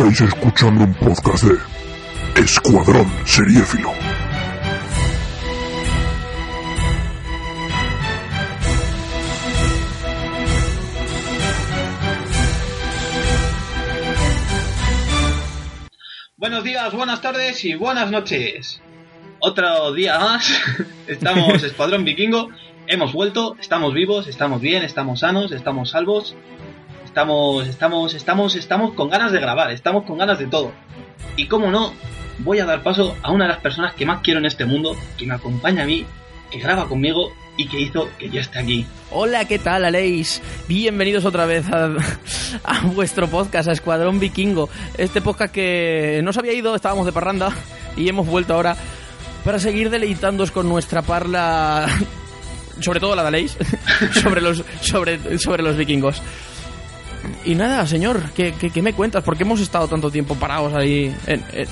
Estáis 0.00 0.32
escuchando 0.32 0.84
un 0.84 0.94
podcast 0.94 1.44
de 1.44 1.58
Escuadrón 2.40 3.06
Seriéfilo. 3.26 3.92
Buenos 16.38 16.64
días, 16.64 16.94
buenas 16.94 17.20
tardes 17.20 17.62
y 17.66 17.74
buenas 17.74 18.10
noches. 18.10 18.80
Otro 19.40 19.92
día 19.92 20.18
más. 20.18 20.50
Estamos 21.08 21.62
Escuadrón 21.62 22.06
Vikingo. 22.06 22.48
Hemos 22.86 23.12
vuelto, 23.12 23.54
estamos 23.60 23.92
vivos, 23.92 24.28
estamos 24.28 24.62
bien, 24.62 24.82
estamos 24.82 25.20
sanos, 25.20 25.52
estamos 25.52 25.90
salvos. 25.90 26.34
Estamos, 27.10 27.66
estamos, 27.66 28.14
estamos, 28.14 28.54
estamos 28.54 28.94
con 28.94 29.10
ganas 29.10 29.32
de 29.32 29.40
grabar, 29.40 29.72
estamos 29.72 30.04
con 30.04 30.16
ganas 30.16 30.38
de 30.38 30.46
todo. 30.46 30.70
Y 31.34 31.48
como 31.48 31.68
no, 31.72 31.92
voy 32.38 32.60
a 32.60 32.64
dar 32.64 32.84
paso 32.84 33.16
a 33.22 33.32
una 33.32 33.46
de 33.46 33.50
las 33.50 33.60
personas 33.60 33.94
que 33.94 34.06
más 34.06 34.20
quiero 34.22 34.38
en 34.38 34.46
este 34.46 34.64
mundo, 34.64 34.94
que 35.18 35.26
me 35.26 35.34
acompaña 35.34 35.82
a 35.82 35.86
mí, 35.86 36.06
que 36.52 36.60
graba 36.60 36.86
conmigo 36.86 37.32
y 37.56 37.66
que 37.66 37.80
hizo 37.80 38.08
que 38.16 38.30
yo 38.30 38.40
esté 38.40 38.60
aquí. 38.60 38.86
Hola, 39.10 39.44
¿qué 39.46 39.58
tal, 39.58 39.86
Aleix? 39.86 40.40
Bienvenidos 40.68 41.24
otra 41.24 41.46
vez 41.46 41.68
a, 41.72 41.90
a, 42.62 42.80
vuestro 42.82 43.26
podcast, 43.26 43.68
a 43.68 43.72
Escuadrón 43.72 44.20
Vikingo. 44.20 44.68
Este 44.96 45.20
podcast 45.20 45.52
que 45.52 46.20
no 46.22 46.32
se 46.32 46.38
había 46.38 46.52
ido, 46.52 46.76
estábamos 46.76 47.06
de 47.06 47.12
parranda 47.12 47.50
y 47.96 48.08
hemos 48.08 48.28
vuelto 48.28 48.54
ahora 48.54 48.76
para 49.44 49.58
seguir 49.58 49.90
deleitándoos 49.90 50.52
con 50.52 50.68
nuestra 50.68 51.02
parla, 51.02 51.88
sobre 52.78 53.00
todo 53.00 53.16
la 53.16 53.22
de 53.22 53.28
Aleix, 53.28 53.56
sobre 54.22 54.40
los, 54.40 54.62
sobre, 54.80 55.40
sobre 55.40 55.64
los 55.64 55.76
vikingos. 55.76 56.22
Y 57.44 57.54
nada, 57.54 57.86
señor, 57.86 58.30
¿qué, 58.34 58.54
qué, 58.58 58.70
qué 58.70 58.82
me 58.82 58.92
cuentas? 58.92 59.22
¿Por 59.24 59.36
qué 59.36 59.44
hemos 59.44 59.60
estado 59.60 59.88
tanto 59.88 60.10
tiempo 60.10 60.34
parados 60.34 60.74
ahí 60.74 61.14
en, 61.26 61.44
en, 61.52 61.68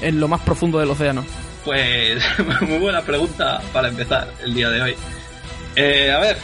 en 0.00 0.20
lo 0.20 0.28
más 0.28 0.40
profundo 0.42 0.78
del 0.78 0.90
océano? 0.90 1.24
Pues 1.64 2.22
muy 2.62 2.78
buena 2.78 3.02
pregunta 3.02 3.60
para 3.72 3.88
empezar 3.88 4.28
el 4.42 4.54
día 4.54 4.70
de 4.70 4.82
hoy. 4.82 4.94
Eh, 5.76 6.10
a 6.10 6.18
ver, 6.18 6.38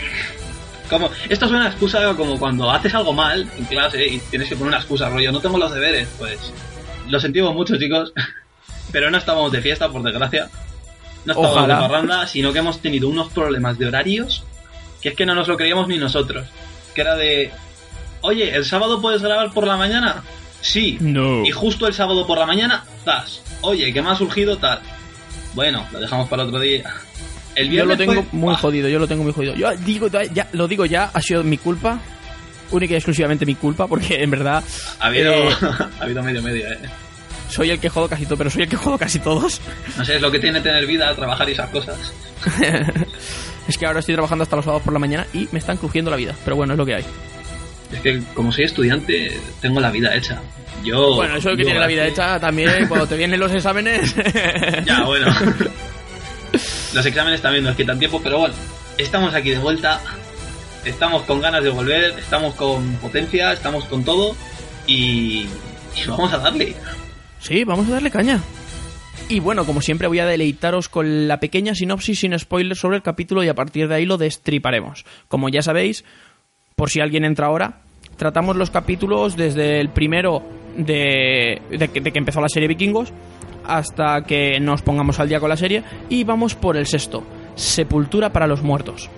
como 0.88 1.10
esto 1.28 1.46
es 1.46 1.50
una 1.50 1.68
excusa 1.68 2.14
como 2.14 2.38
cuando 2.38 2.70
haces 2.70 2.94
algo 2.94 3.12
mal 3.12 3.48
en 3.56 3.64
clase 3.64 4.06
y 4.06 4.18
tienes 4.18 4.48
que 4.48 4.54
poner 4.54 4.68
una 4.68 4.78
excusa, 4.78 5.08
rollo, 5.08 5.32
no 5.32 5.40
tengo 5.40 5.58
los 5.58 5.72
deberes, 5.72 6.08
pues 6.18 6.52
lo 7.08 7.18
sentimos 7.20 7.54
mucho, 7.54 7.76
chicos, 7.78 8.12
pero 8.92 9.10
no 9.10 9.18
estábamos 9.18 9.52
de 9.52 9.62
fiesta, 9.62 9.88
por 9.88 10.02
desgracia. 10.02 10.48
No 11.24 11.32
estábamos 11.32 11.56
Ojalá. 11.56 11.74
de 11.74 11.80
parranda, 11.88 12.26
sino 12.26 12.52
que 12.52 12.58
hemos 12.58 12.80
tenido 12.80 13.08
unos 13.08 13.30
problemas 13.32 13.78
de 13.78 13.86
horarios 13.86 14.44
que 15.04 15.10
es 15.10 15.16
que 15.16 15.26
no 15.26 15.34
nos 15.34 15.48
lo 15.48 15.58
creíamos 15.58 15.86
ni 15.86 15.98
nosotros. 15.98 16.46
Que 16.94 17.02
era 17.02 17.14
de, 17.14 17.52
oye, 18.24 18.54
¿el 18.54 18.64
sábado 18.64 19.00
puedes 19.00 19.22
grabar 19.22 19.52
por 19.52 19.66
la 19.66 19.76
mañana? 19.76 20.22
Sí. 20.60 20.98
No. 21.00 21.44
Y 21.44 21.50
justo 21.50 21.86
el 21.86 21.94
sábado 21.94 22.26
por 22.26 22.38
la 22.38 22.46
mañana, 22.46 22.84
tas. 23.04 23.40
Oye, 23.60 23.92
que 23.92 24.02
me 24.02 24.10
ha 24.10 24.14
surgido 24.16 24.56
tal. 24.58 24.80
Bueno, 25.54 25.86
lo 25.92 26.00
dejamos 26.00 26.28
para 26.28 26.44
otro 26.44 26.58
día. 26.58 26.84
El 27.54 27.70
Yo 27.70 27.84
lo 27.84 27.96
tengo 27.96 28.14
fue- 28.14 28.24
muy 28.32 28.54
jodido, 28.56 28.88
yo 28.88 28.98
lo 28.98 29.06
tengo 29.06 29.22
muy 29.22 29.32
jodido. 29.32 29.54
Yo 29.54 29.70
digo, 29.84 30.08
ya, 30.08 30.48
lo 30.52 30.66
digo 30.66 30.84
ya, 30.86 31.10
ha 31.12 31.20
sido 31.22 31.44
mi 31.44 31.56
culpa. 31.58 32.00
Única 32.70 32.94
y 32.94 32.96
exclusivamente 32.96 33.46
mi 33.46 33.54
culpa, 33.54 33.86
porque 33.86 34.22
en 34.22 34.30
verdad 34.30 34.64
Ha 34.98 35.06
habido, 35.06 35.32
eh, 35.32 35.48
ha 36.00 36.02
habido 36.02 36.22
medio 36.22 36.42
medio, 36.42 36.66
eh. 36.66 36.78
soy 37.48 37.70
el 37.70 37.78
que 37.78 37.88
jodo 37.90 38.08
casi 38.08 38.24
todo, 38.24 38.38
pero 38.38 38.50
soy 38.50 38.62
el 38.62 38.68
que 38.68 38.76
jodo 38.76 38.98
casi 38.98 39.20
todos. 39.20 39.60
No 39.96 40.04
sé, 40.04 40.16
es 40.16 40.22
lo 40.22 40.30
que 40.32 40.38
tiene 40.40 40.60
tener 40.60 40.84
vida, 40.86 41.14
trabajar 41.14 41.48
y 41.48 41.52
esas 41.52 41.70
cosas. 41.70 41.96
Es 43.68 43.78
que 43.78 43.86
ahora 43.86 44.00
estoy 44.00 44.14
trabajando 44.14 44.42
hasta 44.42 44.56
los 44.56 44.64
sábados 44.64 44.82
por 44.82 44.92
la 44.92 44.98
mañana 44.98 45.26
y 45.32 45.48
me 45.50 45.58
están 45.58 45.78
crujiendo 45.78 46.10
la 46.10 46.16
vida, 46.18 46.34
pero 46.44 46.54
bueno, 46.56 46.74
es 46.74 46.78
lo 46.78 46.84
que 46.84 46.96
hay. 46.96 47.04
Es 47.94 48.00
que 48.00 48.20
como 48.34 48.50
soy 48.52 48.64
estudiante, 48.64 49.38
tengo 49.60 49.80
la 49.80 49.90
vida 49.90 50.14
hecha. 50.14 50.40
Yo. 50.84 51.14
Bueno, 51.14 51.36
eso 51.36 51.50
es 51.50 51.52
lo 51.52 51.56
que 51.56 51.64
tiene 51.64 51.78
la 51.80 51.86
vida 51.86 52.02
así- 52.02 52.12
hecha 52.12 52.40
también 52.40 52.86
cuando 52.88 53.06
te 53.06 53.16
vienen 53.16 53.38
los 53.40 53.52
exámenes. 53.52 54.14
Ya, 54.84 55.04
bueno. 55.04 55.26
Los 56.94 57.06
exámenes 57.06 57.40
también 57.40 57.64
nos 57.64 57.76
quitan 57.76 57.98
tiempo, 57.98 58.20
pero 58.22 58.38
bueno, 58.40 58.54
estamos 58.98 59.34
aquí 59.34 59.50
de 59.50 59.58
vuelta. 59.58 60.00
Estamos 60.84 61.22
con 61.22 61.40
ganas 61.40 61.64
de 61.64 61.70
volver, 61.70 62.14
estamos 62.18 62.54
con 62.54 62.96
potencia, 62.96 63.52
estamos 63.52 63.84
con 63.86 64.04
todo. 64.04 64.36
Y, 64.86 65.46
y 65.96 66.06
vamos 66.06 66.32
a 66.32 66.38
darle. 66.38 66.74
Sí, 67.40 67.64
vamos 67.64 67.88
a 67.88 67.92
darle 67.92 68.10
caña. 68.10 68.40
Y 69.28 69.40
bueno, 69.40 69.64
como 69.64 69.80
siempre 69.80 70.06
voy 70.06 70.18
a 70.18 70.26
deleitaros 70.26 70.88
con 70.90 71.26
la 71.26 71.40
pequeña 71.40 71.74
sinopsis 71.74 72.20
sin 72.20 72.38
spoilers 72.38 72.78
sobre 72.78 72.96
el 72.98 73.02
capítulo 73.02 73.42
y 73.42 73.48
a 73.48 73.54
partir 73.54 73.88
de 73.88 73.94
ahí 73.94 74.04
lo 74.04 74.18
destriparemos. 74.18 75.06
Como 75.28 75.48
ya 75.48 75.62
sabéis, 75.62 76.04
por 76.76 76.90
si 76.90 77.00
alguien 77.00 77.24
entra 77.24 77.46
ahora, 77.46 77.80
tratamos 78.16 78.56
los 78.56 78.70
capítulos 78.70 79.36
desde 79.36 79.80
el 79.80 79.90
primero 79.90 80.42
de, 80.76 81.60
de 81.70 81.88
que, 81.88 82.00
que 82.02 82.18
empezó 82.18 82.40
la 82.40 82.48
serie 82.48 82.68
Vikingos 82.68 83.12
hasta 83.66 84.22
que 84.22 84.60
nos 84.60 84.82
pongamos 84.82 85.20
al 85.20 85.28
día 85.28 85.40
con 85.40 85.48
la 85.48 85.56
serie 85.56 85.82
y 86.08 86.24
vamos 86.24 86.54
por 86.54 86.76
el 86.76 86.86
sexto, 86.86 87.24
Sepultura 87.54 88.30
para 88.30 88.46
los 88.46 88.62
Muertos. 88.62 89.10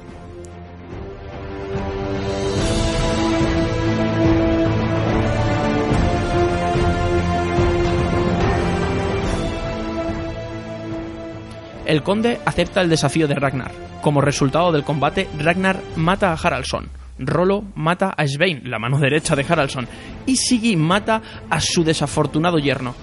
El 11.87 12.03
conde 12.03 12.41
acepta 12.45 12.81
el 12.81 12.91
desafío 12.91 13.29
de 13.29 13.37
Ragnar. 13.37 13.71
Como 14.03 14.21
resultado 14.21 14.73
del 14.73 14.83
combate, 14.83 15.29
Ragnar 15.39 15.81
mata 15.95 16.33
a 16.33 16.37
Haraldsson. 16.37 16.89
Rolo 17.19 17.65
mata 17.75 18.11
a 18.11 18.27
Svein, 18.27 18.63
la 18.65 18.79
mano 18.79 18.99
derecha 18.99 19.35
de 19.35 19.45
Haraldsson. 19.49 19.89
Y 20.27 20.37
Siggy 20.37 20.77
mata 20.77 21.23
a 21.49 21.61
su 21.61 21.85
desafortunado 21.85 22.59
yerno, 22.59 22.95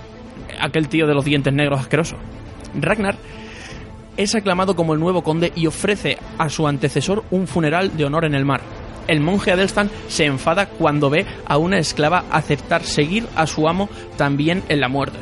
aquel 0.60 0.88
tío 0.88 1.08
de 1.08 1.14
los 1.14 1.26
dientes 1.26 1.54
negros 1.54 1.80
asqueroso. 1.80 2.18
Ragnar 2.80 3.16
es 4.18 4.36
aclamado 4.36 4.76
como 4.76 4.94
el 4.94 5.00
nuevo 5.00 5.24
conde 5.24 5.52
y 5.56 5.68
ofrece 5.68 6.18
a 6.38 6.50
su 6.50 6.68
antecesor 6.68 7.24
un 7.32 7.48
funeral 7.48 7.98
de 7.98 8.06
honor 8.06 8.26
en 8.26 8.36
el 8.36 8.46
mar. 8.46 8.62
El 9.08 9.20
monje 9.20 9.52
Adelstan 9.52 9.90
se 10.08 10.26
enfada 10.26 10.68
cuando 10.68 11.10
ve 11.10 11.26
a 11.46 11.58
una 11.58 11.78
esclava 11.78 12.24
aceptar 12.32 12.84
seguir 12.84 13.28
a 13.36 13.48
su 13.48 13.68
amo 13.68 13.90
también 14.18 14.64
en 14.70 14.80
la 14.80 14.88
muerte. 14.88 15.18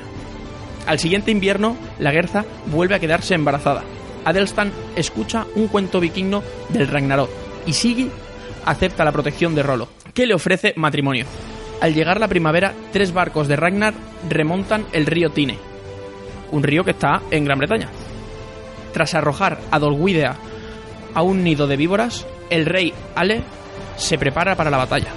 Al 0.86 1.00
siguiente 1.00 1.32
invierno, 1.32 1.76
la 2.00 2.12
Gerza 2.12 2.46
vuelve 2.68 2.96
a 2.96 3.00
quedarse 3.00 3.34
embarazada. 3.34 3.84
Adelstan 4.26 4.72
escucha 4.96 5.48
un 5.56 5.68
cuento 5.68 6.00
vikingo 6.00 6.44
del 6.70 6.88
Ragnarok 6.88 7.30
y 7.66 7.74
Siggy 7.74 8.12
acepta 8.66 9.06
la 9.06 9.12
protección 9.12 9.56
de 9.56 9.64
Rolo, 9.64 9.90
que 10.14 10.26
le 10.26 10.34
ofrece 10.34 10.74
matrimonio. 10.76 11.26
Al 11.82 11.94
llegar 11.94 12.20
la 12.20 12.28
primavera, 12.28 12.74
tres 12.92 13.14
barcos 13.14 13.48
de 13.48 13.56
Ragnar 13.56 13.94
remontan 14.30 14.86
el 14.94 15.06
río 15.06 15.32
Tine, 15.32 15.58
un 16.52 16.64
río 16.64 16.84
que 16.84 16.92
está 16.92 17.22
en 17.32 17.46
Gran 17.46 17.60
Bretaña. 17.60 17.90
Tras 18.94 19.16
arrojar 19.16 19.60
a 19.72 19.80
Dolguidea 19.80 20.36
a 21.14 21.22
un 21.24 21.44
nido 21.44 21.68
de 21.68 21.78
víboras, 21.78 22.26
el 22.50 22.66
rey 22.66 22.94
Ale 23.16 23.42
se 23.98 24.18
prepara 24.18 24.56
para 24.56 24.70
la 24.70 24.78
batalla. 24.78 25.12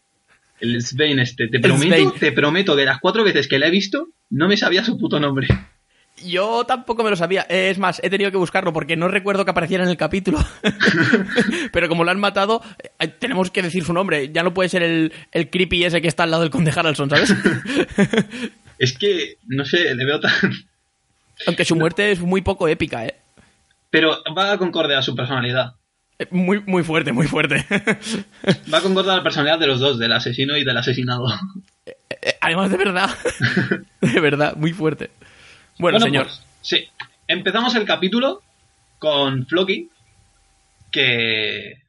El 0.59 0.81
Svein 0.81 1.19
este. 1.19 1.47
Te 1.47 1.59
prometo, 1.59 2.13
te 2.19 2.31
prometo 2.31 2.75
que 2.75 2.85
las 2.85 2.99
cuatro 2.99 3.23
veces 3.23 3.47
que 3.47 3.59
la 3.59 3.67
he 3.67 3.71
visto, 3.71 4.09
no 4.31 4.47
me 4.47 4.57
sabía 4.57 4.83
su 4.83 4.97
puto 4.97 5.19
nombre. 5.19 5.47
Yo 6.23 6.65
tampoco 6.65 7.03
me 7.03 7.09
lo 7.09 7.15
sabía. 7.15 7.41
Es 7.43 7.77
más, 7.77 7.99
he 8.03 8.09
tenido 8.09 8.31
que 8.31 8.37
buscarlo 8.37 8.73
porque 8.73 8.95
no 8.95 9.07
recuerdo 9.07 9.45
que 9.45 9.51
apareciera 9.51 9.83
en 9.83 9.89
el 9.89 9.97
capítulo. 9.97 10.39
Pero 11.71 11.87
como 11.87 12.03
lo 12.03 12.11
han 12.11 12.19
matado, 12.19 12.61
eh, 12.99 13.07
tenemos 13.07 13.51
que 13.51 13.61
decir 13.61 13.83
su 13.83 13.93
nombre. 13.93 14.31
Ya 14.31 14.43
no 14.43 14.53
puede 14.53 14.69
ser 14.69 14.83
el, 14.83 15.13
el 15.31 15.49
creepy 15.49 15.83
ese 15.85 16.01
que 16.01 16.07
está 16.07 16.23
al 16.23 16.31
lado 16.31 16.41
del 16.43 16.51
conde 16.51 16.73
Haraldson, 16.75 17.09
¿sabes? 17.09 17.33
Es 18.79 18.95
que, 18.95 19.37
no 19.47 19.65
sé, 19.65 19.95
le 19.95 20.05
veo 20.05 20.19
tan... 20.19 20.31
Aunque 21.47 21.65
su 21.65 21.75
muerte 21.75 22.11
es 22.11 22.19
muy 22.19 22.41
poco 22.41 22.67
épica, 22.67 23.05
¿eh? 23.07 23.15
Pero 23.89 24.23
va 24.37 24.51
a 24.51 24.57
concordar 24.59 24.97
a 24.97 25.01
su 25.01 25.15
personalidad. 25.15 25.73
Eh, 26.19 26.27
Muy, 26.31 26.61
muy 26.65 26.83
fuerte, 26.83 27.11
muy 27.11 27.27
fuerte. 27.27 27.65
Va 28.71 28.79
a 28.79 28.81
concordar 28.81 29.17
la 29.17 29.23
personalidad 29.23 29.59
de 29.59 29.67
los 29.67 29.79
dos, 29.79 29.97
del 29.97 30.11
asesino 30.11 30.57
y 30.57 30.63
del 30.63 30.77
asesinado. 30.77 31.27
Eh, 31.85 31.95
Además, 32.41 32.69
de 32.71 32.77
verdad. 32.77 33.09
De 34.01 34.19
verdad, 34.19 34.55
muy 34.55 34.73
fuerte. 34.73 35.09
Bueno, 35.79 35.99
señor. 35.99 36.25
pues, 36.27 36.41
sí. 36.61 36.87
Empezamos 37.27 37.75
el 37.75 37.85
capítulo 37.85 38.41
con 38.99 39.45
Floki, 39.45 39.89
que 40.91 41.83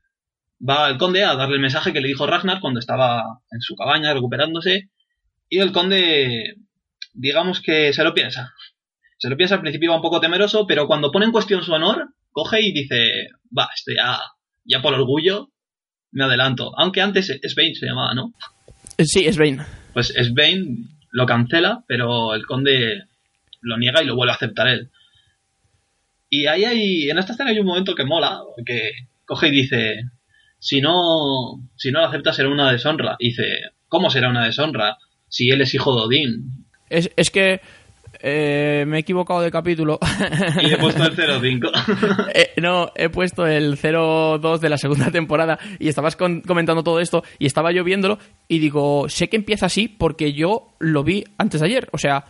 va 0.68 0.86
al 0.86 0.98
conde 0.98 1.24
a 1.24 1.34
darle 1.36 1.54
el 1.56 1.60
mensaje 1.62 1.92
que 1.92 2.00
le 2.00 2.08
dijo 2.08 2.26
Ragnar 2.26 2.60
cuando 2.60 2.80
estaba 2.80 3.40
en 3.50 3.60
su 3.60 3.76
cabaña 3.76 4.12
recuperándose. 4.12 4.90
Y 5.48 5.58
el 5.60 5.72
conde, 5.72 6.56
digamos 7.14 7.60
que 7.60 7.92
se 7.92 8.04
lo 8.04 8.12
piensa. 8.14 8.52
Se 9.16 9.28
lo 9.30 9.36
piensa 9.36 9.54
al 9.56 9.60
principio, 9.62 9.90
va 9.90 9.96
un 9.96 10.02
poco 10.02 10.20
temeroso, 10.20 10.66
pero 10.66 10.86
cuando 10.86 11.10
pone 11.10 11.26
en 11.26 11.32
cuestión 11.32 11.62
su 11.62 11.72
honor, 11.72 12.08
coge 12.30 12.60
y 12.60 12.72
dice, 12.72 13.28
va, 13.56 13.68
esto 13.74 13.92
ya, 13.96 14.18
ya 14.64 14.82
por 14.82 14.94
orgullo, 14.94 15.50
me 16.12 16.24
adelanto. 16.24 16.72
Aunque 16.78 17.00
antes 17.00 17.32
Svein 17.42 17.74
se 17.74 17.86
llamaba, 17.86 18.14
¿no? 18.14 18.32
Eh, 18.98 19.04
Sí, 19.04 19.28
Bane. 19.36 19.64
pues 19.92 20.08
Svein 20.08 20.88
lo 21.10 21.26
cancela, 21.26 21.84
pero 21.88 22.34
el 22.34 22.46
conde 22.46 23.04
lo 23.60 23.76
niega 23.78 24.02
y 24.02 24.06
lo 24.06 24.16
vuelve 24.16 24.32
a 24.32 24.36
aceptar 24.36 24.68
él. 24.68 24.90
Y 26.30 26.46
ahí 26.46 26.64
hay, 26.64 27.10
en 27.10 27.18
esta 27.18 27.32
escena 27.32 27.50
hay 27.50 27.58
un 27.58 27.66
momento 27.66 27.94
que 27.94 28.04
mola, 28.04 28.40
que 28.66 28.90
coge 29.24 29.48
y 29.48 29.52
dice, 29.52 29.96
si 30.58 30.80
no, 30.80 30.94
si 31.76 31.90
no 31.90 32.00
lo 32.00 32.06
acepta 32.06 32.32
será 32.32 32.48
una 32.50 32.70
deshonra. 32.70 33.16
Y 33.18 33.28
dice, 33.30 33.44
¿cómo 33.88 34.10
será 34.10 34.28
una 34.28 34.44
deshonra 34.44 34.96
si 35.28 35.50
él 35.50 35.60
es 35.62 35.72
hijo 35.74 35.94
de 35.94 36.02
Odín? 36.02 36.66
Es, 36.90 37.10
es 37.16 37.30
que 37.30 37.60
eh, 38.20 38.84
me 38.86 38.96
he 38.98 39.00
equivocado 39.00 39.40
de 39.40 39.50
capítulo. 39.50 39.98
Y 40.62 40.72
he 40.72 40.76
puesto 40.76 41.04
el 41.04 41.14
05. 41.40 41.70
Eh, 42.34 42.50
no, 42.60 42.90
he 42.94 43.08
puesto 43.08 43.46
el 43.46 43.76
02 43.78 44.60
de 44.60 44.68
la 44.68 44.76
segunda 44.76 45.10
temporada 45.10 45.58
y 45.78 45.88
estabas 45.88 46.14
con- 46.16 46.42
comentando 46.42 46.82
todo 46.82 47.00
esto 47.00 47.22
y 47.38 47.46
estaba 47.46 47.72
yo 47.72 47.84
viéndolo 47.84 48.18
y 48.48 48.58
digo, 48.58 49.08
sé 49.08 49.28
que 49.28 49.36
empieza 49.36 49.66
así 49.66 49.88
porque 49.88 50.34
yo 50.34 50.74
lo 50.78 51.04
vi 51.04 51.24
antes 51.38 51.60
de 51.62 51.66
ayer, 51.68 51.88
o 51.92 51.98
sea, 51.98 52.24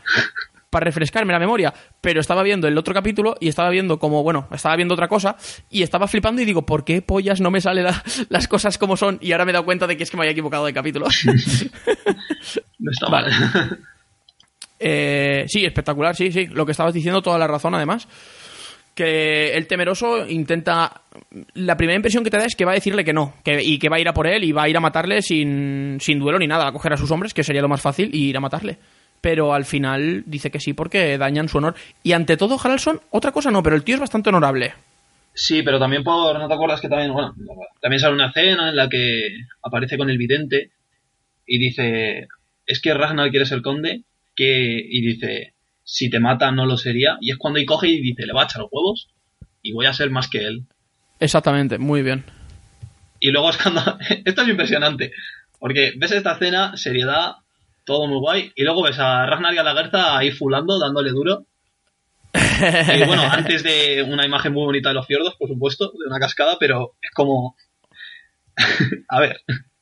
para 0.70 0.84
refrescarme 0.84 1.32
la 1.32 1.38
memoria, 1.38 1.72
pero 2.00 2.20
estaba 2.20 2.42
viendo 2.42 2.68
el 2.68 2.76
otro 2.76 2.92
capítulo 2.94 3.36
y 3.40 3.48
estaba 3.48 3.70
viendo 3.70 3.98
como, 3.98 4.22
bueno, 4.22 4.48
estaba 4.52 4.76
viendo 4.76 4.94
otra 4.94 5.08
cosa 5.08 5.36
y 5.70 5.82
estaba 5.82 6.06
flipando 6.08 6.42
y 6.42 6.44
digo, 6.44 6.66
¿por 6.66 6.84
qué 6.84 7.00
pollas 7.02 7.40
no 7.40 7.50
me 7.50 7.60
salen 7.60 7.84
la- 7.84 8.02
las 8.28 8.48
cosas 8.48 8.76
como 8.78 8.96
son? 8.96 9.18
Y 9.22 9.32
ahora 9.32 9.44
me 9.44 9.50
he 9.50 9.54
dado 9.54 9.64
cuenta 9.64 9.86
de 9.86 9.96
que 9.96 10.02
es 10.02 10.10
que 10.10 10.16
me 10.16 10.22
había 10.24 10.32
equivocado 10.32 10.66
de 10.66 10.72
capítulo. 10.74 11.06
No 12.78 12.90
está 12.92 13.08
Vale. 13.08 13.30
mal. 13.30 13.78
Eh, 14.80 15.44
sí, 15.48 15.64
espectacular, 15.64 16.14
sí, 16.14 16.30
sí. 16.30 16.46
Lo 16.46 16.64
que 16.64 16.70
estabas 16.70 16.94
diciendo, 16.94 17.20
toda 17.20 17.36
la 17.36 17.48
razón, 17.48 17.74
además. 17.74 18.06
Que 18.94 19.56
el 19.56 19.66
temeroso 19.66 20.24
intenta. 20.28 21.02
La 21.54 21.76
primera 21.76 21.96
impresión 21.96 22.22
que 22.22 22.30
te 22.30 22.36
da 22.38 22.44
es 22.44 22.54
que 22.54 22.64
va 22.64 22.70
a 22.70 22.74
decirle 22.74 23.04
que 23.04 23.12
no. 23.12 23.34
Que, 23.42 23.60
y 23.60 23.80
que 23.80 23.88
va 23.88 23.96
a 23.96 24.00
ir 24.00 24.08
a 24.08 24.14
por 24.14 24.28
él 24.28 24.44
y 24.44 24.52
va 24.52 24.62
a 24.62 24.68
ir 24.68 24.76
a 24.76 24.80
matarle 24.80 25.20
sin, 25.22 25.98
sin 26.00 26.20
duelo 26.20 26.38
ni 26.38 26.46
nada. 26.46 26.68
A 26.68 26.72
coger 26.72 26.92
a 26.92 26.96
sus 26.96 27.10
hombres, 27.10 27.34
que 27.34 27.42
sería 27.42 27.60
lo 27.62 27.68
más 27.68 27.80
fácil, 27.80 28.14
y 28.14 28.28
ir 28.28 28.36
a 28.36 28.40
matarle. 28.40 28.78
Pero 29.20 29.54
al 29.54 29.64
final 29.64 30.22
dice 30.26 30.50
que 30.50 30.60
sí 30.60 30.72
porque 30.72 31.18
dañan 31.18 31.48
su 31.48 31.58
honor. 31.58 31.74
Y 32.02 32.12
ante 32.12 32.36
todo, 32.36 32.58
Haraldson, 32.62 33.00
otra 33.10 33.32
cosa 33.32 33.50
no, 33.50 33.62
pero 33.62 33.76
el 33.76 33.82
tío 33.82 33.96
es 33.96 34.00
bastante 34.00 34.28
honorable. 34.28 34.74
Sí, 35.34 35.62
pero 35.62 35.78
también 35.78 36.02
por, 36.02 36.38
¿no 36.38 36.48
te 36.48 36.54
acuerdas 36.54 36.80
que 36.80 36.88
también, 36.88 37.12
bueno, 37.12 37.34
también 37.80 38.00
sale 38.00 38.14
una 38.14 38.28
escena 38.28 38.70
en 38.70 38.76
la 38.76 38.88
que 38.88 39.36
aparece 39.62 39.96
con 39.96 40.10
el 40.10 40.18
vidente 40.18 40.72
y 41.46 41.58
dice, 41.58 42.26
es 42.66 42.80
que 42.80 42.92
Ragnar 42.92 43.30
quiere 43.30 43.46
ser 43.46 43.62
conde, 43.62 44.02
que, 44.34 44.84
y 44.84 45.00
dice, 45.00 45.54
si 45.84 46.10
te 46.10 46.20
mata 46.20 46.50
no 46.50 46.66
lo 46.66 46.76
sería, 46.76 47.18
y 47.20 47.30
es 47.30 47.38
cuando 47.38 47.58
y 47.58 47.66
coge 47.66 47.88
y 47.88 48.00
dice, 48.00 48.26
le 48.26 48.32
va 48.32 48.42
a 48.42 48.44
echar 48.44 48.62
huevos 48.62 49.08
y 49.62 49.72
voy 49.72 49.86
a 49.86 49.92
ser 49.92 50.10
más 50.10 50.28
que 50.28 50.44
él. 50.44 50.64
Exactamente, 51.20 51.78
muy 51.78 52.02
bien. 52.02 52.24
Y 53.20 53.30
luego 53.30 53.50
es 53.50 53.56
cuando, 53.56 53.80
esto 54.24 54.42
es 54.42 54.48
impresionante, 54.48 55.12
porque 55.58 55.94
ves 55.96 56.12
esta 56.12 56.32
escena, 56.32 56.76
seriedad, 56.76 57.36
todo 57.88 58.06
muy 58.06 58.19
guay, 58.20 58.52
y 58.55 58.64
luego 58.64 58.82
ves 58.82 58.99
a 58.99 59.25
Ragnar 59.25 59.55
y 59.55 59.58
a 59.58 59.62
la 59.62 59.75
Gerza 59.75 60.19
ahí 60.19 60.31
fulando, 60.31 60.79
dándole 60.79 61.11
duro. 61.11 61.46
Y 62.35 63.05
bueno, 63.05 63.23
antes 63.23 63.62
de 63.62 64.02
una 64.02 64.26
imagen 64.26 64.52
muy 64.52 64.64
bonita 64.64 64.90
de 64.90 64.96
los 64.96 65.06
fiordos, 65.06 65.37
por 65.37 65.49
supuesto, 65.49 65.93
de 65.93 66.06
una 66.06 66.19
cascada, 66.19 66.56
pero 66.61 66.96
es 67.00 67.11
como... 67.12 67.56
a 69.08 69.20
ver, 69.20 69.40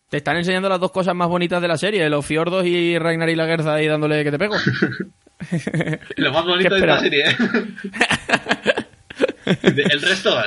Te 0.09 0.19
están 0.19 0.37
enseñando 0.37 0.69
las 0.69 0.79
dos 0.79 0.93
cosas 0.93 1.17
más 1.17 1.29
bonitas 1.29 1.61
de 1.61 1.67
la 1.67 1.77
serie, 1.77 2.09
los 2.09 2.25
fiordos 2.25 2.65
y 2.65 2.97
Ragnar 2.97 3.29
y 3.29 3.35
la 3.35 3.47
Guerza 3.47 3.75
ahí 3.75 3.89
dándole 3.89 4.23
que 4.23 4.31
te 4.31 4.39
pego. 4.39 4.55
lo 6.17 6.33
más 6.33 6.45
bonito 6.45 6.71
de 6.71 6.77
esperaba? 6.77 7.01
serie, 7.01 7.25
¿eh? 7.29 7.37
El 9.47 10.03
resto, 10.03 10.39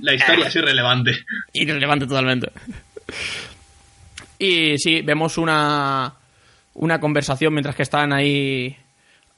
la 0.00 0.14
historia 0.14 0.46
es 0.46 0.54
irrelevante. 0.54 1.12
Irrelevante 1.52 2.06
totalmente. 2.06 2.52
Y 4.38 4.78
sí, 4.78 5.02
vemos 5.02 5.38
una, 5.38 6.12
una 6.78 7.00
conversación 7.00 7.52
mientras 7.52 7.74
que 7.76 7.82
están 7.82 8.12
ahí, 8.12 8.76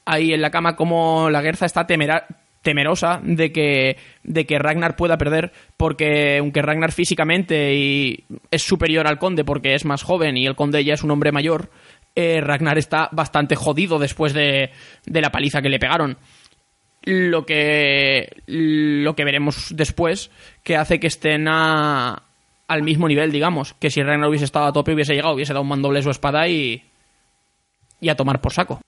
ahí 0.04 0.32
en 0.32 0.42
la 0.42 0.50
cama, 0.50 0.76
como 0.76 1.30
la 1.30 1.42
Guerza 1.42 1.66
está 1.66 1.86
temera- 1.86 2.26
temerosa 2.62 3.20
de 3.22 3.50
que, 3.52 3.96
de 4.22 4.44
que 4.44 4.58
Ragnar 4.58 4.94
pueda 4.96 5.16
perder, 5.16 5.52
porque 5.76 6.38
aunque 6.38 6.60
Ragnar 6.62 6.92
físicamente 6.92 7.74
y 7.74 8.24
es 8.50 8.62
superior 8.62 9.06
al 9.06 9.18
conde 9.18 9.44
porque 9.44 9.74
es 9.74 9.84
más 9.86 10.02
joven 10.02 10.36
y 10.36 10.46
el 10.46 10.54
conde 10.56 10.84
ya 10.84 10.94
es 10.94 11.02
un 11.02 11.10
hombre 11.10 11.32
mayor, 11.32 11.70
eh, 12.14 12.40
Ragnar 12.42 12.76
está 12.76 13.08
bastante 13.12 13.56
jodido 13.56 13.98
después 13.98 14.34
de, 14.34 14.70
de 15.06 15.20
la 15.22 15.30
paliza 15.32 15.62
que 15.62 15.70
le 15.70 15.78
pegaron. 15.78 16.18
Lo 17.02 17.46
que 17.46 18.42
lo 18.46 19.14
que 19.16 19.24
veremos 19.24 19.74
después 19.74 20.30
que 20.62 20.76
hace 20.76 21.00
que 21.00 21.06
estén 21.06 21.48
al 21.48 22.82
mismo 22.82 23.08
nivel 23.08 23.32
digamos 23.32 23.72
que 23.80 23.88
si 23.88 24.02
Ragnar 24.02 24.28
hubiese 24.28 24.44
estado 24.44 24.66
a 24.66 24.72
tope 24.74 24.92
hubiese 24.92 25.14
llegado 25.14 25.32
hubiese 25.34 25.54
dado 25.54 25.62
un 25.62 25.68
mandoble 25.70 26.02
su 26.02 26.10
espada 26.10 26.46
y 26.46 26.89
y 28.00 28.08
a 28.08 28.16
tomar 28.16 28.40
por 28.40 28.52
saco 28.52 28.80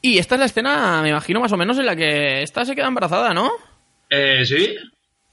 y 0.00 0.18
esta 0.18 0.34
es 0.36 0.38
la 0.40 0.46
escena 0.46 1.02
me 1.02 1.10
imagino 1.10 1.40
más 1.40 1.52
o 1.52 1.56
menos 1.56 1.78
en 1.78 1.86
la 1.86 1.96
que 1.96 2.42
esta 2.42 2.64
se 2.64 2.74
queda 2.74 2.88
embarazada 2.88 3.34
¿no? 3.34 3.50
Eh, 4.10 4.44
¿sí? 4.44 4.76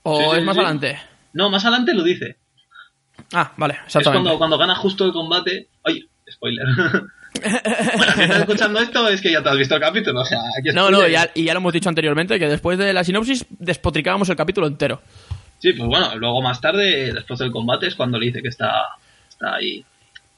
o 0.03 0.19
Sí, 0.19 0.25
sí, 0.31 0.37
es 0.37 0.43
más 0.43 0.55
sí. 0.55 0.61
adelante 0.61 0.99
No, 1.33 1.49
más 1.49 1.63
adelante 1.65 1.93
lo 1.93 2.03
dice. 2.03 2.37
ah 3.33 3.51
vale 3.57 3.79
Es 3.87 4.03
cuando, 4.03 4.37
cuando 4.37 4.57
gana 4.57 4.75
justo 4.75 5.05
el 5.05 5.11
combate... 5.11 5.67
Oye, 5.83 6.07
spoiler. 6.31 6.65
bueno, 7.97 8.13
si 8.13 8.21
estás 8.21 8.39
escuchando 8.39 8.79
esto 8.79 9.07
es 9.07 9.21
que 9.21 9.31
ya 9.31 9.43
te 9.43 9.49
has 9.49 9.57
visto 9.57 9.75
el 9.75 9.81
capítulo, 9.81 10.21
o 10.21 10.25
sea, 10.25 10.39
aquí 10.59 10.69
no 10.73 10.89
no 10.89 11.07
ya, 11.07 11.29
y 11.35 11.43
ya 11.43 11.53
lo 11.53 11.59
hemos 11.59 11.73
dicho 11.73 11.89
anteriormente 11.89 12.39
que 12.39 12.47
después 12.47 12.77
de 12.77 12.93
la 12.93 13.03
sinopsis 13.03 13.45
despotricábamos 13.49 14.29
el 14.29 14.35
capítulo 14.35 14.67
entero 14.67 15.01
Sí, 15.59 15.73
pues 15.73 15.87
bueno, 15.89 16.15
luego 16.15 16.41
más 16.41 16.61
tarde, 16.61 17.11
después 17.13 17.39
del 17.39 17.51
combate, 17.51 17.87
es 17.87 17.95
cuando 17.95 18.17
le 18.17 18.27
dice 18.27 18.41
que 18.41 18.47
está, 18.47 18.71
está 19.27 19.55
ahí 19.55 19.83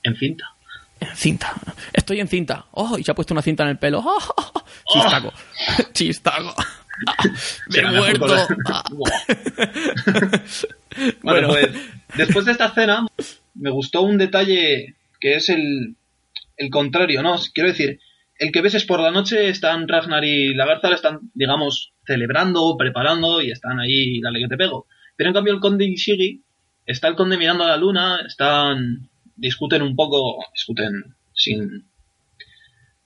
en 0.02 0.16
cinta. 0.16 0.46
En 1.02 1.16
cinta. 1.16 1.54
Estoy 1.92 2.20
en 2.22 2.28
cinta. 2.28 2.66
Oh, 2.72 2.98
y 2.98 3.04
se 3.04 3.12
ha 3.12 3.16
puesto 3.16 3.34
una 3.34 3.42
cinta 3.42 3.64
en 3.64 3.70
el 3.70 3.78
pelo. 3.78 4.02
Oh, 4.06 4.64
chistaco. 4.94 5.34
Chistaco. 5.94 6.56
Me 7.68 7.74
Será 7.76 7.90
he 7.90 7.92
mejor 7.94 8.20
muerto. 8.20 8.28
con 8.28 8.36
la- 8.38 8.48
Ah. 8.78 8.84
Buah. 8.92 9.12
Bueno. 11.24 11.48
Pues 11.50 11.70
después 12.16 12.46
de 12.46 12.52
esta 12.52 12.68
escena 12.68 13.08
me 13.56 13.70
gustó 13.72 14.02
un 14.02 14.18
detalle 14.18 14.96
que 15.20 15.36
es 15.36 15.50
el, 15.50 15.96
el 16.58 16.70
contrario, 16.70 17.22
¿no? 17.24 17.38
Quiero 17.54 17.70
decir, 17.70 18.00
el 18.38 18.52
que 18.52 18.62
ves 18.62 18.76
es 18.76 18.86
por 18.86 19.00
la 19.00 19.12
noche, 19.12 19.50
están 19.50 19.88
Ragnar 19.88 20.24
y 20.24 20.54
Lagarza, 20.54 20.90
están, 20.94 21.20
digamos, 21.34 21.94
celebrando, 22.06 22.76
preparando 22.78 23.42
y 23.42 23.52
están 23.52 23.80
ahí, 23.80 24.20
dale 24.22 24.40
que 24.40 24.48
te 24.48 24.58
pego. 24.58 24.88
Pero 25.16 25.30
en 25.30 25.34
cambio 25.34 25.54
el 25.54 25.60
conde 25.60 25.86
y 25.86 25.96
está 26.86 27.08
el 27.08 27.16
conde 27.16 27.38
mirando 27.38 27.64
a 27.64 27.68
la 27.70 27.78
luna, 27.78 28.22
están, 28.28 29.10
discuten 29.36 29.82
un 29.82 29.96
poco, 29.96 30.44
discuten 30.54 31.16
sin... 31.34 31.86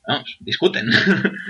Vamos, 0.08 0.38
discuten. 0.40 0.86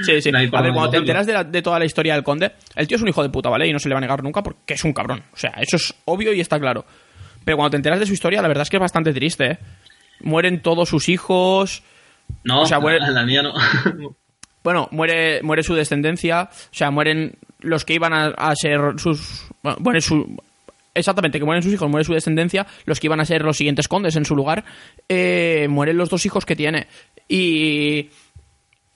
Sí, 0.05 0.21
sí. 0.21 0.31
No 0.31 0.37
hay 0.37 0.49
A 0.53 0.61
ver, 0.61 0.71
cuando 0.73 0.89
te 0.91 0.97
enteras 0.97 1.25
de, 1.27 1.33
la- 1.33 1.43
de 1.43 1.61
toda 1.61 1.77
la 1.79 1.85
historia 1.85 2.13
del 2.13 2.23
conde, 2.23 2.53
el 2.75 2.87
tío 2.87 2.95
es 2.95 3.01
un 3.03 3.09
hijo 3.09 3.21
de 3.21 3.29
puta, 3.29 3.49
¿vale? 3.49 3.67
Y 3.67 3.73
no 3.73 3.79
se 3.79 3.89
le 3.89 3.95
va 3.95 3.99
a 3.99 4.01
negar 4.01 4.23
nunca 4.23 4.41
porque 4.43 4.75
es 4.75 4.83
un 4.85 4.93
cabrón. 4.93 5.23
O 5.33 5.37
sea, 5.37 5.51
eso 5.57 5.75
es 5.75 5.93
obvio 6.05 6.31
y 6.33 6.39
está 6.39 6.59
claro. 6.59 6.85
Pero 7.43 7.57
cuando 7.57 7.71
te 7.71 7.77
enteras 7.77 7.99
de 7.99 8.05
su 8.05 8.13
historia, 8.13 8.41
la 8.41 8.47
verdad 8.47 8.61
es 8.63 8.69
que 8.69 8.77
es 8.77 8.81
bastante 8.81 9.13
triste, 9.13 9.45
¿eh? 9.51 9.57
Mueren 10.21 10.61
todos 10.61 10.87
sus 10.87 11.09
hijos. 11.09 11.83
No, 12.45 12.61
O 12.61 12.65
sea, 12.65 12.77
bueno- 12.77 12.99
la, 13.05 13.11
la 13.11 13.25
niña 13.25 13.41
no. 13.43 13.53
Bueno, 14.63 14.87
muere, 14.91 15.43
muere 15.43 15.61
su 15.61 15.75
descendencia. 15.75 16.49
O 16.51 16.73
sea, 16.73 16.89
mueren 16.89 17.37
los 17.59 17.85
que 17.85 17.93
iban 17.93 18.13
a, 18.13 18.27
a 18.29 18.55
ser 18.55 18.79
sus. 18.97 19.45
Bueno, 19.79 20.01
su. 20.01 20.41
Exactamente, 20.95 21.37
que 21.39 21.45
mueren 21.45 21.61
sus 21.61 21.73
hijos, 21.73 21.89
muere 21.89 22.05
su 22.05 22.13
descendencia, 22.13 22.65
los 22.85 22.99
que 22.99 23.07
iban 23.07 23.19
a 23.19 23.25
ser 23.25 23.43
los 23.43 23.57
siguientes 23.57 23.87
condes 23.87 24.15
en 24.15 24.23
su 24.25 24.35
lugar, 24.35 24.63
eh, 25.09 25.67
mueren 25.69 25.97
los 25.97 26.09
dos 26.09 26.25
hijos 26.25 26.45
que 26.45 26.55
tiene. 26.55 26.87
Y, 27.27 28.09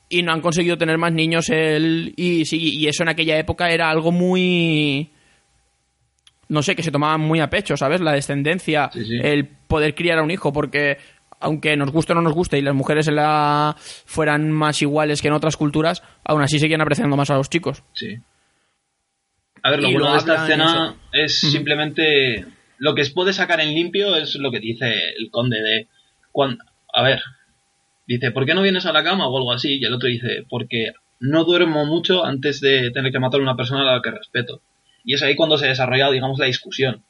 y 0.07 0.23
no 0.23 0.31
han 0.31 0.41
conseguido 0.41 0.77
tener 0.77 0.97
más 0.97 1.11
niños 1.11 1.49
él. 1.49 2.13
Y 2.15 2.45
sí, 2.45 2.57
y 2.57 2.87
eso 2.87 3.03
en 3.03 3.09
aquella 3.09 3.37
época 3.37 3.69
era 3.69 3.89
algo 3.89 4.11
muy. 4.11 5.11
No 6.47 6.63
sé, 6.63 6.75
que 6.75 6.81
se 6.83 6.91
tomaban 6.91 7.21
muy 7.21 7.41
a 7.41 7.49
pecho, 7.49 7.77
¿sabes? 7.77 8.01
La 8.01 8.13
descendencia, 8.13 8.89
Sí, 8.91 9.05
sí. 9.05 9.17
el 9.21 9.45
poder 9.47 9.93
criar 9.93 10.17
a 10.17 10.23
un 10.23 10.31
hijo, 10.31 10.51
porque 10.51 10.97
aunque 11.41 11.77
nos 11.77 11.91
guste 11.91 12.13
o 12.13 12.15
no 12.15 12.21
nos 12.21 12.33
guste 12.33 12.57
y 12.57 12.61
las 12.61 12.73
mujeres 12.73 13.07
en 13.07 13.15
la 13.15 13.75
fueran 14.05 14.51
más 14.51 14.81
iguales 14.81 15.21
que 15.21 15.27
en 15.27 15.33
otras 15.35 15.57
culturas, 15.57 16.01
aún 16.23 16.41
así 16.41 16.59
seguían 16.59 16.81
apreciando 16.81 17.15
más 17.15 17.29
a 17.29 17.35
los 17.35 17.49
chicos. 17.49 17.83
Sí. 17.93 18.17
A 19.63 19.71
ver, 19.71 19.81
lo 19.81 19.89
Y 19.89 19.93
bueno 19.93 20.07
lo 20.07 20.11
de 20.13 20.17
esta 20.19 20.43
escena 20.43 20.95
es 21.11 21.35
simplemente 21.39 22.45
lo 22.77 22.95
que 22.95 23.03
se 23.05 23.11
puede 23.11 23.33
sacar 23.33 23.59
en 23.61 23.73
limpio 23.73 24.15
es 24.15 24.35
lo 24.35 24.51
que 24.51 24.59
dice 24.59 24.93
el 25.17 25.29
conde 25.31 25.61
de 25.61 25.87
cuan- 26.31 26.57
a 26.93 27.03
ver, 27.03 27.21
dice, 28.07 28.31
¿por 28.31 28.45
qué 28.45 28.53
no 28.53 28.61
vienes 28.61 28.85
a 28.85 28.93
la 28.93 29.03
cama 29.03 29.27
o 29.27 29.37
algo 29.37 29.51
así? 29.53 29.77
Y 29.79 29.85
el 29.85 29.93
otro 29.93 30.07
dice, 30.09 30.45
porque 30.49 30.93
no 31.19 31.43
duermo 31.43 31.85
mucho 31.85 32.25
antes 32.25 32.61
de 32.61 32.91
tener 32.91 33.11
que 33.11 33.19
matar 33.19 33.39
a 33.39 33.43
una 33.43 33.55
persona 33.57 33.81
a 33.81 33.95
la 33.95 34.01
que 34.01 34.11
respeto. 34.11 34.61
Y 35.03 35.13
es 35.13 35.23
ahí 35.23 35.35
cuando 35.35 35.57
se 35.57 35.67
desarrolla, 35.67 36.09
digamos, 36.11 36.39
la 36.39 36.45
discusión. 36.45 37.03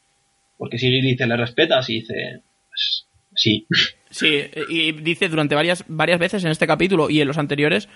Porque 0.58 0.78
si 0.78 0.90
dice, 0.90 1.28
¿le 1.28 1.38
respetas? 1.38 1.90
Y 1.90 2.02
dice, 2.02 2.42
pues, 2.70 3.06
sí. 3.36 3.66
Sí, 4.12 4.42
y 4.70 4.92
dice 4.92 5.30
durante 5.30 5.54
varias, 5.54 5.86
varias 5.88 6.20
veces 6.20 6.44
en 6.44 6.50
este 6.50 6.66
capítulo 6.66 7.12
y 7.12 7.22
en 7.22 7.28
los 7.28 7.38
anteriores, 7.38 7.88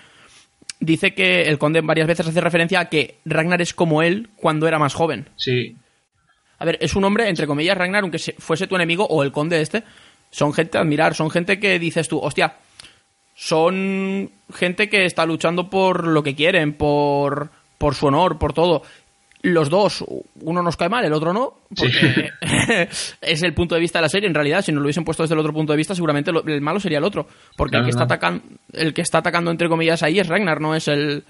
dice 0.80 1.14
que 1.14 1.44
el 1.44 1.58
conde 1.58 1.82
varias 1.82 2.08
veces 2.08 2.28
hace 2.28 2.42
referencia 2.42 2.80
a 2.82 2.90
que 2.90 3.20
Ragnar 3.26 3.62
es 3.62 3.74
como 3.74 4.02
él 4.02 4.30
cuando 4.36 4.68
era 4.68 4.80
más 4.80 4.94
joven. 4.94 5.30
Sí, 5.36 5.76
A 6.60 6.66
ver, 6.66 6.78
es 6.82 6.96
un 6.96 7.04
hombre, 7.04 7.28
entre 7.28 7.48
comillas, 7.48 7.78
Ragnar, 7.78 8.04
aunque 8.04 8.20
se- 8.20 8.36
fuese 8.40 8.68
tu 8.68 8.76
enemigo 8.76 9.06
o 9.06 9.24
el 9.24 9.32
conde 9.32 9.62
este, 9.62 9.84
son 10.32 10.54
gente 10.54 10.78
a 10.78 10.82
admirar, 10.82 11.14
son 11.16 11.30
gente 11.30 11.60
que 11.60 11.78
dices 11.80 12.08
tú, 12.08 12.20
hostia, 12.20 12.56
son 13.36 14.32
gente 14.54 14.90
que 14.90 15.06
está 15.06 15.26
luchando 15.26 15.70
por 15.70 16.08
lo 16.08 16.24
que 16.24 16.36
quieren, 16.36 16.74
por, 16.74 17.50
por 17.78 17.96
su 17.96 18.08
honor, 18.08 18.38
por 18.38 18.54
todo. 18.54 18.84
Los 19.44 19.70
dos, 19.70 20.04
uno 20.42 20.64
nos 20.64 20.78
cae 20.78 20.88
mal, 20.88 21.04
el 21.04 21.12
otro 21.14 21.34
no, 21.34 21.66
porque 21.76 22.30
es 23.22 23.44
el 23.44 23.54
punto 23.54 23.76
de 23.76 23.82
vista 23.82 24.00
de 24.00 24.04
la 24.04 24.10
serie. 24.10 24.28
En 24.28 24.34
realidad, 24.34 24.62
si 24.62 24.72
nos 24.72 24.80
lo 24.82 24.86
hubiesen 24.86 25.04
puesto 25.04 25.24
desde 25.24 25.34
el 25.36 25.40
otro 25.40 25.52
punto 25.54 25.74
de 25.74 25.78
vista, 25.78 25.94
seguramente 25.94 26.32
lo- 26.32 26.46
el 26.48 26.62
malo 26.62 26.80
sería 26.80 27.00
el 27.00 27.04
otro. 27.04 27.28
Porque 27.58 27.76
el 27.78 27.84
que, 27.84 27.90
está 27.90 28.08
Claro, 28.08 28.38
atacan, 28.38 28.60
el 28.72 28.94
que 28.94 29.02
está 29.02 29.18
atacando, 29.18 29.52
entre 29.52 29.68
comillas, 29.68 30.02
ahí 30.02 30.18
es 30.20 30.28
Ragnar, 30.30 30.62
no 30.62 30.76
es 30.76 30.88
el, 30.88 31.24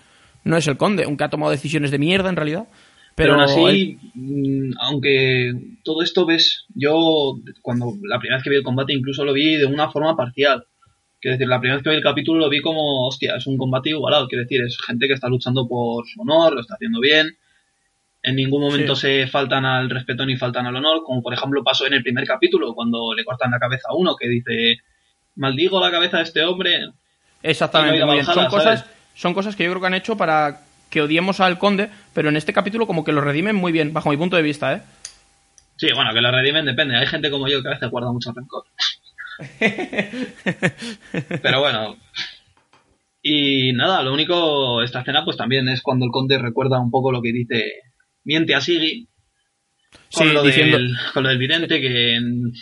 no 0.43 0.57
es 0.57 0.67
el 0.67 0.77
conde, 0.77 1.05
aunque 1.05 1.23
ha 1.23 1.29
tomado 1.29 1.51
decisiones 1.51 1.89
de 1.89 1.97
mierda 1.97 2.29
en 2.29 2.35
realidad. 2.35 2.67
Pero, 3.15 3.33
Pero, 3.33 3.33
aún 3.33 3.41
así, 3.69 3.97
mm, 4.13 4.71
aunque 4.79 5.51
todo 5.83 6.01
esto 6.03 6.25
ves, 6.27 6.65
yo 6.75 7.39
cuando 7.63 7.93
la 8.03 8.19
primera 8.19 8.37
vez 8.37 8.43
que 8.43 8.49
vi 8.51 8.55
el 8.57 8.63
combate 8.63 8.93
incluso 8.93 9.23
lo 9.25 9.33
vi 9.33 9.55
de 9.55 9.65
una 9.65 9.89
forma 9.91 10.15
parcial. 10.15 10.65
Quiero 11.19 11.37
decir, 11.37 11.47
la 11.47 11.59
primera 11.59 11.77
vez 11.77 11.83
que 11.83 11.89
vi 11.89 11.95
el 11.95 12.03
capítulo 12.03 12.39
lo 12.39 12.49
vi 12.49 12.59
como, 12.61 13.07
hostia, 13.07 13.35
es 13.37 13.47
un 13.47 13.57
combate 13.57 13.89
igualado. 13.89 14.27
Quiero 14.27 14.43
decir, 14.43 14.61
es 14.61 14.77
gente 14.85 15.07
que 15.07 15.13
está 15.13 15.29
luchando 15.29 15.67
por 15.67 16.05
su 16.07 16.21
honor, 16.21 16.53
lo 16.53 16.61
está 16.61 16.75
haciendo 16.75 16.99
bien. 16.99 17.27
En 18.25 18.37
ningún 18.37 18.61
momento 18.61 18.95
se 18.95 19.27
faltan 19.27 19.65
al 19.65 19.89
respeto 19.89 20.25
ni 20.25 20.37
faltan 20.37 20.65
al 20.65 20.77
honor, 20.77 21.03
como 21.03 21.21
por 21.21 21.33
ejemplo 21.33 21.63
pasó 21.63 21.85
en 21.85 21.93
el 21.93 22.03
primer 22.03 22.25
capítulo, 22.25 22.73
cuando 22.73 23.13
le 23.13 23.25
cortan 23.25 23.51
la 23.51 23.59
cabeza 23.59 23.89
a 23.89 23.95
uno 23.95 24.15
que 24.15 24.29
dice, 24.29 24.77
maldigo 25.35 25.81
la 25.81 25.91
cabeza 25.91 26.17
de 26.17 26.23
este 26.23 26.43
hombre. 26.43 26.89
Exactamente, 27.41 27.99
no. 27.99 28.23
Son 28.23 28.45
cosas, 28.45 28.79
¿sabes? 28.79 28.85
son 29.13 29.33
cosas 29.33 29.57
que 29.57 29.65
yo 29.65 29.71
creo 29.71 29.81
que 29.81 29.87
han 29.87 29.93
hecho 29.93 30.15
para 30.15 30.61
que 30.89 31.01
odiemos 31.01 31.41
al 31.41 31.57
conde, 31.57 31.89
pero 32.13 32.29
en 32.29 32.37
este 32.37 32.53
capítulo 32.53 32.87
como 32.87 33.03
que 33.03 33.11
lo 33.11 33.19
redimen 33.19 33.57
muy 33.57 33.73
bien, 33.73 33.91
bajo 33.91 34.09
mi 34.09 34.15
punto 34.15 34.37
de 34.37 34.43
vista, 34.43 34.73
¿eh? 34.73 34.81
Sí, 35.75 35.87
bueno, 35.93 36.13
que 36.13 36.21
la 36.21 36.31
redimen 36.31 36.65
depende. 36.65 36.95
Hay 36.95 37.07
gente 37.07 37.29
como 37.29 37.47
yo 37.47 37.61
que 37.61 37.67
a 37.67 37.71
veces 37.71 37.89
guarda 37.89 38.11
mucho 38.11 38.31
rencor. 38.31 38.63
Pero 41.41 41.59
bueno. 41.59 41.97
Y 43.21 43.73
nada, 43.73 44.03
lo 44.03 44.13
único, 44.13 44.81
esta 44.81 44.99
escena 44.99 45.25
pues 45.25 45.37
también 45.37 45.67
es 45.69 45.81
cuando 45.81 46.05
el 46.05 46.11
conde 46.11 46.37
recuerda 46.37 46.79
un 46.79 46.91
poco 46.91 47.11
lo 47.11 47.21
que 47.21 47.31
dice, 47.31 47.81
miente 48.23 48.55
a 48.55 48.61
Siggy, 48.61 49.07
con, 50.15 50.27
Sí, 50.27 50.33
lo, 50.33 50.43
diciendo- 50.43 50.77
del, 50.77 50.95
con 51.13 51.23
lo 51.23 51.29
del 51.29 51.37
vidente, 51.37 51.79
que 51.81 52.17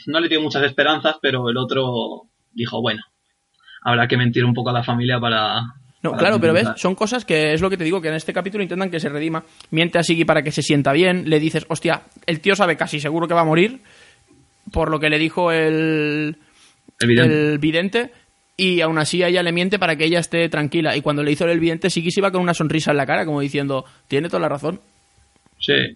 no 0.08 0.20
le 0.20 0.28
dio 0.30 0.42
muchas 0.42 0.64
esperanzas, 0.64 1.16
pero 1.22 1.50
el 1.50 1.58
otro 1.58 2.24
dijo, 2.54 2.82
bueno, 2.82 3.02
habrá 3.84 4.08
que 4.08 4.18
mentir 4.18 4.44
un 4.46 4.54
poco 4.54 4.70
a 4.70 4.74
la 4.74 4.84
familia 4.84 5.20
para... 5.20 5.62
No, 6.04 6.12
para 6.12 6.20
claro, 6.20 6.42
pero 6.42 6.54
ves, 6.54 6.64
compensar". 6.64 6.80
son 6.82 6.96
cosas 6.96 7.26
que 7.26 7.54
es 7.54 7.62
lo 7.62 7.70
que 7.70 7.78
te 7.78 7.84
digo, 7.84 8.02
que 8.02 8.08
en 8.08 8.16
este 8.16 8.34
capítulo 8.34 8.64
intentan 8.64 8.90
que 8.90 9.00
se 9.00 9.08
redima. 9.10 9.44
Miente 9.70 10.00
a 10.00 10.04
Siggy 10.04 10.26
para 10.26 10.42
que 10.42 10.52
se 10.52 10.64
sienta 10.64 10.94
bien, 10.94 11.30
le 11.30 11.40
dices, 11.40 11.66
hostia, 11.70 12.04
el 12.26 12.40
tío 12.40 12.56
sabe 12.56 12.76
casi 12.76 13.00
seguro 13.00 13.28
que 13.28 13.34
va 13.36 13.42
a 13.42 13.46
morir, 13.46 13.82
por 14.72 14.90
lo 14.90 15.00
que 15.00 15.10
le 15.10 15.20
dijo 15.20 15.52
el, 15.52 16.38
El 17.00 17.08
vidente. 17.08 17.52
el 17.52 17.58
vidente, 17.60 18.12
y 18.58 18.82
aún 18.82 18.98
así 18.98 19.22
a 19.24 19.28
ella 19.28 19.44
le 19.44 19.52
miente 19.52 19.78
para 19.78 19.96
que 19.96 20.06
ella 20.06 20.20
esté 20.20 20.50
tranquila. 20.50 20.96
Y 20.98 21.02
cuando 21.02 21.22
le 21.24 21.32
hizo 21.32 21.46
el 21.48 21.60
vidente, 21.60 21.90
Siggy 21.90 22.12
se 22.12 22.20
iba 22.20 22.32
con 22.32 22.42
una 22.42 22.54
sonrisa 22.56 22.92
en 22.92 22.98
la 22.98 23.06
cara, 23.06 23.26
como 23.26 23.40
diciendo, 23.42 23.86
tiene 24.08 24.28
toda 24.28 24.40
la 24.42 24.50
razón. 24.50 24.80
Sí. 25.62 25.96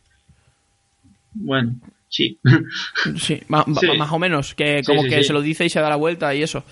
Bueno, 1.33 1.75
sí. 2.07 2.39
Sí, 3.19 3.41
ma- 3.49 3.65
ma- 3.67 3.79
Sí. 3.81 3.87
más 3.97 4.11
o 4.11 4.19
menos, 4.19 4.55
que 4.55 4.81
como 4.85 5.03
sí, 5.03 5.09
que 5.09 5.23
se 5.23 5.33
lo 5.33 5.41
dice 5.41 5.65
y 5.65 5.69
se 5.69 5.81
da 5.81 5.89
la 5.89 5.97
vuelta 5.97 6.33
y 6.33 6.41
eso. 6.43 6.63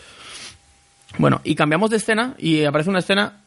Bueno, 1.17 1.41
y 1.43 1.55
cambiamos 1.55 1.89
de 1.89 1.97
escena 1.97 2.35
y 2.39 2.63
aparece 2.63 2.89
una 2.89 2.99
escena 2.99 3.41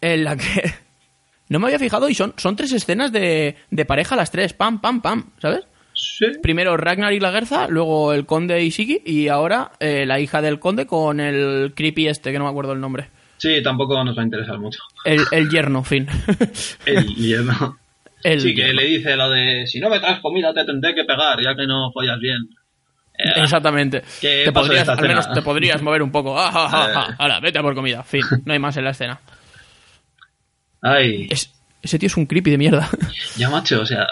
en 0.00 0.24
la 0.24 0.36
que 0.36 0.44
no 1.48 1.58
me 1.58 1.66
había 1.66 1.78
fijado 1.78 2.08
y 2.08 2.14
son, 2.14 2.32
son 2.36 2.54
tres 2.56 2.72
escenas 2.72 3.10
de, 3.12 3.56
de 3.70 3.84
pareja 3.84 4.14
las 4.16 4.30
tres, 4.30 4.52
pam, 4.52 4.80
pam, 4.80 5.00
pam, 5.02 5.30
¿sabes? 5.40 5.64
sí. 5.94 6.26
Primero 6.42 6.76
Ragnar 6.76 7.12
y 7.14 7.20
la 7.20 7.30
Guerza, 7.30 7.68
luego 7.68 8.12
el 8.12 8.24
conde 8.26 8.62
y 8.62 8.70
Siggy 8.70 9.02
y 9.04 9.28
ahora 9.28 9.72
eh, 9.80 10.04
la 10.06 10.20
hija 10.20 10.42
del 10.42 10.58
conde 10.60 10.86
con 10.86 11.20
el 11.20 11.72
creepy 11.74 12.06
este, 12.08 12.30
que 12.32 12.38
no 12.38 12.44
me 12.44 12.50
acuerdo 12.50 12.72
el 12.72 12.80
nombre. 12.80 13.08
Sí, 13.38 13.62
tampoco 13.62 14.02
nos 14.04 14.16
va 14.16 14.22
a 14.22 14.24
interesar 14.24 14.58
mucho. 14.58 14.78
El, 15.04 15.22
el 15.32 15.50
yerno, 15.50 15.82
fin. 15.84 16.06
El 16.86 17.06
yerno. 17.16 17.78
El 18.32 18.40
Sí, 18.40 18.54
que 18.54 18.72
le 18.72 18.84
dice 18.84 19.14
lo 19.16 19.30
de 19.30 19.66
si 19.66 19.78
no 19.78 19.88
me 19.88 20.00
traes 20.00 20.20
comida 20.20 20.52
te 20.52 20.64
tendré 20.64 20.94
que 20.94 21.04
pegar, 21.04 21.40
ya 21.42 21.54
que 21.54 21.66
no 21.66 21.90
follas 21.92 22.18
bien. 22.18 22.38
Eh, 23.18 23.32
Exactamente. 23.42 24.02
¿Qué 24.20 24.42
Te 24.44 24.52
podrías, 24.52 24.88
al 24.88 25.00
menos 25.00 25.32
te 25.32 25.40
podrías 25.42 25.80
mover 25.80 26.02
un 26.02 26.10
poco. 26.10 26.34
Ah. 26.38 27.08
Eh. 27.10 27.14
Ahora, 27.18 27.40
vete 27.40 27.58
a 27.58 27.62
por 27.62 27.74
comida. 27.74 28.02
Fin, 28.02 28.22
no 28.44 28.52
hay 28.52 28.58
más 28.58 28.76
en 28.76 28.84
la 28.84 28.90
escena. 28.90 29.20
Ay, 30.82 31.26
Es- 31.30 31.52
ese 31.82 31.98
tío 31.98 32.08
es 32.08 32.16
un 32.16 32.26
creepy 32.26 32.50
de 32.50 32.58
mierda. 32.58 32.88
ya 33.36 33.48
macho, 33.48 33.80
o 33.80 33.86
sea, 33.86 34.06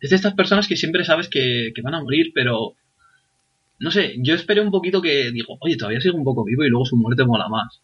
es 0.00 0.10
de 0.10 0.16
estas 0.16 0.34
personas 0.34 0.66
que 0.66 0.76
siempre 0.76 1.04
sabes 1.04 1.28
que, 1.28 1.70
que 1.74 1.82
van 1.82 1.94
a 1.94 2.02
morir, 2.02 2.32
pero 2.34 2.74
no 3.78 3.90
sé, 3.90 4.14
yo 4.18 4.34
esperé 4.34 4.60
un 4.60 4.70
poquito 4.72 5.00
que 5.00 5.30
digo, 5.30 5.56
oye, 5.60 5.76
todavía 5.76 6.00
sigue 6.00 6.16
un 6.16 6.24
poco 6.24 6.44
vivo 6.44 6.64
y 6.64 6.68
luego 6.68 6.84
su 6.84 6.96
muerte 6.96 7.24
mola 7.24 7.48
más. 7.48 7.80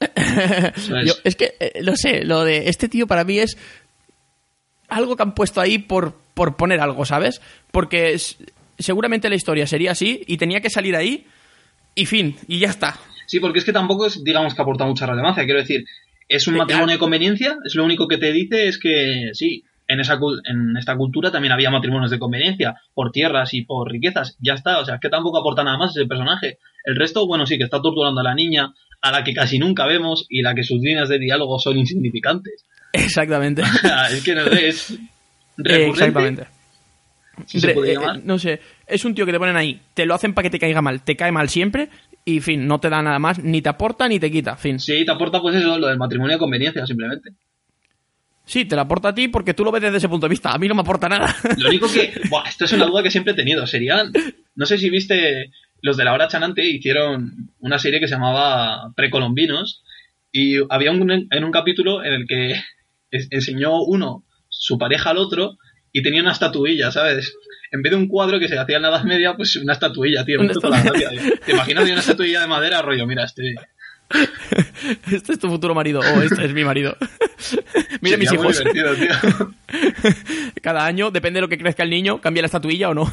Yo- 1.04 1.12
es 1.24 1.36
que, 1.36 1.54
eh, 1.60 1.80
no 1.84 1.94
sé, 1.94 2.24
lo 2.24 2.42
de 2.44 2.68
este 2.68 2.88
tío 2.88 3.06
para 3.06 3.22
mí 3.24 3.38
es 3.38 3.58
algo 4.90 5.16
que 5.16 5.22
han 5.22 5.34
puesto 5.34 5.60
ahí 5.60 5.78
por, 5.78 6.14
por 6.34 6.56
poner 6.56 6.80
algo, 6.80 7.04
¿sabes? 7.04 7.40
Porque 7.70 8.12
es- 8.12 8.36
seguramente 8.78 9.28
la 9.28 9.34
historia 9.36 9.66
sería 9.66 9.92
así 9.92 10.22
y 10.26 10.36
tenía 10.36 10.60
que 10.60 10.70
salir 10.70 10.96
ahí 10.96 11.26
y 11.94 12.06
fin, 12.06 12.36
y 12.48 12.58
ya 12.60 12.68
está. 12.68 12.96
Sí, 13.26 13.40
porque 13.40 13.58
es 13.58 13.64
que 13.64 13.72
tampoco 13.72 14.06
es, 14.06 14.22
digamos, 14.24 14.54
que 14.54 14.62
aporta 14.62 14.84
mucha 14.84 15.06
relevancia. 15.06 15.44
Quiero 15.44 15.60
decir, 15.60 15.84
es 16.28 16.46
un 16.48 16.54
matrimonio 16.56 16.94
de 16.94 16.98
conveniencia, 16.98 17.56
es 17.64 17.74
lo 17.74 17.84
único 17.84 18.08
que 18.08 18.18
te 18.18 18.32
dice 18.32 18.68
es 18.68 18.78
que 18.78 19.30
sí, 19.34 19.64
en, 19.88 20.00
esa, 20.00 20.18
cul- 20.18 20.40
en 20.44 20.76
esta 20.76 20.96
cultura 20.96 21.30
también 21.30 21.52
había 21.52 21.70
matrimonios 21.70 22.10
de 22.10 22.18
conveniencia, 22.18 22.74
por 22.94 23.10
tierras 23.12 23.52
y 23.54 23.62
por 23.62 23.90
riquezas, 23.90 24.36
ya 24.40 24.54
está, 24.54 24.78
o 24.78 24.84
sea, 24.84 24.94
es 24.96 25.00
que 25.00 25.08
tampoco 25.08 25.38
aporta 25.38 25.64
nada 25.64 25.78
más 25.78 25.96
ese 25.96 26.06
personaje. 26.06 26.58
El 26.84 26.96
resto, 26.96 27.26
bueno, 27.26 27.44
sí, 27.46 27.58
que 27.58 27.64
está 27.64 27.80
torturando 27.82 28.20
a 28.20 28.24
la 28.24 28.34
niña, 28.34 28.72
a 29.02 29.12
la 29.12 29.24
que 29.24 29.32
casi 29.32 29.58
nunca 29.58 29.86
vemos 29.86 30.26
y 30.28 30.42
la 30.42 30.54
que 30.54 30.62
sus 30.62 30.80
líneas 30.80 31.08
de 31.08 31.18
diálogo 31.18 31.58
son 31.58 31.78
insignificantes. 31.78 32.64
Exactamente. 32.92 33.62
Es 34.12 34.22
que 34.24 34.34
no 34.34 34.44
sé, 34.46 34.68
es 34.68 34.90
Eh, 34.90 34.96
recurrente. 35.58 35.88
Exactamente. 35.90 36.46
si 37.46 37.60
se 37.60 37.68
puede 37.70 37.92
eh, 37.92 37.94
llamar. 37.94 38.16
eh, 38.16 38.22
no 38.24 38.38
sé, 38.38 38.60
es 38.86 39.04
un 39.04 39.14
tío 39.14 39.24
que 39.26 39.32
te 39.32 39.38
ponen 39.38 39.56
ahí, 39.56 39.80
te 39.94 40.04
lo 40.06 40.14
hacen 40.14 40.34
para 40.34 40.44
que 40.44 40.50
te 40.50 40.58
caiga 40.58 40.82
mal, 40.82 41.02
te 41.02 41.16
cae 41.16 41.32
mal 41.32 41.48
siempre 41.48 41.88
y 42.24 42.40
fin, 42.40 42.66
no 42.66 42.78
te 42.80 42.90
da 42.90 43.00
nada 43.02 43.18
más, 43.18 43.38
ni 43.38 43.62
te 43.62 43.68
aporta 43.70 44.06
ni 44.08 44.18
te 44.20 44.30
quita, 44.30 44.56
fin. 44.56 44.78
Sí, 44.78 45.04
te 45.04 45.10
aporta 45.10 45.40
pues 45.40 45.56
eso, 45.56 45.78
lo 45.78 45.86
del 45.86 45.96
matrimonio 45.98 46.34
de 46.36 46.38
conveniencia, 46.38 46.86
simplemente. 46.86 47.30
Sí, 48.44 48.64
te 48.64 48.74
la 48.74 48.82
aporta 48.82 49.08
a 49.10 49.14
ti 49.14 49.28
porque 49.28 49.54
tú 49.54 49.64
lo 49.64 49.70
ves 49.70 49.82
desde 49.82 49.98
ese 49.98 50.08
punto 50.08 50.26
de 50.26 50.30
vista. 50.30 50.50
A 50.50 50.58
mí 50.58 50.66
no 50.66 50.74
me 50.74 50.80
aporta 50.80 51.08
nada. 51.08 51.34
Lo 51.56 51.68
único 51.68 51.86
que. 51.92 52.12
Buah, 52.28 52.48
esto 52.48 52.64
es 52.64 52.72
una 52.72 52.86
duda 52.86 53.02
que 53.02 53.10
siempre 53.10 53.32
he 53.32 53.36
tenido. 53.36 53.64
Serían. 53.66 54.12
No 54.56 54.66
sé 54.66 54.76
si 54.76 54.90
viste. 54.90 55.52
Los 55.82 55.96
de 55.96 56.04
la 56.04 56.12
hora 56.12 56.28
chanante 56.28 56.64
hicieron 56.64 57.50
una 57.58 57.78
serie 57.78 58.00
que 58.00 58.08
se 58.08 58.14
llamaba 58.14 58.92
Precolombinos. 58.94 59.82
Y 60.32 60.58
había 60.68 60.92
un, 60.92 61.28
en 61.30 61.44
un 61.44 61.50
capítulo 61.50 62.04
en 62.04 62.12
el 62.12 62.26
que 62.26 62.54
enseñó 63.30 63.82
uno 63.82 64.24
su 64.48 64.78
pareja 64.78 65.10
al 65.10 65.18
otro 65.18 65.58
y 65.92 66.02
tenía 66.02 66.22
una 66.22 66.32
estatuilla, 66.32 66.90
¿sabes? 66.92 67.34
En 67.72 67.82
vez 67.82 67.90
de 67.90 67.96
un 67.96 68.08
cuadro 68.08 68.38
que 68.38 68.48
se 68.48 68.58
hacía 68.58 68.76
en 68.76 68.82
la 68.82 68.88
Edad 68.88 69.04
Media, 69.04 69.34
pues 69.36 69.56
una 69.56 69.72
estatuilla, 69.72 70.24
tío. 70.24 70.40
Una 70.40 70.52
la 70.52 70.82
gracia. 70.82 71.10
¿Te 71.44 71.52
imaginas 71.52 71.84
una 71.84 72.00
estatuilla 72.00 72.40
de 72.40 72.46
madera, 72.46 72.82
rollo? 72.82 73.06
Mira, 73.06 73.24
este. 73.24 73.54
Este 75.12 75.32
es 75.34 75.38
tu 75.38 75.48
futuro 75.48 75.72
marido 75.72 76.00
o 76.00 76.22
este 76.22 76.44
es 76.44 76.52
mi 76.52 76.64
marido. 76.64 76.96
Mira 78.00 78.16
mis 78.16 78.28
sería 78.28 78.42
hijos. 78.42 78.62
tío. 78.72 79.54
Cada 80.62 80.84
año, 80.84 81.12
depende 81.12 81.38
de 81.38 81.42
lo 81.42 81.48
que 81.48 81.58
crezca 81.58 81.84
el 81.84 81.90
niño, 81.90 82.20
cambia 82.20 82.42
la 82.42 82.46
estatuilla 82.46 82.88
o 82.88 82.94
no. 82.94 83.12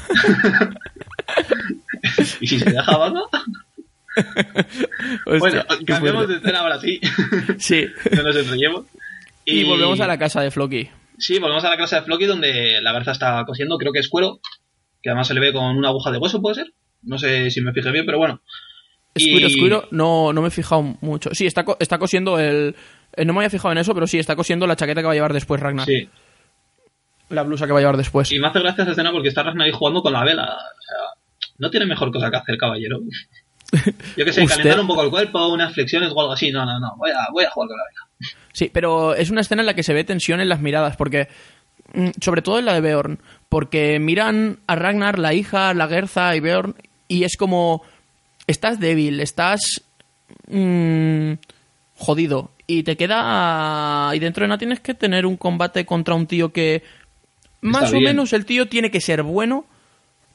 ¿Y 2.41 2.47
si 2.47 2.59
se 2.59 2.69
deja 2.71 2.97
barba? 2.97 3.21
Bueno, 5.25 5.45
Hostia, 5.45 5.65
cambiamos 5.86 6.27
de 6.27 6.36
escena 6.38 6.59
ahora 6.62 6.79
sí. 6.79 7.00
Sí. 7.59 7.86
no 8.15 8.24
nos 8.24 8.36
enrollemos. 8.36 8.86
Y 9.45 9.63
volvemos 9.63 10.00
a 10.00 10.07
la 10.07 10.17
casa 10.17 10.41
de 10.41 10.50
Floki. 10.51 10.89
Sí, 11.19 11.39
volvemos 11.39 11.63
a 11.63 11.69
la 11.69 11.77
clase 11.77 11.95
de 11.97 12.01
Floki 12.01 12.25
donde 12.25 12.79
la 12.81 12.91
garza 12.93 13.12
está 13.12 13.43
cosiendo, 13.45 13.77
creo 13.77 13.91
que 13.93 14.00
es 14.00 14.09
cuero, 14.09 14.39
que 15.01 15.09
además 15.09 15.27
se 15.27 15.33
le 15.33 15.39
ve 15.39 15.53
con 15.53 15.63
una 15.77 15.89
aguja 15.89 16.12
de 16.12 16.17
hueso, 16.17 16.41
¿puede 16.41 16.55
ser? 16.55 16.74
No 17.03 17.17
sé 17.17 17.50
si 17.51 17.62
me 17.62 17.74
fijé 17.74 17.91
bien, 17.91 18.05
pero 18.05 18.17
bueno. 18.17 18.41
Y- 19.15 19.43
escuiro, 19.43 19.88
no, 19.91 20.33
no 20.33 20.41
me 20.41 20.47
he 20.50 20.51
fijado 20.51 20.81
mucho. 21.01 21.29
Sí, 21.33 21.45
está, 21.47 21.63
co- 21.63 21.77
está 21.79 21.97
cosiendo 21.97 22.39
el... 22.39 22.75
eh, 23.15 23.25
No 23.25 23.33
me 23.33 23.39
había 23.39 23.50
fijado 23.50 23.71
en 23.71 23.77
eso, 23.79 23.93
pero 23.93 24.05
sí, 24.07 24.19
está 24.19 24.36
cosiendo 24.36 24.67
la 24.67 24.75
chaqueta 24.75 25.01
que 25.01 25.05
va 25.07 25.12
a 25.13 25.15
llevar 25.15 25.33
después 25.33 25.62
Ragnar. 25.62 25.86
Sí. 25.86 26.09
La 27.29 27.43
blusa 27.43 27.65
que 27.67 27.71
va 27.74 27.79
a 27.79 27.81
llevar 27.81 27.97
después. 27.97 28.31
Y 28.31 28.39
me 28.39 28.47
hace 28.47 28.59
gracia 28.59 28.81
esa 28.83 28.91
escena 28.91 29.12
porque 29.12 29.29
está 29.29 29.43
Ragnar 29.43 29.65
ahí 29.65 29.71
jugando 29.74 30.01
con 30.01 30.13
la 30.13 30.24
vela. 30.24 30.43
O 30.43 30.47
sea, 30.81 31.24
no 31.57 31.69
tiene 31.69 31.85
mejor 31.85 32.11
cosa 32.11 32.29
que 32.29 32.37
hacer, 32.37 32.57
caballero. 32.57 32.99
Yo 34.15 34.25
que 34.25 34.31
sé, 34.33 34.41
Usted- 34.43 34.57
calentar 34.57 34.79
un 34.79 34.87
poco 34.87 35.03
el 35.03 35.09
cuerpo, 35.09 35.47
unas 35.49 35.73
flexiones 35.73 36.11
o 36.13 36.19
algo 36.21 36.33
así. 36.33 36.51
No, 36.51 36.65
no, 36.65 36.79
no. 36.79 36.95
Voy 36.97 37.11
a, 37.11 37.27
voy 37.31 37.43
a 37.45 37.49
jugar 37.49 37.67
con 37.69 37.77
la 37.77 37.83
vela. 37.83 38.31
Sí, 38.53 38.69
pero 38.73 39.13
es 39.13 39.29
una 39.29 39.41
escena 39.41 39.61
en 39.61 39.65
la 39.67 39.73
que 39.75 39.83
se 39.83 39.93
ve 39.93 40.03
tensión 40.03 40.39
en 40.41 40.49
las 40.49 40.61
miradas, 40.61 40.95
porque... 40.97 41.27
mm, 41.93 42.09
Sobre 42.21 42.41
todo 42.41 42.59
en 42.59 42.65
la 42.65 42.73
de 42.73 42.81
Beorn, 42.81 43.19
porque 43.49 43.99
miran 43.99 44.59
a 44.67 44.75
Ragnar, 44.75 45.19
la 45.19 45.33
hija, 45.33 45.73
la 45.73 45.87
Gerza 45.87 46.35
y 46.35 46.39
Beorn, 46.39 46.75
y 47.07 47.23
es 47.23 47.37
como... 47.37 47.83
Estás 48.47 48.79
débil, 48.79 49.19
estás... 49.19 49.83
mm, 50.47 51.33
jodido. 51.95 52.51
Y 52.65 52.83
te 52.83 52.97
queda... 52.97 54.11
Y 54.13 54.19
dentro 54.19 54.43
de 54.43 54.47
nada 54.49 54.57
tienes 54.57 54.79
que 54.79 54.93
tener 54.93 55.25
un 55.25 55.37
combate 55.37 55.85
contra 55.85 56.15
un 56.15 56.27
tío 56.27 56.51
que... 56.51 56.83
Más 57.61 57.83
Está 57.85 57.97
o 57.97 57.99
bien. 57.99 58.11
menos 58.11 58.33
el 58.33 58.45
tío 58.45 58.67
tiene 58.67 58.91
que 58.91 59.01
ser 59.01 59.23
bueno 59.23 59.65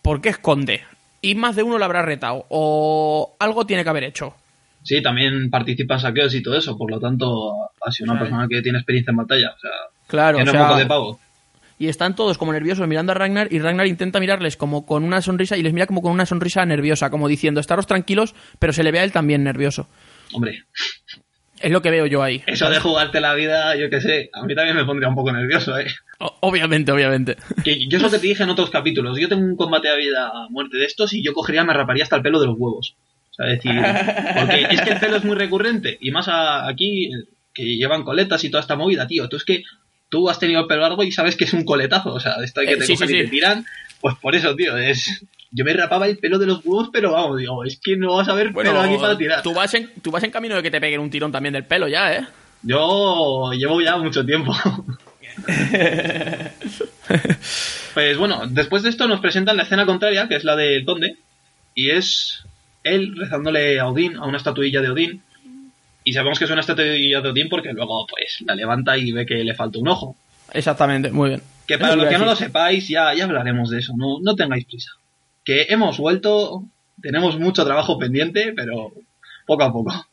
porque 0.03 0.31
esconde. 0.31 0.83
Y 1.23 1.35
más 1.37 1.57
de 1.57 1.63
uno 1.63 1.79
lo 1.79 1.85
habrá 1.87 2.03
retado. 2.03 2.45
O 2.51 3.37
algo 3.39 3.65
tiene 3.65 3.83
que 3.85 3.89
haber 3.91 4.05
hecho. 4.05 4.35
Sí, 4.83 5.01
también 5.01 5.49
participa 5.51 5.95
en 5.95 6.01
saqueos 6.01 6.35
y 6.35 6.43
todo 6.43 6.57
eso. 6.57 6.77
Por 6.77 6.91
lo 6.91 6.99
tanto, 7.01 7.53
ha 7.81 7.91
sido 7.93 8.11
una 8.11 8.19
Claro. 8.21 8.27
persona 8.27 8.49
que 8.51 8.61
tiene 8.63 8.79
experiencia 8.79 9.13
en 9.13 9.17
batalla. 9.17 9.51
O 9.57 9.59
sea, 9.61 9.71
Claro, 10.09 10.39
que 10.39 10.45
no 10.45 10.51
o 10.51 10.55
es 10.55 10.59
sea, 10.59 10.67
moco 10.69 10.79
de 10.79 10.87
pavo. 10.87 11.21
Y 11.79 11.89
están 11.89 12.15
todos 12.15 12.39
como 12.39 12.53
nerviosos 12.53 12.87
mirando 12.87 13.13
a 13.13 13.15
Ragnar 13.15 13.49
y 13.53 13.59
Ragnar 13.59 13.87
intenta 13.87 14.21
mirarles 14.21 14.57
como 14.57 14.85
con 14.85 15.03
una 15.05 15.21
sonrisa 15.23 15.57
y 15.57 15.63
les 15.63 15.73
mira 15.73 15.87
como 15.87 16.03
con 16.03 16.13
una 16.13 16.27
sonrisa 16.27 16.65
nerviosa, 16.67 17.11
como 17.11 17.27
diciendo, 17.29 17.61
estaros 17.61 17.87
tranquilos, 17.87 18.35
pero 18.59 18.73
se 18.73 18.83
le 18.85 18.93
ve 18.93 18.99
a 19.01 19.05
él 19.05 19.11
también 19.13 19.43
nervioso. 19.43 19.89
Hombre, 20.33 20.63
Es 21.63 21.71
lo 21.71 21.81
que 21.81 21.91
veo 21.91 22.07
yo 22.07 22.23
ahí. 22.23 22.43
eso 22.47 22.69
de 22.69 22.81
jugarte 22.81 23.21
la 23.21 23.35
vida, 23.35 23.77
yo 23.77 23.89
que 23.89 24.01
sé, 24.01 24.31
a 24.33 24.45
mí 24.45 24.55
también 24.55 24.77
me 24.77 24.85
pondría 24.85 25.09
un 25.09 25.15
poco 25.15 25.33
nervioso, 25.33 25.79
¿eh? 25.79 25.87
O- 26.19 26.37
obviamente, 26.41 26.91
obviamente. 26.93 27.37
Que 27.65 27.87
yo 27.89 27.97
es 27.99 28.03
lo 28.03 28.11
que 28.11 28.19
te 28.19 28.27
dije 28.27 28.43
en 28.43 28.51
otros 28.51 28.71
capítulos. 28.71 29.19
Yo 29.19 29.29
tengo 29.29 29.43
un 29.45 29.57
combate 29.57 29.89
a 29.89 29.95
vida 29.97 30.29
a 30.29 30.49
muerte 30.51 30.77
de 30.77 30.85
estos 30.87 31.13
y 31.13 31.23
yo 31.23 31.33
cogería, 31.33 31.65
me 31.65 31.73
raparía 31.73 32.03
hasta 32.05 32.17
el 32.17 32.23
pelo 32.23 32.41
de 32.41 32.47
los 32.47 32.57
huevos. 32.59 32.95
O 33.31 33.35
sea, 33.35 33.47
decir, 33.47 33.73
porque 34.37 34.67
es 34.71 34.81
que 34.83 34.91
el 34.91 34.99
pelo 35.01 35.17
es 35.17 35.25
muy 35.25 35.37
recurrente 35.37 35.97
y 36.01 36.11
más 36.11 36.29
a- 36.29 36.69
aquí 36.69 37.11
que 37.55 37.65
llevan 37.77 38.03
coletas 38.03 38.45
y 38.45 38.51
toda 38.51 38.61
esta 38.61 38.77
movida, 38.77 39.07
tío. 39.07 39.29
Tú 39.29 39.37
es 39.37 39.45
que 39.45 39.63
tú 40.11 40.29
has 40.29 40.39
tenido 40.39 40.61
el 40.61 40.67
pelo 40.67 40.83
largo 40.83 41.03
y 41.03 41.13
sabes 41.13 41.37
que 41.37 41.45
es 41.45 41.53
un 41.55 41.65
coletazo. 41.65 42.13
O 42.13 42.21
sea, 42.21 42.35
esto 42.43 42.61
hay 42.61 42.67
que 42.67 42.73
Eh, 42.75 42.77
te 42.79 42.85
sí, 42.87 42.93
y 42.93 42.97
sí. 42.97 43.07
te 43.07 43.29
tiran. 43.29 43.65
Pues 44.01 44.17
por 44.17 44.35
eso, 44.35 44.55
tío, 44.57 44.77
es. 44.77 45.25
Yo 45.53 45.65
me 45.65 45.75
rapaba 45.75 46.09
el 46.09 46.19
pelo 46.19 46.39
de 46.39 46.47
los 46.47 46.65
huevos, 46.65 46.89
pero 46.93 47.13
vamos, 47.13 47.39
digo, 47.39 47.63
es 47.65 47.79
que 47.79 47.97
no 47.97 48.17
vas 48.17 48.29
a 48.29 48.35
ver 48.35 48.55
pelo 48.55 48.81
aquí 48.81 48.97
para 48.97 49.19
tirar. 49.19 49.43
tú 49.43 49.53
vas, 49.53 49.75
en, 49.75 49.91
tú 50.01 50.11
vas 50.11 50.23
en 50.25 50.31
camino 50.31 50.57
de 50.57 50.63
que 50.63 50.71
te 50.71 50.81
peguen 50.81 51.01
un 51.01 51.11
tirón 51.11 51.31
también 51.31 51.53
del 51.53 51.67
pelo 51.67 51.89
ya, 51.89 52.15
¿eh? 52.15 52.27
Yo 52.63 53.51
llevo 53.53 53.81
ya 53.83 53.97
mucho 53.99 54.25
tiempo. 54.25 54.55
pues 57.95 58.19
bueno, 58.19 58.43
después 58.49 58.83
de 58.83 58.91
esto 58.91 59.07
nos 59.09 59.21
presentan 59.21 59.57
la 59.57 59.65
escena 59.65 59.85
contraria, 59.85 60.29
que 60.29 60.37
es 60.37 60.45
la 60.45 60.57
del 60.57 60.85
conde, 60.85 61.17
y 61.75 61.91
es 61.91 62.45
él 62.83 63.15
rezándole 63.17 63.79
a 63.79 63.89
Odín, 63.89 64.17
a 64.17 64.25
una 64.25 64.39
estatuilla 64.39 64.81
de 64.81 64.91
Odín, 64.91 65.23
y 66.05 66.13
sabemos 66.13 66.39
que 66.39 66.47
es 66.47 66.51
una 66.51 66.61
estatuilla 66.61 67.21
de 67.21 67.29
Odín 67.29 67.49
porque 67.49 67.73
luego 67.73 68.07
pues 68.07 68.43
la 68.47 68.55
levanta 68.55 68.97
y 68.97 69.13
ve 69.13 69.27
que 69.27 69.45
le 69.45 69.55
falta 69.55 69.79
un 69.79 69.89
ojo. 69.89 70.17
Exactamente, 70.53 71.11
muy 71.11 71.31
bien. 71.31 71.43
Que 71.67 71.79
para 71.79 71.97
los 71.97 72.09
que 72.09 72.19
no 72.19 72.25
lo 72.25 72.37
sepáis, 72.37 72.89
ya, 72.89 73.15
ya 73.15 73.25
hablaremos 73.25 73.71
de 73.71 73.79
eso, 73.79 73.93
no, 73.97 74.19
no 74.21 74.35
tengáis 74.35 74.65
prisa. 74.65 74.93
Que 75.45 75.67
hemos 75.69 75.99
vuelto, 75.99 76.65
tenemos 77.01 77.39
mucho 77.39 77.65
trabajo 77.65 77.99
pendiente, 77.99 78.53
pero 78.55 78.93
poco 79.47 79.63
a 79.65 79.73
poco. 79.73 80.07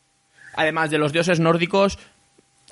Además 0.54 0.90
de 0.90 0.98
los 0.98 1.12
dioses 1.12 1.38
nórdicos, 1.40 1.98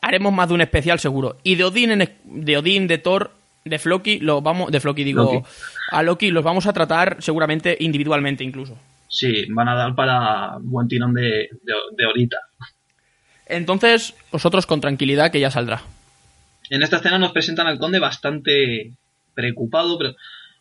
haremos 0.03 0.33
más 0.33 0.49
de 0.49 0.55
un 0.55 0.61
especial 0.61 0.99
seguro. 0.99 1.37
Y 1.45 1.55
de 1.55 1.65
Odín, 1.65 1.91
en- 1.93 2.13
de 2.25 2.57
Odín, 2.57 2.87
de 2.89 2.99
Thor, 2.99 3.31
de 3.65 3.79
Floki, 3.79 4.19
lo 4.21 4.41
vamos, 4.41 4.71
de 4.73 4.81
Floki 4.81 5.05
digo, 5.05 5.23
Loki. 5.25 5.47
a 5.93 6.03
Loki 6.03 6.31
los 6.31 6.43
vamos 6.45 6.67
a 6.67 6.73
tratar 6.73 7.17
seguramente 7.21 7.77
individualmente 7.81 8.43
incluso. 8.43 8.77
Sí, 9.09 9.45
van 9.51 9.69
a 9.69 9.75
dar 9.75 9.95
para 9.95 10.57
buen 10.61 10.89
tirón 10.89 11.15
de, 11.15 11.23
de, 11.63 11.73
de 11.97 12.07
horita. 12.07 12.39
Entonces, 13.47 14.15
vosotros 14.31 14.67
con 14.67 14.81
tranquilidad 14.81 15.31
que 15.31 15.41
ya 15.41 15.51
saldrá. 15.51 15.83
En 16.71 16.83
esta 16.83 16.97
escena 16.97 17.19
nos 17.19 17.33
presentan 17.33 17.67
al 17.67 17.79
conde 17.79 17.99
bastante 17.99 18.93
preocupado, 19.35 19.99
pero 19.99 20.15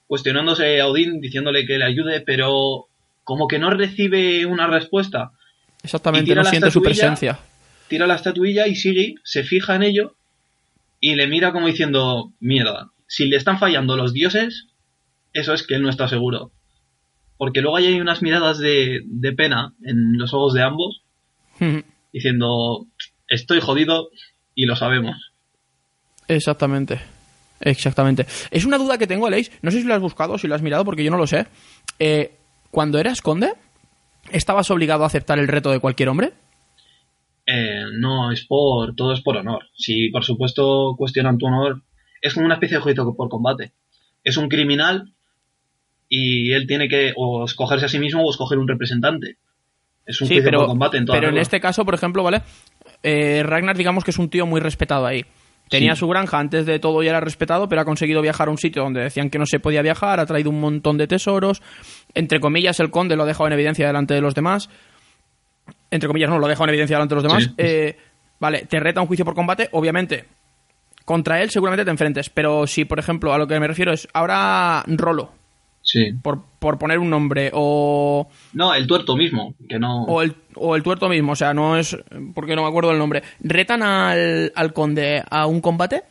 cuestionándose 0.07 0.79
a 0.79 0.87
Odín, 0.87 1.19
diciéndole 1.21 1.65
que 1.65 1.77
le 1.77 1.85
ayude, 1.85 2.21
pero 2.21 2.87
como 3.23 3.47
que 3.47 3.59
no 3.59 3.69
recibe 3.69 4.45
una 4.45 4.67
respuesta. 4.67 5.31
Exactamente, 5.83 6.25
tira 6.25 6.41
no 6.41 6.43
la 6.45 6.49
siente 6.49 6.71
su 6.71 6.81
presencia. 6.81 7.39
Tira 7.87 8.07
la 8.07 8.15
estatuilla 8.15 8.67
y 8.67 8.75
sigue, 8.75 9.15
se 9.23 9.43
fija 9.43 9.75
en 9.75 9.83
ello 9.83 10.15
y 10.99 11.15
le 11.15 11.27
mira 11.27 11.51
como 11.51 11.67
diciendo, 11.67 12.31
mierda, 12.39 12.89
si 13.07 13.27
le 13.27 13.37
están 13.37 13.59
fallando 13.59 13.95
los 13.95 14.13
dioses, 14.13 14.67
eso 15.33 15.53
es 15.53 15.63
que 15.63 15.75
él 15.75 15.83
no 15.83 15.89
está 15.89 16.07
seguro. 16.07 16.51
Porque 17.37 17.61
luego 17.61 17.77
hay 17.77 17.99
unas 18.01 18.21
miradas 18.21 18.57
de, 18.57 19.01
de 19.05 19.31
pena 19.33 19.73
en 19.83 20.17
los 20.17 20.33
ojos 20.33 20.53
de 20.53 20.63
ambos, 20.63 21.03
diciendo, 22.11 22.87
estoy 23.27 23.59
jodido 23.59 24.09
y 24.55 24.65
lo 24.65 24.75
sabemos. 24.75 25.31
Exactamente. 26.27 26.99
Exactamente. 27.59 28.25
Es 28.51 28.65
una 28.65 28.77
duda 28.77 28.97
que 28.97 29.07
tengo, 29.07 29.27
Aleix. 29.27 29.51
No 29.61 29.71
sé 29.71 29.81
si 29.81 29.87
lo 29.87 29.93
has 29.93 30.01
buscado 30.01 30.33
o 30.33 30.37
si 30.37 30.47
lo 30.47 30.55
has 30.55 30.61
mirado, 30.61 30.85
porque 30.85 31.03
yo 31.03 31.11
no 31.11 31.17
lo 31.17 31.27
sé. 31.27 31.47
Eh, 31.99 32.31
cuando 32.71 32.99
eras 32.99 33.21
conde, 33.21 33.53
¿estabas 34.31 34.69
obligado 34.71 35.03
a 35.03 35.07
aceptar 35.07 35.39
el 35.39 35.47
reto 35.47 35.71
de 35.71 35.79
cualquier 35.79 36.09
hombre? 36.09 36.33
Eh, 37.45 37.83
no, 37.99 38.31
es 38.31 38.45
por, 38.45 38.93
todo 38.95 39.13
es 39.13 39.21
por 39.21 39.37
honor. 39.37 39.63
Si 39.75 40.09
por 40.09 40.23
supuesto 40.23 40.95
cuestionan 40.97 41.37
tu 41.37 41.47
honor, 41.47 41.81
es 42.21 42.33
como 42.33 42.45
una 42.45 42.55
especie 42.55 42.77
de 42.77 42.83
juicio 42.83 43.15
por 43.15 43.29
combate. 43.29 43.71
Es 44.23 44.37
un 44.37 44.49
criminal 44.49 45.13
y 46.09 46.51
él 46.51 46.67
tiene 46.67 46.89
que 46.89 47.13
o 47.15 47.45
escogerse 47.45 47.85
a 47.85 47.89
sí 47.89 47.99
mismo 47.99 48.23
o 48.23 48.29
escoger 48.29 48.57
un 48.57 48.67
representante. 48.67 49.37
Es 50.05 50.21
un 50.21 50.27
Sí, 50.27 50.35
juicio 50.35 50.45
pero, 50.45 50.59
por 50.59 50.67
combate 50.69 50.97
en 50.97 51.05
toda 51.05 51.19
pero 51.19 51.29
en 51.31 51.37
este 51.37 51.59
caso, 51.59 51.85
por 51.85 51.93
ejemplo, 51.93 52.23
¿vale? 52.23 52.41
Eh, 53.03 53.43
Ragnar, 53.43 53.77
digamos 53.77 54.03
que 54.03 54.11
es 54.11 54.17
un 54.17 54.29
tío 54.29 54.45
muy 54.45 54.59
respetado 54.59 55.05
ahí. 55.05 55.25
Tenía 55.69 55.95
Sí. 55.95 55.99
su 55.99 56.07
granja 56.07 56.39
antes 56.39 56.65
de 56.65 56.79
todo 56.79 57.03
y 57.03 57.07
era 57.07 57.19
respetado, 57.19 57.67
pero 57.67 57.81
ha 57.81 57.85
conseguido 57.85 58.21
viajar 58.21 58.47
a 58.47 58.51
un 58.51 58.57
sitio 58.57 58.83
donde 58.83 59.01
decían 59.01 59.29
que 59.29 59.37
no 59.39 59.45
se 59.45 59.59
podía 59.59 59.81
viajar, 59.81 60.19
ha 60.19 60.25
traído 60.25 60.49
un 60.49 60.59
montón 60.61 60.97
de 60.97 61.07
tesoros. 61.07 61.61
Entre 62.13 62.39
comillas, 62.39 62.79
el 62.79 62.89
conde 62.89 63.15
lo 63.15 63.23
ha 63.23 63.25
dejado 63.25 63.47
en 63.47 63.53
evidencia 63.53 63.85
delante 63.87 64.13
de 64.13 64.21
los 64.21 64.33
demás. 64.33 64.69
Entre 65.91 66.07
comillas, 66.07 66.29
no, 66.29 66.39
lo 66.39 66.45
ha 66.45 66.49
dejado 66.49 66.65
en 66.65 66.69
evidencia 66.69 66.95
delante 66.97 67.15
de 67.15 67.21
los 67.21 67.23
demás. 67.23 67.43
Sí. 67.43 67.53
Eh, 67.57 67.97
vale, 68.39 68.65
te 68.69 68.79
reta 68.79 69.01
un 69.01 69.07
juicio 69.07 69.25
por 69.25 69.35
combate, 69.35 69.69
obviamente. 69.71 70.25
Contra 71.05 71.41
él 71.41 71.49
seguramente 71.49 71.85
te 71.85 71.91
enfrentes, 71.91 72.29
pero 72.29 72.67
si, 72.67 72.83
por 72.85 72.99
ejemplo, 72.99 73.33
a 73.33 73.37
lo 73.37 73.47
que 73.47 73.59
me 73.59 73.67
refiero 73.67 73.93
es 73.93 74.07
ahora 74.13 74.83
Rolo, 74.87 75.31
Sí. 75.89 76.11
por, 76.21 76.43
por 76.59 76.77
poner 76.77 76.99
un 76.99 77.09
nombre, 77.09 77.49
o 77.53 78.27
No, 78.51 78.73
el 78.73 78.87
tuerto 78.87 79.15
mismo, 79.15 79.55
que 79.69 79.79
no... 79.79 80.03
o 80.03 80.21
el, 80.21 80.35
o 80.55 80.75
el 80.75 80.83
tuerto 80.83 81.07
mismo, 81.07 81.31
o 81.31 81.35
sea, 81.35 81.53
no 81.53 81.77
es 81.77 81.95
porque 82.35 82.57
no 82.57 82.63
me 82.63 82.67
acuerdo 82.67 82.91
el 82.91 82.97
nombre. 82.99 83.23
Retan 83.39 83.81
al, 83.83 84.51
al 84.53 84.73
conde 84.73 85.23
a 85.29 85.45
un 85.47 85.61
combate, 85.61 86.03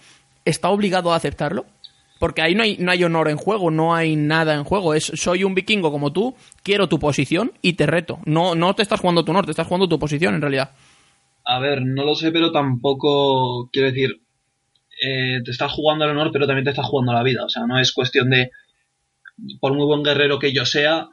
está 0.47 0.71
obligado 0.71 1.13
a 1.13 1.17
aceptarlo. 1.17 1.67
Porque 2.19 2.41
ahí 2.41 2.55
no 2.55 2.63
hay, 2.63 2.79
no 2.79 2.91
hay 2.91 3.05
honor 3.05 3.29
en 3.29 3.37
juego, 3.37 3.71
no 3.71 3.95
hay 3.95 4.17
nada 4.17 4.55
en 4.55 4.65
juego. 4.65 4.95
Es 4.95 5.05
soy 5.05 5.45
un 5.45 5.55
vikingo 5.55 5.93
como 5.93 6.15
tú, 6.15 6.35
quiero 6.63 6.89
tu 6.89 6.99
posición 6.99 7.53
y 7.61 7.75
te 7.75 7.85
reto. 7.85 8.21
No, 8.25 8.55
no 8.55 8.75
te 8.75 8.81
estás 8.83 9.01
jugando 9.01 9.23
tu 9.23 9.33
honor, 9.33 9.45
te 9.45 9.51
estás 9.51 9.67
jugando 9.67 9.87
tu 9.87 9.99
posición 9.99 10.35
en 10.35 10.41
realidad. 10.41 10.71
A 11.45 11.59
ver, 11.59 11.83
no 11.85 12.05
lo 12.07 12.15
sé, 12.15 12.33
pero 12.33 12.51
tampoco 12.53 13.69
quiero 13.71 13.89
decir. 13.89 14.23
eh, 15.03 15.41
te 15.45 15.51
estás 15.51 15.71
jugando 15.73 16.07
el 16.07 16.13
honor, 16.13 16.31
pero 16.33 16.47
también 16.47 16.65
te 16.65 16.71
estás 16.71 16.87
jugando 16.87 17.13
la 17.13 17.23
vida. 17.23 17.45
O 17.45 17.51
sea, 17.51 17.67
no 17.67 17.79
es 17.79 17.93
cuestión 17.93 18.31
de. 18.31 18.51
Por 19.61 19.75
muy 19.75 19.87
buen 19.87 20.03
guerrero 20.03 20.39
que 20.39 20.53
yo 20.53 20.65
sea, 20.65 21.09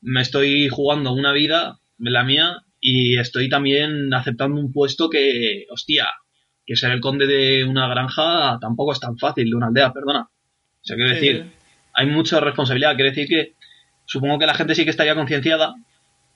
me 0.00 0.20
estoy 0.22 0.68
jugando 0.68 1.12
una 1.12 1.32
vida, 1.32 1.80
la 1.98 2.24
mía, 2.24 2.62
y 2.80 3.18
estoy 3.18 3.48
también 3.48 4.12
aceptando 4.14 4.58
un 4.58 4.72
puesto 4.72 5.10
que, 5.10 5.66
hostia, 5.70 6.08
que 6.64 6.76
ser 6.76 6.92
el 6.92 7.00
conde 7.00 7.26
de 7.26 7.64
una 7.64 7.88
granja 7.88 8.58
tampoco 8.60 8.92
es 8.92 9.00
tan 9.00 9.18
fácil, 9.18 9.50
de 9.50 9.56
una 9.56 9.66
aldea, 9.66 9.92
perdona. 9.92 10.22
O 10.22 10.82
sea, 10.84 10.96
quiero 10.96 11.10
decir, 11.10 11.44
sí. 11.44 11.50
hay 11.94 12.06
mucha 12.06 12.40
responsabilidad. 12.40 12.94
Quiere 12.94 13.10
decir 13.10 13.28
que 13.28 13.54
supongo 14.06 14.38
que 14.38 14.46
la 14.46 14.54
gente 14.54 14.74
sí 14.74 14.84
que 14.84 14.90
estaría 14.90 15.14
concienciada, 15.14 15.74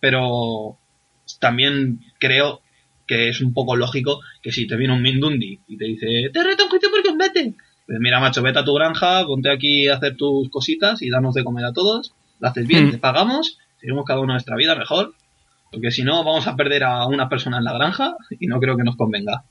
pero 0.01 0.79
también 1.41 2.01
creo 2.19 2.61
que 3.07 3.29
es 3.29 3.41
un 3.41 3.55
poco 3.55 3.77
lógico 3.77 4.21
que 4.43 4.53
si 4.53 4.67
te 4.67 4.77
viene 4.77 4.95
un 4.95 5.03
Mindundi 5.03 5.61
y 5.67 5.77
te 5.77 5.85
dice, 5.85 6.31
te 6.33 6.43
reto 6.43 6.65
un 6.65 6.71
juicio 6.71 6.91
por 6.91 7.03
combate, 7.03 7.55
pues 7.87 7.99
mira, 8.01 8.21
macho, 8.21 8.43
vete 8.43 8.59
a 8.61 8.65
tu 8.65 8.75
granja, 8.75 9.25
ponte 9.27 9.51
aquí 9.51 9.89
a 9.89 9.97
hacer 9.97 10.17
tus 10.17 10.49
cositas 10.51 11.03
y 11.03 11.11
danos 11.11 11.35
de 11.35 11.45
comer 11.45 11.65
a 11.67 11.73
todos, 11.73 12.15
lo 12.41 12.49
haces 12.49 12.67
bien, 12.67 12.89
Mm. 12.89 12.91
te 12.93 12.99
pagamos, 12.99 13.59
seguimos 13.81 14.05
cada 14.05 14.21
uno 14.21 14.33
nuestra 14.33 14.57
vida 14.57 14.75
mejor, 14.75 15.13
porque 15.71 15.91
si 15.91 16.03
no 16.05 16.25
vamos 16.25 16.47
a 16.47 16.57
perder 16.57 16.85
a 16.85 17.07
una 17.07 17.29
persona 17.29 17.59
en 17.59 17.65
la 17.65 17.73
granja 17.75 18.15
y 18.39 18.47
no 18.47 18.59
creo 18.61 18.77
que 18.77 18.85
nos 18.85 18.97
convenga. 18.97 19.45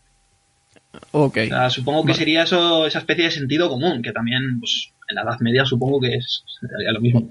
Ok. 1.11 1.37
O 1.43 1.47
sea, 1.47 1.69
supongo 1.69 2.03
que 2.03 2.11
Vale. 2.11 2.19
sería 2.19 2.43
eso, 2.43 2.85
esa 2.87 2.99
especie 2.99 3.25
de 3.25 3.31
sentido 3.31 3.67
común, 3.69 4.01
que 4.01 4.11
también, 4.11 4.59
pues, 4.59 4.91
en 5.09 5.15
la 5.15 5.23
Edad 5.23 5.39
Media 5.39 5.65
supongo 5.65 5.99
que 5.99 6.15
es, 6.15 6.43
sería 6.59 6.91
lo 6.91 7.01
mismo. 7.01 7.29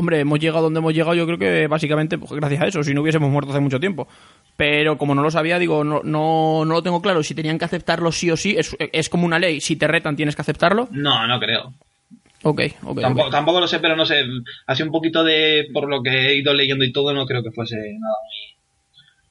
Hombre, 0.00 0.20
hemos 0.20 0.38
llegado 0.38 0.62
donde 0.62 0.78
hemos 0.78 0.94
llegado, 0.94 1.14
yo 1.14 1.26
creo 1.26 1.38
que 1.38 1.66
básicamente 1.66 2.18
pues, 2.18 2.30
gracias 2.30 2.62
a 2.62 2.66
eso, 2.68 2.84
si 2.84 2.94
no 2.94 3.02
hubiésemos 3.02 3.30
muerto 3.30 3.50
hace 3.50 3.58
mucho 3.58 3.80
tiempo. 3.80 4.06
Pero 4.56 4.96
como 4.96 5.12
no 5.12 5.22
lo 5.22 5.30
sabía, 5.32 5.58
digo, 5.58 5.82
no, 5.82 6.02
no, 6.04 6.64
no 6.64 6.74
lo 6.74 6.82
tengo 6.84 7.02
claro. 7.02 7.24
Si 7.24 7.34
tenían 7.34 7.58
que 7.58 7.64
aceptarlo 7.64 8.12
sí 8.12 8.30
o 8.30 8.36
sí, 8.36 8.54
es, 8.56 8.76
es 8.78 9.08
como 9.08 9.26
una 9.26 9.40
ley. 9.40 9.60
Si 9.60 9.74
te 9.74 9.88
retan, 9.88 10.14
tienes 10.14 10.36
que 10.36 10.42
aceptarlo. 10.42 10.88
No, 10.92 11.26
no 11.26 11.40
creo. 11.40 11.74
Ok, 12.44 12.60
ok. 12.84 13.00
Tampoco, 13.00 13.26
ok. 13.26 13.32
tampoco 13.32 13.60
lo 13.60 13.66
sé, 13.66 13.80
pero 13.80 13.96
no 13.96 14.06
sé. 14.06 14.22
Así 14.68 14.84
un 14.84 14.92
poquito 14.92 15.24
de. 15.24 15.66
Por 15.72 15.88
lo 15.88 16.00
que 16.00 16.10
he 16.10 16.36
ido 16.36 16.54
leyendo 16.54 16.84
y 16.84 16.92
todo, 16.92 17.12
no 17.12 17.26
creo 17.26 17.42
que 17.42 17.50
fuese 17.50 17.74
nada 17.74 18.14
muy, 18.24 18.56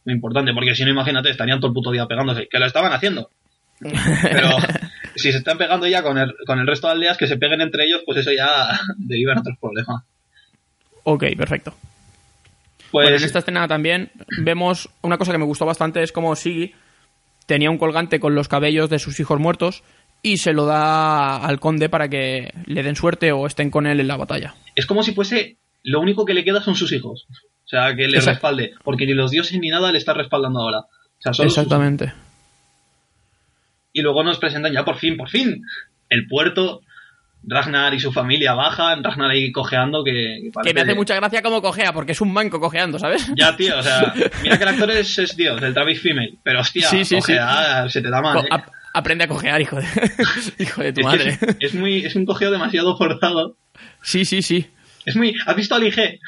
muy 0.03 0.15
importante. 0.15 0.53
Porque 0.53 0.75
si 0.75 0.84
no, 0.84 0.91
imagínate, 0.91 1.30
estarían 1.30 1.60
todo 1.62 1.69
el 1.69 1.73
puto 1.73 1.91
día 1.91 2.08
pegándose. 2.08 2.49
Que 2.49 2.60
lo 2.60 2.65
estaban 2.65 2.91
haciendo. 2.91 3.30
Pero 3.80 4.49
si 5.15 5.32
se 5.32 5.38
están 5.38 5.58
pegando 5.58 5.88
ya 5.88 6.03
con 6.03 6.17
el, 6.17 6.36
con 6.45 6.60
el 6.60 6.67
resto 6.67 6.88
de 6.88 6.93
aldeas, 6.93 7.17
que 7.17 7.27
se 7.27 7.38
peguen 7.38 7.62
entre 7.62 7.86
ellos, 7.86 8.01
pues 8.06 8.17
eso 8.17 8.32
ya 8.34 8.47
deriva 8.97 9.32
en 9.34 9.39
otros 9.39 9.58
problemas. 9.60 10.03
Ok, 11.10 11.24
perfecto. 11.38 11.74
Pues. 12.91 13.06
Bueno, 13.06 13.15
en 13.17 13.24
esta 13.24 13.39
escena 13.39 13.65
también 13.65 14.12
vemos 14.39 14.89
una 15.02 15.17
cosa 15.17 15.32
que 15.32 15.38
me 15.38 15.46
gustó 15.46 15.65
bastante, 15.65 16.04
es 16.04 16.12
como 16.12 16.36
Siggy 16.36 16.74
tenía 17.46 17.70
un 17.72 17.78
colgante 17.78 18.20
con 18.20 18.36
los 18.36 18.50
cabellos 18.50 18.89
de 18.89 19.00
sus 19.00 19.17
hijos 19.22 19.39
muertos 19.39 19.84
y 20.22 20.36
se 20.38 20.52
lo 20.52 20.65
da 20.65 21.38
al 21.38 21.62
conde 21.62 21.88
para 21.88 22.10
que 22.10 22.54
le 22.65 22.84
den 22.84 22.98
suerte 22.98 23.32
o 23.32 23.48
estén 23.48 23.72
con 23.72 23.88
él 23.88 24.02
en 24.02 24.08
la 24.10 24.17
batalla. 24.17 24.56
Es 24.76 24.86
como 24.86 25.02
si 25.02 25.13
fuese. 25.13 25.56
Lo 25.84 26.02
único 26.02 26.26
que 26.26 26.34
le 26.34 26.43
queda 26.43 26.62
son 26.62 26.76
sus 26.76 26.91
hijos. 26.91 27.26
O 27.30 27.67
sea, 27.70 27.96
que 27.96 28.08
le 28.10 28.17
Exacto. 28.17 28.32
respalde. 28.32 28.74
Porque 28.84 29.06
ni 29.06 29.13
los 29.13 29.32
dioses 29.32 29.58
ni 29.60 29.70
nada 29.70 29.93
le 29.93 29.98
está 29.98 30.13
respaldando 30.13 30.60
ahora. 30.60 30.80
O 30.80 31.22
sea, 31.22 31.34
solo 31.34 31.50
sus- 31.50 31.58
Exactamente. 31.60 32.12
Y 33.93 34.02
luego 34.02 34.24
nos 34.24 34.39
presentan 34.39 34.74
ya 34.74 34.84
por 34.84 34.98
fin, 34.98 35.15
por 35.15 35.30
fin, 35.30 35.63
el 36.10 36.28
puerto. 36.28 36.82
Ragnar 37.43 37.93
y 37.93 38.00
su 38.00 38.12
familia 38.12 38.54
bajan, 38.54 39.04
Ragnar 39.04 39.32
ahí 39.32 39.52
cojeando 39.52 40.04
que, 40.04 40.12
que 40.12 40.52
Que 40.63 40.73
me 40.73 40.82
hace 40.82 40.89
de- 40.89 40.95
mucha 40.95 41.15
gracia 41.15 41.41
como 41.41 41.62
cojea, 41.62 41.93
porque 41.93 42.12
es 42.12 42.21
un 42.21 42.34
manco 42.34 42.60
cojeando, 42.60 43.00
¿sabes? 43.00 43.26
Ya, 43.36 43.56
tío, 43.56 43.78
o 43.78 43.84
sea, 43.84 44.13
mira 44.43 44.58
que 44.58 44.63
el 44.63 44.69
actor 44.69 44.91
es, 44.91 45.17
es 45.17 45.36
Dios, 45.38 45.62
el 45.62 45.73
Travis 45.73 46.02
Female, 46.02 46.34
pero 46.43 46.60
hostia, 46.62 46.88
Sí, 46.89 47.06
sí, 47.06 47.21
se 47.21 47.34
te 47.34 48.10
da 48.10 48.21
mal, 48.21 48.39
¿eh? 48.45 48.47
ap- 48.52 48.69
aprende 48.93 49.23
a 49.23 49.28
cojear, 49.28 49.62
hijo 49.62 49.78
de, 49.78 49.86
hijo 50.60 50.82
de 50.84 50.91
tu 50.93 51.02
Es, 51.02 51.06
madre. 51.06 51.30
es, 51.30 51.56
es 51.60 51.73
muy, 51.73 52.06
es 52.06 52.15
un 52.15 52.26
cojeo 52.26 52.52
demasiado 52.52 52.97
forzado. 52.97 53.56
Sí, 54.02 54.26
sí, 54.26 54.41
sí. 54.41 54.67
Es 55.06 55.15
muy. 55.15 55.34
¿Has 55.45 55.56
visto 55.56 55.76
al 55.76 55.84
IG? 55.88 56.19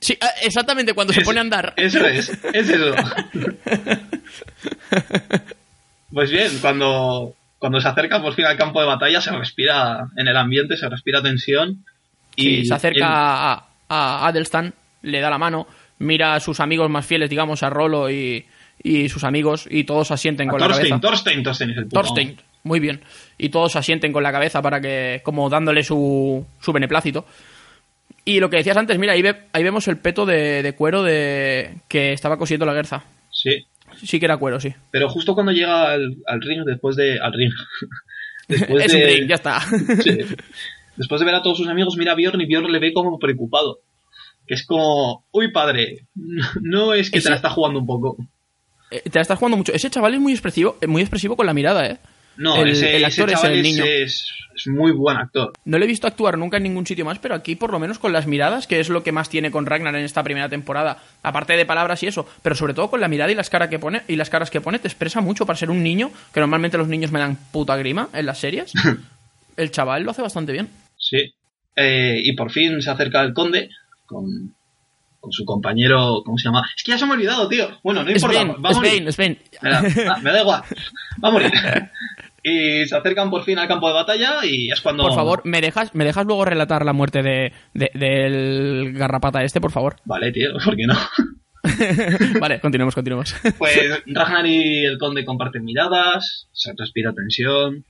Sí, 0.00 0.16
ah, 0.20 0.28
exactamente, 0.42 0.92
cuando 0.92 1.12
se 1.14 1.22
pone 1.22 1.38
a 1.38 1.42
andar. 1.42 1.72
Eso 1.76 2.04
es, 2.06 2.28
es 2.52 2.68
eso. 2.68 2.94
Pues 6.12 6.30
bien, 6.30 6.58
cuando, 6.60 7.34
cuando 7.58 7.80
se 7.80 7.88
acerca 7.88 8.20
por 8.22 8.34
fin 8.34 8.44
al 8.46 8.56
campo 8.56 8.80
de 8.80 8.86
batalla, 8.86 9.20
se 9.20 9.30
respira 9.32 10.08
en 10.16 10.28
el 10.28 10.36
ambiente, 10.36 10.76
se 10.76 10.88
respira 10.88 11.22
tensión. 11.22 11.84
Y 12.36 12.64
se 12.66 12.74
acerca 12.74 13.06
a, 13.08 13.66
a 13.88 14.26
Adelstan, 14.26 14.74
le 15.02 15.20
da 15.20 15.30
la 15.30 15.38
mano, 15.38 15.66
mira 15.98 16.34
a 16.34 16.40
sus 16.40 16.60
amigos 16.60 16.90
más 16.90 17.06
fieles, 17.06 17.30
digamos, 17.30 17.62
a 17.62 17.70
Rolo 17.70 18.10
y, 18.10 18.44
y 18.82 19.08
sus 19.08 19.24
amigos, 19.24 19.66
y 19.70 19.84
todos 19.84 20.10
asienten 20.10 20.48
a 20.48 20.52
con 20.52 20.60
la 20.60 20.68
cabeza. 20.68 21.00
Thorstein, 21.00 21.42
Thorstein 21.42 21.70
es 21.70 21.76
el 21.78 21.84
puto. 21.84 21.94
Thorstein, 22.02 22.36
muy 22.64 22.78
bien. 22.80 23.00
Y 23.38 23.48
todos 23.48 23.74
asienten 23.76 24.12
con 24.12 24.22
la 24.22 24.32
cabeza 24.32 24.60
para 24.60 24.80
que, 24.80 25.22
como 25.24 25.48
dándole 25.48 25.82
su, 25.82 26.44
su 26.60 26.72
beneplácito. 26.72 27.24
Y 28.24 28.40
lo 28.40 28.50
que 28.50 28.56
decías 28.58 28.76
antes, 28.76 28.98
mira, 28.98 29.12
ahí, 29.14 29.22
ve- 29.22 29.44
ahí 29.52 29.62
vemos 29.62 29.86
el 29.88 29.98
peto 29.98 30.26
de, 30.26 30.62
de 30.62 30.72
cuero 30.74 31.02
de 31.04 31.76
que 31.88 32.12
estaba 32.12 32.36
cosiendo 32.36 32.66
la 32.66 32.74
Guerza. 32.74 33.04
Sí, 33.30 33.64
Sí 34.02 34.18
que 34.18 34.26
era 34.26 34.36
cuero, 34.36 34.58
sí. 34.60 34.74
pero 34.90 35.08
justo 35.08 35.34
cuando 35.34 35.52
llega 35.52 35.90
al, 35.92 36.16
al 36.26 36.40
ring, 36.40 36.64
después 36.64 36.96
de. 36.96 37.18
Al 37.20 37.32
ring. 37.32 37.52
después 38.48 38.84
es 38.86 38.92
de, 38.92 38.98
un 38.98 39.04
ring, 39.10 39.28
ya 39.28 39.34
está. 39.36 39.60
Sí. 40.02 40.18
Después 40.96 41.20
de 41.20 41.26
ver 41.26 41.34
a 41.34 41.42
todos 41.42 41.58
sus 41.58 41.68
amigos, 41.68 41.94
mira 41.98 42.12
a 42.12 42.14
Bjorn 42.14 42.40
y 42.40 42.46
Bjorn 42.46 42.72
le 42.72 42.78
ve 42.78 42.94
como 42.94 43.18
preocupado. 43.18 43.80
Que 44.46 44.54
es 44.54 44.64
como, 44.64 45.26
uy 45.30 45.52
padre, 45.52 46.06
no 46.62 46.94
es 46.94 47.10
que 47.10 47.18
Ese- 47.18 47.26
te 47.26 47.30
la 47.30 47.36
está 47.36 47.50
jugando 47.50 47.80
un 47.80 47.86
poco. 47.86 48.16
Eh, 48.90 49.02
Te 49.02 49.18
la 49.18 49.20
estás 49.20 49.38
jugando 49.38 49.58
mucho. 49.58 49.72
Ese 49.74 49.90
chaval 49.90 50.14
es 50.14 50.20
muy 50.20 50.32
expresivo, 50.32 50.78
eh, 50.80 50.86
muy 50.86 51.02
expresivo 51.02 51.36
con 51.36 51.44
la 51.44 51.52
mirada, 51.52 51.86
¿eh? 51.86 51.98
No, 52.38 52.56
El- 52.56 52.70
ese, 52.70 52.96
el 52.96 53.04
ese 53.04 53.22
actor 53.22 53.34
es 53.34 53.44
el 53.44 53.62
niño. 53.62 53.84
es- 53.84 54.30
es 54.54 54.66
muy 54.68 54.90
buen 54.92 55.18
actor. 55.18 55.52
No 55.66 55.78
le 55.78 55.84
he 55.84 55.88
visto 55.88 56.06
actuar 56.06 56.38
nunca 56.38 56.56
en 56.56 56.62
ningún 56.62 56.86
sitio 56.86 57.04
más, 57.04 57.18
pero 57.18 57.34
aquí 57.34 57.56
por 57.56 57.70
lo 57.72 57.78
menos 57.78 57.98
con 57.98 58.14
las 58.14 58.26
miradas, 58.26 58.66
que 58.66 58.80
es 58.80 58.88
lo 58.88 59.02
que 59.02 59.12
más 59.12 59.28
tiene 59.28 59.50
con 59.50 59.66
Ragnar 59.66 59.94
en 59.94 60.02
esta 60.04 60.22
primera 60.22 60.48
temporada, 60.48 60.96
aparte 61.22 61.54
de 61.58 61.66
palabras 61.66 62.02
y 62.02 62.06
eso, 62.06 62.26
pero 62.42 62.54
sobre 62.54 62.72
todo 62.72 62.88
con 62.88 63.00
la 63.02 63.08
mirada 63.08 63.30
y 63.30 63.34
las 63.34 63.50
caras 63.50 63.68
que 63.68 63.78
pone 63.78 64.00
y 64.08 64.16
las 64.16 64.30
caras 64.30 64.50
que 64.50 64.62
pone 64.62 64.78
te 64.78 64.88
expresa 64.88 65.20
mucho 65.20 65.44
para 65.44 65.58
ser 65.58 65.68
un 65.70 65.82
niño, 65.82 66.10
que 66.32 66.40
normalmente 66.40 66.78
los 66.78 66.88
niños 66.88 67.12
me 67.12 67.20
dan 67.20 67.36
puta 67.52 67.76
grima 67.76 68.08
en 68.14 68.24
las 68.24 68.38
series. 68.38 68.72
El 69.58 69.70
chaval 69.70 70.04
lo 70.04 70.10
hace 70.12 70.22
bastante 70.22 70.52
bien. 70.52 70.68
Sí. 70.98 71.34
Eh, 71.76 72.20
y 72.24 72.32
por 72.34 72.50
fin 72.50 72.80
se 72.80 72.90
acerca 72.90 73.20
el 73.20 73.34
conde 73.34 73.68
con, 74.06 74.54
con 75.20 75.32
su 75.32 75.44
compañero, 75.44 76.22
¿cómo 76.24 76.38
se 76.38 76.44
llama? 76.44 76.66
Es 76.74 76.82
que 76.82 76.92
ya 76.92 76.98
se 76.98 77.04
me 77.04 77.12
ha 77.12 77.14
olvidado, 77.16 77.46
tío. 77.48 77.68
Bueno, 77.82 78.02
no 78.04 78.10
importa. 78.10 78.38
Sven, 78.38 78.50
va 78.64 78.70
a 78.70 78.72
morir. 78.72 78.92
Me 79.60 79.70
da, 79.70 79.82
ah, 80.14 80.18
me 80.22 80.32
da 80.32 80.40
igual. 80.40 80.62
Va 81.22 81.28
a 81.28 81.32
morir. 81.32 81.52
Y 82.48 82.86
se 82.86 82.94
acercan 82.96 83.28
por 83.28 83.42
fin 83.42 83.58
al 83.58 83.66
campo 83.66 83.88
de 83.88 83.94
batalla 83.94 84.44
y 84.44 84.70
es 84.70 84.80
cuando... 84.80 85.02
Por 85.02 85.16
favor, 85.16 85.40
¿me 85.44 85.60
dejas, 85.60 85.92
¿me 85.96 86.04
dejas 86.04 86.24
luego 86.26 86.44
relatar 86.44 86.84
la 86.84 86.92
muerte 86.92 87.20
de, 87.22 87.52
de- 87.74 87.90
del 87.92 88.92
garrapata 88.92 89.42
este, 89.42 89.60
por 89.60 89.72
favor? 89.72 89.96
Vale, 90.04 90.30
tío, 90.30 90.50
¿por 90.64 90.76
qué 90.76 90.86
no? 90.86 90.94
vale, 92.40 92.60
continuemos, 92.60 92.94
continuemos. 92.94 93.34
Pues 93.58 94.02
Ragnar 94.06 94.46
y 94.46 94.84
el 94.84 94.98
conde 94.98 95.24
comparten 95.24 95.64
miradas, 95.64 96.46
se 96.52 96.72
respira 96.78 97.12
tensión, 97.12 97.84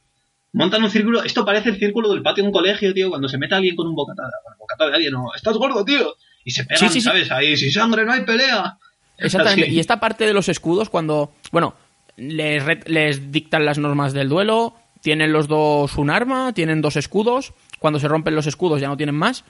montan 0.54 0.82
un 0.82 0.90
círculo. 0.90 1.22
Esto 1.22 1.44
parece 1.44 1.68
el 1.68 1.76
círculo 1.78 2.08
del 2.08 2.22
patio 2.22 2.42
de 2.42 2.48
un 2.48 2.54
colegio, 2.54 2.94
tío, 2.94 3.10
cuando 3.10 3.28
se 3.28 3.36
mete 3.36 3.54
alguien 3.54 3.76
con 3.76 3.86
un 3.86 3.94
bocata, 3.94 4.22
bueno, 4.42 4.56
bocata 4.58 4.86
de 4.88 4.94
alguien, 4.94 5.12
no, 5.12 5.26
estás 5.34 5.56
gordo, 5.58 5.84
tío. 5.84 6.14
Y 6.44 6.52
se 6.52 6.64
pegan, 6.64 6.78
Sí, 6.78 6.86
sí, 6.88 7.00
sí. 7.00 7.00
¿sabes? 7.02 7.30
Ahí, 7.30 7.56
sin 7.56 7.70
sangre 7.72 8.06
no 8.06 8.12
hay 8.12 8.22
pelea. 8.22 8.78
Exactamente. 9.18 9.68
Y 9.70 9.80
esta 9.80 10.00
parte 10.00 10.24
de 10.24 10.32
los 10.32 10.48
escudos, 10.48 10.88
cuando, 10.88 11.32
bueno, 11.52 11.74
les, 12.16 13.32
dictan 13.32 13.64
las 13.64 13.78
normas 13.78 14.12
del 14.12 14.28
duelo, 14.28 14.74
tienen 15.02 15.32
los 15.32 15.48
dos 15.48 15.96
un 15.96 16.10
arma, 16.10 16.52
tienen 16.52 16.82
dos 16.82 16.96
escudos, 16.96 17.52
cuando 17.78 18.00
se 18.00 18.08
rompen 18.08 18.34
los 18.34 18.46
escudos 18.46 18.80
ya 18.80 18.88
no 18.88 18.96
tienen 18.96 19.14
más. 19.14 19.44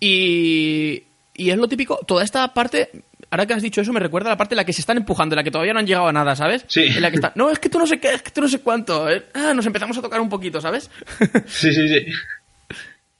Y, 0.00 1.02
y 1.34 1.50
es 1.50 1.56
lo 1.56 1.68
típico, 1.68 1.98
toda 2.06 2.24
esta 2.24 2.52
parte, 2.54 2.90
ahora 3.30 3.46
que 3.46 3.54
has 3.54 3.62
dicho 3.62 3.80
eso, 3.80 3.92
me 3.92 4.00
recuerda 4.00 4.30
a 4.30 4.32
la 4.32 4.36
parte 4.36 4.54
en 4.54 4.58
la 4.58 4.64
que 4.64 4.72
se 4.72 4.80
están 4.80 4.96
empujando, 4.96 5.34
en 5.34 5.36
la 5.36 5.44
que 5.44 5.50
todavía 5.50 5.72
no 5.72 5.80
han 5.80 5.86
llegado 5.86 6.08
a 6.08 6.12
nada, 6.12 6.34
¿sabes? 6.34 6.64
Sí. 6.68 6.84
En 6.84 7.02
la 7.02 7.10
que 7.10 7.16
está, 7.16 7.32
no, 7.36 7.50
es 7.50 7.58
que 7.58 7.68
tú 7.68 7.78
no 7.78 7.86
sé 7.86 8.00
qué, 8.00 8.14
es 8.14 8.22
que 8.22 8.30
tú 8.30 8.40
no 8.40 8.48
sé 8.48 8.60
cuánto. 8.60 9.08
eh. 9.10 9.26
Ah, 9.34 9.52
nos 9.54 9.66
empezamos 9.66 9.96
a 9.98 10.02
tocar 10.02 10.20
un 10.20 10.28
poquito, 10.28 10.60
¿sabes? 10.60 10.90
Sí, 11.46 11.72
sí, 11.72 11.88
sí. 11.88 12.06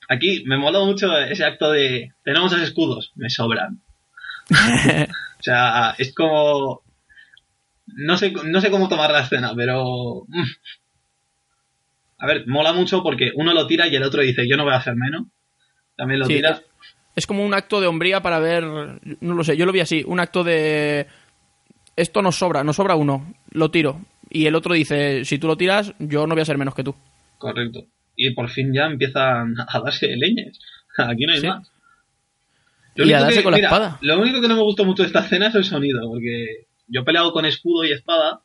Aquí 0.09 0.45
me 0.47 0.57
mola 0.57 0.81
mucho 0.85 1.16
ese 1.19 1.45
acto 1.45 1.71
de 1.71 2.12
tenemos 2.25 2.53
los 2.53 2.62
escudos, 2.62 3.12
me 3.16 3.29
sobran. 3.29 3.81
o 4.51 5.42
sea, 5.42 5.95
es 5.99 6.14
como 6.14 6.83
no 7.87 8.16
sé 8.16 8.33
no 8.44 8.61
sé 8.61 8.70
cómo 8.70 8.88
tomar 8.88 9.11
la 9.11 9.20
escena, 9.22 9.53
pero 9.57 10.25
mm. 10.29 10.42
a 12.18 12.27
ver, 12.27 12.46
mola 12.46 12.72
mucho 12.72 13.03
porque 13.03 13.31
uno 13.35 13.53
lo 13.53 13.66
tira 13.66 13.87
y 13.88 13.94
el 13.96 14.03
otro 14.03 14.22
dice, 14.22 14.49
"Yo 14.49 14.57
no 14.57 14.64
voy 14.64 14.72
a 14.72 14.79
hacer 14.79 14.94
menos." 14.96 15.27
También 15.96 16.20
lo 16.20 16.27
Sí, 16.27 16.35
tira. 16.35 16.51
es, 16.51 16.62
es 17.14 17.27
como 17.27 17.44
un 17.44 17.55
acto 17.55 17.81
de 17.81 17.87
hombría 17.87 18.20
para 18.22 18.38
ver, 18.38 18.64
no 18.64 19.35
lo 19.35 19.44
sé, 19.44 19.57
yo 19.57 19.66
lo 19.66 19.72
vi 19.72 19.81
así, 19.81 20.03
un 20.07 20.20
acto 20.20 20.44
de 20.44 21.07
esto 21.96 22.20
nos 22.22 22.37
sobra, 22.37 22.62
nos 22.64 22.77
sobra 22.77 22.94
uno, 22.94 23.35
lo 23.51 23.70
tiro. 23.70 24.01
Y 24.29 24.46
el 24.46 24.55
otro 24.55 24.75
dice, 24.75 25.25
si 25.25 25.38
tú 25.38 25.46
lo 25.46 25.57
tiras, 25.57 25.94
yo 25.99 26.27
no 26.27 26.35
voy 26.35 26.42
a 26.42 26.46
ser 26.46 26.59
menos 26.59 26.75
que 26.75 26.85
tú. 26.85 26.94
Correcto. 27.38 27.87
y 28.18 28.31
por 28.35 28.49
fin 28.49 28.72
ya 28.75 28.87
empiezan 28.87 29.55
a 29.68 29.81
darse 29.81 30.09
leñes. 30.16 30.59
Aquí 30.99 31.27
no 31.27 31.33
hay 31.35 31.40
Sí. 31.40 31.46
más. 31.46 31.70
Lo 32.94 33.05
Y 33.07 33.12
a 33.12 33.20
darse 33.20 33.38
que, 33.38 33.42
con 33.44 33.53
la 33.53 33.59
espada. 33.59 33.99
lo 34.01 34.18
único 34.18 34.40
que 34.40 34.49
no 34.49 34.57
me 34.57 34.62
gustó 34.62 34.85
mucho 34.87 35.03
de 35.03 35.09
esta 35.09 35.20
escena 35.20 35.49
es 35.49 35.55
el 35.55 35.64
sonido, 35.64 36.09
porque 36.09 36.66
yo 36.87 37.01
he 37.01 37.05
peleado 37.05 37.33
con 37.33 37.44
escudo 37.44 37.85
y 37.85 37.92
espada 37.92 38.40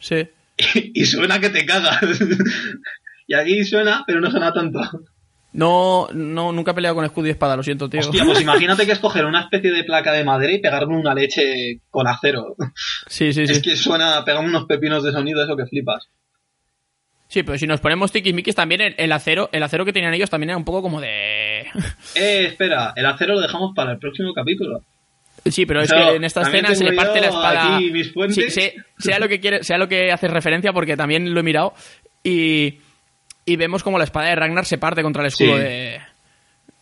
Sí. 0.00 0.26
y 0.94 1.04
suena 1.04 1.40
que 1.40 1.50
te 1.50 1.64
cagas. 1.64 2.00
y 3.26 3.34
aquí 3.34 3.64
suena, 3.64 4.02
pero 4.06 4.20
no 4.20 4.30
suena 4.30 4.52
tanto. 4.52 4.80
No, 5.52 6.08
no, 6.12 6.52
nunca 6.52 6.70
he 6.70 6.74
peleado 6.74 6.94
con 6.96 7.04
escudo 7.04 7.26
y 7.26 7.30
espada, 7.30 7.56
lo 7.56 7.62
siento, 7.62 7.88
tío. 7.88 8.00
Hostia, 8.00 8.24
pues 8.24 8.40
imagínate 8.42 8.86
que 8.86 8.92
es 8.92 8.98
coger 8.98 9.24
una 9.26 9.42
especie 9.42 9.72
de 9.72 9.84
placa 9.84 10.12
de 10.12 10.24
madera 10.24 10.52
y 10.52 10.60
pegarle 10.60 10.94
una 10.94 11.14
leche 11.14 11.80
con 11.90 12.06
acero. 12.06 12.56
Sí, 13.06 13.32
sí, 13.32 13.46
sí. 13.46 13.52
Es 13.52 13.62
que 13.62 13.76
suena, 13.76 14.24
pegan 14.24 14.44
unos 14.44 14.64
pepinos 14.66 15.02
de 15.04 15.12
sonido, 15.12 15.42
eso 15.42 15.56
que 15.56 15.66
flipas. 15.66 16.08
Sí, 17.28 17.44
pero 17.44 17.58
si 17.58 17.66
nos 17.66 17.80
ponemos 17.80 18.10
tiquismiquis 18.10 18.56
también 18.56 18.80
el, 18.80 18.94
el 18.98 19.12
acero, 19.12 19.50
el 19.52 19.62
acero 19.62 19.84
que 19.84 19.92
tenían 19.92 20.14
ellos 20.14 20.30
también 20.30 20.50
era 20.50 20.56
un 20.56 20.64
poco 20.64 20.82
como 20.82 21.00
de. 21.00 21.60
Eh, 22.16 22.46
espera, 22.46 22.92
el 22.96 23.06
acero 23.06 23.34
lo 23.34 23.40
dejamos 23.40 23.72
para 23.74 23.92
el 23.92 23.98
próximo 23.98 24.32
capítulo. 24.34 24.84
Sí, 25.46 25.64
pero 25.66 25.80
es 25.82 25.92
que 25.92 26.16
en 26.16 26.24
esta 26.24 26.42
escena 26.42 26.74
se 26.74 26.84
le 26.84 26.92
parte 26.92 27.20
la 27.20 27.28
espada. 27.28 27.76
aquí 27.76 27.90
mis 27.90 28.12
fuentes. 28.12 28.52
Sí, 28.54 28.72
sea 28.98 29.18
lo 29.18 29.28
que 29.28 29.40
quiere, 29.40 29.64
sea 29.64 29.78
lo 29.78 29.88
que 29.88 30.12
haces 30.12 30.30
referencia, 30.30 30.72
porque 30.72 30.96
también 30.96 31.32
lo 31.32 31.40
he 31.40 31.42
mirado. 31.42 31.74
Y, 32.22 32.74
y 33.46 33.56
vemos 33.56 33.82
como 33.82 33.96
la 33.98 34.04
espada 34.04 34.28
de 34.28 34.36
Ragnar 34.36 34.66
se 34.66 34.78
parte 34.78 35.02
contra 35.02 35.22
el 35.22 35.28
escudo 35.28 35.56
Sí. 35.56 35.62
de, 35.62 36.00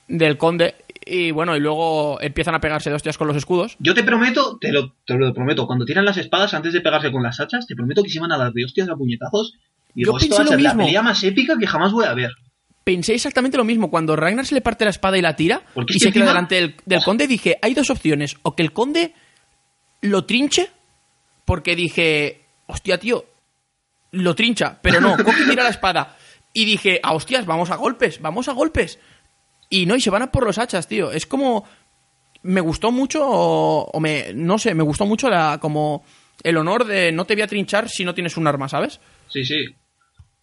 del 0.09 0.37
conde. 0.37 0.75
Y 1.11 1.31
bueno, 1.31 1.57
y 1.57 1.61
luego 1.61 2.21
empiezan 2.21 2.55
a 2.55 2.61
pegarse 2.61 2.91
de 2.91 2.97
hostias 2.97 3.17
con 3.17 3.29
los 3.29 3.37
escudos. 3.37 3.77
Yo 3.79 3.95
te 3.95 4.03
prometo, 4.03 4.59
te 4.61 4.73
lo, 4.73 4.93
te 5.07 5.15
lo 5.15 5.33
prometo, 5.33 5.67
cuando 5.67 5.85
tiran 5.87 6.05
las 6.05 6.19
espadas 6.19 6.53
antes 6.53 6.73
de 6.75 6.81
pegarse 6.81 7.11
con 7.13 7.23
las 7.23 7.41
hachas, 7.41 7.67
te 7.67 7.75
prometo 7.75 8.03
que 8.03 8.11
se 8.11 8.21
van 8.21 8.33
a 8.33 8.37
dar 8.37 8.53
de 8.53 8.65
hostias 8.65 8.89
a 8.91 8.97
puñetazos. 8.97 9.55
Y 9.95 10.05
Yo 10.05 10.13
digo, 10.13 10.19
esto 10.19 10.37
va 10.37 10.43
a 10.43 10.47
ser 10.49 10.61
la 10.61 10.77
pelea 10.77 11.01
más 11.03 11.23
épica 11.25 11.57
que 11.59 11.67
jamás 11.67 11.93
voy 11.93 12.05
a 12.05 12.13
ver. 12.15 12.31
Pensé 12.89 13.13
exactamente 13.13 13.59
lo 13.59 13.65
mismo. 13.65 13.91
Cuando 13.91 14.17
Ragnar 14.17 14.47
se 14.47 14.55
le 14.55 14.63
parte 14.63 14.87
la 14.87 14.91
espada 14.93 15.19
y 15.19 15.21
la 15.21 15.37
tira 15.37 15.61
Porque 15.75 15.97
y 15.97 16.01
se 16.01 16.07
que 16.07 16.15
queda 16.15 16.29
delante 16.29 16.55
del, 16.55 16.75
del 16.87 17.05
conde, 17.05 17.27
dije, 17.27 17.59
hay 17.61 17.75
dos 17.75 17.91
opciones. 17.91 18.37
O 18.41 18.57
que 18.57 18.63
el 18.63 18.73
conde 18.73 19.13
lo 20.01 20.25
trinche, 20.25 20.71
porque 21.45 21.77
dije, 21.77 22.47
hostia, 22.67 22.97
tío, 22.97 23.27
lo 24.13 24.35
trincha, 24.35 24.79
pero 24.81 25.03
no, 25.03 25.17
y 25.19 25.51
tira 25.51 25.65
la 25.65 25.69
espada. 25.69 26.17
Y 26.55 26.65
dije, 26.65 26.99
ah, 27.03 27.13
hostias, 27.13 27.45
vamos 27.45 27.71
a 27.71 27.77
golpes, 27.77 28.23
vamos 28.23 28.49
a 28.49 28.53
golpes. 28.53 28.99
Y 29.69 29.85
no, 29.85 29.95
y 29.95 30.01
se 30.01 30.09
van 30.09 30.23
a 30.23 30.33
por 30.33 30.47
los 30.47 30.57
hachas, 30.57 30.89
tío. 30.89 31.13
Es 31.13 31.27
como... 31.27 31.69
Me 32.41 32.63
gustó 32.63 32.91
mucho, 32.91 33.21
o, 33.23 33.91
o 33.93 34.01
me... 34.01 34.33
No 34.33 34.59
sé, 34.59 34.75
me 34.75 34.83
gustó 34.83 35.05
mucho 35.05 35.29
la 35.29 35.59
como... 35.61 36.07
El 36.43 36.57
honor 36.57 36.87
de 36.87 37.13
no 37.13 37.27
te 37.27 37.35
voy 37.35 37.43
a 37.43 37.49
trinchar 37.49 37.91
si 37.91 38.07
no 38.07 38.15
tienes 38.15 38.39
un 38.39 38.47
arma, 38.47 38.67
¿sabes? 38.67 38.99
Sí, 39.29 39.45
sí. 39.45 39.67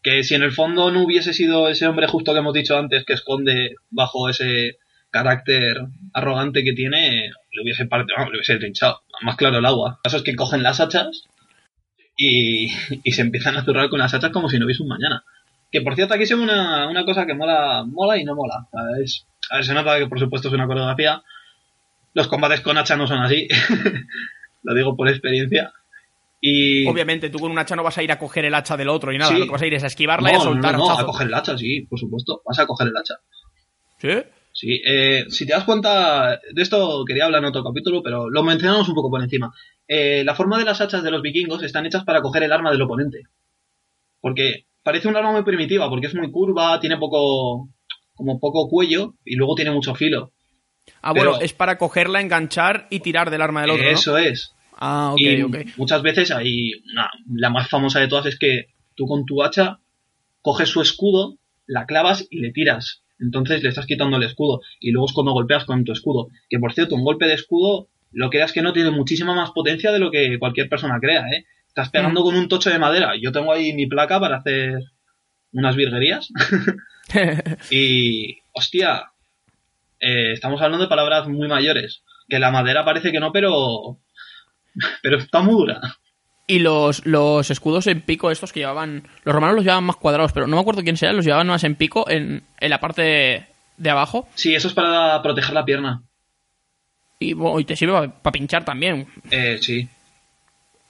Que 0.06 0.24
si 0.24 0.36
en 0.36 0.44
el 0.44 0.52
fondo 0.52 0.92
no 0.92 1.02
hubiese 1.02 1.34
sido 1.34 1.68
ese 1.68 1.88
hombre 1.88 2.06
justo 2.06 2.32
que 2.32 2.38
hemos 2.40 2.54
dicho 2.54 2.78
antes 2.78 3.04
que 3.06 3.14
esconde 3.14 3.74
bajo 3.90 4.30
ese 4.30 4.78
carácter 5.10 5.78
arrogante 6.14 6.64
que 6.64 6.74
tiene, 6.74 7.32
le 7.52 7.62
hubiese 7.64 7.88
parte, 7.88 8.14
vamos, 8.16 8.32
le 8.32 8.38
hubiese 8.38 8.58
trinchado. 8.58 9.02
Más 9.24 9.36
claro 9.36 9.58
el 9.58 9.66
agua. 9.66 9.94
El 9.98 10.02
caso 10.04 10.18
es 10.18 10.24
que 10.24 10.36
cogen 10.36 10.62
las 10.62 10.80
hachas 10.80 11.24
y, 12.18 12.72
y 13.04 13.12
se 13.14 13.22
empiezan 13.24 13.58
a 13.58 13.64
zurrar 13.64 13.90
con 13.90 13.98
las 14.00 14.14
hachas 14.14 14.30
como 14.32 14.48
si 14.48 14.60
no 14.60 14.66
hubiese 14.66 14.84
un 14.84 14.90
mañana. 14.90 15.24
Que 15.72 15.82
por 15.82 15.96
cierto, 15.96 16.14
aquí 16.14 16.26
ve 16.26 16.36
una, 16.36 16.88
una 16.88 17.04
cosa 17.04 17.26
que 17.26 17.34
mola, 17.34 17.84
mola 17.88 18.18
y 18.20 18.26
no 18.26 18.36
mola. 18.36 18.68
O 18.72 18.78
sea, 18.78 19.04
es- 19.04 19.26
a 19.50 19.56
ver, 19.56 19.66
se 19.66 19.74
nota 19.74 19.98
que 19.98 20.06
por 20.08 20.20
supuesto 20.20 20.50
es 20.50 20.54
una 20.54 20.68
coreografía. 20.68 21.24
Los 22.14 22.28
combates 22.28 22.62
con 22.62 22.78
hacha 22.78 22.96
no 22.96 23.08
son 23.08 23.24
así. 23.24 23.48
Lo 24.64 24.74
digo 24.76 24.96
por 24.96 25.10
experiencia. 25.10 25.74
Y... 26.42 26.86
Obviamente, 26.88 27.30
tú 27.30 27.40
con 27.40 27.52
un 27.52 27.58
hacha 27.58 27.76
no 27.76 27.84
vas 27.84 27.98
a 27.98 28.04
ir 28.04 28.12
a 28.12 28.20
coger 28.20 28.46
el 28.46 28.54
hacha 28.54 28.78
del 28.78 28.90
otro 28.90 29.12
y 29.12 29.18
nada. 29.18 29.32
Sí. 29.32 29.40
Lo 29.40 29.46
que 29.46 29.52
vas 29.52 29.62
a 29.62 29.68
ir 29.68 29.74
es 29.74 29.84
a 29.84 29.88
esquivarla 29.88 30.32
y 30.32 30.36
a 30.36 30.40
soltar 30.40 30.78
no, 30.78 30.88
no, 30.88 30.92
a 31.00 31.06
coger 31.06 31.28
el 31.28 31.34
hacha, 31.34 31.58
sí, 31.58 31.82
por 31.90 32.00
supuesto. 32.00 32.42
Vas 32.46 32.60
a 32.60 32.68
coger 32.68 32.88
el 32.88 32.98
hacha. 32.98 33.16
¿Sí? 33.98 34.30
Sí, 34.52 34.82
eh, 34.88 35.26
si 35.28 35.46
te 35.46 35.52
das 35.52 35.66
cuenta, 35.66 36.40
de 36.54 36.62
esto 36.62 37.04
quería 37.06 37.26
hablar 37.26 37.42
en 37.42 37.50
otro 37.50 37.64
capítulo, 37.64 38.02
pero 38.02 38.30
lo 38.30 38.42
mencionamos 38.42 38.88
un 38.88 38.96
poco 38.96 39.10
por 39.10 39.22
encima. 39.22 39.52
Eh, 39.86 40.24
la 40.24 40.34
forma 40.34 40.58
de 40.58 40.64
las 40.64 40.80
hachas 40.80 41.04
de 41.04 41.12
los 41.12 41.22
vikingos 41.22 41.62
están 41.62 41.86
hechas 41.86 42.06
para 42.06 42.22
coger 42.22 42.44
el 42.44 42.54
arma 42.54 42.72
del 42.72 42.82
oponente. 42.82 43.24
Porque 44.22 44.66
parece 44.82 45.10
un 45.10 45.18
arma 45.18 45.34
muy 45.34 45.44
primitiva, 45.44 45.90
porque 45.90 46.08
es 46.08 46.16
muy 46.16 46.32
curva, 46.32 46.80
tiene 46.80 46.98
poco, 46.98 47.70
como 48.14 48.40
poco 48.40 48.70
cuello 48.70 49.16
y 49.26 49.36
luego 49.36 49.56
tiene 49.56 49.72
mucho 49.72 49.94
filo. 49.94 50.32
Ah, 51.02 51.12
Pero- 51.14 51.32
bueno, 51.32 51.44
es 51.44 51.52
para 51.54 51.78
cogerla, 51.78 52.22
enganchar 52.22 52.88
y 52.90 53.02
tirar 53.02 53.30
del 53.32 53.42
arma 53.42 53.62
del 53.62 53.72
otro, 53.72 53.84
¿no? 53.84 53.90
Eso 53.90 54.18
es. 54.18 54.55
Ah, 54.78 55.12
ok, 55.14 55.20
y 55.22 55.42
ok. 55.42 55.58
muchas 55.78 56.02
veces 56.02 56.32
hay 56.32 56.72
una- 56.94 57.10
la 57.34 57.50
más 57.50 57.70
famosa 57.70 58.00
de 58.00 58.08
todas 58.08 58.26
es 58.26 58.38
que 58.38 58.68
tú 58.96 59.06
con 59.08 59.26
tu 59.26 59.42
hacha 59.44 59.80
coges 60.42 60.70
su 60.70 60.82
escudo, 60.82 61.38
la 61.66 61.86
clavas 61.86 62.28
y 62.30 62.40
le 62.40 62.52
tiras. 62.52 63.04
Entonces 63.20 63.64
le 63.64 63.70
estás 63.70 63.86
quitando 63.86 64.18
el 64.18 64.24
escudo. 64.24 64.62
Y 64.80 64.92
luego 64.92 65.08
es 65.08 65.14
cuando 65.14 65.32
golpeas 65.32 65.64
con 65.66 65.84
tu 65.86 65.92
escudo. 65.94 66.28
Que 66.50 66.60
por 66.60 66.74
cierto, 66.74 66.96
un 66.96 67.04
golpe 67.06 67.26
de 67.26 67.34
escudo, 67.34 67.88
lo 68.12 68.30
creas 68.30 68.52
que 68.54 68.62
no 68.62 68.74
tiene 68.74 68.92
muchísima 68.92 69.34
más 69.34 69.52
potencia 69.52 69.92
de 69.92 70.00
lo 70.00 70.12
que 70.12 70.38
cualquier 70.40 70.68
persona 70.70 71.00
crea, 71.00 71.22
¿eh? 71.30 71.46
Estás 71.68 71.90
pegando 71.90 72.22
Mm. 72.22 72.24
con 72.24 72.36
un 72.36 72.48
tocho 72.50 72.70
de 72.70 72.80
madera. 72.80 73.14
Yo 73.22 73.32
tengo 73.32 73.52
ahí 73.54 73.74
mi 73.74 73.88
placa 73.88 74.20
para 74.20 74.38
hacer 74.38 74.80
unas 75.54 75.76
virguerías. 75.76 76.30
y, 77.72 78.38
hostia, 78.54 79.12
eh, 80.00 80.34
estamos 80.34 80.62
hablando 80.62 80.84
de 80.86 80.90
palabras 80.90 81.28
muy 81.28 81.48
mayores. 81.48 82.04
Que 82.28 82.40
la 82.40 82.52
madera 82.52 82.84
parece 82.86 83.12
que 83.12 83.20
no, 83.20 83.32
pero... 83.32 84.00
Pero 85.02 85.18
está 85.18 85.42
muy 85.42 85.54
dura. 85.54 85.80
y 86.48 86.60
los, 86.60 87.06
los 87.06 87.50
escudos 87.50 87.88
en 87.88 88.02
pico 88.02 88.30
estos 88.32 88.52
que 88.54 88.60
llevaban... 88.62 89.08
Los 89.24 89.34
romanos 89.34 89.56
los 89.56 89.64
llevaban 89.66 89.84
más 89.86 89.96
cuadrados, 89.96 90.32
pero 90.32 90.48
no 90.48 90.56
me 90.56 90.62
acuerdo 90.62 90.84
quién 90.84 90.98
sea, 90.98 91.12
los 91.14 91.26
llevaban 91.26 91.48
más 91.48 91.64
en 91.64 91.76
pico 91.76 92.10
en, 92.10 92.44
en 92.60 92.70
la 92.70 92.80
parte 92.80 93.02
de, 93.02 93.46
de 93.78 93.90
abajo. 93.90 94.28
Sí, 94.36 94.54
eso 94.54 94.68
es 94.68 94.74
para 94.74 95.22
proteger 95.24 95.54
la 95.54 95.66
pierna. 95.66 96.04
Y, 97.20 97.34
bueno, 97.34 97.60
y 97.60 97.66
te 97.66 97.76
sirve 97.76 98.10
para 98.10 98.32
pinchar 98.34 98.66
también. 98.66 99.08
Eh, 99.32 99.58
sí. 99.62 99.88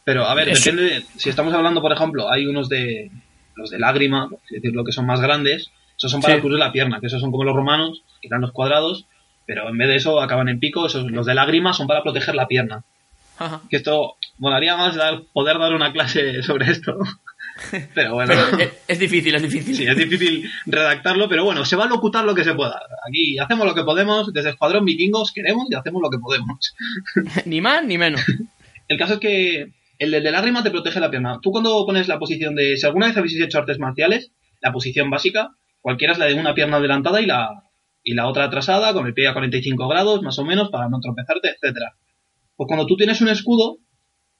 Pero, 0.03 0.25
a 0.25 0.33
ver, 0.33 0.49
Eso- 0.49 0.71
depende. 0.71 0.95
de- 0.95 1.05
si 1.17 1.29
estamos 1.29 1.53
hablando, 1.53 1.81
por 1.81 1.91
ejemplo, 1.93 2.29
hay 2.31 2.45
unos 2.47 2.67
de. 2.69 3.11
Los 3.55 3.69
de 3.69 3.79
lágrima, 3.79 4.27
por 4.29 4.39
así 4.43 4.55
decirlo, 4.55 4.83
que 4.83 4.91
son 4.91 5.05
más 5.05 5.21
grandes. 5.21 5.71
Esos 5.97 6.11
son 6.11 6.21
para 6.21 6.35
Sí. 6.35 6.41
cubrir 6.41 6.59
la 6.59 6.73
pierna, 6.73 6.99
que 6.99 7.07
esos 7.07 7.21
son 7.21 7.31
como 7.31 7.45
los 7.45 7.55
romanos, 7.55 8.03
que 8.21 8.27
dan 8.27 8.41
los 8.41 8.51
cuadrados. 8.51 9.05
Pero 9.47 9.69
en 9.69 9.77
vez 9.77 9.87
de 9.87 9.95
eso 9.95 10.19
acaban 10.19 10.49
en 10.49 10.59
pico. 10.59 10.85
Esos, 10.87 11.09
los 11.09 11.25
de 11.25 11.35
lágrima 11.35 11.71
son 11.73 11.87
para 11.87 12.03
proteger 12.03 12.35
la 12.35 12.47
pierna. 12.47 12.83
Ajá. 13.37 13.61
Que 13.69 13.77
esto. 13.77 14.15
Molaría 14.37 14.75
más 14.75 14.95
dar- 14.95 15.23
poder 15.33 15.57
dar 15.59 15.73
una 15.73 15.91
clase 15.93 16.43
sobre 16.43 16.71
esto. 16.71 16.97
Pero 17.93 18.15
bueno. 18.15 18.33
Pero 18.51 18.63
es, 18.63 18.73
es 18.87 18.99
difícil, 18.99 19.33
es 19.35 19.41
difícil. 19.41 19.75
Sí, 19.75 19.85
es 19.87 19.95
difícil 19.97 20.49
redactarlo, 20.65 21.29
pero 21.29 21.45
bueno, 21.45 21.63
se 21.63 21.77
va 21.77 21.85
a 21.85 21.87
locutar 21.87 22.25
lo 22.25 22.35
que 22.35 22.43
se 22.43 22.53
pueda. 22.53 22.81
Aquí 23.07 23.39
hacemos 23.39 23.65
lo 23.65 23.73
que 23.73 23.83
podemos, 23.83 24.33
desde 24.33 24.49
Escuadrón 24.49 24.83
Vikingos 24.83 25.31
queremos 25.31 25.65
y 25.69 25.75
hacemos 25.75 26.01
lo 26.01 26.09
que 26.09 26.17
podemos. 26.19 26.75
ni 27.45 27.61
más 27.61 27.83
ni 27.85 27.97
menos. 27.97 28.21
El 28.89 28.97
caso 28.99 29.13
es 29.13 29.19
que 29.19 29.71
el 29.97 30.11
de 30.11 30.19
lágrima 30.31 30.61
te 30.63 30.69
protege 30.69 30.99
la 30.99 31.09
pierna. 31.09 31.39
Tú 31.41 31.51
cuando 31.51 31.85
pones 31.85 32.07
la 32.09 32.19
posición 32.19 32.53
de... 32.55 32.75
Si 32.77 32.85
alguna 32.85 33.07
vez 33.07 33.15
habéis 33.17 33.39
hecho 33.39 33.57
artes 33.57 33.79
marciales, 33.79 34.31
la 34.61 34.71
posición 34.73 35.09
básica, 35.09 35.51
cualquiera 35.81 36.11
es 36.13 36.19
la 36.19 36.25
de 36.25 36.33
una 36.35 36.53
pierna 36.53 36.77
adelantada 36.77 37.21
y 37.21 37.25
la, 37.25 37.63
y 38.03 38.13
la 38.13 38.27
otra 38.27 38.43
atrasada, 38.43 38.91
con 38.93 39.07
el 39.07 39.13
pie 39.13 39.27
a 39.29 39.33
45 39.33 39.87
grados, 39.87 40.21
más 40.21 40.37
o 40.37 40.43
menos, 40.45 40.69
para 40.69 40.89
no 40.89 40.99
tropezarte, 40.99 41.49
etcétera. 41.49 41.95
Pues 42.55 42.67
cuando 42.67 42.85
tú 42.85 42.95
tienes 42.95 43.21
un 43.21 43.29
escudo, 43.29 43.79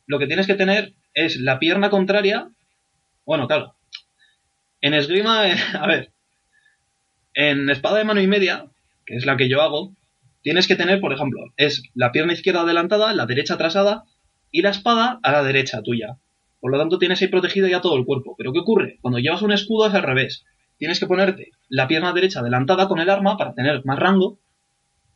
lo 0.07 0.19
que 0.19 0.27
tienes 0.27 0.47
que 0.47 0.55
tener 0.55 0.93
es 1.13 1.37
la 1.37 1.59
pierna 1.59 1.89
contraria... 1.89 2.49
Bueno, 3.25 3.47
claro. 3.47 3.75
En 4.81 4.93
esgrima, 4.93 5.43
a 5.79 5.87
ver. 5.87 6.13
En 7.33 7.69
espada 7.69 7.97
de 7.97 8.03
mano 8.05 8.21
y 8.21 8.27
media, 8.27 8.67
que 9.05 9.15
es 9.15 9.25
la 9.25 9.35
que 9.35 9.49
yo 9.49 9.61
hago, 9.61 9.95
tienes 10.41 10.67
que 10.67 10.75
tener, 10.75 11.01
por 11.01 11.11
ejemplo, 11.11 11.41
es 11.57 11.83
la 11.93 12.11
pierna 12.11 12.33
izquierda 12.33 12.61
adelantada, 12.61 13.13
la 13.13 13.25
derecha 13.25 13.55
atrasada 13.55 14.03
y 14.51 14.61
la 14.61 14.69
espada 14.69 15.19
a 15.23 15.31
la 15.31 15.43
derecha 15.43 15.81
tuya. 15.81 16.17
Por 16.59 16.71
lo 16.71 16.79
tanto, 16.79 16.97
tienes 16.97 17.21
ahí 17.21 17.27
protegido 17.27 17.67
ya 17.67 17.81
todo 17.81 17.97
el 17.97 18.05
cuerpo. 18.05 18.35
Pero 18.37 18.53
¿qué 18.53 18.59
ocurre? 18.59 18.99
Cuando 19.01 19.19
llevas 19.19 19.41
un 19.41 19.51
escudo 19.51 19.87
es 19.87 19.93
al 19.93 20.03
revés. 20.03 20.45
Tienes 20.77 20.99
que 20.99 21.07
ponerte 21.07 21.51
la 21.67 21.87
pierna 21.87 22.13
derecha 22.13 22.39
adelantada 22.39 22.87
con 22.87 22.99
el 22.99 23.09
arma 23.09 23.37
para 23.37 23.53
tener 23.53 23.83
más 23.85 23.99
rango 23.99 24.39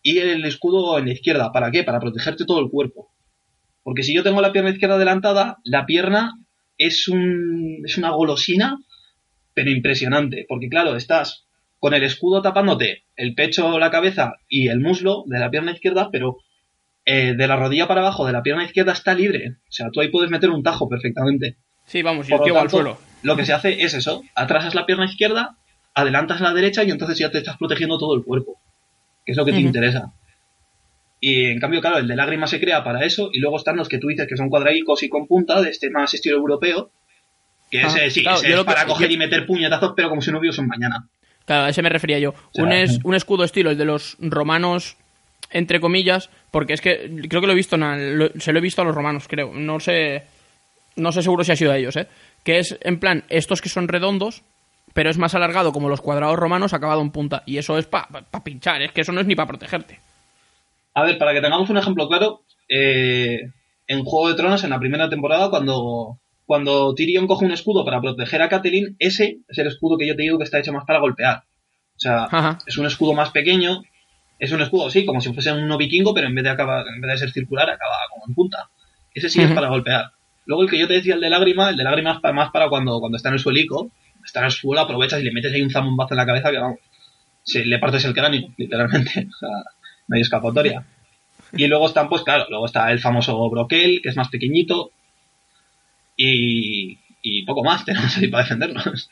y 0.01 0.19
el 0.19 0.45
escudo 0.45 0.97
en 0.97 1.05
la 1.05 1.13
izquierda. 1.13 1.51
¿Para 1.51 1.71
qué? 1.71 1.83
Para 1.83 1.99
protegerte 1.99 2.45
todo 2.45 2.59
el 2.59 2.69
cuerpo. 2.69 3.12
Porque 3.83 4.03
si 4.03 4.13
yo 4.13 4.23
tengo 4.23 4.41
la 4.41 4.51
pierna 4.51 4.71
izquierda 4.71 4.95
adelantada, 4.95 5.57
la 5.63 5.85
pierna 5.85 6.33
es, 6.77 7.07
un, 7.07 7.81
es 7.85 7.97
una 7.97 8.12
golosina, 8.12 8.77
pero 9.53 9.71
impresionante. 9.71 10.45
Porque 10.47 10.69
claro, 10.69 10.95
estás 10.95 11.47
con 11.79 11.93
el 11.93 12.03
escudo 12.03 12.41
tapándote 12.41 13.05
el 13.15 13.35
pecho, 13.35 13.79
la 13.79 13.91
cabeza 13.91 14.33
y 14.47 14.67
el 14.67 14.79
muslo 14.79 15.23
de 15.27 15.39
la 15.39 15.49
pierna 15.49 15.71
izquierda, 15.71 16.09
pero 16.12 16.38
eh, 17.05 17.33
de 17.35 17.47
la 17.47 17.55
rodilla 17.55 17.88
para 17.88 18.01
abajo 18.01 18.25
de 18.25 18.33
la 18.33 18.43
pierna 18.43 18.65
izquierda 18.65 18.91
está 18.91 19.13
libre. 19.13 19.57
O 19.67 19.71
sea, 19.71 19.89
tú 19.91 20.01
ahí 20.01 20.09
puedes 20.09 20.29
meter 20.29 20.49
un 20.49 20.63
tajo 20.63 20.88
perfectamente. 20.88 21.57
Sí, 21.85 22.03
vamos, 22.03 22.27
y 22.27 22.31
Por 22.31 22.41
el 22.41 22.45
tío 22.45 22.53
lo 22.53 22.59
al 22.59 22.69
suelo. 22.69 22.97
Lo 23.23 23.35
que 23.35 23.45
se 23.45 23.53
hace 23.53 23.81
es 23.83 23.93
eso, 23.93 24.23
atrasas 24.35 24.75
la 24.75 24.85
pierna 24.85 25.05
izquierda, 25.05 25.57
adelantas 25.93 26.39
la 26.39 26.53
derecha 26.53 26.83
y 26.83 26.91
entonces 26.91 27.17
ya 27.17 27.31
te 27.31 27.39
estás 27.39 27.57
protegiendo 27.57 27.97
todo 27.97 28.15
el 28.15 28.23
cuerpo, 28.23 28.59
que 29.29 29.33
es 29.33 29.37
lo 29.37 29.45
que 29.45 29.51
te 29.51 29.57
interesa. 29.67 30.11
Y 31.21 31.45
en 31.51 31.59
cambio, 31.59 31.81
claro, 31.81 31.97
el 31.99 32.07
de 32.07 32.15
lágrima 32.15 32.47
se 32.47 32.59
crea 32.59 32.83
para 32.83 33.05
eso 33.05 33.29
y 33.31 33.39
luego 33.39 33.57
están 33.57 33.75
los 33.75 33.87
que 33.89 33.99
tú 33.99 34.07
dices 34.07 34.25
que 34.27 34.35
son 34.37 34.49
cuadraicos 34.49 35.03
y 35.03 35.09
con 35.09 35.27
punta, 35.27 35.61
de 35.61 35.69
este 35.69 35.91
más 35.91 36.11
estilo 36.13 36.37
europeo, 36.37 36.89
que 37.69 37.81
Ah, 37.81 37.87
ese 37.87 38.09
sí, 38.09 38.21
claro, 38.23 38.37
ese 38.39 38.49
yo 38.49 38.55
es 38.55 38.59
que- 38.61 38.65
para 38.65 38.85
coger 38.87 39.11
y 39.11 39.17
meter 39.17 39.45
puñetazos, 39.45 39.93
pero 39.95 40.09
como 40.09 40.21
si 40.21 40.31
no 40.31 40.39
hubiese 40.39 40.61
un 40.61 40.67
mañana. 40.67 41.07
Claro, 41.45 41.65
a 41.65 41.69
ese 41.69 41.81
me 41.83 41.89
refería 41.89 42.17
yo. 42.19 42.33
sea, 42.53 42.63
un, 42.63 42.71
es, 42.71 42.99
un 43.03 43.13
escudo 43.15 43.43
estilo, 43.43 43.69
el 43.69 43.77
de 43.77 43.85
los 43.85 44.17
romanos, 44.19 44.97
entre 45.51 45.79
comillas, 45.79 46.29
porque 46.51 46.73
es 46.73 46.81
que 46.81 47.11
creo 47.29 47.41
que 47.41 47.47
lo 47.47 47.53
he 47.53 47.55
visto, 47.55 47.75
en 47.75 48.17
lo- 48.17 48.31
se 48.39 48.51
lo 48.51 48.57
he 48.59 48.61
visto 48.61 48.81
a 48.81 48.85
los 48.85 48.95
romanos, 48.95 49.27
creo. 49.27 49.51
No 49.53 49.79
sé, 49.79 50.23
no 50.95 51.11
sé 51.11 51.21
seguro 51.21 51.43
si 51.43 51.51
ha 51.51 51.55
sido 51.55 51.71
a 51.71 51.77
ellos, 51.77 51.95
¿eh? 51.97 52.07
Que 52.43 52.59
es, 52.59 52.77
en 52.81 52.97
plan, 52.99 53.23
estos 53.29 53.61
que 53.61 53.69
son 53.69 53.87
redondos, 53.87 54.41
pero 54.93 55.10
es 55.10 55.17
más 55.17 55.36
alargado 55.36 55.71
como 55.71 55.89
los 55.89 56.02
cuadrados 56.02 56.38
romanos 56.38 56.73
acabado 56.73 57.02
en 57.02 57.12
punta. 57.12 57.43
Y 57.45 57.58
eso 57.58 57.78
es 57.78 57.86
para 57.86 58.08
pinchar, 58.43 58.82
es 58.82 58.91
que 58.91 59.02
eso 59.02 59.12
no 59.12 59.21
es 59.21 59.28
ni 59.28 59.36
para 59.36 59.47
protegerte. 59.47 59.99
A 60.93 61.04
ver, 61.04 61.17
para 61.17 61.34
que 61.34 61.41
tengamos 61.41 61.69
un 61.69 61.78
ejemplo 61.78 62.08
claro, 62.08 62.41
eh, 62.67 63.52
en 63.88 64.04
Juego 64.04 64.30
de 64.30 64.36
Tronos, 64.36 64.63
en 64.63 64.69
la 64.71 64.80
primera 64.80 65.10
temporada, 65.10 65.49
cuando, 65.49 66.19
cuando 66.45 66.93
Tyrion 66.95 67.28
coge 67.28 67.45
un 67.45 67.52
escudo 67.52 67.86
para 67.86 68.02
proteger 68.02 68.41
a 68.41 68.49
Catelyn, 68.49 68.95
ese 68.99 69.38
es 69.47 69.58
el 69.58 69.67
escudo 69.67 69.97
que 69.97 70.08
yo 70.08 70.15
te 70.15 70.23
digo 70.23 70.38
que 70.38 70.43
está 70.43 70.60
hecho 70.60 70.73
más 70.73 70.86
para 70.86 70.99
golpear. 70.99 71.43
O 71.95 71.99
sea, 71.99 72.23
Ajá. 72.25 72.58
es 72.65 72.78
un 72.78 72.86
escudo 72.86 73.13
más 73.13 73.32
pequeño, 73.32 73.82
es 74.39 74.52
un 74.52 74.62
escudo, 74.62 74.89
sí, 74.89 75.06
como 75.06 75.19
si 75.21 75.34
fuese 75.34 75.52
un 75.52 75.67
no 75.67 75.78
vikingo, 75.78 76.13
pero 76.13 76.28
en 76.28 76.36
vez 76.36 76.43
de, 76.43 76.49
acabar, 76.49 76.86
en 76.88 77.02
vez 77.02 77.12
de 77.12 77.17
ser 77.17 77.32
circular, 77.32 77.69
acaba 77.69 77.95
como 78.12 78.25
en 78.28 78.34
punta. 78.34 78.69
Ese 79.13 79.30
sí 79.30 79.41
es 79.41 79.52
para 79.52 79.67
golpear. 79.69 80.12
Luego 80.45 80.63
el 80.63 80.69
que 80.69 80.80
yo 80.80 80.88
te 80.88 80.93
decía, 80.93 81.15
el 81.15 81.21
de 81.21 81.30
lágrima, 81.30 81.69
el 81.69 81.78
de 81.78 81.84
lágrima 81.84 82.13
es 82.13 82.19
pa- 82.19 82.32
más 82.32 82.52
para 82.52 82.69
cuando, 82.69 82.99
cuando 82.99 83.17
está 83.17 83.30
en 83.30 83.34
el 83.36 83.39
suelico, 83.39 83.91
está 84.25 84.39
en 84.39 84.45
el 84.45 84.51
suelo, 84.51 84.82
aprovechas 84.82 85.19
y 85.19 85.23
le 85.23 85.32
metes 85.32 85.53
ahí 85.53 85.62
un 85.62 85.69
zambombazo 85.71 86.13
en 86.13 86.17
la 86.17 86.25
cabeza 86.25 86.51
que 86.51 86.58
vamos, 86.60 86.79
se, 87.43 87.65
le 87.65 87.79
partes 87.79 88.05
el 88.05 88.13
cráneo, 88.13 88.49
literalmente. 88.58 89.27
O 89.34 89.38
sea, 89.38 89.49
no 90.08 90.15
hay 90.15 90.21
escapatoria. 90.21 90.86
Y 91.53 91.65
luego 91.67 91.88
están, 91.88 92.10
pues 92.10 92.21
claro, 92.23 92.45
luego 92.49 92.65
está 92.67 92.91
el 92.91 92.99
famoso 92.99 93.49
broquel, 93.49 94.01
que 94.03 94.10
es 94.10 94.15
más 94.15 94.29
pequeñito. 94.29 94.91
Y, 96.15 96.97
y 97.21 97.43
poco 97.45 97.63
más 97.63 97.86
tenemos 97.86 98.15
ahí 98.17 98.27
para 98.27 98.43
defendernos. 98.43 99.10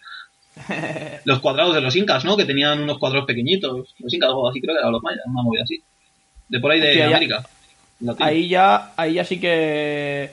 Los 1.26 1.39
cuadrados 1.39 1.76
de 1.76 1.82
los 1.82 1.96
incas, 1.96 2.26
¿no? 2.26 2.36
Que 2.36 2.46
tenían 2.46 2.82
unos 2.82 2.98
cuadrados 2.98 3.28
pequeñitos. 3.28 3.93
Los 4.00 4.13
incas 4.13 4.30
o 4.30 4.34
algo 4.34 4.50
así, 4.50 4.60
creo 4.60 4.74
que 4.74 4.80
eran 4.80 4.91
los 4.91 5.04
mayas, 5.04 5.22
una 5.28 5.43
movida 5.43 5.63
así. 5.63 5.82
De 6.50 6.60
por 6.60 6.72
ahí 6.72 6.80
de 6.80 6.96
ya- 6.96 7.08
América. 7.08 7.46
Ahí 8.20 8.48
ya, 8.48 8.91
ahí 8.98 9.13
ya 9.15 9.24
sí 9.24 9.39
que. 9.39 10.32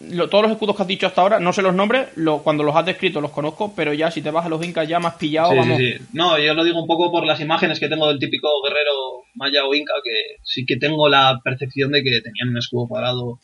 Lo- 0.00 0.28
todos 0.28 0.42
los 0.42 0.52
escudos 0.52 0.74
que 0.76 0.82
has 0.82 0.88
dicho 0.88 1.06
hasta 1.06 1.20
ahora, 1.20 1.40
no 1.40 1.52
sé 1.52 1.62
los 1.62 1.74
nombres, 1.74 2.08
lo- 2.16 2.38
cuando 2.42 2.62
los 2.64 2.74
has 2.74 2.86
descrito 2.86 3.20
los 3.20 3.30
conozco, 3.30 3.72
pero 3.76 3.92
ya 3.92 4.10
si 4.10 4.22
te 4.22 4.30
vas 4.30 4.46
a 4.46 4.48
los 4.48 4.64
incas 4.64 4.88
ya 4.88 4.98
has 4.98 5.14
pillado, 5.14 5.50
Sí, 5.52 5.56
vamos. 5.58 5.76
sí, 5.78 5.92
sí. 5.92 6.04
No, 6.12 6.38
yo 6.38 6.54
lo 6.54 6.64
digo 6.64 6.80
un 6.80 6.86
poco 6.86 7.10
por 7.10 7.24
las 7.26 7.40
imágenes 7.40 7.78
que 7.78 7.88
tengo 7.88 8.08
del 8.08 8.18
típico 8.18 8.48
guerrero 8.64 9.24
maya 9.34 9.64
o 9.66 9.74
inca, 9.74 9.92
que 10.02 10.36
sí 10.42 10.64
que 10.66 10.76
tengo 10.76 11.08
la 11.08 11.40
percepción 11.44 11.90
de 11.92 12.02
que 12.02 12.20
tenían 12.20 12.48
un 12.48 12.58
escudo 12.58 12.88
cuadrado 12.88 13.38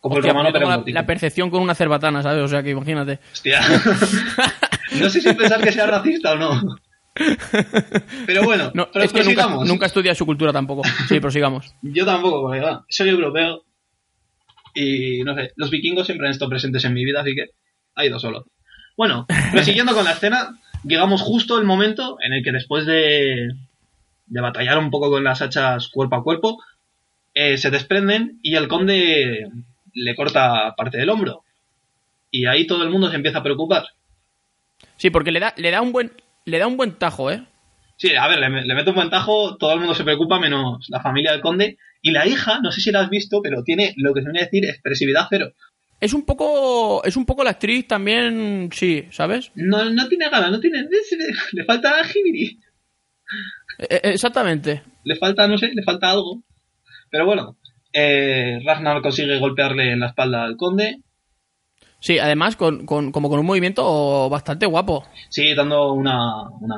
como 0.00 0.16
Hostia, 0.16 0.30
el 0.32 0.36
romano, 0.36 0.52
pero 0.52 0.68
la, 0.68 0.82
la 0.86 1.06
percepción 1.06 1.48
con 1.48 1.62
una 1.62 1.74
cerbatana, 1.74 2.22
¿sabes? 2.22 2.42
O 2.44 2.48
sea 2.48 2.62
que 2.62 2.70
imagínate. 2.70 3.20
Hostia. 3.32 3.60
no 5.00 5.08
sé 5.08 5.20
si 5.20 5.32
pensar 5.32 5.62
que 5.62 5.72
sea 5.72 5.86
racista 5.86 6.32
o 6.32 6.36
no. 6.36 6.76
Pero 8.26 8.42
bueno, 8.44 8.70
No, 8.74 8.88
pero 8.92 9.04
es 9.04 9.12
que 9.12 9.24
nunca, 9.24 9.46
nunca 9.64 9.86
estudia 9.86 10.14
su 10.14 10.26
cultura 10.26 10.52
tampoco. 10.52 10.82
Sí, 11.08 11.20
prosigamos. 11.20 11.74
Yo 11.82 12.04
tampoco, 12.04 12.42
porque 12.42 12.60
va, 12.60 12.84
soy 12.88 13.08
europeo. 13.08 13.62
Y 14.74 15.22
no 15.22 15.34
sé, 15.34 15.52
los 15.56 15.70
vikingos 15.70 16.06
siempre 16.06 16.26
han 16.26 16.32
estado 16.32 16.50
presentes 16.50 16.84
en 16.84 16.94
mi 16.94 17.04
vida, 17.04 17.20
así 17.20 17.34
que 17.34 17.46
ha 17.94 18.04
ido 18.04 18.18
solo. 18.18 18.46
Bueno, 18.96 19.26
prosiguiendo 19.52 19.94
con 19.94 20.04
la 20.04 20.12
escena, 20.12 20.60
llegamos 20.84 21.22
justo 21.22 21.58
el 21.58 21.64
momento 21.64 22.16
en 22.20 22.32
el 22.32 22.42
que 22.42 22.52
después 22.52 22.86
de, 22.86 23.48
de 24.26 24.40
batallar 24.40 24.78
un 24.78 24.90
poco 24.90 25.10
con 25.10 25.24
las 25.24 25.42
hachas 25.42 25.88
cuerpo 25.88 26.16
a 26.16 26.22
cuerpo, 26.22 26.58
eh, 27.34 27.58
se 27.58 27.70
desprenden 27.70 28.38
y 28.42 28.54
el 28.56 28.68
conde 28.68 29.48
le 29.92 30.14
corta 30.14 30.74
parte 30.76 30.98
del 30.98 31.10
hombro. 31.10 31.42
Y 32.30 32.46
ahí 32.46 32.66
todo 32.66 32.82
el 32.82 32.90
mundo 32.90 33.10
se 33.10 33.16
empieza 33.16 33.38
a 33.38 33.42
preocupar. 33.42 33.84
Sí, 34.96 35.10
porque 35.10 35.32
le 35.32 35.40
da, 35.40 35.54
le 35.56 35.70
da 35.70 35.80
un 35.80 35.92
buen, 35.92 36.12
le 36.44 36.58
da 36.58 36.66
un 36.66 36.76
buen 36.76 36.92
tajo, 36.92 37.30
¿eh? 37.30 37.44
Sí, 37.96 38.14
a 38.16 38.26
ver, 38.28 38.38
le, 38.40 38.48
le 38.66 38.74
meto 38.74 38.90
un 38.90 38.96
ventajo, 38.98 39.56
todo 39.56 39.72
el 39.72 39.78
mundo 39.78 39.94
se 39.94 40.04
preocupa, 40.04 40.38
menos 40.40 40.86
la 40.88 41.00
familia 41.00 41.32
del 41.32 41.40
conde. 41.40 41.78
Y 42.02 42.10
la 42.10 42.26
hija, 42.26 42.60
no 42.60 42.70
sé 42.72 42.80
si 42.80 42.90
la 42.90 43.00
has 43.00 43.08
visto, 43.10 43.40
pero 43.42 43.62
tiene 43.62 43.94
lo 43.96 44.12
que 44.12 44.20
se 44.20 44.26
viene 44.26 44.40
a 44.40 44.44
decir 44.44 44.64
expresividad 44.64 45.26
cero. 45.30 45.52
Es 46.00 46.12
un 46.12 46.26
poco, 46.26 47.02
es 47.04 47.16
un 47.16 47.24
poco 47.24 47.44
la 47.44 47.50
actriz 47.50 47.86
también, 47.86 48.68
sí, 48.72 49.04
¿sabes? 49.10 49.52
No, 49.54 49.88
no 49.90 50.06
tiene 50.08 50.28
ganas, 50.28 50.50
no 50.50 50.60
tiene. 50.60 50.86
Le 51.52 51.64
falta 51.64 52.04
jibiri. 52.04 52.58
Eh, 53.78 53.86
eh, 53.90 54.00
exactamente. 54.12 54.82
Le 55.04 55.16
falta, 55.16 55.46
no 55.48 55.56
sé, 55.56 55.70
le 55.72 55.82
falta 55.82 56.10
algo. 56.10 56.42
Pero 57.10 57.24
bueno, 57.26 57.56
eh, 57.92 58.60
Ragnar 58.64 59.00
consigue 59.02 59.38
golpearle 59.38 59.92
en 59.92 60.00
la 60.00 60.08
espalda 60.08 60.44
al 60.44 60.56
conde. 60.56 61.00
Sí, 62.00 62.18
además 62.18 62.56
con, 62.56 62.84
con- 62.84 63.12
como 63.12 63.30
con 63.30 63.38
un 63.38 63.46
movimiento 63.46 64.28
bastante 64.28 64.66
guapo. 64.66 65.06
Sigue 65.30 65.54
dando 65.54 65.92
una. 65.94 66.50
Una, 66.60 66.76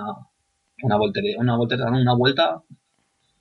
una 0.82 0.96
voltereta, 0.96 1.40
una 1.40 1.56
voltereta, 1.56 1.90
una 1.90 2.14
vuelta. 2.14 2.62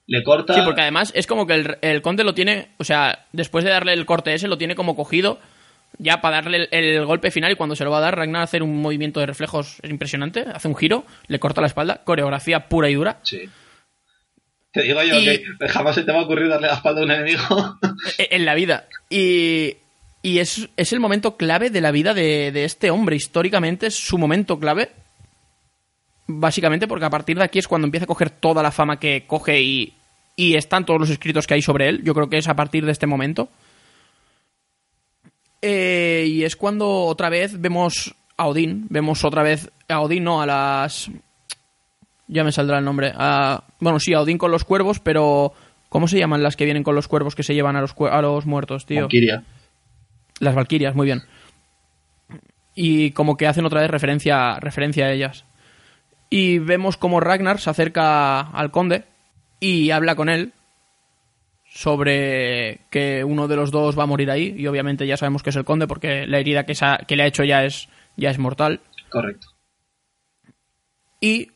Le 0.08 0.24
corta. 0.24 0.54
Sí, 0.54 0.62
porque 0.63 0.82
además 0.82 1.12
es 1.15 1.26
como 1.26 1.48
que 1.48 1.56
el, 1.56 1.78
el 1.82 2.02
conde 2.04 2.24
lo 2.24 2.34
tiene, 2.36 2.69
o 2.78 2.84
sea, 2.84 3.26
después 3.34 3.63
de 3.65 3.71
darle 3.71 3.93
el 3.93 4.06
corte 4.06 4.34
ese, 4.34 4.48
lo 4.48 4.58
tiene 4.58 4.76
como 4.76 4.95
cogido 4.95 5.39
ya 5.98 6.19
para 6.21 6.41
darle 6.41 6.67
el, 6.71 6.86
el 6.86 7.06
golpe 7.06 7.32
final 7.32 7.52
y 7.52 7.56
cuando 7.56 7.76
se 7.76 7.86
lo 7.86 7.89
va 7.91 8.00
a 8.00 8.02
dar, 8.02 8.17
Ragnar 8.17 8.41
hacer 8.43 8.62
un 8.62 8.82
movimiento 8.82 9.19
de 9.21 9.26
reflejos 9.28 9.78
es 9.82 9.89
impresionante, 9.89 10.41
hace 10.54 10.67
un 10.67 10.76
giro, 10.76 11.06
le 11.28 11.39
corta 11.39 11.62
la 11.62 11.67
espalda, 11.67 12.02
coreografía 12.04 12.67
pura 12.67 12.89
y 12.89 12.95
dura. 12.95 13.19
Sí. 13.24 13.50
Te 14.74 14.82
digo 14.84 15.02
yo 15.04 15.15
Y- 15.19 15.26
que 15.58 15.69
jamás 15.69 15.95
se 15.95 16.04
te 16.04 16.12
va 16.12 16.19
a 16.19 16.24
ocurrir 16.24 16.50
darle 16.50 16.67
la 16.67 16.74
espalda 16.74 17.02
a 17.02 17.06
un 17.06 17.12
enemigo. 17.12 17.80
e- 18.17 18.28
en 18.32 18.43
la 18.45 18.54
vida. 18.56 18.88
Y, 19.10 19.78
y 20.21 20.39
es, 20.39 20.67
es 20.76 20.91
el 20.93 21.00
momento 21.00 21.38
clave 21.38 21.69
de 21.69 21.80
la 21.82 21.91
vida 21.91 22.13
de, 22.13 22.52
de 22.52 22.65
este 22.65 22.91
hombre. 22.91 23.15
Históricamente 23.15 23.88
es 23.88 23.95
su 23.95 24.17
momento 24.17 24.60
clave. 24.60 24.91
Básicamente 26.28 26.88
porque 26.88 27.06
a 27.06 27.10
partir 27.10 27.38
de 27.38 27.44
aquí 27.44 27.60
es 27.60 27.68
cuando 27.68 27.86
empieza 27.86 28.06
a 28.06 28.08
coger 28.08 28.30
toda 28.30 28.64
la 28.64 28.72
fama 28.72 29.00
que 29.00 29.26
coge 29.28 29.62
y, 29.62 29.94
y 30.36 30.56
están 30.56 30.86
todos 30.86 31.00
los 31.00 31.10
escritos 31.10 31.46
que 31.46 31.54
hay 31.54 31.62
sobre 31.62 31.88
él. 31.88 32.04
Yo 32.04 32.14
creo 32.14 32.30
que 32.30 32.38
es 32.38 32.48
a 32.48 32.56
partir 32.56 32.86
de 32.86 32.92
este 32.92 33.06
momento. 33.08 33.50
Eh, 35.62 36.26
y 36.28 36.44
es 36.44 36.56
cuando 36.56 36.90
otra 37.06 37.30
vez 37.30 37.60
vemos 37.60 38.16
a 38.38 38.48
Odín. 38.48 38.88
Vemos 38.90 39.24
otra 39.24 39.44
vez 39.44 39.70
a 39.88 40.00
Odín, 40.02 40.24
no, 40.24 40.42
a 40.42 40.46
las... 40.46 41.10
Ya 42.28 42.44
me 42.44 42.52
saldrá 42.52 42.80
el 42.80 42.86
nombre. 42.86 43.14
A- 43.16 43.64
bueno, 43.80 44.00
sí, 44.00 44.14
a 44.14 44.22
Odín 44.22 44.38
con 44.38 44.52
los 44.52 44.64
cuervos, 44.64 45.00
pero... 45.00 45.54
¿Cómo 45.90 46.08
se 46.10 46.18
llaman 46.18 46.44
las 46.44 46.58
que 46.58 46.66
vienen 46.66 46.84
con 46.84 46.96
los 46.96 47.08
cuervos 47.08 47.36
que 47.36 47.44
se 47.44 47.54
llevan 47.54 47.76
a 47.78 47.82
los, 47.82 47.96
a 48.12 48.22
los 48.22 48.46
muertos, 48.46 48.86
tío? 48.86 49.04
Valkyria. 49.04 49.44
Las 50.40 50.56
Valquirias, 50.56 50.94
muy 50.94 51.06
bien. 51.06 51.22
Y 52.74 53.12
como 53.12 53.38
que 53.38 53.48
hacen 53.48 53.64
otra 53.66 53.80
vez 53.80 53.90
referencia, 53.90 54.60
referencia 54.60 55.06
a 55.06 55.12
ellas. 55.14 55.46
Y 56.30 56.60
vemos 56.60 56.98
como 56.98 57.20
Ragnar 57.20 57.60
se 57.60 57.70
acerca 57.70 58.42
al 58.42 58.72
conde 58.72 59.04
y 59.60 59.92
habla 59.92 60.16
con 60.16 60.30
él 60.30 60.54
sobre 61.68 62.80
que 62.90 63.24
uno 63.24 63.48
de 63.48 63.56
los 63.56 63.72
dos 63.72 63.98
va 63.98 64.04
a 64.04 64.08
morir 64.08 64.32
ahí. 64.32 64.54
Y 64.58 64.68
obviamente 64.68 65.06
ya 65.08 65.18
sabemos 65.18 65.44
que 65.44 65.50
es 65.50 65.56
el 65.56 65.66
conde 65.66 65.88
porque 65.88 66.26
la 66.28 66.40
herida 66.40 66.66
que, 66.66 66.76
sa- 66.76 67.00
que 67.08 67.16
le 67.16 67.24
ha 67.24 67.28
hecho 67.28 67.44
ya 67.44 67.64
es, 67.66 67.90
ya 68.16 68.30
es 68.30 68.40
mortal. 68.40 68.82
Correcto. 69.10 69.48
Y 71.20 71.52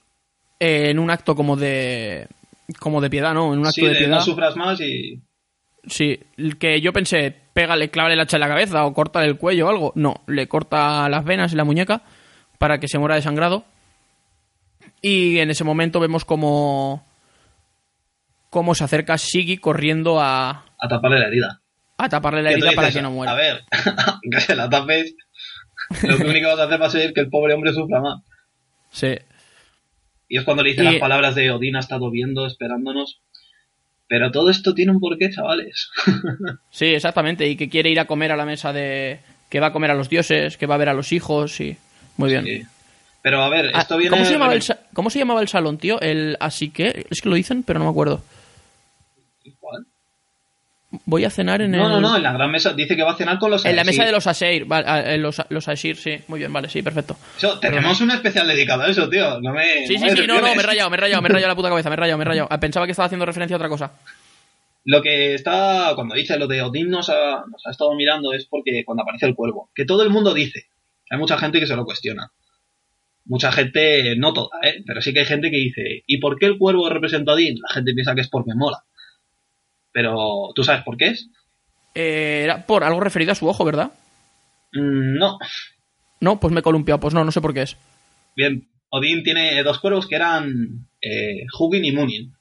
eh, 0.59 0.89
en 0.89 0.99
un 0.99 1.09
acto 1.09 1.35
como 1.35 1.55
de 1.55 2.27
como 2.79 3.01
de 3.01 3.09
piedad, 3.09 3.33
¿no? 3.33 3.53
En 3.53 3.59
un 3.59 3.65
acto 3.65 3.81
Sí, 3.81 3.85
de 3.87 3.89
de 3.93 3.99
piedad. 3.99 4.17
no 4.17 4.21
sufras 4.23 4.55
más 4.55 4.79
y. 4.81 5.21
Sí, 5.87 6.19
que 6.59 6.81
yo 6.81 6.91
pensé, 6.93 7.33
pégale, 7.53 7.89
clávale 7.89 8.13
el 8.13 8.19
hacha 8.19 8.37
en 8.37 8.41
la 8.41 8.47
cabeza 8.49 8.85
o 8.85 8.93
corta 8.93 9.23
el 9.23 9.37
cuello 9.37 9.67
o 9.67 9.69
algo. 9.69 9.91
No, 9.95 10.21
le 10.27 10.47
corta 10.47 11.07
las 11.09 11.23
venas 11.23 11.53
y 11.53 11.55
la 11.55 11.63
muñeca 11.63 12.03
para 12.57 12.79
que 12.79 12.87
se 12.87 12.99
muera 12.99 13.15
desangrado. 13.15 13.63
Y 15.01 15.39
en 15.39 15.49
ese 15.49 15.63
momento 15.63 15.99
vemos 15.99 16.25
como 16.25 17.05
cómo 18.49 18.75
se 18.75 18.83
acerca 18.83 19.15
Shiggy 19.17 19.57
corriendo 19.57 20.19
a, 20.19 20.65
a 20.79 20.87
taparle 20.87 21.19
la 21.19 21.27
herida. 21.27 21.61
a 21.97 22.09
taparle 22.09 22.41
la 22.43 22.51
herida 22.51 22.71
para 22.73 22.87
dices, 22.87 22.99
que 22.99 23.03
no 23.03 23.11
muera. 23.11 23.31
A 23.33 23.35
ver, 23.35 23.63
que 24.31 24.39
se 24.41 24.55
la 24.55 24.69
tapes. 24.69 25.15
Lo 26.03 26.17
que 26.17 26.23
único 26.23 26.47
que 26.47 26.53
vas 26.55 26.59
a 26.59 26.63
hacer 26.63 26.81
va 26.81 26.85
a 26.87 26.89
ser 26.89 27.13
que 27.13 27.21
el 27.21 27.29
pobre 27.29 27.53
hombre 27.53 27.73
sufra 27.73 28.01
más. 28.01 28.21
Sí. 28.91 29.15
Y 30.27 30.37
es 30.37 30.43
cuando 30.43 30.63
le 30.63 30.71
dice 30.71 30.81
Y- 30.83 30.85
las 30.85 30.95
palabras 30.97 31.35
de 31.35 31.49
Odín 31.51 31.75
ha 31.75 31.79
estado 31.79 32.11
viendo, 32.11 32.45
esperándonos. 32.45 33.21
Pero 34.07 34.31
todo 34.31 34.49
esto 34.49 34.73
tiene 34.73 34.91
un 34.91 34.99
porqué, 34.99 35.29
chavales. 35.31 35.89
Sí, 36.71 36.85
exactamente. 36.87 37.47
Y 37.47 37.55
que 37.55 37.69
quiere 37.69 37.89
ir 37.91 37.99
a 37.99 38.05
comer 38.05 38.31
a 38.31 38.35
la 38.37 38.45
mesa 38.45 38.73
de. 38.73 39.19
que 39.49 39.59
va 39.59 39.67
a 39.67 39.71
comer 39.73 39.91
a 39.91 39.95
los 39.95 40.09
dioses, 40.09 40.57
que 40.57 40.65
va 40.65 40.75
a 40.75 40.79
ver 40.79 40.89
a 40.89 40.93
los 40.93 41.11
hijos 41.11 41.59
y. 41.61 41.77
Muy 42.17 42.29
bien. 42.31 42.43
Sí. 42.45 42.63
Pero 43.21 43.41
a 43.43 43.49
ver, 43.49 43.71
Ah, 43.73 43.81
esto 43.81 43.97
viene. 43.97 44.11
¿cómo, 44.15 44.25
se 44.25 44.31
llamaba 44.33 44.53
el, 44.53 44.63
¿Cómo 44.93 45.09
se 45.09 45.19
llamaba 45.19 45.41
el 45.41 45.47
salón, 45.47 45.77
tío? 45.77 45.99
El 45.99 46.37
así 46.39 46.69
que. 46.69 47.05
Es 47.09 47.21
que 47.21 47.29
lo 47.29 47.35
dicen, 47.35 47.63
pero 47.63 47.79
no 47.79 47.85
me 47.85 47.91
acuerdo. 47.91 48.21
¿Cuál? 49.59 49.85
Voy 51.05 51.23
a 51.25 51.29
cenar 51.29 51.61
en 51.61 51.71
No, 51.71 51.85
el. 51.85 51.91
no, 51.91 51.99
no, 52.09 52.15
en 52.17 52.23
la 52.23 52.31
gran 52.33 52.49
mesa. 52.49 52.73
Dice 52.73 52.95
que 52.95 53.03
va 53.03 53.11
a 53.11 53.15
cenar 53.17 53.37
con 53.37 53.51
los 53.51 53.63
En 53.65 53.75
la 53.75 53.83
mesa 53.83 54.05
de 54.05 54.11
los 54.11 54.25
Aseir, 54.25 54.65
vale, 54.65 54.85
ah, 54.87 55.13
en 55.13 55.21
los, 55.21 55.39
los 55.49 55.67
Aesir, 55.67 55.97
sí, 55.97 56.17
muy 56.27 56.39
bien, 56.39 56.51
vale, 56.51 56.69
sí, 56.69 56.81
perfecto. 56.81 57.15
Eso, 57.37 57.59
tenemos 57.59 57.99
un 58.01 58.11
especial 58.11 58.47
dedicado 58.47 58.83
a 58.83 58.87
eso, 58.87 59.07
tío. 59.09 59.39
No 59.41 59.53
me. 59.53 59.85
Sí, 59.85 59.95
no 59.97 60.09
sí, 60.09 60.15
sí, 60.15 60.27
no, 60.27 60.41
no, 60.41 60.55
me 60.55 60.61
he 60.61 60.65
rayado, 60.65 60.89
me 60.89 60.97
he 60.97 60.99
rayado, 60.99 61.21
me 61.21 61.27
he 61.27 61.31
rayado 61.33 61.49
la 61.51 61.55
puta 61.55 61.69
cabeza, 61.69 61.89
me 61.89 61.93
he 61.95 61.97
rayado, 61.97 62.17
me 62.17 62.23
he 62.23 62.27
rayado. 62.27 62.47
Ah, 62.51 62.59
Pensaba 62.59 62.85
que 62.85 62.91
estaba 62.91 63.05
haciendo 63.07 63.25
referencia 63.25 63.55
a 63.55 63.57
otra 63.59 63.69
cosa. 63.69 63.91
Lo 64.85 65.01
que 65.03 65.35
está, 65.35 65.91
cuando 65.93 66.15
dice 66.15 66.39
lo 66.39 66.47
de 66.47 66.61
Odín 66.63 66.89
nos 66.89 67.09
ha, 67.09 67.43
nos 67.51 67.61
ha 67.67 67.71
estado 67.71 67.93
mirando 67.95 68.33
es 68.33 68.45
porque 68.45 68.83
cuando 68.85 69.03
aparece 69.03 69.25
el 69.27 69.35
cuervo, 69.35 69.69
que 69.75 69.85
todo 69.85 70.01
el 70.03 70.09
mundo 70.09 70.33
dice, 70.33 70.67
hay 71.11 71.19
mucha 71.19 71.37
gente 71.37 71.59
que 71.59 71.67
se 71.67 71.75
lo 71.75 71.85
cuestiona. 71.85 72.31
Mucha 73.25 73.51
gente, 73.51 74.15
no 74.17 74.33
toda, 74.33 74.49
¿eh? 74.63 74.83
pero 74.87 75.01
sí 75.01 75.13
que 75.13 75.19
hay 75.19 75.25
gente 75.25 75.51
que 75.51 75.57
dice, 75.57 76.03
¿y 76.07 76.17
por 76.19 76.37
qué 76.39 76.47
el 76.47 76.57
cuervo 76.57 76.89
representa 76.89 77.31
a 77.31 77.35
Odín? 77.35 77.57
La 77.61 77.73
gente 77.73 77.93
piensa 77.93 78.15
que 78.15 78.21
es 78.21 78.27
porque 78.29 78.51
mola. 78.55 78.83
Pero, 79.91 80.49
¿tú 80.55 80.63
sabes 80.63 80.83
por 80.83 80.97
qué 80.97 81.07
es? 81.07 81.29
Eh, 81.95 82.41
era 82.43 82.65
por 82.65 82.83
algo 82.83 82.99
referido 82.99 83.31
a 83.31 83.35
su 83.35 83.47
ojo, 83.47 83.65
¿verdad? 83.65 83.91
Mm, 84.73 85.17
no. 85.17 85.37
No, 86.21 86.39
pues 86.39 86.53
me 86.53 86.59
he 86.59 86.63
columpiado. 86.63 86.99
Pues 86.99 87.13
no, 87.13 87.23
no 87.23 87.31
sé 87.31 87.41
por 87.41 87.53
qué 87.53 87.63
es. 87.63 87.77
Bien, 88.35 88.67
Odín 88.89 89.23
tiene 89.23 89.61
dos 89.63 89.79
cuervos 89.79 90.07
que 90.07 90.15
eran 90.15 90.87
eh, 91.01 91.45
Hugin 91.57 91.85
y 91.85 91.91
Munin. 91.91 92.33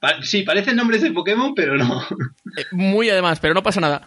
Pa- 0.00 0.22
sí, 0.22 0.42
parecen 0.42 0.76
nombres 0.76 1.02
de 1.02 1.12
Pokémon, 1.12 1.54
pero 1.54 1.76
no. 1.76 2.02
Eh, 2.58 2.64
muy 2.72 3.08
además, 3.08 3.40
pero 3.40 3.54
no 3.54 3.62
pasa 3.62 3.80
nada. 3.80 4.06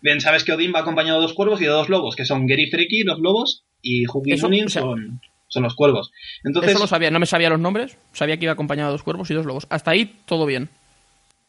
Bien, 0.00 0.20
sabes 0.20 0.44
que 0.44 0.52
Odín 0.52 0.72
va 0.74 0.80
acompañado 0.80 1.20
de 1.20 1.26
dos 1.26 1.34
cuervos 1.34 1.60
y 1.60 1.64
de 1.64 1.70
dos 1.70 1.88
lobos, 1.90 2.16
que 2.16 2.24
son 2.24 2.46
Gary 2.46 2.64
y 2.64 2.70
Freki, 2.70 3.02
los 3.02 3.18
lobos, 3.20 3.64
y 3.82 4.06
Hugin 4.08 4.36
y 4.38 4.40
Munin 4.40 4.66
o 4.66 4.68
sea, 4.70 4.82
son, 4.82 5.20
son 5.52 5.64
los 5.64 5.74
cuervos. 5.74 6.10
Entonces, 6.44 6.70
Eso 6.70 6.80
lo 6.80 6.86
sabía, 6.86 7.10
no 7.10 7.20
me 7.20 7.26
sabía 7.26 7.50
los 7.50 7.60
nombres. 7.60 7.98
Sabía 8.12 8.38
que 8.38 8.46
iba 8.46 8.52
acompañado 8.52 8.88
de 8.88 8.92
dos 8.92 9.02
cuervos 9.02 9.30
y 9.30 9.34
dos 9.34 9.44
lobos. 9.44 9.66
Hasta 9.68 9.90
ahí 9.90 10.20
todo 10.24 10.46
bien. 10.46 10.70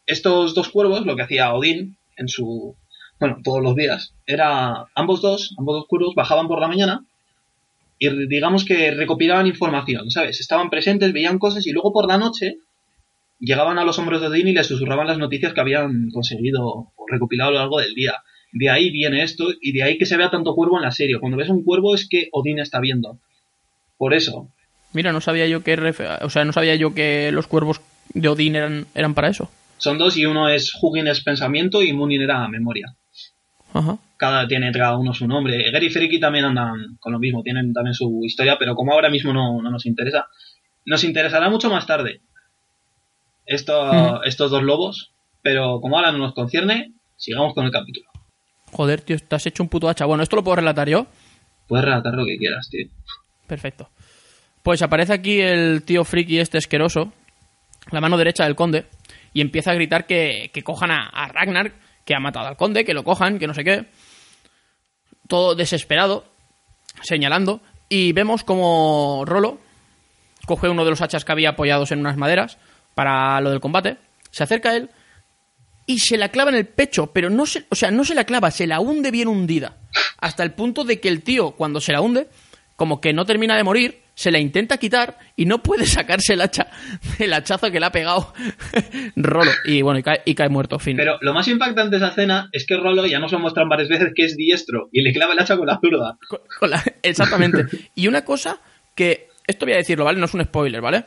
estos 0.05 0.53
dos 0.53 0.67
cuervos, 0.67 1.05
lo 1.05 1.15
que 1.15 1.21
hacía 1.21 1.53
Odín 1.53 1.95
en 2.17 2.27
su. 2.27 2.75
Bueno, 3.17 3.37
todos 3.41 3.63
los 3.63 3.75
días, 3.77 4.13
era. 4.25 4.87
Ambos 4.93 5.21
dos, 5.21 5.55
ambos 5.57 5.75
dos 5.75 5.85
cuervos 5.87 6.15
bajaban 6.15 6.49
por 6.49 6.59
la 6.59 6.67
mañana 6.67 7.05
y 7.97 8.27
digamos 8.27 8.65
que 8.65 8.91
recopilaban 8.91 9.47
información, 9.47 10.11
¿sabes? 10.11 10.41
Estaban 10.41 10.69
presentes, 10.69 11.13
veían 11.13 11.39
cosas 11.39 11.65
y 11.65 11.71
luego 11.71 11.93
por 11.93 12.05
la 12.05 12.17
noche 12.17 12.57
llegaban 13.39 13.79
a 13.79 13.85
los 13.85 13.97
hombros 13.99 14.19
de 14.19 14.27
Odín 14.27 14.49
y 14.49 14.53
les 14.53 14.67
susurraban 14.67 15.07
las 15.07 15.17
noticias 15.17 15.53
que 15.53 15.61
habían 15.61 16.09
conseguido 16.11 16.65
o 16.65 17.05
recopilado 17.09 17.51
a 17.51 17.53
lo 17.53 17.59
largo 17.59 17.79
del 17.79 17.93
día. 17.93 18.15
De 18.51 18.69
ahí 18.69 18.91
viene 18.91 19.23
esto 19.23 19.45
y 19.61 19.71
de 19.71 19.83
ahí 19.83 19.97
que 19.97 20.05
se 20.05 20.17
vea 20.17 20.29
tanto 20.29 20.53
cuervo 20.53 20.77
en 20.77 20.83
la 20.83 20.91
serie. 20.91 21.19
Cuando 21.19 21.37
ves 21.37 21.49
un 21.49 21.63
cuervo 21.63 21.95
es 21.95 22.07
que 22.09 22.27
Odín 22.33 22.59
está 22.59 22.81
viendo. 22.81 23.19
Por 24.03 24.13
eso, 24.13 24.49
Mira, 24.91 25.13
no 25.13 25.21
sabía 25.21 25.47
yo 25.47 25.63
que 25.63 25.75
o 26.21 26.29
sea, 26.29 26.43
no 26.43 26.51
sabía 26.51 26.75
yo 26.75 26.93
que 26.93 27.31
los 27.31 27.47
cuervos 27.47 27.79
de 28.13 28.27
Odín 28.27 28.57
eran, 28.57 28.85
eran 28.93 29.13
para 29.13 29.29
eso. 29.29 29.49
son 29.77 29.97
dos 29.97 30.17
y 30.17 30.25
uno 30.25 30.49
es 30.49 30.73
Hugin 30.81 31.07
es 31.07 31.23
pensamiento 31.23 31.81
y 31.81 31.93
Munin 31.93 32.21
era 32.21 32.45
memoria. 32.49 32.93
Ajá. 33.71 33.97
cada 34.17 34.45
tiene 34.45 34.73
cada 34.73 34.97
uno 34.97 35.13
su 35.13 35.25
nombre. 35.25 35.71
Gary 35.71 35.85
y 35.85 35.89
Freki 35.89 36.19
también 36.19 36.43
andan 36.43 36.97
con 36.99 37.13
lo 37.13 37.19
mismo, 37.19 37.43
tienen 37.43 37.71
también 37.71 37.93
su 37.93 38.19
historia, 38.25 38.57
pero 38.59 38.75
como 38.75 38.91
ahora 38.91 39.09
mismo 39.09 39.31
no, 39.31 39.61
no 39.61 39.71
nos 39.71 39.85
interesa, 39.85 40.27
nos 40.85 41.05
interesará 41.05 41.49
mucho 41.49 41.69
más 41.69 41.87
tarde 41.87 42.19
esto, 43.45 44.21
estos 44.25 44.51
dos 44.51 44.63
lobos, 44.63 45.13
pero 45.41 45.79
como 45.79 45.95
ahora 45.95 46.11
no 46.11 46.17
nos 46.17 46.33
concierne, 46.33 46.91
sigamos 47.15 47.53
con 47.53 47.65
el 47.65 47.71
capítulo. 47.71 48.09
Joder, 48.73 48.99
tío, 48.99 49.17
te 49.17 49.33
has 49.33 49.45
hecho 49.45 49.63
un 49.63 49.69
puto 49.69 49.87
hacha. 49.87 50.03
Bueno, 50.03 50.23
esto 50.23 50.35
lo 50.35 50.43
puedo 50.43 50.57
relatar 50.57 50.89
yo. 50.89 51.07
Puedes 51.69 51.85
relatar 51.85 52.15
lo 52.15 52.25
que 52.25 52.37
quieras, 52.37 52.67
tío. 52.69 52.87
Perfecto. 53.53 53.87
Pues 54.63 54.81
aparece 54.81 55.13
aquí 55.13 55.39
el 55.39 55.83
tío 55.83 56.03
friki 56.03 56.39
este 56.39 56.57
asqueroso, 56.57 57.13
la 57.91 58.01
mano 58.01 58.17
derecha 58.17 58.45
del 58.45 58.55
conde, 58.55 58.87
y 59.31 59.41
empieza 59.41 59.69
a 59.69 59.75
gritar 59.75 60.07
que, 60.07 60.49
que 60.51 60.63
cojan 60.63 60.89
a, 60.89 61.27
Ragnar, 61.27 61.73
que 62.03 62.15
ha 62.15 62.19
matado 62.19 62.47
al 62.47 62.57
conde, 62.57 62.83
que 62.83 62.95
lo 62.95 63.03
cojan, 63.03 63.37
que 63.37 63.45
no 63.45 63.53
sé 63.53 63.63
qué. 63.63 63.85
Todo 65.27 65.53
desesperado, 65.53 66.25
señalando, 67.03 67.61
y 67.89 68.11
vemos 68.13 68.43
como 68.43 69.21
Rolo 69.23 69.59
coge 70.47 70.67
uno 70.67 70.83
de 70.83 70.89
los 70.89 71.01
hachas 71.01 71.25
que 71.25 71.31
había 71.31 71.49
apoyados 71.49 71.91
en 71.91 71.99
unas 71.99 72.17
maderas 72.17 72.57
para 72.95 73.39
lo 73.39 73.51
del 73.51 73.59
combate, 73.59 73.97
se 74.31 74.41
acerca 74.41 74.71
a 74.71 74.77
él 74.77 74.89
y 75.85 75.99
se 75.99 76.17
la 76.17 76.29
clava 76.29 76.49
en 76.49 76.57
el 76.57 76.65
pecho, 76.65 77.11
pero 77.13 77.29
no 77.29 77.45
se, 77.45 77.67
o 77.69 77.75
sea, 77.75 77.91
no 77.91 78.03
se 78.03 78.15
la 78.15 78.23
clava, 78.23 78.49
se 78.49 78.65
la 78.65 78.79
hunde 78.79 79.11
bien 79.11 79.27
hundida. 79.27 79.77
Hasta 80.17 80.41
el 80.41 80.53
punto 80.53 80.85
de 80.85 80.99
que 80.99 81.09
el 81.09 81.21
tío, 81.21 81.51
cuando 81.51 81.79
se 81.81 81.91
la 81.91 82.01
hunde, 82.01 82.29
como 82.75 82.99
que 83.01 83.13
no 83.13 83.25
termina 83.25 83.55
de 83.55 83.63
morir, 83.63 84.01
se 84.15 84.31
la 84.31 84.39
intenta 84.39 84.77
quitar 84.77 85.17
y 85.35 85.45
no 85.45 85.63
puede 85.63 85.85
sacarse 85.85 86.33
el 86.33 86.41
hacha, 86.41 86.67
el 87.19 87.33
hachazo 87.33 87.71
que 87.71 87.79
le 87.79 87.85
ha 87.85 87.91
pegado 87.91 88.33
Rolo. 89.15 89.51
Y 89.65 89.81
bueno, 89.81 89.99
y 89.99 90.03
cae, 90.03 90.21
y 90.25 90.35
cae 90.35 90.49
muerto, 90.49 90.79
fin. 90.79 90.97
Pero 90.97 91.17
lo 91.21 91.33
más 91.33 91.47
impactante 91.47 91.91
de 91.91 91.97
esa 91.97 92.09
escena 92.09 92.49
es 92.51 92.65
que 92.65 92.77
Rolo 92.77 93.05
ya 93.05 93.19
nos 93.19 93.31
lo 93.31 93.39
muestran 93.39 93.69
varias 93.69 93.89
veces 93.89 94.09
que 94.15 94.25
es 94.25 94.35
diestro 94.35 94.89
y 94.91 95.01
le 95.01 95.13
clava 95.13 95.33
el 95.33 95.39
hacha 95.39 95.57
con 95.57 95.67
la 95.67 95.79
zurda. 95.79 96.17
Con- 96.27 96.41
con 96.59 96.69
la- 96.69 96.83
exactamente. 97.01 97.65
Y 97.95 98.07
una 98.07 98.23
cosa 98.25 98.59
que, 98.95 99.29
esto 99.47 99.65
voy 99.65 99.73
a 99.73 99.77
decirlo, 99.77 100.05
¿vale? 100.05 100.19
No 100.19 100.25
es 100.25 100.33
un 100.33 100.43
spoiler, 100.43 100.81
¿vale? 100.81 101.05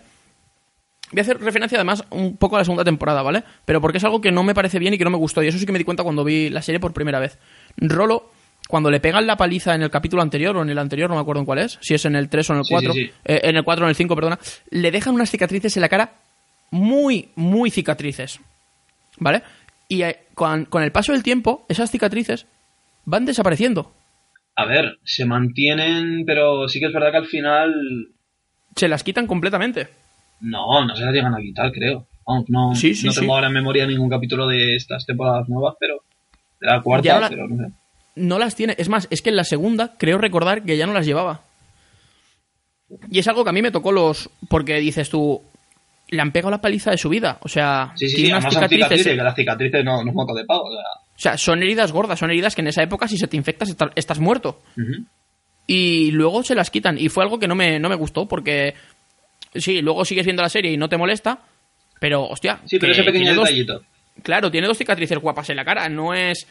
Voy 1.12 1.20
a 1.20 1.22
hacer 1.22 1.38
referencia 1.40 1.78
además 1.78 2.04
un 2.10 2.36
poco 2.36 2.56
a 2.56 2.58
la 2.60 2.64
segunda 2.64 2.82
temporada, 2.84 3.22
¿vale? 3.22 3.44
Pero 3.64 3.80
porque 3.80 3.98
es 3.98 4.04
algo 4.04 4.20
que 4.20 4.32
no 4.32 4.42
me 4.42 4.54
parece 4.54 4.80
bien 4.80 4.94
y 4.94 4.98
que 4.98 5.04
no 5.04 5.10
me 5.10 5.16
gustó. 5.16 5.42
Y 5.42 5.46
eso 5.46 5.58
sí 5.58 5.64
que 5.64 5.70
me 5.72 5.78
di 5.78 5.84
cuenta 5.84 6.02
cuando 6.02 6.24
vi 6.24 6.50
la 6.50 6.62
serie 6.62 6.80
por 6.80 6.92
primera 6.92 7.20
vez. 7.20 7.38
Rolo, 7.76 8.30
cuando 8.68 8.90
le 8.90 9.00
pegan 9.00 9.26
la 9.26 9.36
paliza 9.36 9.74
en 9.74 9.82
el 9.82 9.90
capítulo 9.90 10.22
anterior 10.22 10.56
o 10.56 10.62
en 10.62 10.70
el 10.70 10.78
anterior, 10.78 11.08
no 11.08 11.16
me 11.16 11.20
acuerdo 11.22 11.40
en 11.40 11.46
cuál 11.46 11.58
es, 11.60 11.78
si 11.80 11.94
es 11.94 12.04
en 12.04 12.16
el 12.16 12.28
3 12.28 12.50
o 12.50 12.52
en 12.54 12.58
el 12.60 12.64
Sí, 12.64 12.72
4, 12.74 12.92
sí, 12.92 13.04
sí. 13.06 13.10
eh, 13.24 13.40
en 13.44 13.56
el 13.56 13.64
4 13.64 13.84
o 13.84 13.86
en 13.86 13.90
el 13.90 13.96
5, 13.96 14.14
perdona, 14.14 14.38
le 14.70 14.90
dejan 14.90 15.14
unas 15.14 15.30
cicatrices 15.30 15.76
en 15.76 15.80
la 15.82 15.88
cara 15.88 16.12
muy, 16.70 17.28
muy 17.36 17.70
cicatrices. 17.70 18.40
¿Vale? 19.18 19.42
Y 19.88 20.02
eh, 20.02 20.18
con, 20.34 20.64
con 20.66 20.82
el 20.82 20.92
paso 20.92 21.12
del 21.12 21.22
tiempo, 21.22 21.64
esas 21.68 21.90
cicatrices 21.90 22.46
van 23.04 23.24
desapareciendo. 23.24 23.92
A 24.56 24.64
ver, 24.66 24.98
se 25.04 25.24
mantienen, 25.26 26.24
pero 26.26 26.68
sí 26.68 26.80
que 26.80 26.86
es 26.86 26.92
verdad 26.92 27.10
que 27.12 27.16
al 27.18 27.26
final 27.26 27.72
Se 28.74 28.88
las 28.88 29.04
quitan 29.04 29.26
completamente. 29.26 29.88
no, 30.40 30.84
no 30.84 30.96
se 30.96 31.04
las 31.04 31.14
llegan 31.14 31.34
a 31.34 31.38
quitar, 31.40 31.70
creo. 31.72 32.06
No, 32.26 32.44
no 32.48 32.74
sí. 32.74 32.92
tengo 33.14 33.34
ahora 33.36 33.46
en 33.46 33.52
memoria 33.52 33.86
ningún 33.86 34.10
capítulo 34.10 34.48
de 34.48 34.74
estas 34.74 35.06
temporadas 35.06 35.48
nuevas, 35.48 35.76
pero 35.78 36.02
de 36.60 36.66
la 36.66 36.82
cuarta, 36.82 37.20
no 37.20 37.28
pero 37.28 37.48
no 37.48 37.56
sé. 37.68 37.72
No 38.16 38.38
las 38.38 38.54
tiene. 38.56 38.74
Es 38.78 38.88
más, 38.88 39.06
es 39.10 39.22
que 39.22 39.30
en 39.30 39.36
la 39.36 39.44
segunda 39.44 39.94
creo 39.98 40.18
recordar 40.18 40.62
que 40.64 40.76
ya 40.76 40.86
no 40.86 40.92
las 40.92 41.06
llevaba. 41.06 41.42
Y 43.10 43.18
es 43.18 43.28
algo 43.28 43.42
que 43.44 43.50
a 43.50 43.52
mí 43.52 43.62
me 43.62 43.70
tocó 43.70 43.92
los. 43.92 44.28
Porque 44.48 44.76
dices 44.80 45.08
tú. 45.10 45.42
Le 46.08 46.22
han 46.22 46.30
pegado 46.30 46.52
la 46.52 46.60
paliza 46.60 46.92
de 46.92 46.98
su 46.98 47.08
vida. 47.08 47.38
O 47.42 47.48
sea, 47.48 47.92
Sí, 47.96 48.06
sí, 48.06 48.10
sí, 48.10 48.16
tiene 48.22 48.30
unas 48.34 48.44
además 48.44 48.52
son 48.54 48.60
cicatrices. 48.62 48.86
cicatrices, 48.88 49.12
que 49.18 49.24
las 49.24 49.34
cicatrices 49.34 49.84
no, 49.84 50.04
no 50.04 50.10
es 50.28 50.36
de 50.36 50.44
pavo. 50.44 50.64
O 50.64 50.70
sea, 50.72 50.80
O 50.80 51.18
sea, 51.18 51.38
son 51.38 51.62
heridas 51.64 51.90
gordas, 51.90 52.18
son 52.18 52.30
heridas 52.30 52.54
que 52.54 52.60
en 52.60 52.68
esa 52.68 52.82
época, 52.84 53.08
si 53.08 53.18
se 53.18 53.26
te 53.26 53.36
infectas, 53.36 53.74
estás 53.96 54.20
muerto. 54.20 54.62
Y 55.66 56.12
luego 56.12 56.44
se 56.44 56.54
las 56.54 56.70
quitan. 56.70 56.96
Y 56.96 57.08
fue 57.08 57.24
algo 57.24 57.40
que 57.40 57.48
no 57.48 57.56
me, 57.56 57.80
no 57.80 57.88
me 57.88 57.96
gustó, 57.96 58.26
porque. 58.26 58.74
Sí, 59.54 59.80
luego 59.82 60.04
sigues 60.04 60.24
viendo 60.26 60.42
la 60.42 60.48
serie 60.48 60.70
y 60.70 60.76
no 60.76 60.88
te 60.88 60.96
molesta. 60.96 61.40
Pero, 61.98 62.24
hostia. 62.28 62.60
Sí, 62.66 62.78
pero 62.78 62.92
ese 62.92 63.02
pequeño 63.02 63.24
tiene 63.24 63.34
dos- 63.36 63.48
detallito. 63.48 63.82
Claro, 64.22 64.50
tiene 64.50 64.66
dos 64.68 64.78
cicatrices 64.78 65.18
guapas 65.18 65.50
en 65.50 65.56
la 65.56 65.64
cara. 65.64 65.88
No 65.88 66.14
es. 66.14 66.46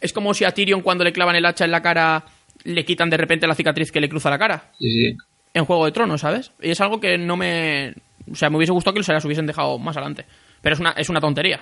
Es 0.00 0.12
como 0.12 0.34
si 0.34 0.44
a 0.44 0.52
Tyrion 0.52 0.82
cuando 0.82 1.04
le 1.04 1.12
clavan 1.12 1.36
el 1.36 1.46
hacha 1.46 1.64
en 1.64 1.70
la 1.70 1.82
cara 1.82 2.24
le 2.64 2.84
quitan 2.84 3.10
de 3.10 3.16
repente 3.16 3.46
la 3.46 3.54
cicatriz 3.54 3.90
que 3.92 4.00
le 4.00 4.08
cruza 4.08 4.30
la 4.30 4.38
cara. 4.38 4.72
Sí, 4.78 4.90
sí. 4.90 5.16
En 5.54 5.64
Juego 5.64 5.86
de 5.86 5.92
Tronos, 5.92 6.20
¿sabes? 6.20 6.52
Y 6.60 6.70
es 6.70 6.80
algo 6.80 7.00
que 7.00 7.16
no 7.18 7.36
me. 7.36 7.94
O 8.30 8.34
sea, 8.34 8.50
me 8.50 8.56
hubiese 8.56 8.72
gustado 8.72 8.94
que 8.94 9.02
se 9.02 9.12
las 9.12 9.24
hubiesen 9.24 9.46
dejado 9.46 9.78
más 9.78 9.96
adelante. 9.96 10.26
Pero 10.60 10.74
es 10.74 10.80
una, 10.80 10.90
es 10.90 11.08
una 11.08 11.20
tontería. 11.20 11.60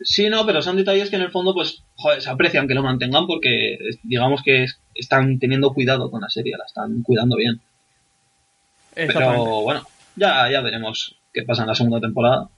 Sí, 0.00 0.28
no, 0.28 0.46
pero 0.46 0.62
son 0.62 0.76
detalles 0.76 1.10
que 1.10 1.16
en 1.16 1.22
el 1.22 1.30
fondo, 1.30 1.52
pues, 1.54 1.82
joder, 1.96 2.20
se 2.22 2.30
aprecian 2.30 2.68
que 2.68 2.74
lo 2.74 2.82
mantengan 2.82 3.26
porque, 3.26 3.78
digamos 4.04 4.42
que 4.42 4.64
es- 4.64 4.78
están 4.94 5.38
teniendo 5.38 5.72
cuidado 5.74 6.10
con 6.10 6.20
la 6.20 6.28
serie, 6.30 6.54
la 6.56 6.64
están 6.64 7.02
cuidando 7.02 7.36
bien. 7.36 7.60
Pero 8.94 9.62
bueno, 9.62 9.82
ya, 10.16 10.50
ya 10.50 10.60
veremos 10.60 11.16
qué 11.32 11.42
pasa 11.42 11.62
en 11.62 11.68
la 11.68 11.74
segunda 11.74 12.00
temporada. 12.00 12.48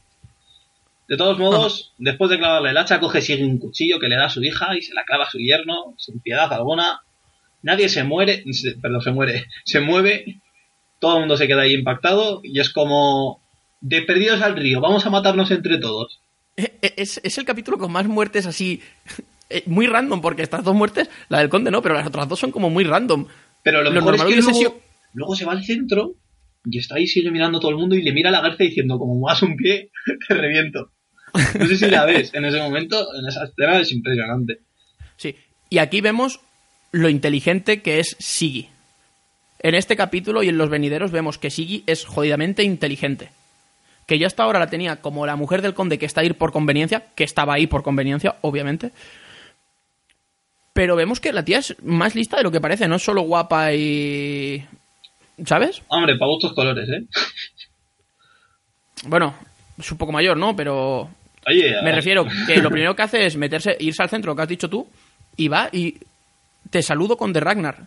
De 1.11 1.17
todos 1.17 1.39
modos, 1.39 1.93
después 1.99 2.31
de 2.31 2.39
clavarle 2.39 2.71
el 2.71 2.77
hacha, 2.77 3.01
coge 3.01 3.21
sigue 3.21 3.45
un 3.45 3.59
cuchillo 3.59 3.99
que 3.99 4.09
le 4.09 4.15
da 4.17 4.27
a 4.27 4.31
su 4.31 4.43
hija 4.45 4.77
y 4.77 4.83
se 4.83 4.95
la 4.95 5.05
clava 5.05 5.25
a 5.25 5.31
su 5.31 5.39
yerno, 5.39 5.95
sin 5.99 6.21
piedad 6.21 6.51
alguna. 6.53 7.01
Nadie 7.63 7.89
se 7.89 8.05
muere, 8.05 8.45
se- 8.53 8.77
perdón, 8.77 9.03
se 9.03 9.11
muere, 9.11 9.45
se 9.65 9.81
mueve, 9.81 10.41
todo 11.01 11.15
el 11.15 11.21
mundo 11.21 11.37
se 11.37 11.49
queda 11.49 11.63
ahí 11.63 11.75
impactado 11.75 12.41
y 12.45 12.61
es 12.61 12.71
como 12.71 13.43
de 13.81 14.03
perdidos 14.03 14.41
al 14.41 14.57
río, 14.57 14.81
vamos 14.81 15.05
a 15.05 15.11
matarnos 15.11 15.51
entre 15.51 15.79
todos. 15.79 16.21
Eh, 16.57 16.79
eh, 16.81 16.95
Es, 16.97 17.21
es 17.25 17.39
el 17.39 17.45
capítulo 17.45 17.77
con 17.77 17.91
más 17.91 18.07
muertes 18.07 18.47
así. 18.47 18.81
eh, 19.51 19.65
Muy 19.67 19.89
random, 19.89 20.21
porque 20.21 20.43
estas 20.43 20.63
dos 20.63 20.77
muertes, 20.77 21.11
la 21.29 21.39
del 21.41 21.49
conde 21.49 21.73
no, 21.73 21.83
pero 21.83 21.97
las 21.97 22.07
otras 22.07 22.29
dos 22.29 22.39
son 22.39 22.53
como 22.53 22.71
muy 22.71 22.85
random. 22.85 23.27
Pero 23.65 23.79
lo, 23.83 23.91
Lo 23.91 23.97
mejor 23.97 24.15
es 24.15 24.21
que 24.23 24.71
luego, 25.13 25.35
se 25.35 25.45
va 25.45 25.53
al 25.53 25.65
centro 25.65 26.15
y 26.65 26.79
está 26.79 26.95
ahí, 26.95 27.09
sigue 27.09 27.33
mirando 27.33 27.59
a 27.59 27.61
todo 27.61 27.73
el 27.73 27.79
mundo 27.79 27.97
y 27.97 28.03
le 28.03 28.13
mira 28.13 28.29
a 28.29 28.33
la 28.33 28.41
garza 28.43 28.63
diciendo, 28.63 28.97
como 28.97 29.17
muevas 29.17 29.43
un 29.43 29.57
pie, 29.57 29.91
te 30.29 30.35
reviento. 30.35 30.93
No 31.59 31.67
sé 31.67 31.77
si 31.77 31.87
la 31.87 32.05
ves 32.05 32.33
en 32.35 32.45
ese 32.45 32.59
momento, 32.59 33.07
en 33.15 33.27
esa 33.27 33.45
escena 33.45 33.79
es 33.79 33.93
impresionante. 33.93 34.61
Sí. 35.17 35.37
Y 35.69 35.79
aquí 35.79 36.01
vemos 36.01 36.41
lo 36.93 37.09
inteligente 37.09 37.83
que 37.83 38.01
es 38.01 38.17
Siggy. 38.19 38.69
En 39.61 39.75
este 39.75 39.97
capítulo 39.97 40.43
y 40.43 40.49
en 40.49 40.59
los 40.59 40.71
venideros 40.71 41.13
vemos 41.13 41.39
que 41.39 41.51
Siggy 41.51 41.85
es 41.87 42.05
jodidamente 42.05 42.63
inteligente. 42.63 43.31
Que 44.07 44.19
yo 44.19 44.27
hasta 44.27 44.43
ahora 44.43 44.59
la 44.59 44.71
tenía 44.71 44.97
como 44.97 45.27
la 45.27 45.37
mujer 45.37 45.63
del 45.63 45.75
conde 45.75 45.99
que 45.99 46.07
está 46.07 46.23
ahí 46.23 46.33
por 46.33 46.53
conveniencia, 46.53 47.07
que 47.15 47.25
estaba 47.25 47.55
ahí 47.55 47.67
por 47.67 47.83
conveniencia, 47.83 48.37
obviamente. 48.41 48.91
Pero 50.73 50.97
vemos 50.97 51.21
que 51.21 51.33
la 51.33 51.45
tía 51.45 51.59
es 51.59 51.77
más 51.83 52.15
lista 52.15 52.37
de 52.37 52.43
lo 52.43 52.51
que 52.51 52.61
parece, 52.61 52.89
no 52.89 52.97
es 52.97 53.03
solo 53.03 53.23
guapa 53.23 53.73
y... 53.75 54.67
¿Sabes? 55.45 55.83
Hombre, 55.89 56.17
para 56.17 56.31
gustos 56.31 56.53
colores, 56.55 56.89
¿eh? 56.89 57.07
Bueno, 59.05 59.35
es 59.79 59.91
un 59.91 59.99
poco 59.99 60.13
mayor, 60.13 60.37
¿no? 60.37 60.55
Pero 60.55 61.09
Oye, 61.47 61.75
me 61.83 61.93
refiero 61.93 62.27
que 62.47 62.57
lo 62.61 62.71
primero 62.71 62.95
que 62.95 63.03
hace 63.03 63.27
es 63.27 63.37
meterse, 63.37 63.77
irse 63.81 64.03
al 64.03 64.11
centro, 64.11 64.35
que 64.37 64.43
has 64.43 64.49
dicho 64.49 64.69
tú, 64.69 64.89
y 65.37 65.49
va 65.49 65.69
y 65.73 65.97
te 66.71 66.83
saludo 66.83 67.17
con 67.17 67.33
The 67.33 67.41
Ragnar. 67.41 67.87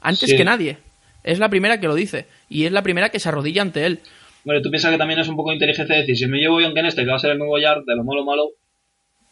Antes 0.00 0.30
Sí. 0.30 0.36
que 0.36 0.44
nadie. 0.44 0.78
Es 1.24 1.38
la 1.40 1.48
primera 1.48 1.80
que 1.80 1.88
lo 1.88 1.94
dice. 1.96 2.26
Y 2.48 2.64
es 2.66 2.72
la 2.72 2.82
primera 2.82 3.08
que 3.08 3.18
se 3.18 3.28
arrodilla 3.28 3.62
ante 3.62 3.84
él. 3.84 4.00
Bueno, 4.44 4.62
tú 4.62 4.70
piensas 4.70 4.92
que 4.92 4.98
también 4.98 5.18
es 5.18 5.26
un 5.28 5.34
poco 5.34 5.52
inteligente 5.52 5.94
decir, 5.94 6.16
si 6.16 6.26
me 6.28 6.38
llevo 6.38 6.60
John 6.62 6.76
en 6.78 6.86
este, 6.86 7.02
que 7.02 7.10
va 7.10 7.16
a 7.16 7.18
ser 7.18 7.32
el 7.32 7.38
nuevo 7.38 7.58
Yard, 7.58 7.84
de 7.84 7.96
lo 7.96 8.04
malo 8.04 8.24
malo, 8.24 8.50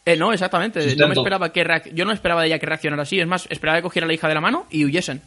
Eh, 0.03 0.17
no, 0.17 0.33
exactamente. 0.33 0.79
No 0.79 0.85
me 0.85 0.91
Sustento. 0.91 1.21
esperaba 1.21 1.53
que 1.53 1.63
reac- 1.65 1.93
Yo 1.93 2.03
no 2.05 2.11
esperaba 2.11 2.41
de 2.41 2.47
ella 2.47 2.59
que 2.59 2.65
reaccionara 2.65 3.03
así. 3.03 3.19
Es 3.19 3.25
más, 3.27 3.47
esperaba 3.49 3.77
que 3.79 3.83
cogiera 3.83 4.05
a 4.05 4.07
la 4.09 4.13
hija 4.13 4.27
de 4.27 4.33
la 4.35 4.41
mano 4.41 4.67
y 4.69 4.83
huyesen. 4.85 5.21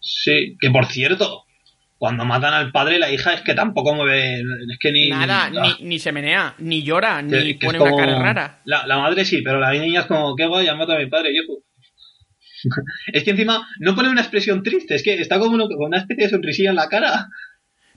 sí, 0.00 0.56
que 0.60 0.70
por 0.70 0.86
cierto, 0.86 1.44
cuando 1.98 2.24
matan 2.24 2.52
al 2.52 2.70
padre, 2.72 2.98
la 2.98 3.10
hija 3.10 3.32
es 3.32 3.40
que 3.40 3.54
tampoco 3.54 3.94
mueve, 3.94 4.40
es 4.40 4.78
que 4.78 4.92
ni... 4.92 5.08
Nada, 5.08 5.48
ni, 5.50 5.84
ni 5.86 5.98
se 5.98 6.12
menea, 6.12 6.54
ni 6.58 6.82
llora, 6.82 7.18
que- 7.28 7.40
ni 7.44 7.58
que 7.58 7.66
pone 7.66 7.78
como- 7.78 7.94
una 7.96 8.06
cara 8.06 8.18
rara. 8.18 8.60
La, 8.64 8.86
la 8.86 8.98
madre 8.98 9.24
sí, 9.24 9.40
pero 9.42 9.58
la 9.60 9.72
niña 9.72 10.00
es 10.00 10.06
como, 10.06 10.36
qué 10.36 10.46
guay, 10.46 10.68
han 10.68 10.76
matado 10.78 10.98
a 10.98 11.02
mi 11.02 11.08
padre, 11.08 11.30
viejo. 11.30 11.62
es 13.12 13.22
que 13.24 13.30
encima 13.30 13.66
no 13.80 13.94
pone 13.94 14.10
una 14.10 14.20
expresión 14.22 14.62
triste, 14.62 14.94
es 14.94 15.02
que 15.02 15.14
está 15.20 15.38
como 15.38 15.54
uno- 15.54 15.68
con 15.68 15.86
una 15.86 15.98
especie 15.98 16.24
de 16.24 16.30
sonrisilla 16.30 16.70
en 16.70 16.76
la 16.76 16.88
cara. 16.88 17.28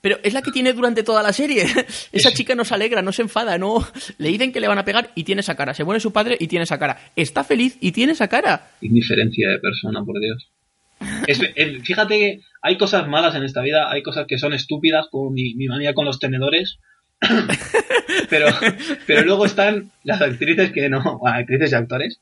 Pero 0.01 0.17
es 0.23 0.33
la 0.33 0.41
que 0.41 0.51
tiene 0.51 0.71
durante 0.71 1.03
toda 1.03 1.21
la 1.21 1.33
serie. 1.33 1.65
Esa 2.13 2.31
chica 2.31 2.55
no 2.55 2.63
se 2.63 2.73
alegra, 2.73 3.01
no 3.01 3.11
se 3.11 3.21
enfada, 3.21 3.57
no. 3.57 3.85
Le 4.17 4.29
dicen 4.29 4.53
que 4.53 4.61
le 4.61 4.69
van 4.69 4.77
a 4.77 4.85
pegar 4.85 5.11
y 5.13 5.25
tiene 5.25 5.41
esa 5.41 5.55
cara. 5.55 5.73
Se 5.73 5.83
muere 5.83 5.99
su 5.99 6.13
padre 6.13 6.37
y 6.39 6.47
tiene 6.47 6.63
esa 6.63 6.79
cara. 6.79 6.97
Está 7.17 7.43
feliz 7.43 7.77
y 7.81 7.91
tiene 7.91 8.13
esa 8.13 8.29
cara. 8.29 8.69
Indiferencia 8.79 9.49
de 9.49 9.59
persona, 9.59 10.01
por 10.05 10.21
Dios. 10.21 10.51
Es- 11.27 11.41
es- 11.55 11.83
fíjate 11.83 12.17
que 12.19 12.39
hay 12.61 12.77
cosas 12.77 13.07
malas 13.07 13.35
en 13.35 13.43
esta 13.43 13.61
vida, 13.61 13.89
hay 13.91 14.03
cosas 14.03 14.25
que 14.27 14.37
son 14.37 14.53
estúpidas, 14.53 15.07
como 15.09 15.31
mi, 15.31 15.53
mi 15.55 15.67
manía 15.67 15.93
con 15.93 16.05
los 16.05 16.19
tenedores. 16.19 16.79
pero, 18.29 18.47
pero 19.05 19.23
luego 19.23 19.45
están 19.45 19.91
las 20.03 20.21
actrices 20.21 20.71
que 20.71 20.89
no, 20.89 21.19
bueno, 21.19 21.37
actrices 21.37 21.71
y 21.71 21.75
actores, 21.75 22.19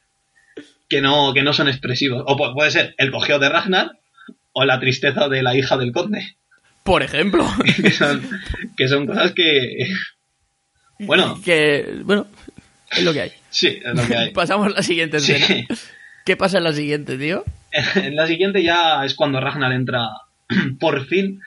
que 0.90 1.02
no, 1.02 1.34
que 1.34 1.44
no 1.44 1.54
son 1.54 1.68
expresivos. 1.68 2.24
O 2.26 2.36
pu- 2.38 2.54
puede 2.54 2.72
ser 2.72 2.96
el 2.98 3.12
cogeo 3.12 3.40
de 3.40 3.50
Ragnar 3.50 3.92
o 4.54 4.66
la 4.66 4.80
tristeza 4.80 5.28
de 5.30 5.44
la 5.44 5.56
hija 5.56 5.78
del 5.78 5.92
conde. 5.92 6.36
Por 6.84 7.04
ejemplo. 7.04 7.46
que 7.82 7.92
son, 7.92 8.22
que 8.78 8.88
son 8.88 9.06
cosas 9.08 9.34
que. 9.34 9.88
Bueno, 11.00 11.40
que, 11.44 12.00
bueno, 12.04 12.26
es 12.92 13.04
lo 13.04 13.14
que 13.14 13.22
hay. 13.22 13.32
sí, 13.50 13.80
es 13.84 13.94
lo 13.96 14.08
que 14.08 14.16
hay. 14.16 14.30
Pasamos 14.34 14.68
a 14.68 14.70
la 14.78 14.84
siguiente 14.84 15.20
Sí. 15.20 15.34
escena. 15.34 15.68
¿Qué 16.26 16.36
pasa 16.38 16.58
en 16.58 16.64
la 16.64 16.74
siguiente, 16.74 17.18
tío? 17.18 17.44
En 17.96 18.16
la 18.16 18.28
siguiente 18.28 18.64
ya 18.64 19.04
es 19.06 19.14
cuando 19.16 19.40
Ragnar 19.40 19.72
entra 19.74 20.10
por 20.80 21.06
fin 21.06 21.40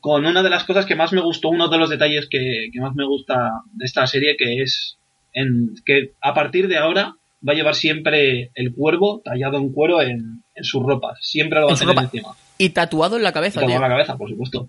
con 0.00 0.24
una 0.26 0.42
de 0.42 0.50
las 0.50 0.64
cosas 0.64 0.86
que 0.86 0.94
más 0.94 1.12
me 1.12 1.20
gustó, 1.20 1.48
uno 1.48 1.68
de 1.68 1.78
los 1.78 1.90
detalles 1.90 2.28
que, 2.30 2.68
que 2.72 2.80
más 2.80 2.94
me 2.94 3.04
gusta 3.06 3.50
de 3.72 3.84
esta 3.84 4.06
serie, 4.06 4.36
que 4.38 4.62
es 4.62 4.98
en, 5.32 5.74
que 5.84 6.12
a 6.20 6.32
partir 6.32 6.68
de 6.68 6.76
ahora 6.78 7.14
va 7.46 7.52
a 7.52 7.56
llevar 7.56 7.74
siempre 7.74 8.50
el 8.54 8.72
cuervo 8.72 9.20
tallado 9.24 9.56
en 9.58 9.72
cuero 9.72 10.00
en, 10.02 10.42
en 10.54 10.64
sus 10.64 10.82
ropas. 10.82 11.18
Siempre 11.22 11.58
lo 11.60 11.66
va 11.66 11.72
En 11.72 11.76
a 11.76 11.78
tener 11.78 11.94
ropa. 11.94 12.04
encima. 12.04 12.28
Y 12.58 12.70
tatuado 12.70 13.16
en 13.16 13.22
la 13.24 13.32
cabeza, 13.32 13.60
Como 13.60 13.72
tío. 13.72 13.80
la 13.80 13.88
cabeza, 13.88 14.16
por 14.16 14.28
supuesto. 14.30 14.68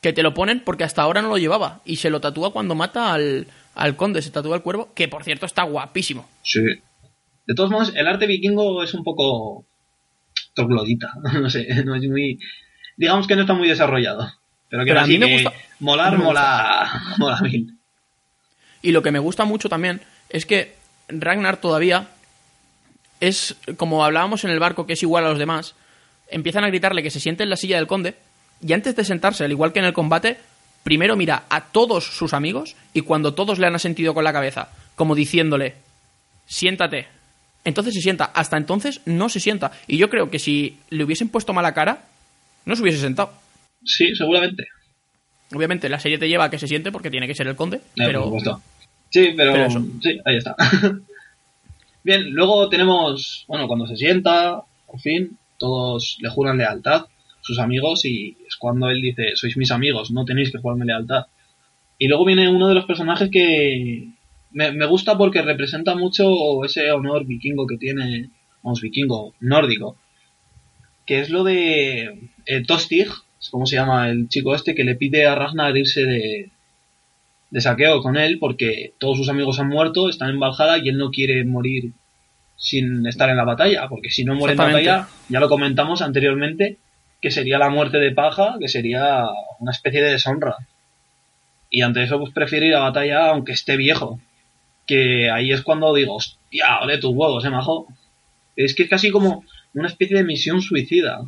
Que 0.00 0.12
te 0.12 0.22
lo 0.22 0.34
ponen 0.34 0.60
porque 0.64 0.84
hasta 0.84 1.02
ahora 1.02 1.20
no 1.20 1.28
lo 1.28 1.36
llevaba. 1.38 1.80
Y 1.84 1.96
se 1.96 2.08
lo 2.10 2.20
tatúa 2.20 2.52
cuando 2.52 2.74
mata 2.74 3.12
al, 3.12 3.48
al 3.74 3.96
conde. 3.96 4.22
Se 4.22 4.30
tatúa 4.30 4.56
el 4.56 4.62
cuervo, 4.62 4.90
que 4.94 5.08
por 5.08 5.24
cierto 5.24 5.46
está 5.46 5.64
guapísimo. 5.64 6.26
Sí. 6.42 6.60
De 7.46 7.54
todos 7.54 7.70
modos, 7.70 7.92
el 7.96 8.06
arte 8.06 8.26
vikingo 8.26 8.82
es 8.82 8.94
un 8.94 9.02
poco 9.04 9.66
troglodita. 10.60 11.12
No 11.40 11.48
sé, 11.50 11.66
no 11.84 11.94
es 11.94 12.02
muy. 12.08 12.38
Digamos 12.96 13.26
que 13.26 13.34
no 13.36 13.42
está 13.42 13.54
muy 13.54 13.68
desarrollado. 13.68 14.32
Pero 14.68 14.84
que 14.84 14.90
Pero 14.90 15.00
a 15.00 15.06
mí 15.06 15.18
me 15.18 15.26
que 15.26 15.32
gusta- 15.34 15.52
molar, 15.80 16.12
me 16.18 16.24
gusta. 16.24 16.30
mola, 16.32 17.14
mola 17.18 17.40
mil. 17.42 17.76
Y 18.82 18.92
lo 18.92 19.02
que 19.02 19.10
me 19.10 19.18
gusta 19.18 19.44
mucho 19.44 19.68
también 19.68 20.00
es 20.28 20.46
que 20.46 20.74
Ragnar 21.08 21.56
todavía 21.58 22.08
es, 23.20 23.56
como 23.76 24.04
hablábamos 24.04 24.44
en 24.44 24.50
el 24.50 24.60
barco, 24.60 24.86
que 24.86 24.94
es 24.94 25.02
igual 25.02 25.24
a 25.26 25.30
los 25.30 25.38
demás, 25.38 25.74
empiezan 26.28 26.64
a 26.64 26.68
gritarle 26.68 27.02
que 27.02 27.10
se 27.10 27.20
siente 27.20 27.42
en 27.42 27.50
la 27.50 27.56
silla 27.56 27.76
del 27.76 27.86
conde 27.86 28.14
y 28.66 28.72
antes 28.72 28.94
de 28.96 29.04
sentarse, 29.04 29.44
al 29.44 29.50
igual 29.50 29.72
que 29.72 29.80
en 29.80 29.84
el 29.86 29.92
combate, 29.92 30.38
primero 30.84 31.16
mira 31.16 31.44
a 31.50 31.62
todos 31.66 32.04
sus 32.16 32.32
amigos 32.32 32.76
y 32.94 33.00
cuando 33.02 33.34
todos 33.34 33.58
le 33.58 33.66
han 33.66 33.74
asentido 33.74 34.14
con 34.14 34.24
la 34.24 34.32
cabeza, 34.32 34.68
como 34.94 35.14
diciéndole, 35.14 35.74
siéntate. 36.46 37.08
Entonces 37.64 37.94
se 37.94 38.00
sienta. 38.00 38.24
Hasta 38.24 38.56
entonces 38.56 39.00
no 39.06 39.28
se 39.28 39.40
sienta. 39.40 39.72
Y 39.86 39.96
yo 39.98 40.08
creo 40.10 40.30
que 40.30 40.38
si 40.38 40.78
le 40.90 41.04
hubiesen 41.04 41.28
puesto 41.28 41.52
mala 41.52 41.74
cara, 41.74 42.04
no 42.64 42.74
se 42.76 42.82
hubiese 42.82 42.98
sentado. 42.98 43.32
Sí, 43.84 44.14
seguramente. 44.14 44.66
Obviamente 45.54 45.88
la 45.88 45.98
serie 46.00 46.18
te 46.18 46.28
lleva 46.28 46.44
a 46.44 46.50
que 46.50 46.58
se 46.58 46.68
siente 46.68 46.92
porque 46.92 47.10
tiene 47.10 47.26
que 47.26 47.34
ser 47.34 47.46
el 47.48 47.56
conde, 47.56 47.78
Eh, 47.78 47.80
pero... 48.06 48.30
Sí, 49.10 49.34
pero, 49.36 49.52
pero 49.52 49.66
eso. 49.66 49.84
sí, 50.00 50.20
ahí 50.24 50.36
está. 50.36 50.54
Bien, 52.04 52.30
luego 52.30 52.68
tenemos, 52.68 53.44
bueno, 53.48 53.66
cuando 53.66 53.86
se 53.86 53.96
sienta, 53.96 54.62
por 54.86 55.00
fin, 55.00 55.36
todos 55.58 56.16
le 56.20 56.30
juran 56.30 56.58
lealtad, 56.58 57.06
sus 57.42 57.58
amigos, 57.58 58.04
y 58.04 58.36
es 58.46 58.56
cuando 58.56 58.88
él 58.88 59.02
dice, 59.02 59.32
sois 59.34 59.56
mis 59.56 59.70
amigos, 59.72 60.10
no 60.12 60.24
tenéis 60.24 60.50
que 60.52 60.58
jugarme 60.58 60.84
lealtad. 60.86 61.26
Y 61.98 62.08
luego 62.08 62.24
viene 62.24 62.48
uno 62.48 62.68
de 62.68 62.74
los 62.74 62.84
personajes 62.86 63.28
que 63.30 64.08
me, 64.52 64.72
me 64.72 64.86
gusta 64.86 65.16
porque 65.16 65.42
representa 65.42 65.94
mucho 65.94 66.64
ese 66.64 66.90
honor 66.92 67.26
vikingo 67.26 67.66
que 67.66 67.76
tiene, 67.76 68.30
vamos, 68.62 68.80
vikingo, 68.80 69.34
nórdico, 69.40 69.96
que 71.06 71.20
es 71.20 71.30
lo 71.30 71.44
de 71.44 72.30
eh, 72.46 72.62
Tostig, 72.66 73.08
es 73.40 73.50
como 73.50 73.66
se 73.66 73.76
llama 73.76 74.08
el 74.10 74.28
chico 74.28 74.54
este, 74.54 74.74
que 74.74 74.84
le 74.84 74.96
pide 74.96 75.26
a 75.26 75.34
Ragnar 75.34 75.76
irse 75.76 76.04
de, 76.04 76.50
de 77.50 77.60
saqueo 77.60 78.02
con 78.02 78.16
él 78.16 78.38
porque 78.38 78.94
todos 78.98 79.16
sus 79.16 79.28
amigos 79.28 79.58
han 79.60 79.68
muerto, 79.68 80.08
están 80.08 80.30
en 80.30 80.40
Valhalla 80.40 80.78
y 80.82 80.88
él 80.88 80.98
no 80.98 81.10
quiere 81.10 81.44
morir 81.44 81.92
sin 82.56 83.06
estar 83.06 83.30
en 83.30 83.38
la 83.38 83.44
batalla, 83.44 83.88
porque 83.88 84.10
si 84.10 84.22
no 84.24 84.34
muere 84.34 84.52
en 84.52 84.58
batalla, 84.58 85.08
ya 85.30 85.40
lo 85.40 85.48
comentamos 85.48 86.02
anteriormente, 86.02 86.76
que 87.20 87.30
sería 87.30 87.58
la 87.58 87.70
muerte 87.70 87.98
de 87.98 88.12
paja, 88.12 88.56
que 88.60 88.68
sería 88.68 89.24
una 89.58 89.72
especie 89.72 90.02
de 90.02 90.12
deshonra. 90.12 90.56
Y 91.70 91.80
ante 91.82 92.02
eso 92.02 92.18
pues 92.18 92.32
prefiere 92.32 92.66
ir 92.66 92.74
a 92.74 92.80
batalla 92.80 93.30
aunque 93.30 93.52
esté 93.52 93.76
viejo. 93.76 94.20
Que 94.90 95.30
ahí 95.30 95.52
es 95.52 95.62
cuando 95.62 95.94
digo, 95.94 96.16
hostia, 96.16 96.80
ole 96.82 96.98
tus 96.98 97.14
huevos, 97.14 97.44
eh, 97.44 97.50
majo. 97.50 97.86
Es 98.56 98.74
que 98.74 98.82
es 98.82 98.90
casi 98.90 99.10
como 99.12 99.44
una 99.72 99.86
especie 99.86 100.16
de 100.16 100.24
misión 100.24 100.60
suicida. 100.60 101.20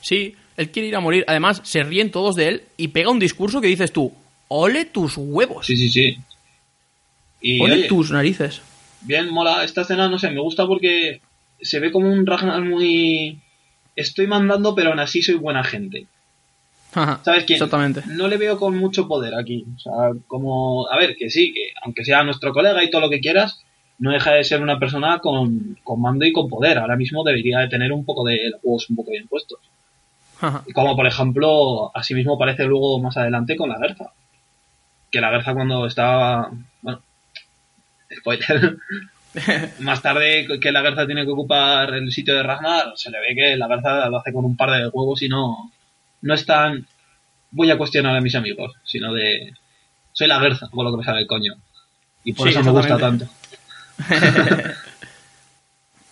Sí, 0.00 0.34
él 0.56 0.70
quiere 0.70 0.88
ir 0.88 0.96
a 0.96 1.00
morir. 1.00 1.24
Además, 1.28 1.60
se 1.62 1.84
ríen 1.84 2.10
todos 2.10 2.34
de 2.34 2.48
él 2.48 2.62
y 2.76 2.88
pega 2.88 3.10
un 3.10 3.20
discurso 3.20 3.60
que 3.60 3.68
dices 3.68 3.92
tú, 3.92 4.12
ole 4.48 4.84
tus 4.84 5.16
huevos, 5.16 5.64
Sí, 5.64 5.76
sí, 5.76 5.88
sí. 5.88 6.18
Y 7.40 7.60
ole 7.60 7.74
oye, 7.74 7.88
tus 7.88 8.10
narices. 8.10 8.62
bien 9.02 9.30
mola 9.32 9.62
esta 9.62 9.82
escena, 9.82 10.08
no 10.08 10.18
sé, 10.18 10.28
me 10.30 10.40
gusta 10.40 10.66
porque 10.66 11.20
se 11.60 11.78
ve 11.78 11.92
como 11.92 12.12
un 12.12 12.26
Ragnar 12.26 12.62
muy... 12.62 13.38
Estoy 13.94 14.26
mandando, 14.26 14.74
pero 14.74 14.90
aún 14.90 14.98
así 14.98 15.22
soy 15.22 15.36
buena 15.36 15.62
gente. 15.62 16.06
¿Sabes 16.92 17.44
quién? 17.44 17.56
Exactamente. 17.56 18.02
No 18.06 18.28
le 18.28 18.36
veo 18.36 18.58
con 18.58 18.76
mucho 18.76 19.06
poder 19.06 19.34
aquí. 19.34 19.66
O 19.76 19.78
sea, 19.78 19.92
como... 20.26 20.88
A 20.90 20.96
ver, 20.96 21.16
que 21.16 21.30
sí, 21.30 21.52
que 21.52 21.72
aunque 21.82 22.04
sea 22.04 22.24
nuestro 22.24 22.52
colega 22.52 22.82
y 22.82 22.90
todo 22.90 23.02
lo 23.02 23.10
que 23.10 23.20
quieras, 23.20 23.62
no 23.98 24.12
deja 24.12 24.32
de 24.32 24.44
ser 24.44 24.62
una 24.62 24.78
persona 24.78 25.18
con, 25.18 25.78
con 25.82 26.00
mando 26.00 26.24
y 26.24 26.32
con 26.32 26.48
poder. 26.48 26.78
Ahora 26.78 26.96
mismo 26.96 27.24
debería 27.24 27.58
de 27.58 27.68
tener 27.68 27.92
un 27.92 28.04
poco 28.04 28.24
de 28.24 28.50
los 28.50 28.60
huevos 28.62 28.90
un 28.90 28.96
poco 28.96 29.10
bien 29.10 29.28
puestos. 29.28 29.58
Ajá. 30.40 30.64
Como 30.72 30.96
por 30.96 31.06
ejemplo, 31.06 31.90
así 31.94 32.14
mismo 32.14 32.38
parece 32.38 32.64
luego 32.64 33.00
más 33.00 33.16
adelante 33.16 33.56
con 33.56 33.68
la 33.68 33.78
Gerza. 33.78 34.12
Que 35.10 35.20
la 35.20 35.30
Gerza 35.30 35.54
cuando 35.54 35.86
estaba. 35.86 36.50
Bueno. 36.80 37.02
Spoiler. 38.18 38.76
más 39.80 40.00
tarde 40.00 40.46
que 40.60 40.72
la 40.72 40.82
Gerza 40.82 41.06
tiene 41.06 41.24
que 41.24 41.32
ocupar 41.32 41.92
el 41.94 42.10
sitio 42.12 42.34
de 42.34 42.42
Ragnar, 42.42 42.92
se 42.96 43.10
le 43.10 43.20
ve 43.20 43.34
que 43.34 43.56
la 43.56 43.68
Gerza 43.68 44.08
lo 44.08 44.18
hace 44.18 44.32
con 44.32 44.44
un 44.44 44.56
par 44.56 44.70
de 44.70 44.88
huevos 44.88 45.22
y 45.22 45.28
no. 45.28 45.70
No 46.22 46.34
es 46.34 46.44
tan. 46.46 46.86
Voy 47.50 47.70
a 47.70 47.78
cuestionar 47.78 48.16
a 48.16 48.20
mis 48.20 48.34
amigos, 48.34 48.74
sino 48.84 49.12
de. 49.12 49.52
Soy 50.12 50.26
la 50.26 50.40
Gerza, 50.40 50.68
por 50.68 50.84
lo 50.84 50.90
que 50.90 50.98
me 50.98 51.04
sale 51.04 51.20
el 51.20 51.26
coño. 51.26 51.54
Y 52.24 52.32
por 52.32 52.48
Sí, 52.48 52.54
eso 52.54 52.64
me 52.64 52.70
gusta 52.72 52.98
tanto. 52.98 53.26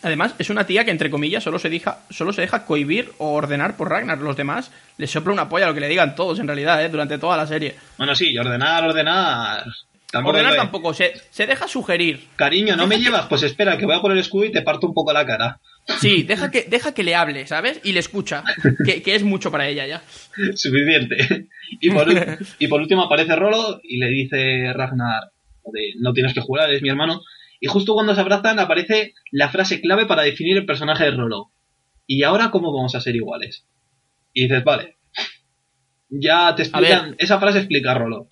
Además, 0.02 0.34
es 0.38 0.50
una 0.50 0.64
tía 0.64 0.84
que, 0.84 0.92
entre 0.92 1.10
comillas, 1.10 1.42
solo 1.42 1.58
se, 1.58 1.68
deja, 1.68 1.98
solo 2.10 2.32
se 2.32 2.42
deja 2.42 2.64
cohibir 2.64 3.10
o 3.18 3.32
ordenar 3.32 3.76
por 3.76 3.90
Ragnar. 3.90 4.18
Los 4.18 4.36
demás 4.36 4.70
le 4.98 5.08
sopla 5.08 5.32
una 5.32 5.48
polla 5.48 5.66
lo 5.66 5.74
que 5.74 5.80
le 5.80 5.88
digan 5.88 6.14
todos, 6.14 6.38
en 6.38 6.46
realidad, 6.46 6.84
¿eh? 6.84 6.88
durante 6.88 7.18
toda 7.18 7.36
la 7.36 7.46
serie. 7.46 7.74
Bueno, 7.98 8.14
sí, 8.14 8.30
y 8.30 8.38
ordenar, 8.38 8.84
ordenar. 8.84 9.64
Tampoco 10.10 10.36
ordenar 10.36 10.54
tampoco, 10.54 10.94
se, 10.94 11.20
se 11.30 11.46
deja 11.46 11.66
sugerir. 11.66 12.28
Cariño, 12.36 12.76
¿no 12.76 12.86
me 12.86 12.98
llevas? 13.00 13.26
Pues 13.26 13.42
espera, 13.42 13.76
que 13.76 13.86
voy 13.86 13.96
a 13.96 14.00
poner 14.00 14.16
el 14.16 14.22
escudo 14.22 14.44
y 14.44 14.52
te 14.52 14.62
parto 14.62 14.86
un 14.86 14.94
poco 14.94 15.12
la 15.12 15.26
cara. 15.26 15.58
Sí, 16.00 16.24
deja 16.24 16.50
que, 16.50 16.62
deja 16.62 16.92
que 16.92 17.04
le 17.04 17.14
hable, 17.14 17.46
¿sabes? 17.46 17.80
Y 17.84 17.92
le 17.92 18.00
escucha, 18.00 18.42
que, 18.84 19.02
que 19.02 19.14
es 19.14 19.22
mucho 19.22 19.50
para 19.50 19.68
ella 19.68 19.86
ya. 19.86 20.02
Suficiente. 20.54 21.48
Y 21.80 21.90
por, 21.90 22.08
y 22.58 22.66
por 22.66 22.80
último 22.80 23.04
aparece 23.04 23.36
Rolo 23.36 23.80
y 23.82 23.98
le 23.98 24.08
dice 24.08 24.72
Ragnar, 24.72 25.30
no 26.00 26.12
tienes 26.12 26.34
que 26.34 26.40
jurar, 26.40 26.72
es 26.72 26.82
mi 26.82 26.88
hermano. 26.88 27.22
Y 27.60 27.68
justo 27.68 27.94
cuando 27.94 28.14
se 28.14 28.20
abrazan 28.20 28.58
aparece 28.58 29.14
la 29.30 29.48
frase 29.48 29.80
clave 29.80 30.06
para 30.06 30.22
definir 30.22 30.56
el 30.56 30.66
personaje 30.66 31.04
de 31.04 31.12
Rolo. 31.12 31.50
¿Y 32.06 32.22
ahora 32.22 32.50
cómo 32.50 32.72
vamos 32.72 32.94
a 32.94 33.00
ser 33.00 33.16
iguales? 33.16 33.66
Y 34.32 34.44
dices, 34.44 34.62
vale. 34.64 34.96
Ya 36.08 36.54
te 36.54 36.62
explican, 36.62 37.16
esa 37.18 37.40
frase 37.40 37.58
explica 37.58 37.92
a 37.92 37.98
Rolo. 37.98 38.28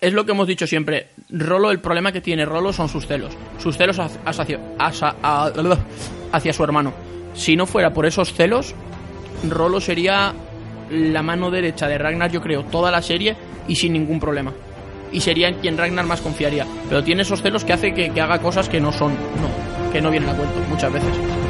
Es 0.00 0.12
lo 0.12 0.24
que 0.24 0.32
hemos 0.32 0.46
dicho 0.46 0.66
siempre. 0.66 1.08
Rolo, 1.30 1.70
el 1.70 1.80
problema 1.80 2.12
que 2.12 2.20
tiene 2.20 2.44
Rolo 2.44 2.72
son 2.72 2.88
sus 2.88 3.06
celos. 3.06 3.36
Sus 3.58 3.76
celos 3.76 3.98
hacia, 3.98 4.60
hacia, 4.78 5.16
hacia 6.32 6.52
su 6.52 6.64
hermano. 6.64 6.92
Si 7.34 7.56
no 7.56 7.66
fuera 7.66 7.92
por 7.92 8.06
esos 8.06 8.32
celos, 8.32 8.74
Rolo 9.48 9.80
sería 9.80 10.32
la 10.90 11.22
mano 11.22 11.50
derecha 11.50 11.88
de 11.88 11.98
Ragnar, 11.98 12.30
yo 12.30 12.40
creo, 12.40 12.64
toda 12.64 12.90
la 12.90 13.02
serie 13.02 13.36
y 13.68 13.76
sin 13.76 13.92
ningún 13.92 14.20
problema. 14.20 14.52
Y 15.12 15.20
sería 15.20 15.48
en 15.48 15.56
quien 15.56 15.78
Ragnar 15.78 16.06
más 16.06 16.20
confiaría. 16.20 16.66
Pero 16.88 17.04
tiene 17.04 17.22
esos 17.22 17.42
celos 17.42 17.64
que 17.64 17.72
hace 17.72 17.94
que, 17.94 18.10
que 18.10 18.20
haga 18.20 18.40
cosas 18.40 18.68
que 18.68 18.80
no 18.80 18.92
son, 18.92 19.12
no, 19.12 19.92
que 19.92 20.00
no 20.00 20.10
vienen 20.10 20.30
a 20.30 20.34
cuento 20.34 20.60
muchas 20.68 20.92
veces. 20.92 21.45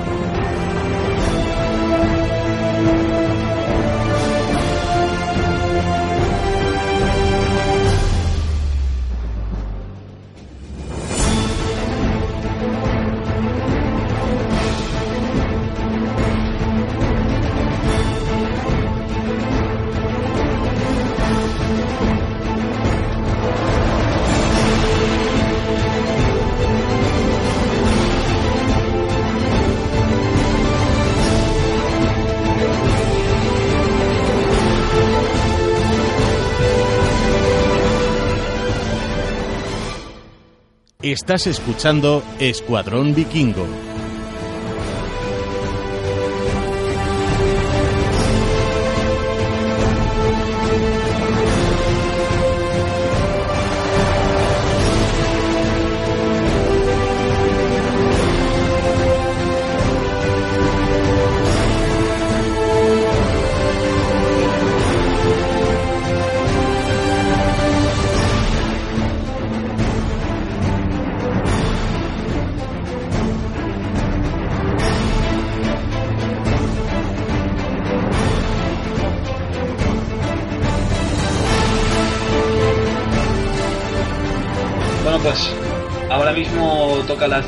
Estás 41.17 41.47
escuchando 41.47 42.23
Escuadrón 42.41 43.15
Vikingo. 43.15 43.86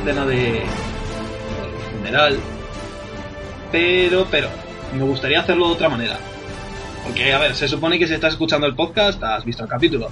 Escena 0.08 0.26
de 0.26 0.62
funeral, 1.94 2.38
pero, 3.70 4.26
pero, 4.30 4.48
me 4.96 5.02
gustaría 5.02 5.40
hacerlo 5.40 5.66
de 5.68 5.74
otra 5.74 5.90
manera. 5.90 6.18
Porque, 7.04 7.30
a 7.32 7.38
ver, 7.38 7.54
se 7.54 7.68
supone 7.68 7.98
que 7.98 8.06
si 8.06 8.14
estás 8.14 8.32
escuchando 8.32 8.66
el 8.66 8.74
podcast, 8.74 9.22
has 9.22 9.44
visto 9.44 9.62
el 9.64 9.68
capítulo. 9.68 10.10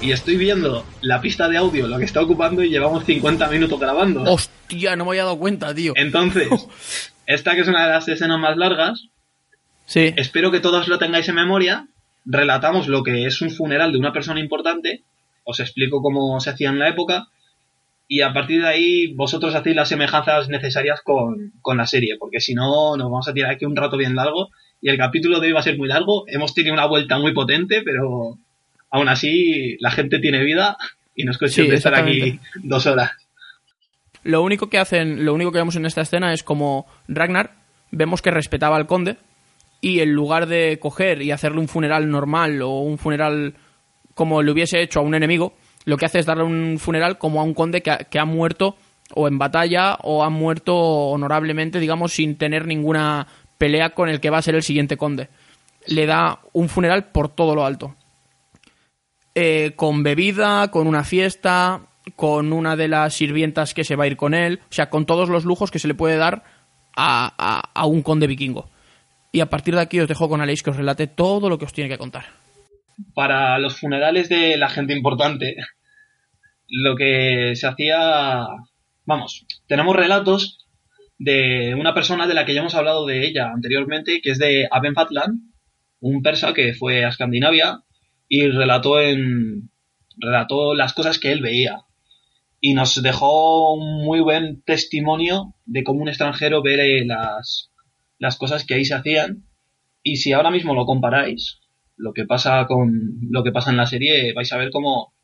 Y 0.00 0.10
estoy 0.10 0.36
viendo 0.36 0.84
la 1.02 1.20
pista 1.20 1.48
de 1.48 1.56
audio, 1.56 1.86
lo 1.86 1.98
que 1.98 2.04
está 2.04 2.20
ocupando, 2.20 2.64
y 2.64 2.70
llevamos 2.70 3.04
50 3.04 3.48
minutos 3.48 3.78
grabando. 3.78 4.24
Hostia, 4.24 4.96
no 4.96 5.04
me 5.04 5.10
había 5.10 5.24
dado 5.24 5.38
cuenta, 5.38 5.72
tío. 5.72 5.92
Entonces, 5.94 6.48
esta 7.26 7.54
que 7.54 7.60
es 7.60 7.68
una 7.68 7.86
de 7.86 7.92
las 7.92 8.08
escenas 8.08 8.40
más 8.40 8.56
largas, 8.56 9.04
Sí. 9.86 10.12
espero 10.16 10.50
que 10.50 10.60
todos 10.60 10.88
lo 10.88 10.98
tengáis 10.98 11.28
en 11.28 11.36
memoria. 11.36 11.86
Relatamos 12.24 12.88
lo 12.88 13.04
que 13.04 13.24
es 13.24 13.40
un 13.40 13.50
funeral 13.50 13.92
de 13.92 13.98
una 13.98 14.12
persona 14.12 14.40
importante. 14.40 15.04
Os 15.44 15.60
explico 15.60 16.02
cómo 16.02 16.40
se 16.40 16.50
hacía 16.50 16.70
en 16.70 16.80
la 16.80 16.88
época. 16.88 17.28
Y 18.08 18.22
a 18.22 18.32
partir 18.32 18.62
de 18.62 18.68
ahí, 18.68 19.14
vosotros 19.14 19.54
hacéis 19.54 19.76
las 19.76 19.90
semejanzas 19.90 20.48
necesarias 20.48 21.00
con, 21.02 21.52
con 21.60 21.76
la 21.76 21.86
serie. 21.86 22.16
Porque 22.18 22.40
si 22.40 22.54
no, 22.54 22.96
nos 22.96 23.10
vamos 23.10 23.28
a 23.28 23.34
tirar 23.34 23.52
aquí 23.52 23.66
un 23.66 23.76
rato 23.76 23.96
bien 23.98 24.16
largo. 24.16 24.48
Y 24.80 24.88
el 24.88 24.96
capítulo 24.96 25.40
de 25.40 25.48
hoy 25.48 25.52
va 25.52 25.60
a 25.60 25.64
ser 25.64 25.76
muy 25.76 25.88
largo. 25.88 26.24
Hemos 26.26 26.54
tenido 26.54 26.72
una 26.72 26.86
vuelta 26.86 27.18
muy 27.18 27.34
potente, 27.34 27.82
pero 27.84 28.38
aún 28.90 29.08
así, 29.08 29.76
la 29.80 29.90
gente 29.90 30.18
tiene 30.20 30.42
vida. 30.42 30.78
Y 31.14 31.24
no 31.24 31.32
es 31.32 31.38
cuestión 31.38 31.66
Sí, 31.66 31.70
de 31.70 31.76
estar 31.76 31.94
aquí 31.94 32.40
dos 32.62 32.86
horas. 32.86 33.12
Lo 34.22 34.42
único 34.42 34.70
que 34.70 34.78
hacen, 34.78 35.24
lo 35.24 35.34
único 35.34 35.52
que 35.52 35.58
vemos 35.58 35.76
en 35.76 35.84
esta 35.84 36.00
escena 36.00 36.32
es 36.32 36.42
como 36.42 36.86
Ragnar 37.08 37.58
vemos 37.90 38.22
que 38.22 38.30
respetaba 38.30 38.76
al 38.76 38.86
conde 38.86 39.16
y 39.80 40.00
en 40.00 40.12
lugar 40.12 40.46
de 40.46 40.78
coger 40.80 41.22
y 41.22 41.30
hacerle 41.30 41.60
un 41.60 41.68
funeral 41.68 42.10
normal 42.10 42.60
o 42.62 42.80
un 42.80 42.98
funeral 42.98 43.54
como 44.14 44.42
le 44.42 44.50
hubiese 44.50 44.82
hecho 44.82 45.00
a 45.00 45.02
un 45.02 45.14
enemigo, 45.14 45.54
lo 45.88 45.96
que 45.96 46.06
hace 46.06 46.18
es 46.18 46.26
darle 46.26 46.44
un 46.44 46.78
funeral 46.78 47.18
como 47.18 47.40
a 47.40 47.44
un 47.44 47.54
conde 47.54 47.82
que 47.82 47.90
ha, 47.90 47.98
que 47.98 48.18
ha 48.18 48.24
muerto 48.24 48.76
o 49.14 49.26
en 49.26 49.38
batalla 49.38 49.96
o 50.02 50.22
ha 50.22 50.28
muerto 50.30 50.76
honorablemente, 50.76 51.80
digamos, 51.80 52.12
sin 52.12 52.36
tener 52.36 52.66
ninguna 52.66 53.26
pelea 53.56 53.90
con 53.90 54.08
el 54.08 54.20
que 54.20 54.30
va 54.30 54.38
a 54.38 54.42
ser 54.42 54.54
el 54.54 54.62
siguiente 54.62 54.96
conde. 54.96 55.28
Le 55.86 56.04
da 56.06 56.40
un 56.52 56.68
funeral 56.68 57.06
por 57.10 57.28
todo 57.34 57.54
lo 57.54 57.64
alto. 57.64 57.94
Eh, 59.34 59.72
con 59.76 60.02
bebida, 60.02 60.70
con 60.70 60.86
una 60.86 61.04
fiesta, 61.04 61.82
con 62.16 62.52
una 62.52 62.76
de 62.76 62.88
las 62.88 63.14
sirvientas 63.14 63.72
que 63.72 63.84
se 63.84 63.94
va 63.96 64.04
a 64.04 64.08
ir 64.08 64.16
con 64.16 64.34
él, 64.34 64.60
o 64.64 64.72
sea, 64.72 64.90
con 64.90 65.06
todos 65.06 65.28
los 65.28 65.44
lujos 65.44 65.70
que 65.70 65.78
se 65.78 65.88
le 65.88 65.94
puede 65.94 66.16
dar 66.16 66.42
a, 66.96 67.32
a- 67.38 67.70
a 67.74 67.86
un 67.86 68.02
conde 68.02 68.26
vikingo. 68.26 68.68
Y 69.30 69.40
a 69.40 69.48
partir 69.50 69.74
de 69.74 69.82
aquí 69.82 70.00
os 70.00 70.08
dejo 70.08 70.28
con 70.28 70.40
Aleix 70.40 70.62
que 70.62 70.70
os 70.70 70.76
relate 70.76 71.06
todo 71.06 71.48
lo 71.48 71.58
que 71.58 71.66
os 71.66 71.72
tiene 71.72 71.88
que 71.90 71.98
contar. 71.98 72.26
para 73.14 73.58
los 73.58 73.78
funerales 73.78 74.28
de 74.28 74.56
la 74.56 74.68
gente 74.68 74.92
importante, 74.92 75.54
lo 76.68 76.96
que 76.96 77.52
se 77.54 77.66
hacía, 77.66 78.46
vamos, 79.04 79.46
tenemos 79.66 79.96
relatos 79.96 80.66
de 81.18 81.74
una 81.74 81.94
persona 81.94 82.26
de 82.26 82.34
la 82.34 82.44
que 82.44 82.54
ya 82.54 82.60
hemos 82.60 82.74
hablado 82.74 83.06
de 83.06 83.26
ella 83.26 83.50
anteriormente, 83.52 84.20
que 84.22 84.30
es 84.30 84.38
de 84.38 84.68
Aben 84.70 84.94
Fatland, 84.94 85.40
un 86.00 86.22
persa 86.22 86.54
que 86.54 86.74
fue 86.74 87.04
a 87.04 87.08
Escandinavia 87.08 87.80
y 88.28 88.48
relató 88.48 89.00
en 89.00 89.70
relató 90.16 90.74
las 90.74 90.92
cosas 90.92 91.18
que 91.18 91.32
él 91.32 91.42
veía. 91.42 91.82
Y 92.60 92.74
nos 92.74 93.02
dejó 93.02 93.74
un 93.74 94.04
muy 94.04 94.20
buen 94.20 94.62
testimonio 94.62 95.54
de 95.64 95.84
cómo 95.84 96.02
un 96.02 96.08
extranjero 96.08 96.62
ve 96.62 97.04
las 97.04 97.70
las 98.18 98.36
cosas 98.36 98.66
que 98.66 98.74
ahí 98.74 98.84
se 98.84 98.94
hacían. 98.94 99.44
Y 100.02 100.16
si 100.16 100.32
ahora 100.32 100.50
mismo 100.50 100.74
lo 100.74 100.86
comparáis 100.86 101.60
lo 101.98 102.12
que 102.12 102.24
pasa 102.24 102.64
con 102.66 103.18
lo 103.30 103.42
que 103.42 103.52
pasa 103.52 103.70
en 103.70 103.76
la 103.76 103.86
serie 103.86 104.32
vais 104.32 104.52
a 104.52 104.56
ver 104.56 104.70
cómo 104.70 105.14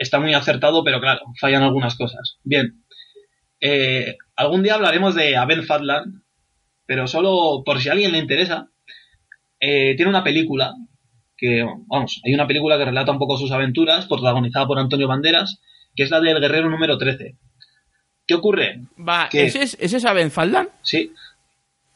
está 0.00 0.18
muy 0.18 0.34
acertado 0.34 0.82
pero 0.82 1.00
claro 1.00 1.20
fallan 1.38 1.62
algunas 1.62 1.94
cosas 1.94 2.38
bien 2.42 2.82
eh, 3.60 4.16
algún 4.34 4.62
día 4.62 4.74
hablaremos 4.74 5.14
de 5.14 5.36
Abel 5.36 5.64
Fatland 5.64 6.22
pero 6.86 7.06
solo 7.06 7.62
por 7.64 7.80
si 7.80 7.90
a 7.90 7.92
alguien 7.92 8.12
le 8.12 8.18
interesa 8.18 8.70
eh, 9.60 9.94
tiene 9.96 10.08
una 10.08 10.24
película 10.24 10.72
que 11.36 11.64
vamos 11.86 12.20
hay 12.24 12.32
una 12.32 12.46
película 12.46 12.78
que 12.78 12.86
relata 12.86 13.12
un 13.12 13.18
poco 13.18 13.36
sus 13.36 13.52
aventuras 13.52 14.06
protagonizada 14.06 14.66
por 14.66 14.78
Antonio 14.78 15.06
Banderas 15.06 15.60
que 15.94 16.02
es 16.02 16.10
la 16.10 16.20
del 16.20 16.40
guerrero 16.40 16.70
número 16.70 16.96
13 16.96 17.36
¿qué 18.26 18.34
ocurre? 18.34 18.80
Va. 18.96 19.28
¿ese 19.30 19.62
es, 19.62 19.76
¿ese 19.78 19.98
es 19.98 20.04
Aben 20.06 20.30
Faldan? 20.30 20.70
sí 20.82 21.12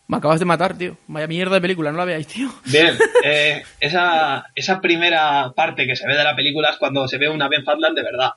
Me 0.07 0.19
acabas 0.19 0.39
de 0.39 0.45
matar, 0.45 0.77
tío. 0.77 0.97
Vaya 1.09 1.27
mierda 1.27 1.55
de 1.55 1.61
película, 1.63 1.91
no 1.91 1.99
la 1.99 2.05
veáis, 2.05 2.27
tío. 2.27 2.51
Bien, 2.67 2.95
eh, 3.25 3.63
esa, 3.81 4.47
esa 4.55 4.81
primera 4.81 5.53
parte 5.57 5.87
que 5.87 5.97
se 5.97 6.07
ve 6.07 6.17
de 6.17 6.25
la 6.25 6.37
película 6.37 6.69
es 6.71 6.77
cuando 6.77 7.09
se 7.09 7.17
ve 7.19 7.29
una 7.29 7.49
Ben 7.49 7.65
Fatland 7.65 7.97
de 7.97 8.03
verdad. 8.03 8.31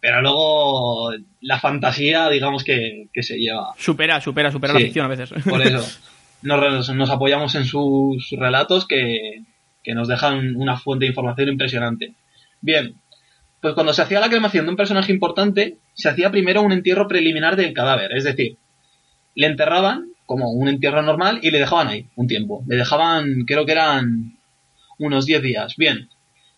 Pero 0.00 0.20
luego 0.20 1.12
la 1.42 1.60
fantasía, 1.60 2.28
digamos 2.28 2.64
que, 2.64 3.06
que 3.12 3.22
se 3.22 3.38
lleva. 3.38 3.72
Supera, 3.78 4.20
supera, 4.20 4.50
supera 4.50 4.72
Sí. 4.72 4.78
la 4.80 4.84
ficción 4.84 5.04
a 5.06 5.08
veces. 5.08 5.30
Por 5.48 5.62
eso 5.62 5.86
nos, 6.42 6.88
nos 6.90 7.10
apoyamos 7.10 7.54
en 7.54 7.64
sus 7.66 8.30
relatos 8.36 8.88
que, 8.88 9.42
que 9.84 9.94
nos 9.94 10.08
dejan 10.08 10.56
una 10.56 10.76
fuente 10.76 11.04
de 11.04 11.10
información 11.10 11.50
impresionante. 11.50 12.14
Bien, 12.60 12.96
pues 13.60 13.74
cuando 13.74 13.92
se 13.94 14.02
hacía 14.02 14.18
la 14.18 14.28
cremación 14.28 14.64
de 14.64 14.70
un 14.72 14.76
personaje 14.76 15.12
importante, 15.12 15.76
se 15.94 16.08
hacía 16.08 16.32
primero 16.32 16.62
un 16.62 16.72
entierro 16.72 17.06
preliminar 17.06 17.54
del 17.54 17.72
cadáver. 17.72 18.10
Es 18.16 18.24
decir, 18.24 18.56
le 19.36 19.46
enterraban 19.46 20.08
como 20.32 20.50
un 20.50 20.66
entierro 20.66 21.02
normal 21.02 21.40
y 21.42 21.50
le 21.50 21.58
dejaban 21.58 21.88
ahí 21.88 22.06
un 22.16 22.26
tiempo. 22.26 22.64
Le 22.66 22.76
dejaban, 22.76 23.44
creo 23.46 23.66
que 23.66 23.72
eran 23.72 24.38
unos 24.98 25.26
10 25.26 25.42
días. 25.42 25.76
Bien. 25.76 26.08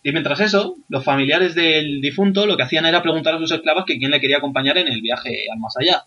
Y 0.05 0.13
mientras 0.13 0.39
eso, 0.39 0.77
los 0.89 1.03
familiares 1.03 1.57
del 1.57 2.01
difunto 2.01 2.47
lo 2.47 2.57
que 2.57 2.63
hacían 2.63 2.87
era 2.87 3.03
preguntar 3.03 3.35
a 3.35 3.39
sus 3.39 3.51
esclavas 3.51 3.85
que 3.85 3.99
quién 3.99 4.13
le 4.13 4.21
quería 4.21 4.37
acompañar 4.37 4.79
en 4.79 4.87
el 4.87 5.01
viaje 5.03 5.47
al 5.53 5.59
más 5.59 5.77
allá. 5.77 6.05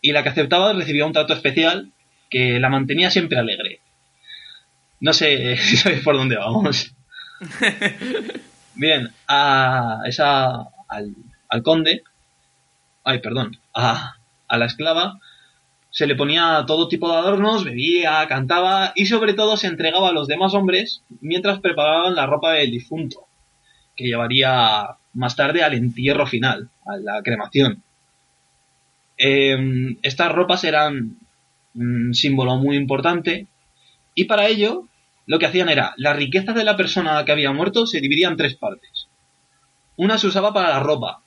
Y 0.00 0.12
la 0.12 0.22
que 0.22 0.30
aceptaba 0.30 0.72
recibía 0.72 1.04
un 1.04 1.12
trato 1.12 1.34
especial 1.34 1.92
que 2.30 2.58
la 2.58 2.70
mantenía 2.70 3.10
siempre 3.10 3.38
alegre. 3.38 3.80
No 5.00 5.12
sé 5.12 5.56
si 5.60 5.76
sabéis 5.76 6.02
por 6.02 6.16
dónde 6.16 6.36
vamos. 6.36 6.94
Bien, 8.74 9.12
a 9.26 10.00
esa 10.06 10.68
al, 10.88 11.14
al 11.50 11.62
conde, 11.62 12.02
ay, 13.04 13.18
perdón, 13.18 13.58
a, 13.74 14.14
a 14.48 14.56
la 14.56 14.64
esclava 14.64 15.18
se 15.98 16.06
le 16.06 16.14
ponía 16.14 16.62
todo 16.64 16.86
tipo 16.86 17.10
de 17.10 17.16
adornos, 17.16 17.64
bebía, 17.64 18.24
cantaba 18.28 18.92
y 18.94 19.06
sobre 19.06 19.34
todo 19.34 19.56
se 19.56 19.66
entregaba 19.66 20.10
a 20.10 20.12
los 20.12 20.28
demás 20.28 20.54
hombres 20.54 21.02
mientras 21.20 21.58
preparaban 21.58 22.14
la 22.14 22.24
ropa 22.24 22.52
del 22.52 22.70
difunto, 22.70 23.26
que 23.96 24.04
llevaría 24.04 24.90
más 25.14 25.34
tarde 25.34 25.64
al 25.64 25.74
entierro 25.74 26.24
final, 26.24 26.70
a 26.86 26.98
la 26.98 27.20
cremación. 27.24 27.82
Em, 29.16 29.96
estas 30.02 30.30
ropas 30.30 30.62
eran 30.62 31.16
un 31.74 32.14
símbolo 32.14 32.54
muy 32.58 32.76
importante 32.76 33.48
y 34.14 34.26
para 34.26 34.46
ello 34.46 34.84
lo 35.26 35.40
que 35.40 35.46
hacían 35.46 35.68
era 35.68 35.94
la 35.96 36.12
riqueza 36.12 36.52
de 36.52 36.62
la 36.62 36.76
persona 36.76 37.24
que 37.24 37.32
había 37.32 37.50
muerto 37.50 37.88
se 37.88 38.00
dividía 38.00 38.28
en 38.28 38.36
tres 38.36 38.54
partes. 38.54 39.08
Una 39.96 40.16
se 40.16 40.28
usaba 40.28 40.54
para 40.54 40.68
la 40.68 40.78
ropa, 40.78 41.22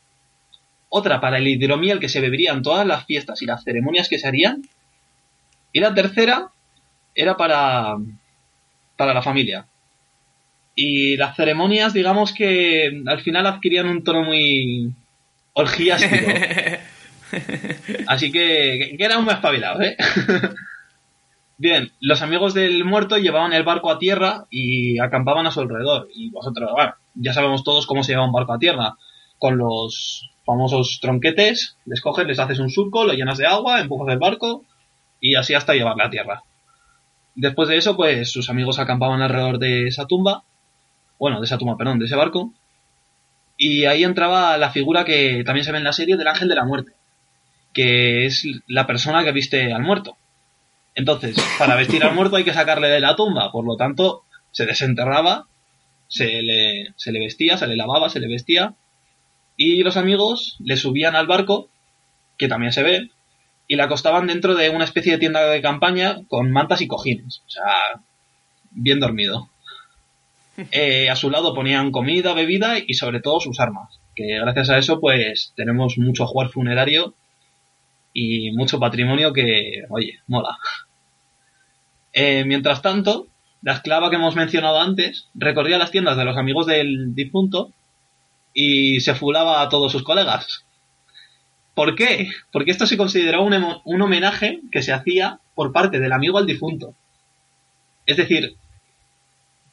otra 0.93 1.21
para 1.21 1.37
el 1.37 1.47
hidromiel 1.47 1.99
que 1.99 2.09
se 2.09 2.19
bebería 2.19 2.51
en 2.51 2.61
todas 2.61 2.85
las 2.85 3.05
fiestas 3.05 3.41
y 3.41 3.45
las 3.45 3.63
ceremonias 3.63 4.09
que 4.09 4.19
se 4.19 4.27
harían, 4.27 4.61
y 5.71 5.79
la 5.79 5.93
tercera 5.93 6.49
era 7.15 7.37
para, 7.37 7.95
para 8.97 9.13
la 9.13 9.21
familia. 9.21 9.65
Y 10.75 11.15
las 11.15 11.35
ceremonias, 11.35 11.93
digamos 11.93 12.33
que 12.33 13.01
al 13.07 13.21
final 13.21 13.47
adquirían 13.47 13.87
un 13.87 14.03
tono 14.03 14.23
muy 14.23 14.93
orgiástico. 15.53 16.27
Así 18.07 18.31
que, 18.31 18.95
que 18.97 19.03
eran 19.03 19.23
muy 19.23 19.33
espabilados, 19.33 19.81
¿eh? 19.83 19.95
Bien, 21.57 21.91
los 22.01 22.21
amigos 22.21 22.53
del 22.53 22.83
muerto 22.83 23.17
llevaban 23.17 23.53
el 23.53 23.63
barco 23.63 23.91
a 23.91 23.99
tierra 23.99 24.45
y 24.49 24.99
acampaban 24.99 25.45
a 25.45 25.51
su 25.51 25.61
alrededor. 25.61 26.09
Y 26.13 26.31
vosotros, 26.31 26.71
bueno, 26.73 26.95
ya 27.13 27.33
sabemos 27.33 27.63
todos 27.63 27.85
cómo 27.85 28.03
se 28.03 28.11
lleva 28.11 28.25
un 28.25 28.31
barco 28.33 28.53
a 28.53 28.59
tierra. 28.59 28.95
Con 29.37 29.57
los 29.57 30.30
famosos 30.51 30.99
tronquetes, 31.01 31.77
les 31.85 32.01
coges, 32.01 32.27
les 32.27 32.39
haces 32.39 32.59
un 32.59 32.69
surco, 32.69 33.05
lo 33.05 33.13
llenas 33.13 33.37
de 33.37 33.47
agua, 33.47 33.81
empujas 33.81 34.13
el 34.13 34.19
barco 34.19 34.63
y 35.19 35.35
así 35.35 35.53
hasta 35.53 35.73
llevarla 35.73 36.05
a 36.05 36.09
tierra. 36.09 36.43
Después 37.35 37.69
de 37.69 37.77
eso, 37.77 37.95
pues 37.95 38.29
sus 38.29 38.49
amigos 38.49 38.79
acampaban 38.79 39.21
alrededor 39.21 39.57
de 39.57 39.87
esa 39.87 40.05
tumba, 40.05 40.43
bueno, 41.19 41.39
de 41.39 41.45
esa 41.45 41.57
tumba, 41.57 41.77
perdón, 41.77 41.99
de 41.99 42.05
ese 42.05 42.15
barco, 42.15 42.53
y 43.57 43.85
ahí 43.85 44.03
entraba 44.03 44.57
la 44.57 44.71
figura 44.71 45.05
que 45.05 45.43
también 45.45 45.63
se 45.63 45.71
ve 45.71 45.77
en 45.77 45.83
la 45.83 45.93
serie 45.93 46.17
del 46.17 46.27
ángel 46.27 46.49
de 46.49 46.55
la 46.55 46.65
muerte 46.65 46.93
que 47.73 48.25
es 48.25 48.45
la 48.67 48.87
persona 48.87 49.23
que 49.23 49.31
viste 49.31 49.73
al 49.73 49.81
muerto. 49.81 50.17
Entonces, 50.95 51.35
para 51.57 51.75
vestir 51.75 52.03
al 52.03 52.15
muerto 52.15 52.35
hay 52.35 52.43
que 52.43 52.53
sacarle 52.53 52.89
de 52.89 52.99
la 52.99 53.15
tumba, 53.15 53.51
por 53.51 53.65
lo 53.65 53.77
tanto, 53.77 54.23
se 54.51 54.65
desenterraba, 54.65 55.47
se 56.07 56.41
le, 56.41 56.93
se 56.97 57.11
le 57.11 57.19
vestía, 57.19 57.57
se 57.57 57.67
le 57.67 57.77
lavaba, 57.77 58.09
se 58.09 58.19
le 58.19 58.27
vestía, 58.27 58.73
y 59.57 59.83
los 59.83 59.97
amigos 59.97 60.57
le 60.59 60.77
subían 60.77 61.15
al 61.15 61.27
barco, 61.27 61.69
que 62.37 62.47
también 62.47 62.73
se 62.73 62.83
ve, 62.83 63.09
y 63.67 63.75
la 63.75 63.85
acostaban 63.85 64.27
dentro 64.27 64.55
de 64.55 64.69
una 64.69 64.83
especie 64.83 65.13
de 65.13 65.17
tienda 65.17 65.45
de 65.45 65.61
campaña 65.61 66.21
con 66.27 66.51
mantas 66.51 66.81
y 66.81 66.87
cojines. 66.87 67.41
O 67.47 67.49
sea, 67.49 68.01
bien 68.71 68.99
dormido. 68.99 69.47
Eh, 70.71 71.09
a 71.09 71.15
su 71.15 71.31
lado 71.31 71.55
ponían 71.55 71.91
comida, 71.91 72.33
bebida 72.33 72.75
y 72.85 72.93
sobre 72.93 73.21
todo 73.21 73.39
sus 73.39 73.59
armas. 73.61 73.99
Que 74.15 74.37
gracias 74.39 74.69
a 74.69 74.77
eso, 74.77 74.99
pues 74.99 75.53
tenemos 75.55 75.97
mucho 75.97 76.27
jugar 76.27 76.49
funerario 76.49 77.15
y 78.13 78.51
mucho 78.51 78.77
patrimonio 78.77 79.33
que, 79.33 79.83
oye, 79.89 80.19
mola. 80.27 80.57
Eh, 82.13 82.43
mientras 82.45 82.81
tanto, 82.81 83.27
la 83.61 83.71
esclava 83.71 84.09
que 84.09 84.17
hemos 84.17 84.35
mencionado 84.35 84.81
antes 84.81 85.29
recorría 85.33 85.77
las 85.77 85.91
tiendas 85.91 86.17
de 86.17 86.25
los 86.25 86.35
amigos 86.35 86.65
del 86.65 87.15
difunto 87.15 87.71
y 88.53 88.99
se 89.01 89.15
fulaba 89.15 89.61
a 89.61 89.69
todos 89.69 89.91
sus 89.91 90.03
colegas. 90.03 90.65
¿Por 91.73 91.95
qué? 91.95 92.29
Porque 92.51 92.71
esto 92.71 92.85
se 92.85 92.97
consideró 92.97 93.43
un, 93.43 93.53
un 93.83 94.01
homenaje 94.01 94.59
que 94.71 94.81
se 94.81 94.91
hacía 94.91 95.39
por 95.55 95.71
parte 95.71 95.99
del 95.99 96.11
amigo 96.11 96.37
al 96.37 96.45
difunto. 96.45 96.95
Es 98.05 98.17
decir, 98.17 98.55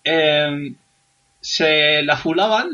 em, 0.04 0.76
se 1.40 2.02
la 2.02 2.16
fulaban 2.16 2.70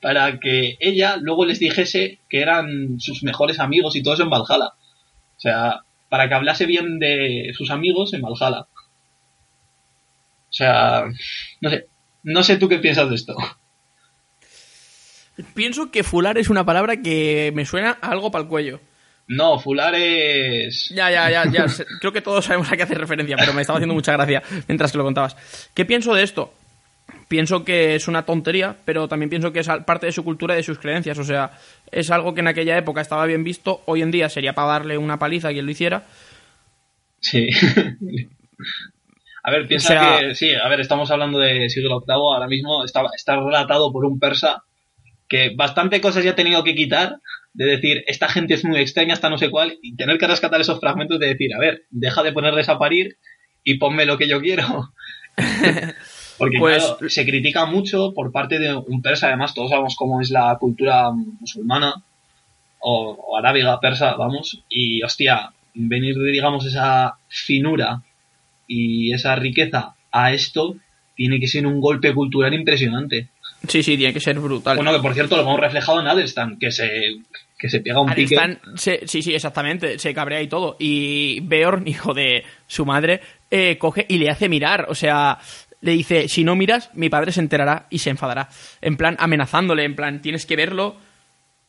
para 0.00 0.38
que 0.40 0.76
ella 0.80 1.16
luego 1.16 1.44
les 1.44 1.58
dijese 1.58 2.20
que 2.28 2.40
eran 2.40 3.00
sus 3.00 3.22
mejores 3.22 3.60
amigos 3.60 3.96
y 3.96 4.02
todo 4.02 4.14
eso 4.14 4.22
en 4.22 4.30
Valhalla. 4.30 4.72
O 5.36 5.40
sea, 5.40 5.80
para 6.08 6.28
que 6.28 6.34
hablase 6.34 6.66
bien 6.66 6.98
de 6.98 7.52
sus 7.56 7.70
amigos 7.70 8.12
en 8.14 8.22
Valhalla. 8.22 8.66
O 10.50 10.52
sea, 10.52 11.04
no 11.60 11.70
sé. 11.70 11.86
No 12.22 12.42
sé 12.42 12.56
tú 12.56 12.68
qué 12.68 12.78
piensas 12.78 13.08
de 13.08 13.14
esto. 13.14 13.36
Pienso 15.54 15.90
que 15.90 16.02
fular 16.02 16.38
es 16.38 16.50
una 16.50 16.64
palabra 16.64 17.00
que 17.00 17.52
me 17.54 17.64
suena 17.64 17.98
a 18.00 18.10
algo 18.10 18.30
para 18.30 18.42
el 18.42 18.48
cuello. 18.48 18.80
No, 19.26 19.58
fular 19.58 19.94
es. 19.94 20.88
Ya, 20.94 21.10
ya, 21.10 21.30
ya, 21.30 21.44
ya. 21.50 21.66
Creo 22.00 22.12
que 22.12 22.22
todos 22.22 22.44
sabemos 22.44 22.72
a 22.72 22.76
qué 22.76 22.82
hace 22.82 22.94
referencia, 22.94 23.36
pero 23.36 23.52
me 23.52 23.60
estaba 23.60 23.78
haciendo 23.78 23.94
mucha 23.94 24.12
gracia 24.12 24.42
mientras 24.66 24.90
que 24.90 24.98
lo 24.98 25.04
contabas. 25.04 25.36
¿Qué 25.74 25.84
pienso 25.84 26.14
de 26.14 26.22
esto? 26.22 26.52
pienso 27.28 27.64
que 27.64 27.94
es 27.94 28.08
una 28.08 28.24
tontería, 28.24 28.76
pero 28.84 29.06
también 29.06 29.30
pienso 29.30 29.52
que 29.52 29.60
es 29.60 29.68
parte 29.86 30.06
de 30.06 30.12
su 30.12 30.24
cultura 30.24 30.54
y 30.54 30.58
de 30.58 30.62
sus 30.62 30.78
creencias. 30.78 31.18
O 31.18 31.24
sea, 31.24 31.52
es 31.90 32.10
algo 32.10 32.34
que 32.34 32.40
en 32.40 32.48
aquella 32.48 32.76
época 32.76 33.00
estaba 33.00 33.26
bien 33.26 33.44
visto, 33.44 33.82
hoy 33.86 34.02
en 34.02 34.10
día 34.10 34.28
sería 34.28 34.54
para 34.54 34.68
darle 34.68 34.98
una 34.98 35.18
paliza 35.18 35.48
a 35.48 35.52
quien 35.52 35.66
lo 35.66 35.70
hiciera. 35.70 36.04
Sí. 37.20 37.48
a 39.42 39.50
ver, 39.50 39.68
piensa 39.68 40.18
que, 40.18 40.34
sí, 40.34 40.54
a 40.54 40.68
ver, 40.68 40.80
estamos 40.80 41.10
hablando 41.10 41.38
de 41.38 41.68
siglo 41.68 42.00
VIII, 42.06 42.14
ahora 42.14 42.48
mismo 42.48 42.84
está, 42.84 43.02
está 43.14 43.36
relatado 43.36 43.92
por 43.92 44.04
un 44.04 44.18
persa 44.18 44.64
que 45.28 45.54
bastante 45.54 46.00
cosas 46.00 46.24
ya 46.24 46.32
ha 46.32 46.36
tenido 46.36 46.64
que 46.64 46.74
quitar, 46.74 47.20
de 47.52 47.66
decir, 47.66 48.04
esta 48.06 48.28
gente 48.28 48.54
es 48.54 48.64
muy 48.64 48.78
extraña, 48.80 49.14
hasta 49.14 49.30
no 49.30 49.38
sé 49.38 49.50
cuál, 49.50 49.78
y 49.82 49.96
tener 49.96 50.18
que 50.18 50.26
rescatar 50.26 50.60
esos 50.60 50.80
fragmentos 50.80 51.18
de 51.18 51.26
decir, 51.26 51.54
a 51.54 51.58
ver, 51.58 51.82
deja 51.90 52.22
de 52.22 52.32
ponerles 52.32 52.68
a 52.68 52.78
parir 52.78 53.16
y 53.64 53.78
ponme 53.78 54.06
lo 54.06 54.16
que 54.16 54.28
yo 54.28 54.40
quiero. 54.40 54.92
Porque 56.38 56.58
pues, 56.58 56.94
se 57.08 57.26
critica 57.26 57.66
mucho 57.66 58.14
por 58.14 58.30
parte 58.30 58.60
de 58.60 58.72
un 58.74 59.02
persa, 59.02 59.26
además 59.26 59.54
todos 59.54 59.70
sabemos 59.70 59.96
cómo 59.96 60.20
es 60.20 60.30
la 60.30 60.56
cultura 60.58 61.10
musulmana 61.10 62.04
o, 62.78 63.36
arábiga 63.36 63.80
persa, 63.80 64.14
vamos, 64.14 64.62
y 64.68 65.02
hostia, 65.02 65.52
venir 65.74 66.14
de, 66.16 66.30
digamos, 66.30 66.64
esa 66.64 67.18
finura 67.28 68.02
y 68.68 69.12
esa 69.12 69.34
riqueza 69.34 69.96
a 70.12 70.32
esto 70.32 70.76
tiene 71.16 71.40
que 71.40 71.48
ser 71.48 71.66
un 71.66 71.80
golpe 71.80 72.14
cultural 72.14 72.54
impresionante. 72.54 73.30
Sí, 73.66 73.82
sí, 73.82 73.96
tiene 73.96 74.12
que 74.12 74.20
ser 74.20 74.38
brutal. 74.38 74.76
Bueno, 74.76 74.92
que 74.92 75.00
por 75.00 75.14
cierto 75.14 75.36
lo 75.36 75.42
hemos 75.42 75.58
reflejado 75.58 76.00
en 76.00 76.06
Adelstan, 76.06 76.58
que 76.58 76.70
se, 76.70 76.90
que 77.58 77.68
se 77.68 77.80
pega 77.80 78.00
un 78.00 78.10
Adelstan, 78.10 78.60
pique. 78.74 79.06
sí, 79.06 79.22
sí, 79.22 79.34
exactamente, 79.34 79.98
se 79.98 80.14
cabrea 80.14 80.40
y 80.40 80.46
todo. 80.46 80.76
Y 80.78 81.40
Beorn, 81.40 81.86
hijo 81.88 82.14
de 82.14 82.44
su 82.66 82.86
madre, 82.86 83.20
eh, 83.50 83.76
coge 83.78 84.06
y 84.08 84.18
le 84.18 84.30
hace 84.30 84.48
mirar. 84.48 84.86
O 84.88 84.94
sea, 84.94 85.38
le 85.80 85.92
dice, 85.92 86.28
si 86.28 86.44
no 86.44 86.56
miras, 86.56 86.90
mi 86.94 87.08
padre 87.08 87.32
se 87.32 87.40
enterará 87.40 87.86
y 87.90 87.98
se 87.98 88.10
enfadará. 88.10 88.48
En 88.80 88.96
plan, 88.96 89.16
amenazándole, 89.18 89.84
en 89.84 89.96
plan, 89.96 90.22
tienes 90.22 90.46
que 90.46 90.56
verlo. 90.56 90.96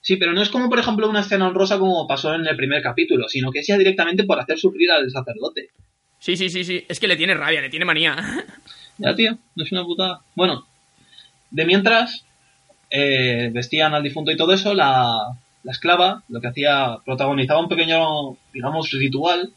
Sí, 0.01 0.15
pero 0.15 0.31
no 0.31 0.41
es 0.41 0.49
como, 0.49 0.69
por 0.69 0.79
ejemplo, 0.79 1.09
una 1.09 1.19
escena 1.21 1.47
honrosa 1.47 1.77
como 1.77 2.07
pasó 2.07 2.33
en 2.33 2.47
el 2.47 2.55
primer 2.55 2.81
capítulo, 2.81 3.27
sino 3.27 3.51
que 3.51 3.63
sea 3.63 3.77
directamente 3.77 4.23
por 4.23 4.39
hacer 4.39 4.57
sufrir 4.57 4.91
al 4.91 5.09
sacerdote. 5.09 5.69
Sí, 6.19 6.37
sí, 6.37 6.49
sí, 6.49 6.63
sí. 6.63 6.85
Es 6.87 6.99
que 6.99 7.07
le 7.07 7.17
tiene 7.17 7.33
rabia, 7.33 7.61
le 7.61 7.69
tiene 7.69 7.85
manía. 7.85 8.15
ya, 8.97 9.15
tío, 9.15 9.37
no 9.55 9.63
es 9.63 9.71
una 9.71 9.83
putada. 9.83 10.21
Bueno, 10.35 10.65
de 11.51 11.65
mientras, 11.65 12.25
eh, 12.89 13.49
vestían 13.53 13.93
al 13.93 14.03
difunto 14.03 14.31
y 14.31 14.37
todo 14.37 14.53
eso, 14.53 14.73
la, 14.73 15.37
la 15.63 15.71
esclava 15.71 16.23
lo 16.29 16.41
que 16.41 16.47
hacía, 16.47 16.97
protagonizaba 17.05 17.59
un 17.59 17.69
pequeño, 17.69 18.37
digamos, 18.53 18.91
ritual 18.91 19.51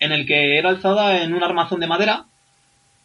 en 0.00 0.12
el 0.12 0.26
que 0.26 0.58
era 0.58 0.70
alzada 0.70 1.22
en 1.22 1.34
un 1.34 1.42
armazón 1.42 1.80
de 1.80 1.86
madera 1.86 2.24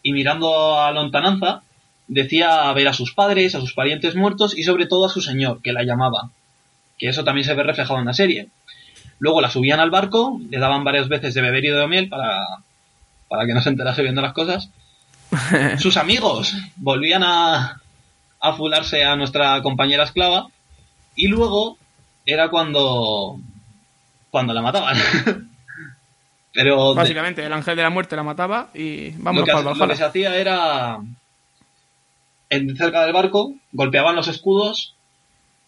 y 0.03 0.11
mirando 0.11 0.79
a 0.79 0.91
lontananza 0.91 1.61
decía 2.07 2.71
ver 2.73 2.87
a 2.87 2.93
sus 2.93 3.13
padres, 3.13 3.55
a 3.55 3.59
sus 3.59 3.73
parientes 3.73 4.15
muertos 4.15 4.57
y 4.57 4.63
sobre 4.63 4.87
todo 4.87 5.05
a 5.05 5.09
su 5.09 5.21
señor, 5.21 5.61
que 5.61 5.73
la 5.73 5.83
llamaba. 5.83 6.31
Que 6.97 7.07
eso 7.07 7.23
también 7.23 7.45
se 7.45 7.53
ve 7.53 7.63
reflejado 7.63 7.99
en 7.99 8.05
la 8.05 8.13
serie. 8.13 8.47
Luego 9.19 9.41
la 9.41 9.51
subían 9.51 9.79
al 9.79 9.91
barco, 9.91 10.39
le 10.49 10.59
daban 10.59 10.83
varias 10.83 11.07
veces 11.07 11.33
de 11.33 11.41
beber 11.41 11.65
y 11.65 11.69
de 11.69 11.87
miel 11.87 12.09
para, 12.09 12.45
para 13.27 13.45
que 13.45 13.53
no 13.53 13.61
se 13.61 13.69
enterase 13.69 14.01
viendo 14.01 14.21
las 14.21 14.33
cosas. 14.33 14.69
Sus 15.77 15.97
amigos 15.97 16.55
volvían 16.77 17.23
a, 17.23 17.81
a 18.39 18.53
fularse 18.53 19.03
a 19.03 19.15
nuestra 19.15 19.61
compañera 19.61 20.03
esclava 20.03 20.47
y 21.15 21.27
luego 21.27 21.77
era 22.25 22.49
cuando 22.49 23.39
cuando 24.29 24.53
la 24.53 24.61
mataban. 24.61 24.97
Pero 26.53 26.95
Básicamente, 26.95 27.45
el 27.45 27.53
ángel 27.53 27.75
de 27.75 27.83
la 27.83 27.89
muerte 27.89 28.15
la 28.15 28.23
mataba 28.23 28.69
y 28.73 29.11
vamos 29.11 29.41
lo 29.41 29.45
que, 29.45 29.79
lo 29.79 29.87
que 29.87 29.95
se 29.95 30.03
hacía 30.03 30.35
era 30.35 30.99
en, 32.49 32.75
cerca 32.75 33.03
del 33.03 33.13
barco 33.13 33.53
golpeaban 33.71 34.15
los 34.15 34.27
escudos, 34.27 34.95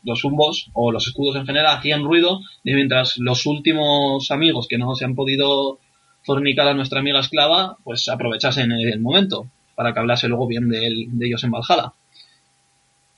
los 0.03 0.21
zumbos 0.21 0.69
o 0.73 0.91
los 0.91 1.07
escudos 1.07 1.35
en 1.35 1.45
general 1.45 1.77
hacían 1.77 2.03
ruido 2.03 2.41
y 2.63 2.73
mientras 2.73 3.17
los 3.17 3.45
últimos 3.45 4.31
amigos 4.31 4.67
que 4.67 4.79
no 4.79 4.95
se 4.95 5.05
han 5.05 5.15
podido 5.15 5.79
fornicar 6.23 6.67
a 6.67 6.73
nuestra 6.73 6.99
amiga 6.99 7.19
esclava, 7.19 7.77
pues 7.83 8.09
aprovechasen 8.09 8.71
el 8.71 8.99
momento 8.99 9.47
para 9.75 9.93
que 9.93 9.99
hablase 9.99 10.27
luego 10.27 10.47
bien 10.47 10.69
de, 10.69 11.07
ellos 11.21 11.43
en 11.43 11.51
Valhalla. 11.51 11.93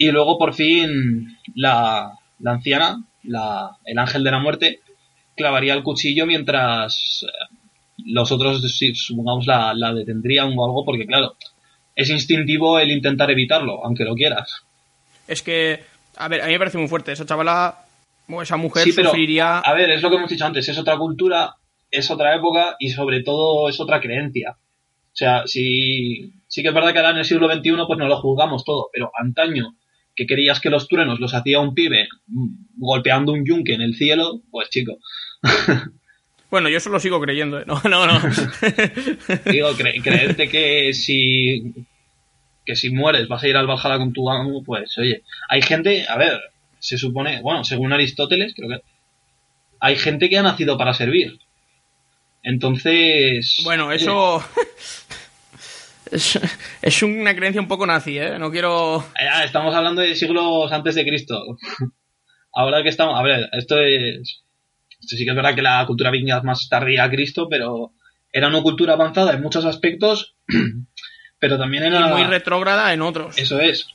Y 0.04 0.12
luego 0.12 0.38
por 0.38 0.54
fin 0.54 1.38
la, 1.56 2.12
la 2.40 2.52
anciana, 2.52 3.02
la, 3.24 3.78
el 3.86 3.98
ángel 3.98 4.26
de 4.26 4.32
la 4.32 4.40
muerte, 4.40 4.82
clavaría 5.34 5.74
el 5.74 5.82
cuchillo 5.82 6.26
mientras 6.26 7.26
eh, 7.26 7.56
los 8.06 8.30
otros, 8.34 8.62
si, 8.78 8.94
supongamos, 8.96 9.48
la, 9.48 9.74
la 9.74 9.94
detendrían 9.94 10.48
o 10.58 10.66
algo, 10.66 10.84
porque 10.84 11.06
claro, 11.06 11.38
es 11.96 12.10
instintivo 12.10 12.80
el 12.80 12.92
intentar 12.92 13.32
evitarlo, 13.32 13.82
aunque 13.86 14.04
lo 14.04 14.14
quieras. 14.14 14.66
Es 15.26 15.42
que, 15.42 15.80
a 16.18 16.28
ver, 16.28 16.42
a 16.42 16.48
mí 16.48 16.52
me 16.52 16.60
parece 16.60 16.78
muy 16.78 16.90
fuerte. 16.90 17.14
Esa 17.14 17.26
chavala, 17.26 17.86
o 18.28 18.42
esa 18.42 18.58
mujer 18.58 18.84
Sí, 18.84 18.92
pero, 18.94 19.12
sufriría. 19.12 19.60
A 19.60 19.74
ver, 19.74 19.90
es 19.90 20.02
lo 20.02 20.10
que 20.10 20.18
hemos 20.18 20.30
dicho 20.30 20.46
antes, 20.46 20.68
es 20.68 20.78
otra 20.78 20.98
cultura, 20.98 21.56
es 21.90 22.12
otra 22.12 22.36
época 22.36 22.76
y 22.78 22.90
sobre 22.90 23.24
todo 23.24 23.70
es 23.70 23.80
otra 23.80 24.02
creencia. 24.02 24.58
O 24.58 25.16
sea, 25.16 25.48
si 25.48 26.34
sí 26.46 26.62
que 26.62 26.68
es 26.68 26.74
verdad 26.74 26.92
que 26.92 27.00
ahora 27.00 27.12
en 27.12 27.20
el 27.20 27.26
siglo 27.26 27.50
XXI 27.50 27.72
pues 27.88 27.98
no 27.98 28.08
lo 28.08 28.18
juzgamos 28.18 28.66
todo, 28.66 28.90
pero 28.92 29.10
antaño 29.18 29.78
que 30.16 30.26
querías 30.28 30.60
que 30.60 30.70
los 30.70 30.88
truenos 30.88 31.20
los 31.20 31.34
hacía 31.34 31.60
un 31.60 31.74
pibe 31.74 32.08
golpeando 32.78 33.32
un 33.32 33.46
yunque 33.46 33.74
en 33.74 33.82
el 33.82 33.96
cielo, 33.96 34.42
pues 34.52 34.70
chico, 34.70 34.98
Bueno, 36.52 36.70
yo 36.70 36.78
eso 36.78 36.92
lo 36.92 37.00
sigo 37.00 37.20
creyendo, 37.20 37.60
¿eh? 37.60 37.64
No, 37.68 37.82
no, 37.90 38.06
no. 38.06 38.20
digo, 39.52 39.72
cre- 39.72 40.04
creerte 40.04 40.48
que 40.50 40.94
si 40.94 41.74
que 42.66 42.76
si 42.76 42.92
mueres 42.92 43.28
vas 43.28 43.44
a 43.44 43.48
ir 43.48 43.58
al 43.58 43.68
Valhalla 43.68 43.98
con 43.98 44.14
tu 44.14 44.30
amo, 44.30 44.64
pues 44.64 44.96
oye, 44.98 45.24
hay 45.50 45.62
gente, 45.64 46.06
a 46.08 46.16
ver, 46.18 46.40
se 46.80 46.98
supone, 46.98 47.42
bueno, 47.42 47.64
según 47.64 47.92
Aristóteles, 47.92 48.54
creo 48.56 48.70
que 48.70 48.82
hay 49.80 49.96
gente 49.98 50.30
que 50.30 50.38
ha 50.38 50.44
nacido 50.44 50.78
para 50.78 50.94
servir. 50.94 51.40
Entonces, 52.44 53.62
bueno, 53.64 53.92
eso. 53.92 54.44
Es, 56.14 56.40
es 56.82 57.04
una 57.04 57.36
creencia 57.36 57.62
un 57.62 57.68
poco 57.68 57.86
nazi, 57.86 58.18
¿eh? 58.18 58.38
No 58.40 58.52
quiero. 58.52 59.04
Ya, 59.20 59.44
estamos 59.44 59.74
hablando 59.76 60.02
de 60.02 60.16
siglos 60.16 60.72
antes 60.72 60.96
de 60.96 61.06
Cristo. 61.06 61.58
Ahora 62.54 62.84
que 62.84 62.90
estamos, 62.90 63.20
a 63.20 63.24
ver, 63.24 63.50
esto 63.54 63.80
es, 63.80 64.44
esto 65.02 65.16
sí 65.16 65.24
que 65.26 65.32
es 65.32 65.36
verdad 65.36 65.56
que 65.56 65.62
la 65.64 65.84
cultura 65.88 66.12
vikinga 66.12 66.38
es 66.38 66.44
más 66.44 66.70
tardía 66.70 67.04
a 67.04 67.10
Cristo, 67.10 67.48
pero 67.50 67.94
era 68.32 68.48
una 68.48 68.62
cultura 68.62 68.94
avanzada 68.94 69.34
en 69.34 69.42
muchos 69.42 69.66
aspectos, 69.66 70.36
pero 71.40 71.58
también 71.58 71.84
Y 71.84 71.88
era 71.88 72.08
muy 72.08 72.24
retrógrada 72.24 72.94
en 72.94 73.02
otros. 73.02 73.38
eso 73.38 73.60
es. 73.60 73.88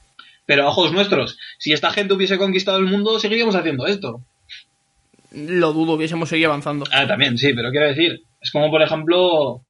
Pero 0.44 0.64
a 0.64 0.68
ojos 0.68 0.92
nuestros, 0.92 1.38
si 1.58 1.72
esta 1.72 1.90
gente 1.90 2.14
hubiese 2.14 2.38
conquistado 2.38 2.78
el 2.78 2.86
mundo, 2.86 3.18
seguiríamos 3.20 3.54
haciendo 3.54 3.86
esto. 3.86 4.24
Lo 5.30 5.74
dudo, 5.74 5.92
hubiésemos 5.92 6.30
seguido 6.30 6.50
avanzando. 6.50 6.86
Ah, 6.90 7.06
también, 7.06 7.36
sí, 7.36 7.52
pero 7.52 7.70
quiero 7.70 7.86
decir, 7.86 8.22
es 8.40 8.50
como 8.50 8.70
por 8.70 8.80
ejemplo 8.82 9.62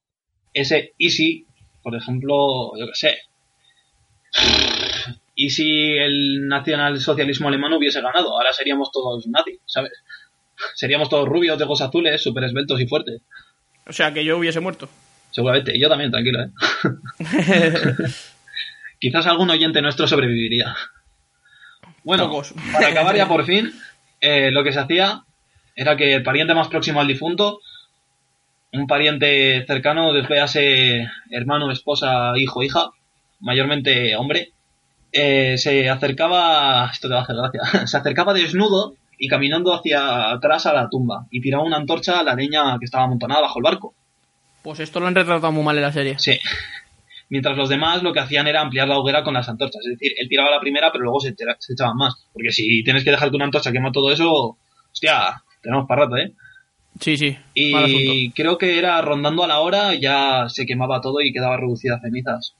ese 0.54 0.94
Easy, 0.98 1.46
por 1.88 1.96
ejemplo, 1.96 2.72
yo 2.78 2.86
qué 2.86 2.94
sé. 2.94 3.18
Y 5.40 5.50
si 5.50 5.96
el 5.96 6.48
nacionalsocialismo 6.48 7.46
alemán 7.46 7.72
hubiese 7.72 8.00
ganado, 8.00 8.32
ahora 8.32 8.52
seríamos 8.52 8.90
todos 8.90 9.24
nazis, 9.28 9.60
¿sabes? 9.66 9.92
Seríamos 10.74 11.08
todos 11.08 11.28
rubios, 11.28 11.56
de 11.56 11.64
ojos 11.64 11.80
azules, 11.80 12.20
súper 12.20 12.42
esbeltos 12.42 12.80
y 12.80 12.88
fuertes. 12.88 13.22
O 13.86 13.92
sea, 13.92 14.12
que 14.12 14.24
yo 14.24 14.36
hubiese 14.36 14.58
muerto. 14.58 14.88
Seguramente, 15.30 15.76
y 15.76 15.80
yo 15.80 15.88
también, 15.88 16.10
tranquilo, 16.10 16.42
¿eh? 16.42 16.50
Quizás 18.98 19.28
algún 19.28 19.48
oyente 19.48 19.80
nuestro 19.80 20.08
sobreviviría. 20.08 20.74
Bueno, 22.02 22.28
para 22.72 22.88
acabar 22.88 23.14
ya 23.14 23.28
por 23.28 23.46
fin, 23.46 23.72
eh, 24.20 24.50
lo 24.50 24.64
que 24.64 24.72
se 24.72 24.80
hacía 24.80 25.22
era 25.76 25.96
que 25.96 26.14
el 26.14 26.24
pariente 26.24 26.52
más 26.52 26.66
próximo 26.66 27.00
al 27.00 27.06
difunto, 27.06 27.60
un 28.72 28.86
pariente 28.86 29.64
cercano, 29.66 30.12
véase 30.28 31.08
hermano, 31.30 31.70
esposa, 31.70 32.32
hijo, 32.36 32.62
hija, 32.62 32.90
mayormente 33.40 34.14
hombre, 34.16 34.52
eh, 35.12 35.56
se 35.56 35.88
acercaba, 35.88 36.90
esto 36.92 37.08
te 37.08 37.14
va 37.14 37.20
a 37.20 37.22
hacer 37.22 37.36
gracia, 37.36 37.86
se 37.86 37.96
acercaba 37.96 38.34
desnudo 38.34 38.94
y 39.18 39.28
caminando 39.28 39.74
hacia 39.74 40.30
atrás 40.30 40.66
a 40.66 40.72
la 40.72 40.88
tumba 40.88 41.26
y 41.30 41.40
tiraba 41.40 41.64
una 41.64 41.76
antorcha 41.76 42.20
a 42.20 42.22
la 42.22 42.34
leña 42.34 42.78
que 42.78 42.84
estaba 42.84 43.04
amontonada 43.04 43.42
bajo 43.42 43.58
el 43.58 43.64
barco. 43.64 43.94
Pues 44.62 44.80
esto 44.80 45.00
lo 45.00 45.06
han 45.06 45.14
retratado 45.14 45.52
muy 45.52 45.64
mal 45.64 45.76
en 45.76 45.82
la 45.82 45.92
serie. 45.92 46.18
Sí. 46.18 46.38
Mientras 47.30 47.56
los 47.56 47.68
demás 47.68 48.02
lo 48.02 48.12
que 48.12 48.20
hacían 48.20 48.46
era 48.46 48.60
ampliar 48.60 48.88
la 48.88 48.98
hoguera 48.98 49.22
con 49.22 49.34
las 49.34 49.48
antorchas. 49.48 49.84
Es 49.84 49.98
decir, 49.98 50.12
él 50.18 50.28
tiraba 50.28 50.50
la 50.50 50.60
primera, 50.60 50.90
pero 50.90 51.04
luego 51.04 51.20
se, 51.20 51.28
echaban 51.28 51.96
más. 51.96 52.26
Porque 52.32 52.52
si 52.52 52.82
tienes 52.84 53.04
que 53.04 53.10
dejar 53.10 53.30
que 53.30 53.36
una 53.36 53.44
antorcha 53.44 53.72
quema 53.72 53.92
todo 53.92 54.10
eso, 54.10 54.56
hostia, 54.92 55.42
tenemos 55.62 55.86
para 55.86 56.04
rato, 56.04 56.16
¿eh? 56.16 56.32
Sí, 57.00 57.16
sí. 57.16 57.36
Y 57.54 58.30
creo 58.32 58.58
que 58.58 58.78
era 58.78 59.00
rondando 59.02 59.44
a 59.44 59.48
la 59.48 59.60
hora, 59.60 59.94
ya 59.94 60.48
se 60.48 60.66
quemaba 60.66 61.00
todo 61.00 61.20
y 61.20 61.32
quedaba 61.32 61.56
reducida 61.56 61.96
a 61.96 62.00
cenizas. 62.00 62.54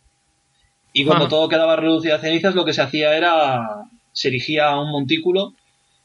Y 0.93 1.05
cuando 1.05 1.24
Ajá. 1.24 1.30
todo 1.30 1.49
quedaba 1.49 1.76
reducido 1.76 2.14
a 2.16 2.20
cenizas, 2.20 2.55
lo 2.55 2.64
que 2.64 2.72
se 2.72 2.82
hacía 2.82 3.16
era. 3.16 3.84
se 4.12 4.28
erigía 4.28 4.76
un 4.78 4.91
montículo 4.91 5.55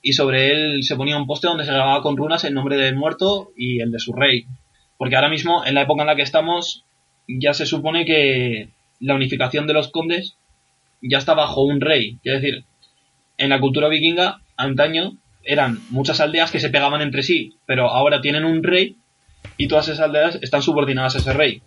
y 0.01 0.13
sobre 0.13 0.51
él 0.51 0.83
se 0.83 0.95
ponía 0.95 1.17
un 1.17 1.25
poste 1.25 1.47
donde 1.47 1.65
se 1.65 1.71
grababa 1.71 2.01
con 2.01 2.17
runas 2.17 2.43
el 2.43 2.53
nombre 2.53 2.77
del 2.77 2.95
muerto 2.95 3.51
y 3.55 3.79
el 3.79 3.91
de 3.91 3.99
su 3.99 4.13
rey. 4.13 4.45
Porque 4.97 5.15
ahora 5.15 5.29
mismo, 5.29 5.65
en 5.65 5.75
la 5.75 5.83
época 5.83 6.03
en 6.03 6.07
la 6.07 6.15
que 6.15 6.21
estamos, 6.21 6.83
ya 7.27 7.53
se 7.53 7.65
supone 7.65 8.05
que 8.05 8.69
la 8.99 9.15
unificación 9.15 9.65
de 9.65 9.73
los 9.73 9.89
condes 9.89 10.35
ya 11.01 11.17
está 11.17 11.33
bajo 11.33 11.63
un 11.63 11.81
rey. 11.81 12.19
Es 12.23 12.41
decir, 12.41 12.65
en 13.37 13.49
la 13.49 13.59
cultura 13.59 13.87
vikinga, 13.87 14.41
antaño, 14.57 15.17
eran 15.43 15.79
muchas 15.89 16.19
aldeas 16.19 16.51
que 16.51 16.59
se 16.59 16.69
pegaban 16.69 17.01
entre 17.01 17.23
sí, 17.23 17.57
pero 17.65 17.89
ahora 17.89 18.21
tienen 18.21 18.45
un 18.45 18.63
rey 18.63 18.97
y 19.57 19.67
todas 19.67 19.87
esas 19.87 20.01
aldeas 20.01 20.39
están 20.41 20.61
subordinadas 20.61 21.15
a 21.15 21.19
ese 21.19 21.33
rey. 21.33 21.61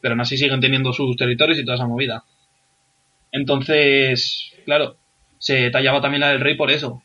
Pero 0.00 0.12
aún 0.12 0.20
así 0.20 0.36
siguen 0.36 0.60
teniendo 0.60 0.92
sus 0.92 1.16
territorios 1.16 1.58
y 1.58 1.64
toda 1.64 1.74
esa 1.76 1.86
movida. 1.86 2.24
Entonces, 3.32 4.52
claro, 4.64 4.96
se 5.38 5.70
tallaba 5.70 6.00
también 6.00 6.20
la 6.20 6.28
del 6.30 6.40
rey 6.40 6.56
por 6.56 6.70
eso. 6.70 7.02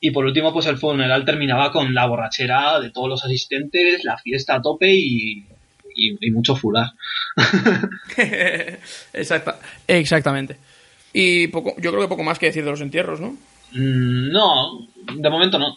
Y 0.00 0.10
por 0.10 0.24
último, 0.24 0.52
pues 0.52 0.66
el 0.66 0.76
funeral 0.76 1.24
terminaba 1.24 1.72
con 1.72 1.94
la 1.94 2.06
borrachera 2.06 2.78
de 2.80 2.90
todos 2.90 3.08
los 3.08 3.24
asistentes, 3.24 4.04
la 4.04 4.18
fiesta 4.18 4.54
a 4.56 4.62
tope 4.62 4.92
y, 4.92 5.46
y, 5.94 6.16
y 6.26 6.30
mucho 6.30 6.56
fular. 6.56 6.90
Exacta- 9.12 9.58
exactamente. 9.86 10.56
Y 11.12 11.48
poco, 11.48 11.74
yo 11.78 11.90
creo 11.90 12.02
que 12.02 12.08
poco 12.08 12.22
más 12.24 12.38
que 12.38 12.46
decir 12.46 12.64
de 12.64 12.70
los 12.70 12.80
entierros, 12.80 13.20
¿no? 13.20 13.36
Mm, 13.74 14.30
No, 14.32 14.86
de 15.14 15.30
momento 15.30 15.58
no. 15.58 15.76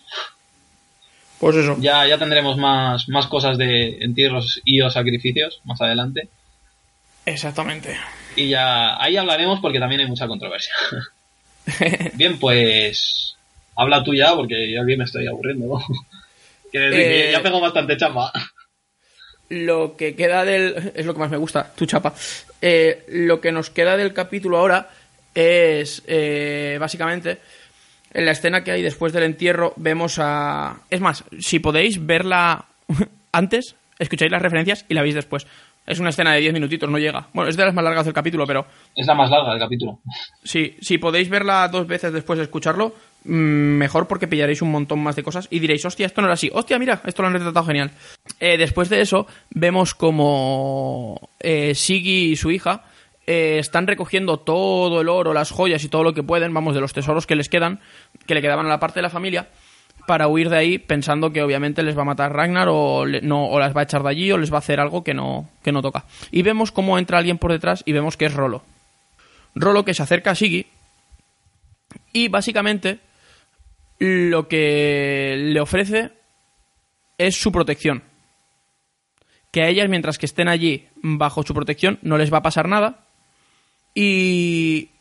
Pues 1.39 1.55
eso. 1.57 1.75
Ya, 1.79 2.07
ya 2.07 2.17
tendremos 2.17 2.57
más, 2.57 3.07
más 3.09 3.27
cosas 3.27 3.57
de 3.57 3.97
entierros 4.01 4.59
y 4.65 4.81
o 4.81 4.89
sacrificios 4.89 5.61
más 5.65 5.79
adelante. 5.81 6.29
Exactamente. 7.25 7.95
Y 8.35 8.49
ya 8.49 9.01
ahí 9.01 9.17
hablaremos 9.17 9.59
porque 9.59 9.79
también 9.79 10.01
hay 10.01 10.07
mucha 10.07 10.27
controversia. 10.27 10.73
Bien, 12.13 12.39
pues 12.39 13.35
habla 13.75 14.03
tú 14.03 14.13
ya 14.15 14.33
porque 14.33 14.71
yo 14.71 14.81
aquí 14.81 14.95
me 14.95 15.03
estoy 15.03 15.27
aburriendo. 15.27 15.79
que 16.71 17.27
Eh, 17.27 17.31
ya 17.31 17.41
pego 17.43 17.59
bastante 17.59 17.97
chapa. 17.97 18.31
Lo 19.49 19.95
que 19.95 20.15
queda 20.15 20.43
del. 20.43 20.91
Es 20.95 21.05
lo 21.05 21.13
que 21.13 21.19
más 21.19 21.31
me 21.31 21.37
gusta, 21.37 21.71
tu 21.75 21.85
chapa. 21.85 22.13
Eh, 22.61 23.05
lo 23.09 23.39
que 23.39 23.51
nos 23.51 23.69
queda 23.69 23.95
del 23.95 24.13
capítulo 24.13 24.57
ahora 24.57 24.89
es. 25.35 26.01
eh, 26.07 26.77
básicamente. 26.79 27.37
En 28.13 28.25
la 28.25 28.31
escena 28.31 28.63
que 28.63 28.71
hay 28.71 28.81
después 28.81 29.13
del 29.13 29.23
entierro, 29.23 29.73
vemos 29.75 30.17
a. 30.19 30.77
Es 30.89 31.01
más, 31.01 31.23
si 31.39 31.59
podéis 31.59 32.05
verla 32.05 32.65
antes, 33.31 33.75
escucháis 33.99 34.31
las 34.31 34.41
referencias 34.41 34.85
y 34.87 34.93
la 34.93 35.01
veis 35.01 35.15
después. 35.15 35.45
Es 35.87 35.99
una 35.99 36.09
escena 36.09 36.33
de 36.33 36.41
10 36.41 36.53
minutitos, 36.53 36.89
no 36.89 36.97
llega. 36.97 37.27
Bueno, 37.33 37.49
es 37.49 37.55
de 37.55 37.63
las 37.63 37.73
más 37.73 37.83
largas 37.83 38.03
del 38.03 38.13
capítulo, 38.13 38.45
pero 38.45 38.65
Es 38.93 39.07
la 39.07 39.15
más 39.15 39.31
larga 39.31 39.51
del 39.51 39.59
capítulo. 39.59 39.99
Sí, 40.43 40.75
si 40.81 40.97
podéis 40.97 41.29
verla 41.29 41.65
dos 41.69 41.87
veces 41.87 42.11
después 42.11 42.37
de 42.37 42.43
escucharlo, 42.43 42.93
mm, 43.23 43.31
mejor 43.31 44.05
porque 44.05 44.27
pillaréis 44.27 44.61
un 44.61 44.69
montón 44.69 44.99
más 44.99 45.15
de 45.15 45.23
cosas 45.23 45.47
y 45.49 45.59
diréis, 45.59 45.85
hostia, 45.85 46.05
esto 46.05 46.19
no 46.19 46.27
era 46.27 46.33
así, 46.33 46.49
hostia, 46.53 46.77
mira, 46.77 47.01
esto 47.05 47.21
lo 47.21 47.29
han 47.29 47.35
retratado 47.35 47.65
genial. 47.65 47.91
Eh, 48.41 48.57
después 48.57 48.89
de 48.89 48.99
eso, 48.99 49.27
vemos 49.51 49.93
como 49.93 51.29
eh, 51.39 51.73
Siggy 51.73 52.31
y 52.31 52.35
su 52.35 52.51
hija 52.51 52.83
eh, 53.27 53.59
están 53.59 53.85
recogiendo 53.85 54.37
todo 54.37 55.01
el 55.01 55.09
oro, 55.09 55.33
las 55.33 55.51
joyas 55.51 55.83
y 55.83 55.89
todo 55.89 56.03
lo 56.03 56.13
que 56.13 56.23
pueden, 56.23 56.53
vamos, 56.53 56.73
de 56.73 56.81
los 56.81 56.93
tesoros 56.93 57.27
que 57.27 57.35
les 57.35 57.49
quedan, 57.49 57.81
que 58.25 58.33
le 58.33 58.41
quedaban 58.41 58.65
a 58.65 58.69
la 58.69 58.79
parte 58.79 58.99
de 58.99 59.03
la 59.03 59.09
familia, 59.09 59.49
para 60.07 60.29
huir 60.29 60.49
de 60.49 60.57
ahí 60.57 60.77
pensando 60.77 61.33
que 61.33 61.43
obviamente 61.43 61.83
les 61.83 61.97
va 61.97 62.03
a 62.03 62.05
matar 62.05 62.33
Ragnar 62.33 62.69
o, 62.69 63.05
no, 63.05 63.49
o 63.49 63.59
las 63.59 63.75
va 63.75 63.81
a 63.81 63.83
echar 63.83 64.01
de 64.01 64.09
allí 64.09 64.31
o 64.31 64.37
les 64.37 64.51
va 64.51 64.55
a 64.55 64.59
hacer 64.59 64.79
algo 64.79 65.03
que 65.03 65.13
no, 65.13 65.49
que 65.61 65.73
no 65.73 65.81
toca. 65.81 66.05
Y 66.31 66.41
vemos 66.41 66.71
cómo 66.71 66.97
entra 66.97 67.17
alguien 67.17 67.37
por 67.37 67.51
detrás 67.51 67.83
y 67.85 67.91
vemos 67.91 68.15
que 68.15 68.25
es 68.25 68.33
Rolo. 68.33 68.63
Rolo 69.53 69.83
que 69.83 69.93
se 69.93 70.03
acerca 70.03 70.31
a 70.31 70.35
Siggy 70.35 70.65
y 72.13 72.29
básicamente 72.29 72.99
lo 73.99 74.47
que 74.47 75.35
le 75.37 75.59
ofrece 75.59 76.11
es 77.17 77.35
su 77.35 77.51
protección. 77.51 78.03
Que 79.51 79.63
a 79.63 79.67
ellas, 79.67 79.89
mientras 79.89 80.17
que 80.17 80.25
estén 80.25 80.47
allí 80.47 80.87
bajo 80.95 81.43
su 81.43 81.53
protección, 81.53 81.99
no 82.01 82.17
les 82.17 82.31
va 82.31 82.37
a 82.37 82.43
pasar 82.43 82.69
nada. 82.69 83.06
Y. 83.99 84.91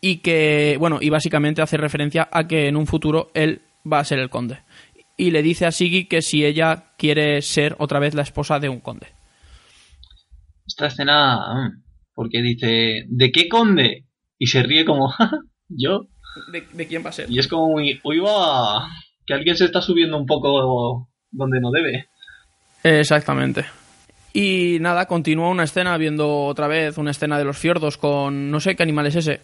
Y 0.00 0.18
que. 0.18 0.76
Bueno, 0.78 0.98
y 1.00 1.10
básicamente 1.10 1.60
hace 1.60 1.76
referencia 1.76 2.28
a 2.30 2.46
que 2.46 2.68
en 2.68 2.76
un 2.76 2.86
futuro 2.86 3.32
él 3.34 3.62
va 3.90 3.98
a 3.98 4.04
ser 4.04 4.20
el 4.20 4.30
conde. 4.30 4.60
Y 5.16 5.32
le 5.32 5.42
dice 5.42 5.66
a 5.66 5.72
Siggy 5.72 6.04
que 6.06 6.22
si 6.22 6.44
ella 6.44 6.92
quiere 6.98 7.42
ser 7.42 7.74
otra 7.80 7.98
vez 7.98 8.14
la 8.14 8.22
esposa 8.22 8.60
de 8.60 8.68
un 8.68 8.78
conde. 8.78 9.08
Esta 10.68 10.86
escena, 10.86 11.82
porque 12.14 12.42
dice, 12.42 13.06
¿de 13.08 13.32
qué 13.32 13.48
conde? 13.48 14.04
Y 14.38 14.46
se 14.46 14.62
ríe 14.62 14.84
como, 14.84 15.08
"Ja, 15.18 15.26
ja, 15.26 15.38
¿yo? 15.68 16.06
¿De, 16.52 16.64
de 16.74 16.86
quién 16.86 17.04
va 17.04 17.10
a 17.10 17.12
ser? 17.12 17.28
Y 17.28 17.40
es 17.40 17.48
como 17.48 17.70
muy, 17.70 18.00
uy, 18.04 18.20
va, 18.20 18.88
que 19.26 19.34
alguien 19.34 19.56
se 19.56 19.64
está 19.64 19.82
subiendo 19.82 20.16
un 20.16 20.26
poco 20.26 21.08
donde 21.32 21.60
no 21.60 21.72
debe. 21.72 22.06
Exactamente. 22.84 23.64
Y 24.38 24.76
nada, 24.80 25.06
continúa 25.06 25.48
una 25.48 25.64
escena 25.64 25.96
viendo 25.96 26.44
otra 26.44 26.66
vez 26.66 26.98
una 26.98 27.12
escena 27.12 27.38
de 27.38 27.44
los 27.46 27.56
fiordos 27.56 27.96
con 27.96 28.50
no 28.50 28.60
sé 28.60 28.76
qué 28.76 28.82
animal 28.82 29.06
es 29.06 29.14
ese. 29.14 29.40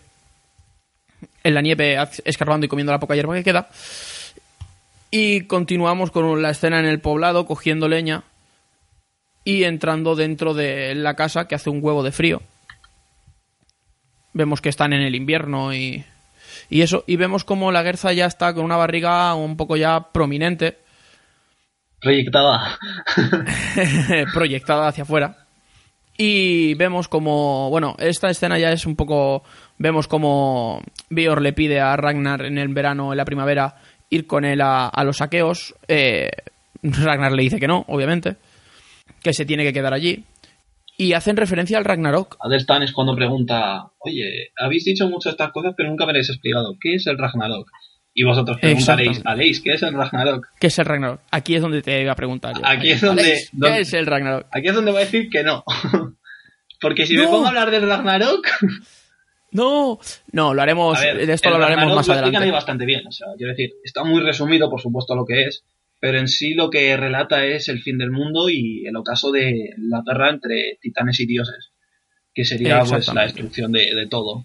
En 1.42 1.54
la 1.54 1.62
nieve 1.62 1.96
escarbando 2.26 2.66
y 2.66 2.68
comiendo 2.68 2.92
la 2.92 3.00
poca 3.00 3.14
hierba 3.14 3.34
que 3.34 3.42
queda. 3.42 3.70
Y 5.10 5.44
continuamos 5.46 6.10
con 6.10 6.42
la 6.42 6.50
escena 6.50 6.78
en 6.78 6.84
el 6.84 7.00
poblado 7.00 7.46
cogiendo 7.46 7.88
leña 7.88 8.24
y 9.44 9.64
entrando 9.64 10.14
dentro 10.14 10.52
de 10.52 10.94
la 10.94 11.16
casa 11.16 11.48
que 11.48 11.54
hace 11.54 11.70
un 11.70 11.82
huevo 11.82 12.02
de 12.02 12.12
frío. 12.12 12.42
Vemos 14.34 14.60
que 14.60 14.68
están 14.68 14.92
en 14.92 15.00
el 15.00 15.14
invierno 15.14 15.72
y, 15.72 16.04
y 16.68 16.82
eso. 16.82 17.02
Y 17.06 17.16
vemos 17.16 17.44
como 17.44 17.72
la 17.72 17.82
Gerza 17.82 18.12
ya 18.12 18.26
está 18.26 18.52
con 18.52 18.66
una 18.66 18.76
barriga 18.76 19.32
un 19.36 19.56
poco 19.56 19.78
ya 19.78 20.12
prominente 20.12 20.82
Proyectada. 22.02 22.78
proyectada 24.34 24.88
hacia 24.88 25.04
afuera. 25.04 25.36
Y 26.18 26.74
vemos 26.74 27.08
como, 27.08 27.70
bueno, 27.70 27.94
esta 27.98 28.28
escena 28.28 28.58
ya 28.58 28.70
es 28.70 28.86
un 28.86 28.96
poco, 28.96 29.44
vemos 29.78 30.08
como 30.08 30.82
Bior 31.08 31.40
le 31.40 31.52
pide 31.52 31.80
a 31.80 31.96
Ragnar 31.96 32.44
en 32.44 32.58
el 32.58 32.68
verano, 32.74 33.12
en 33.12 33.16
la 33.16 33.24
primavera, 33.24 33.76
ir 34.10 34.26
con 34.26 34.44
él 34.44 34.60
a, 34.62 34.90
los 35.04 35.18
saqueos. 35.18 35.74
Eh, 35.88 36.28
Ragnar 36.82 37.32
le 37.32 37.44
dice 37.44 37.60
que 37.60 37.68
no, 37.68 37.84
obviamente, 37.88 38.36
que 39.22 39.32
se 39.32 39.46
tiene 39.46 39.62
que 39.62 39.72
quedar 39.72 39.94
allí. 39.94 40.24
Y 40.98 41.14
hacen 41.14 41.36
referencia 41.36 41.78
al 41.78 41.84
Ragnarok. 41.84 42.36
Adelstan 42.40 42.82
es 42.82 42.92
cuando 42.92 43.16
pregunta, 43.16 43.90
oye, 43.98 44.50
habéis 44.58 44.84
dicho 44.84 45.08
muchas 45.08 45.32
estas 45.32 45.50
cosas, 45.50 45.72
pero 45.76 45.88
nunca 45.88 46.04
me 46.04 46.10
habéis 46.10 46.28
explicado, 46.28 46.76
¿qué 46.80 46.96
es 46.96 47.06
el 47.06 47.16
Ragnarok? 47.16 47.70
Y 48.14 48.24
vosotros 48.24 48.58
preguntaréis, 48.60 49.22
Aleix, 49.24 49.60
¿qué 49.60 49.72
es 49.72 49.82
el 49.82 49.94
Ragnarok? 49.94 50.46
¿Qué 50.60 50.66
es 50.66 50.78
el 50.78 50.84
Ragnarok? 50.84 51.20
Aquí 51.30 51.54
es 51.54 51.62
donde 51.62 51.80
te 51.80 52.02
iba 52.02 52.12
a 52.12 52.16
preguntar 52.16 52.54
yo. 52.54 52.60
Aquí 52.64 52.90
es 52.90 53.00
donde, 53.00 53.48
¿Qué 53.58 53.80
es 53.80 53.92
el 53.94 54.06
Ragnarok? 54.06 54.46
Aquí 54.50 54.68
es 54.68 54.74
donde 54.74 54.90
voy 54.90 55.00
a 55.00 55.04
decir 55.04 55.30
que 55.30 55.42
no. 55.42 55.64
Porque 56.80 57.06
si 57.06 57.16
me 57.16 57.24
pongo 57.24 57.46
a 57.46 57.48
hablar 57.48 57.70
del 57.70 57.88
Ragnarok... 57.88 58.46
no, 59.52 59.98
no, 60.32 60.52
lo 60.52 60.62
haremos, 60.62 61.00
de 61.00 61.32
esto 61.32 61.48
lo 61.48 61.54
hablaremos 61.54 61.94
más 61.94 62.08
adelante. 62.08 62.46
Lo 62.46 62.52
bastante 62.52 62.84
bien, 62.84 63.06
o 63.06 63.12
sea, 63.12 63.28
quiero 63.36 63.52
decir, 63.52 63.70
está 63.82 64.04
muy 64.04 64.20
resumido, 64.20 64.68
por 64.68 64.80
supuesto, 64.80 65.14
lo 65.14 65.24
que 65.24 65.44
es, 65.44 65.64
pero 65.98 66.18
en 66.18 66.28
sí 66.28 66.52
lo 66.54 66.68
que 66.68 66.96
relata 66.96 67.46
es 67.46 67.68
el 67.68 67.80
fin 67.80 67.96
del 67.96 68.10
mundo 68.10 68.50
y 68.50 68.84
el 68.86 68.96
ocaso 68.96 69.30
de 69.30 69.70
la 69.78 70.02
Tierra 70.02 70.30
entre 70.30 70.76
titanes 70.82 71.18
y 71.20 71.26
dioses, 71.26 71.70
que 72.34 72.44
sería 72.44 72.82
pues 72.84 73.06
la 73.14 73.22
destrucción 73.22 73.72
de, 73.72 73.94
de 73.94 74.06
todo. 74.06 74.44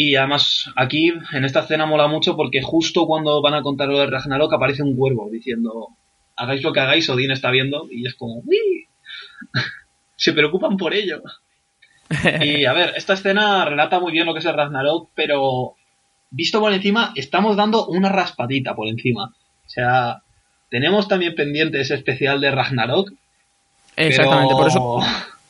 Y 0.00 0.14
además, 0.14 0.70
aquí, 0.76 1.12
en 1.32 1.44
esta 1.44 1.58
escena 1.58 1.84
mola 1.84 2.06
mucho 2.06 2.36
porque 2.36 2.62
justo 2.62 3.04
cuando 3.04 3.42
van 3.42 3.54
a 3.54 3.62
contar 3.62 3.88
lo 3.88 3.98
de 3.98 4.06
Ragnarok 4.06 4.54
aparece 4.54 4.84
un 4.84 4.94
cuervo 4.94 5.28
diciendo, 5.28 5.88
hagáis 6.36 6.62
lo 6.62 6.72
que 6.72 6.78
hagáis, 6.78 7.10
Odín 7.10 7.32
está 7.32 7.50
viendo, 7.50 7.88
y 7.90 8.06
es 8.06 8.14
como, 8.14 8.36
¡Uy! 8.46 8.86
Se 10.14 10.32
preocupan 10.32 10.76
por 10.76 10.94
ello. 10.94 11.20
y 12.40 12.64
a 12.64 12.72
ver, 12.74 12.92
esta 12.94 13.14
escena 13.14 13.64
relata 13.64 13.98
muy 13.98 14.12
bien 14.12 14.24
lo 14.24 14.34
que 14.34 14.38
es 14.38 14.46
el 14.46 14.54
Ragnarok, 14.54 15.10
pero 15.16 15.74
visto 16.30 16.60
por 16.60 16.72
encima, 16.72 17.12
estamos 17.16 17.56
dando 17.56 17.88
una 17.88 18.08
raspadita 18.08 18.76
por 18.76 18.86
encima. 18.86 19.34
O 19.66 19.68
sea, 19.68 20.22
tenemos 20.70 21.08
también 21.08 21.34
pendiente 21.34 21.80
ese 21.80 21.96
especial 21.96 22.40
de 22.40 22.52
Ragnarok. 22.52 23.14
Exactamente, 23.96 24.54
por 24.54 24.68
eso 24.68 25.00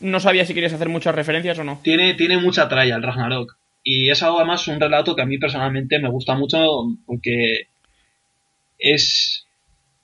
no 0.00 0.20
sabía 0.20 0.46
si 0.46 0.54
querías 0.54 0.72
hacer 0.72 0.88
muchas 0.88 1.14
referencias 1.14 1.58
o 1.58 1.64
no. 1.64 1.80
Tiene, 1.82 2.14
tiene 2.14 2.38
mucha 2.38 2.66
tralla 2.66 2.96
el 2.96 3.02
Ragnarok. 3.02 3.58
Y 3.90 4.10
es 4.10 4.22
además 4.22 4.68
un 4.68 4.80
relato 4.80 5.16
que 5.16 5.22
a 5.22 5.26
mí 5.26 5.38
personalmente 5.38 5.98
me 5.98 6.10
gusta 6.10 6.34
mucho 6.34 6.58
porque 7.06 7.68
es, 8.78 9.46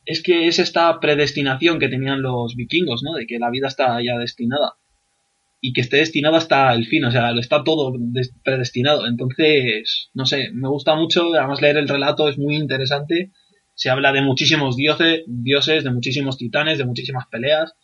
es 0.06 0.22
que 0.22 0.46
es 0.46 0.58
esta 0.58 0.98
predestinación 1.00 1.78
que 1.78 1.90
tenían 1.90 2.22
los 2.22 2.56
vikingos, 2.56 3.02
¿no? 3.02 3.12
De 3.12 3.26
que 3.26 3.38
la 3.38 3.50
vida 3.50 3.68
está 3.68 4.02
ya 4.02 4.16
destinada. 4.16 4.76
Y 5.60 5.74
que 5.74 5.82
esté 5.82 5.98
destinada 5.98 6.38
hasta 6.38 6.72
el 6.72 6.86
fin, 6.86 7.04
o 7.04 7.10
sea, 7.10 7.32
está 7.38 7.62
todo 7.62 7.92
predestinado. 8.42 9.06
Entonces, 9.06 10.08
no 10.14 10.24
sé, 10.24 10.50
me 10.54 10.68
gusta 10.70 10.94
mucho, 10.94 11.34
además 11.34 11.60
leer 11.60 11.76
el 11.76 11.86
relato 11.86 12.30
es 12.30 12.38
muy 12.38 12.56
interesante. 12.56 13.32
Se 13.74 13.90
habla 13.90 14.12
de 14.12 14.22
muchísimos 14.22 14.76
dioses, 14.76 15.24
dioses, 15.26 15.84
de 15.84 15.90
muchísimos 15.90 16.38
titanes, 16.38 16.78
de 16.78 16.86
muchísimas 16.86 17.26
peleas. 17.26 17.74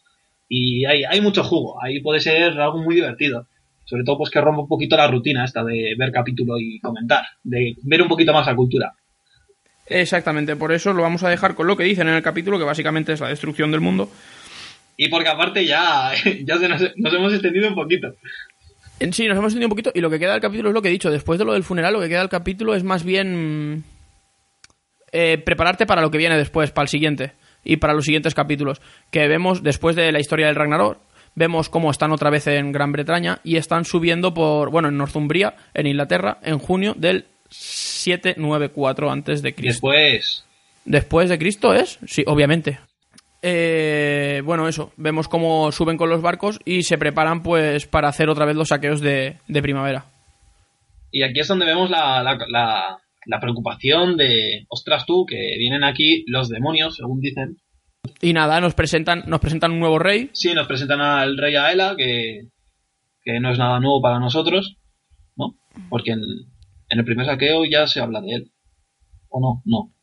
Y 0.48 0.86
hay, 0.86 1.04
hay 1.04 1.20
mucho 1.20 1.44
jugo, 1.44 1.78
ahí 1.84 2.00
puede 2.00 2.20
ser 2.20 2.58
algo 2.58 2.78
muy 2.78 2.94
divertido 2.94 3.46
sobre 3.90 4.04
todo 4.04 4.18
pues 4.18 4.30
que 4.30 4.40
rompa 4.40 4.62
un 4.62 4.68
poquito 4.68 4.96
la 4.96 5.08
rutina 5.08 5.44
esta 5.44 5.64
de 5.64 5.96
ver 5.98 6.12
capítulo 6.12 6.60
y 6.60 6.78
comentar, 6.78 7.24
de 7.42 7.74
ver 7.82 8.02
un 8.02 8.08
poquito 8.08 8.32
más 8.32 8.46
la 8.46 8.54
cultura. 8.54 8.94
Exactamente, 9.86 10.54
por 10.54 10.70
eso 10.70 10.92
lo 10.92 11.02
vamos 11.02 11.24
a 11.24 11.28
dejar 11.28 11.56
con 11.56 11.66
lo 11.66 11.76
que 11.76 11.82
dicen 11.82 12.06
en 12.06 12.14
el 12.14 12.22
capítulo, 12.22 12.56
que 12.56 12.64
básicamente 12.64 13.12
es 13.12 13.20
la 13.20 13.26
destrucción 13.26 13.72
del 13.72 13.80
mundo. 13.80 14.08
Y 14.96 15.08
porque 15.08 15.28
aparte 15.28 15.66
ya, 15.66 16.12
ya 16.44 16.56
nos, 16.68 17.14
hemos 17.14 17.32
extendido 17.32 17.68
un 17.68 17.74
poquito. 17.74 18.14
Sí, 19.10 19.26
nos 19.26 19.36
hemos 19.36 19.46
extendido 19.46 19.66
un 19.66 19.70
poquito 19.70 19.90
y 19.92 20.00
lo 20.00 20.08
que 20.08 20.20
queda 20.20 20.32
del 20.32 20.40
capítulo 20.40 20.68
es 20.68 20.74
lo 20.74 20.82
que 20.82 20.88
he 20.88 20.92
dicho. 20.92 21.10
Después 21.10 21.40
de 21.40 21.44
lo 21.44 21.54
del 21.54 21.64
funeral, 21.64 21.94
lo 21.94 22.00
que 22.00 22.08
queda 22.08 22.20
del 22.20 22.28
capítulo 22.28 22.76
es 22.76 22.84
más 22.84 23.02
bien 23.02 23.82
eh, 25.10 25.38
prepararte 25.38 25.84
para 25.84 26.00
lo 26.00 26.12
que 26.12 26.18
viene 26.18 26.36
después, 26.36 26.70
para 26.70 26.84
el 26.84 26.90
siguiente 26.90 27.32
y 27.64 27.78
para 27.78 27.92
los 27.92 28.04
siguientes 28.04 28.34
capítulos. 28.34 28.80
Que 29.10 29.26
vemos 29.26 29.64
después 29.64 29.96
de 29.96 30.12
la 30.12 30.20
historia 30.20 30.46
del 30.46 30.54
Ragnarok, 30.54 30.98
vemos 31.40 31.70
cómo 31.70 31.90
están 31.90 32.12
otra 32.12 32.28
vez 32.28 32.46
en 32.48 32.70
Gran 32.70 32.92
Bretaña 32.92 33.40
y 33.42 33.56
están 33.56 33.86
subiendo 33.86 34.34
por, 34.34 34.70
bueno, 34.70 34.88
en 34.88 34.98
Northumbria, 34.98 35.54
en 35.72 35.86
Inglaterra, 35.86 36.36
en 36.42 36.58
junio 36.58 36.94
del 36.94 37.24
794 37.48 39.10
antes 39.10 39.40
de 39.40 39.54
Cristo. 39.54 39.88
Después. 39.88 40.44
Después 40.84 41.30
de 41.30 41.38
Cristo 41.38 41.72
es, 41.72 41.98
sí, 42.06 42.24
obviamente. 42.26 42.78
Eh, 43.40 44.42
bueno, 44.44 44.68
eso, 44.68 44.92
vemos 44.98 45.28
cómo 45.28 45.72
suben 45.72 45.96
con 45.96 46.10
los 46.10 46.20
barcos 46.20 46.60
y 46.66 46.82
se 46.82 46.98
preparan 46.98 47.42
pues 47.42 47.86
para 47.86 48.08
hacer 48.08 48.28
otra 48.28 48.44
vez 48.44 48.54
los 48.54 48.68
saqueos 48.68 49.00
de, 49.00 49.38
primavera. 49.62 50.04
Y 51.10 51.22
aquí 51.22 51.40
es 51.40 51.48
donde 51.48 51.64
vemos 51.64 51.88
la, 51.88 52.22
la, 52.22 52.98
la 53.24 53.40
preocupación 53.40 54.18
de, 54.18 54.66
ostras 54.68 55.06
tú, 55.06 55.24
que 55.24 55.56
vienen 55.56 55.84
aquí 55.84 56.22
los 56.26 56.50
demonios, 56.50 56.96
según 56.96 57.20
dicen, 57.20 57.56
y 58.20 58.32
nada, 58.32 58.60
nos 58.60 58.74
presentan, 58.74 59.24
nos 59.26 59.40
presentan 59.40 59.72
un 59.72 59.80
nuevo 59.80 59.98
rey. 59.98 60.30
Sí, 60.32 60.52
nos 60.52 60.66
presentan 60.66 61.00
al 61.00 61.38
rey 61.38 61.56
Aela, 61.56 61.94
que, 61.96 62.48
que 63.22 63.40
no 63.40 63.50
es 63.50 63.58
nada 63.58 63.80
nuevo 63.80 64.02
para 64.02 64.18
nosotros, 64.18 64.76
¿no? 65.36 65.56
Porque 65.88 66.12
en, 66.12 66.20
el 66.88 67.04
primer 67.04 67.26
saqueo 67.26 67.64
ya 67.64 67.86
se 67.86 68.00
habla 68.00 68.20
de 68.20 68.34
él. 68.34 68.52
¿O 69.28 69.40
no? 69.40 69.62
No. 69.64 69.94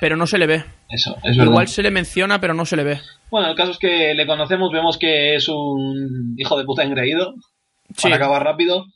Pero 0.00 0.16
no 0.16 0.26
se 0.26 0.38
le 0.38 0.46
ve. 0.46 0.64
Eso, 0.88 1.16
es 1.24 1.36
verdad. 1.36 1.50
Igual 1.50 1.68
se 1.68 1.82
le 1.82 1.90
menciona, 1.90 2.40
pero 2.40 2.54
no 2.54 2.64
se 2.64 2.76
le 2.76 2.84
ve. 2.84 3.00
Bueno, 3.30 3.48
el 3.48 3.56
caso 3.56 3.72
es 3.72 3.78
que 3.78 4.14
le 4.14 4.26
conocemos, 4.26 4.72
vemos 4.72 4.98
que 4.98 5.34
es 5.34 5.48
un 5.48 6.34
hijo 6.36 6.56
de 6.58 6.64
puta 6.64 6.84
engreído, 6.84 7.34
para 8.00 8.16
acabar 8.16 8.44
rápido, 8.44 8.86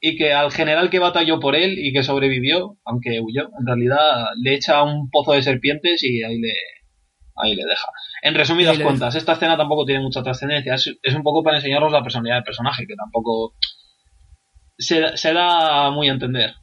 y 0.00 0.16
que 0.16 0.32
al 0.32 0.50
general 0.50 0.88
que 0.88 0.98
batalló 0.98 1.40
por 1.40 1.56
él 1.56 1.78
y 1.78 1.92
que 1.92 2.02
sobrevivió, 2.02 2.78
aunque 2.84 3.20
huyó, 3.20 3.50
en 3.58 3.66
realidad 3.66 4.26
le 4.40 4.54
echa 4.54 4.82
un 4.82 5.10
pozo 5.10 5.32
de 5.32 5.42
serpientes 5.42 6.02
y 6.02 6.22
ahí 6.22 6.38
le, 6.40 6.52
ahí 7.36 7.54
le 7.54 7.64
deja. 7.64 7.88
En 8.22 8.34
resumidas 8.34 8.78
cuentas, 8.78 9.14
esta 9.14 9.32
escena 9.32 9.56
tampoco 9.56 9.84
tiene 9.84 10.02
mucha 10.02 10.22
trascendencia. 10.22 10.74
Es, 10.74 11.14
un 11.14 11.22
poco 11.22 11.42
para 11.42 11.56
enseñaros 11.56 11.92
la 11.92 12.02
personalidad 12.02 12.36
del 12.36 12.44
personaje, 12.44 12.86
que 12.86 12.94
tampoco 12.94 13.54
se, 14.78 15.16
se 15.16 15.32
da 15.32 15.90
muy 15.90 16.08
a 16.08 16.12
entender. 16.12 16.54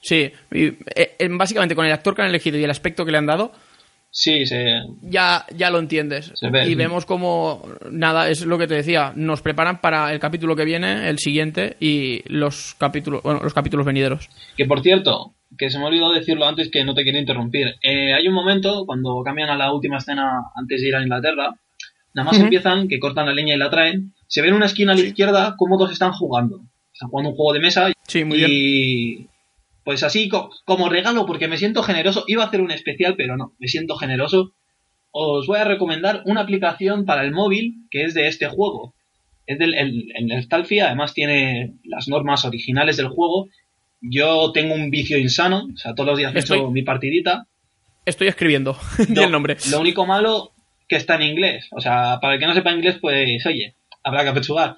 Sí, 0.00 0.32
eh, 0.50 1.28
básicamente 1.30 1.76
con 1.76 1.86
el 1.86 1.92
actor 1.92 2.14
que 2.14 2.22
han 2.22 2.28
elegido 2.28 2.58
y 2.58 2.64
el 2.64 2.70
aspecto 2.70 3.04
que 3.04 3.12
le 3.12 3.18
han 3.18 3.26
dado, 3.26 3.52
Sí, 4.14 4.44
Ya, 5.00 5.46
ya 5.56 5.70
lo 5.70 5.78
entiendes. 5.78 6.34
y 6.66 6.74
vemos 6.74 7.06
como, 7.06 7.66
nada, 7.90 8.28
es 8.28 8.44
lo 8.44 8.58
que 8.58 8.66
te 8.66 8.74
decía, 8.74 9.14
nos 9.16 9.40
preparan 9.40 9.80
para 9.80 10.12
el 10.12 10.20
capítulo 10.20 10.54
que 10.54 10.66
viene, 10.66 11.08
el 11.08 11.18
siguiente, 11.18 11.76
y 11.80 12.22
los 12.26 12.74
capítulos, 12.76 13.22
bueno, 13.22 13.40
los 13.42 13.54
capítulos 13.54 13.86
venideros. 13.86 14.28
Que 14.54 14.66
por 14.66 14.82
cierto, 14.82 15.34
que 15.58 15.70
se 15.70 15.78
me 15.78 15.84
olvidó 15.84 16.12
decirlo 16.12 16.46
antes 16.46 16.70
que 16.70 16.84
no 16.84 16.94
te 16.94 17.02
quiero 17.02 17.18
interrumpir. 17.18 17.74
Eh, 17.82 18.14
hay 18.14 18.26
un 18.28 18.34
momento, 18.34 18.84
cuando 18.86 19.22
cambian 19.24 19.50
a 19.50 19.56
la 19.56 19.72
última 19.72 19.98
escena 19.98 20.30
antes 20.54 20.80
de 20.80 20.88
ir 20.88 20.96
a 20.96 21.02
Inglaterra, 21.02 21.54
nada 22.14 22.30
más 22.30 22.38
empiezan, 22.38 22.88
que 22.88 22.98
cortan 22.98 23.26
la 23.26 23.34
leña 23.34 23.54
y 23.54 23.58
la 23.58 23.70
traen, 23.70 24.14
se 24.26 24.42
ve 24.42 24.48
en 24.48 24.54
una 24.54 24.66
esquina 24.66 24.92
a 24.92 24.94
la 24.94 25.02
izquierda 25.02 25.54
cómo 25.56 25.78
dos 25.78 25.92
están 25.92 26.12
jugando. 26.12 26.60
Están 26.92 27.08
jugando 27.08 27.30
un 27.30 27.36
juego 27.36 27.52
de 27.52 27.60
mesa 27.60 27.92
sí, 28.06 28.24
muy 28.24 28.44
y 28.44 29.28
pues 29.84 30.02
así 30.04 30.28
como 30.64 30.88
regalo, 30.88 31.26
porque 31.26 31.48
me 31.48 31.56
siento 31.56 31.82
generoso, 31.82 32.24
iba 32.28 32.44
a 32.44 32.46
hacer 32.46 32.60
un 32.60 32.70
especial, 32.70 33.16
pero 33.16 33.36
no, 33.36 33.54
me 33.58 33.66
siento 33.66 33.96
generoso, 33.96 34.52
os 35.10 35.46
voy 35.46 35.58
a 35.58 35.64
recomendar 35.64 36.22
una 36.24 36.40
aplicación 36.40 37.04
para 37.04 37.22
el 37.24 37.32
móvil 37.32 37.86
que 37.90 38.04
es 38.04 38.14
de 38.14 38.28
este 38.28 38.46
juego. 38.46 38.94
Es 39.46 39.58
del 39.58 39.74
el, 39.74 40.12
el 40.14 40.82
además 40.82 41.14
tiene 41.14 41.74
las 41.84 42.08
normas 42.08 42.44
originales 42.44 42.96
del 42.96 43.08
juego. 43.08 43.48
Yo 44.02 44.52
tengo 44.52 44.74
un 44.74 44.90
vicio 44.90 45.16
insano, 45.16 45.68
o 45.72 45.76
sea, 45.76 45.94
todos 45.94 46.10
los 46.10 46.18
días 46.18 46.34
he 46.34 46.62
mi 46.68 46.82
partidita. 46.82 47.46
Estoy 48.04 48.28
escribiendo 48.28 48.76
el 49.08 49.30
nombre. 49.30 49.56
Lo 49.70 49.80
único 49.80 50.04
malo 50.06 50.52
que 50.88 50.96
está 50.96 51.14
en 51.14 51.22
inglés. 51.22 51.68
O 51.70 51.80
sea, 51.80 52.18
para 52.20 52.34
el 52.34 52.40
que 52.40 52.46
no 52.46 52.54
sepa 52.54 52.72
inglés, 52.72 52.98
pues 53.00 53.46
oye, 53.46 53.76
habrá 54.02 54.24
que 54.24 54.30
apechugar. 54.30 54.76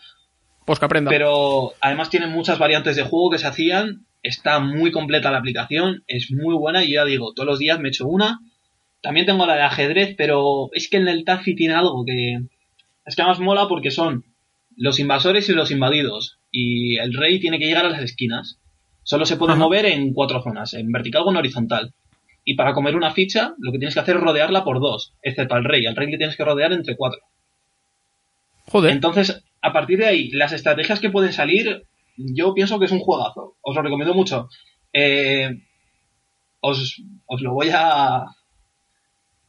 Pues 0.66 0.78
que 0.78 0.84
aprenda. 0.84 1.10
Pero 1.10 1.72
además 1.80 2.10
tiene 2.10 2.26
muchas 2.26 2.58
variantes 2.58 2.96
de 2.96 3.02
juego 3.02 3.30
que 3.30 3.38
se 3.38 3.46
hacían 3.46 4.06
Está 4.24 4.58
muy 4.58 4.90
completa 4.90 5.30
la 5.30 5.36
aplicación, 5.36 6.02
es 6.06 6.32
muy 6.32 6.54
buena 6.54 6.82
y 6.82 6.92
ya 6.92 7.04
digo, 7.04 7.34
todos 7.34 7.46
los 7.46 7.58
días 7.58 7.78
me 7.78 7.90
echo 7.90 8.06
una 8.06 8.40
También 9.02 9.26
tengo 9.26 9.44
la 9.44 9.54
de 9.54 9.62
ajedrez, 9.62 10.14
pero 10.16 10.70
es 10.72 10.88
que 10.88 10.96
en 10.96 11.08
el 11.08 11.26
Taffy 11.26 11.54
tiene 11.54 11.74
algo 11.74 12.06
que... 12.06 12.40
Es 13.04 13.16
que 13.16 13.22
más 13.22 13.38
mola 13.38 13.68
porque 13.68 13.90
son 13.90 14.24
los 14.78 14.98
invasores 14.98 15.50
y 15.50 15.52
los 15.52 15.70
invadidos. 15.70 16.38
Y 16.50 16.96
el 16.96 17.12
rey 17.12 17.38
tiene 17.38 17.58
que 17.58 17.66
llegar 17.66 17.84
a 17.84 17.90
las 17.90 18.00
esquinas. 18.00 18.58
Solo 19.04 19.24
se 19.26 19.36
puede 19.36 19.52
Ajá. 19.52 19.60
mover 19.60 19.86
en 19.86 20.12
cuatro 20.12 20.42
zonas, 20.42 20.74
en 20.74 20.90
vertical 20.90 21.22
o 21.24 21.30
en 21.30 21.36
horizontal. 21.36 21.94
Y 22.44 22.56
para 22.56 22.74
comer 22.74 22.96
una 22.96 23.12
ficha, 23.12 23.54
lo 23.58 23.72
que 23.72 23.78
tienes 23.78 23.94
que 23.94 24.00
hacer 24.00 24.16
es 24.16 24.22
rodearla 24.22 24.64
por 24.64 24.80
dos, 24.80 25.14
excepto 25.22 25.54
al 25.54 25.64
rey. 25.64 25.86
Al 25.86 25.96
rey 25.96 26.10
le 26.10 26.18
tienes 26.18 26.36
que 26.36 26.44
rodear 26.44 26.72
entre 26.72 26.96
cuatro. 26.96 27.20
Joder. 28.66 28.92
Entonces, 28.92 29.44
a 29.62 29.72
partir 29.72 29.98
de 29.98 30.06
ahí, 30.06 30.30
las 30.30 30.52
estrategias 30.52 31.00
que 31.00 31.10
pueden 31.10 31.32
salir, 31.32 31.84
yo 32.16 32.54
pienso 32.54 32.78
que 32.78 32.86
es 32.86 32.92
un 32.92 32.98
juegazo. 33.00 33.56
Os 33.62 33.76
lo 33.76 33.82
recomiendo 33.82 34.14
mucho. 34.14 34.48
Eh, 34.92 35.50
os, 36.60 37.02
os 37.26 37.40
lo 37.40 37.54
voy 37.54 37.70
a... 37.72 38.24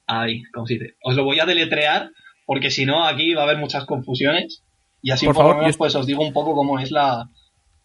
Ahí, 0.08 0.44
¿cómo 0.54 0.68
se 0.68 0.76
dice? 0.76 0.96
Os 1.02 1.16
lo 1.16 1.24
voy 1.24 1.40
a 1.40 1.46
deletrear, 1.46 2.12
porque 2.46 2.70
si 2.72 2.86
no, 2.86 3.06
aquí 3.06 3.34
va 3.34 3.42
a 3.42 3.46
haber 3.46 3.58
muchas 3.58 3.86
confusiones. 3.86 4.64
Y 5.02 5.12
así 5.12 5.26
Por 5.26 5.36
por, 5.36 5.44
favor, 5.44 5.58
menos, 5.60 5.78
pues 5.78 5.96
os 5.96 6.06
digo 6.06 6.24
un 6.24 6.34
poco 6.34 6.54
cómo 6.56 6.80
es 6.80 6.92
la, 6.92 7.30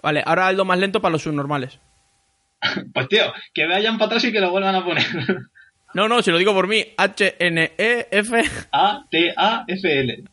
Vale, 0.02 0.22
ahora 0.26 0.48
algo 0.48 0.64
más 0.64 0.78
lento 0.80 1.00
para 1.00 1.12
los 1.12 1.22
subnormales. 1.22 1.78
Pues 2.92 3.08
tío, 3.08 3.32
que 3.54 3.68
vayan 3.68 3.98
para 3.98 4.06
atrás 4.06 4.24
y 4.24 4.32
que 4.32 4.40
lo 4.40 4.50
vuelvan 4.50 4.74
a 4.74 4.84
poner. 4.84 5.06
No, 5.94 6.06
no, 6.06 6.20
si 6.20 6.30
lo 6.30 6.36
digo 6.36 6.52
por 6.52 6.66
mí. 6.66 6.80
E 6.80 6.94
H-N-E-F-F-L. 6.98 8.50
A-T-A-F-L. 8.72 10.24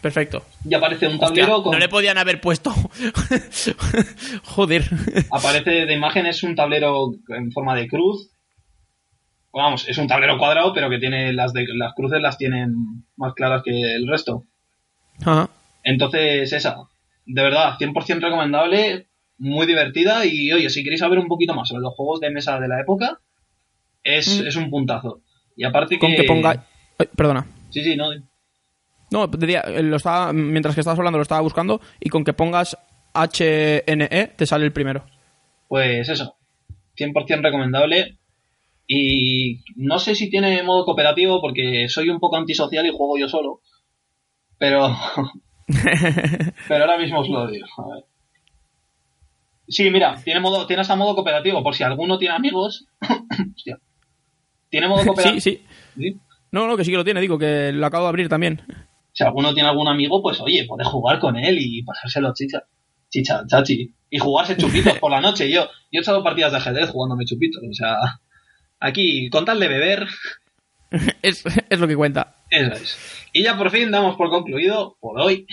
Perfecto. 0.00 0.44
Y 0.68 0.74
aparece 0.74 1.06
un 1.06 1.14
Hostia, 1.14 1.28
tablero 1.28 1.62
con... 1.62 1.72
No 1.72 1.78
le 1.78 1.88
podían 1.88 2.18
haber 2.18 2.40
puesto. 2.40 2.72
Joder. 4.42 4.82
Aparece 5.30 5.70
de 5.70 5.94
imagen, 5.94 6.26
es 6.26 6.42
un 6.42 6.56
tablero 6.56 7.12
en 7.28 7.52
forma 7.52 7.76
de 7.76 7.86
cruz. 7.86 8.31
Vamos, 9.52 9.86
es 9.88 9.98
un 9.98 10.06
tablero 10.08 10.38
cuadrado, 10.38 10.72
pero 10.72 10.88
que 10.88 10.98
tiene 10.98 11.32
las, 11.32 11.52
de, 11.52 11.66
las 11.74 11.92
cruces 11.94 12.20
las 12.22 12.38
tienen 12.38 12.74
más 13.16 13.34
claras 13.34 13.62
que 13.62 13.70
el 13.96 14.08
resto. 14.08 14.44
Ajá. 15.24 15.50
Entonces, 15.84 16.52
esa. 16.52 16.76
De 17.26 17.42
verdad, 17.42 17.76
100% 17.78 18.20
recomendable, 18.20 19.08
muy 19.38 19.66
divertida. 19.66 20.24
Y 20.24 20.52
oye, 20.52 20.70
si 20.70 20.82
queréis 20.82 21.00
saber 21.00 21.18
un 21.18 21.28
poquito 21.28 21.54
más 21.54 21.68
sobre 21.68 21.82
los 21.82 21.94
juegos 21.94 22.20
de 22.20 22.30
mesa 22.30 22.58
de 22.58 22.68
la 22.68 22.80
época, 22.80 23.20
es, 24.02 24.40
Mm. 24.42 24.46
es 24.46 24.56
un 24.56 24.70
puntazo. 24.70 25.20
Y 25.56 25.64
aparte 25.64 25.98
Con 25.98 26.14
que 26.14 26.24
ponga. 26.24 26.66
Ay, 26.98 27.08
perdona. 27.14 27.46
Sí, 27.70 27.82
sí, 27.82 27.94
no. 27.96 28.06
No, 29.10 29.24
eh, 29.24 29.82
lo 29.82 29.96
estaba, 29.96 30.32
mientras 30.32 30.74
que 30.74 30.80
estabas 30.80 30.98
hablando 30.98 31.18
lo 31.18 31.22
estaba 31.22 31.42
buscando 31.42 31.80
y 32.00 32.08
con 32.08 32.24
que 32.24 32.32
pongas 32.32 32.76
HNE 33.12 34.32
te 34.36 34.46
sale 34.46 34.64
el 34.64 34.72
primero. 34.72 35.04
Pues 35.68 36.08
eso, 36.08 36.36
100% 36.96 37.42
recomendable. 37.42 38.18
Y 38.94 39.64
no 39.76 39.98
sé 39.98 40.14
si 40.14 40.28
tiene 40.28 40.62
modo 40.62 40.84
cooperativo 40.84 41.40
porque 41.40 41.88
soy 41.88 42.10
un 42.10 42.20
poco 42.20 42.36
antisocial 42.36 42.84
y 42.84 42.90
juego 42.90 43.16
yo 43.16 43.26
solo. 43.26 43.60
Pero, 44.58 44.94
pero 46.68 46.84
ahora 46.84 46.98
mismo 46.98 47.20
os 47.20 47.28
lo 47.30 47.50
digo. 47.50 47.66
A 47.78 47.94
ver. 47.94 48.04
Sí, 49.66 49.90
mira, 49.90 50.14
tiene 50.22 50.40
modo, 50.40 50.66
tiene 50.66 50.82
hasta 50.82 50.94
modo 50.94 51.14
cooperativo. 51.14 51.62
Por 51.62 51.74
si 51.74 51.84
alguno 51.84 52.18
tiene 52.18 52.34
amigos. 52.34 52.86
Hostia. 53.56 53.78
Tiene 54.68 54.88
modo 54.88 55.00
sí, 55.00 55.06
cooperativo. 55.06 55.40
sí. 55.40 55.62
¿Sí? 55.96 56.16
No, 56.50 56.66
no, 56.66 56.76
que 56.76 56.84
sí 56.84 56.90
que 56.90 56.98
lo 56.98 57.04
tiene, 57.04 57.22
digo, 57.22 57.38
que 57.38 57.72
lo 57.72 57.86
acabo 57.86 58.04
de 58.04 58.08
abrir 58.10 58.28
también. 58.28 58.60
Si 59.12 59.24
alguno 59.24 59.54
tiene 59.54 59.70
algún 59.70 59.88
amigo, 59.88 60.20
pues 60.20 60.38
oye, 60.42 60.66
puede 60.68 60.84
jugar 60.84 61.18
con 61.18 61.38
él 61.38 61.56
y 61.58 61.82
pasárselo 61.82 62.34
chicha. 62.34 62.64
Chicha, 63.08 63.42
chachi. 63.46 63.94
Y 64.10 64.18
jugarse 64.18 64.58
chupitos 64.58 64.98
por 64.98 65.10
la 65.10 65.22
noche. 65.22 65.50
Yo, 65.50 65.64
yo 65.64 65.98
he 65.98 66.00
echado 66.00 66.22
partidas 66.22 66.52
de 66.52 66.58
ajedrez 66.58 66.90
jugándome 66.90 67.24
chupitos. 67.24 67.62
O 67.62 67.72
sea, 67.72 67.96
aquí, 68.82 69.30
con 69.30 69.44
tal 69.44 69.58
de 69.60 69.68
beber, 69.68 70.06
Es, 71.22 71.42
es 71.70 71.78
lo 71.80 71.88
que 71.88 71.96
cuenta. 71.96 72.36
eso 72.50 72.72
es. 72.74 72.98
Y 73.32 73.42
ya 73.42 73.56
por 73.56 73.70
fin 73.70 73.90
damos 73.90 74.16
por 74.16 74.28
concluido, 74.28 74.96
por 75.00 75.18
hoy, 75.20 75.46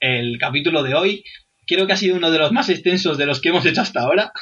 el 0.00 0.38
capítulo 0.38 0.82
de 0.82 0.94
hoy. 0.94 1.24
Creo 1.66 1.86
que 1.86 1.94
ha 1.94 1.96
sido 1.96 2.16
uno 2.16 2.30
de 2.30 2.38
los 2.38 2.52
más 2.52 2.68
extensos 2.68 3.16
de 3.16 3.24
los 3.24 3.40
que 3.40 3.48
hemos 3.48 3.64
hecho 3.64 3.80
hasta 3.80 4.00
ahora. 4.02 4.32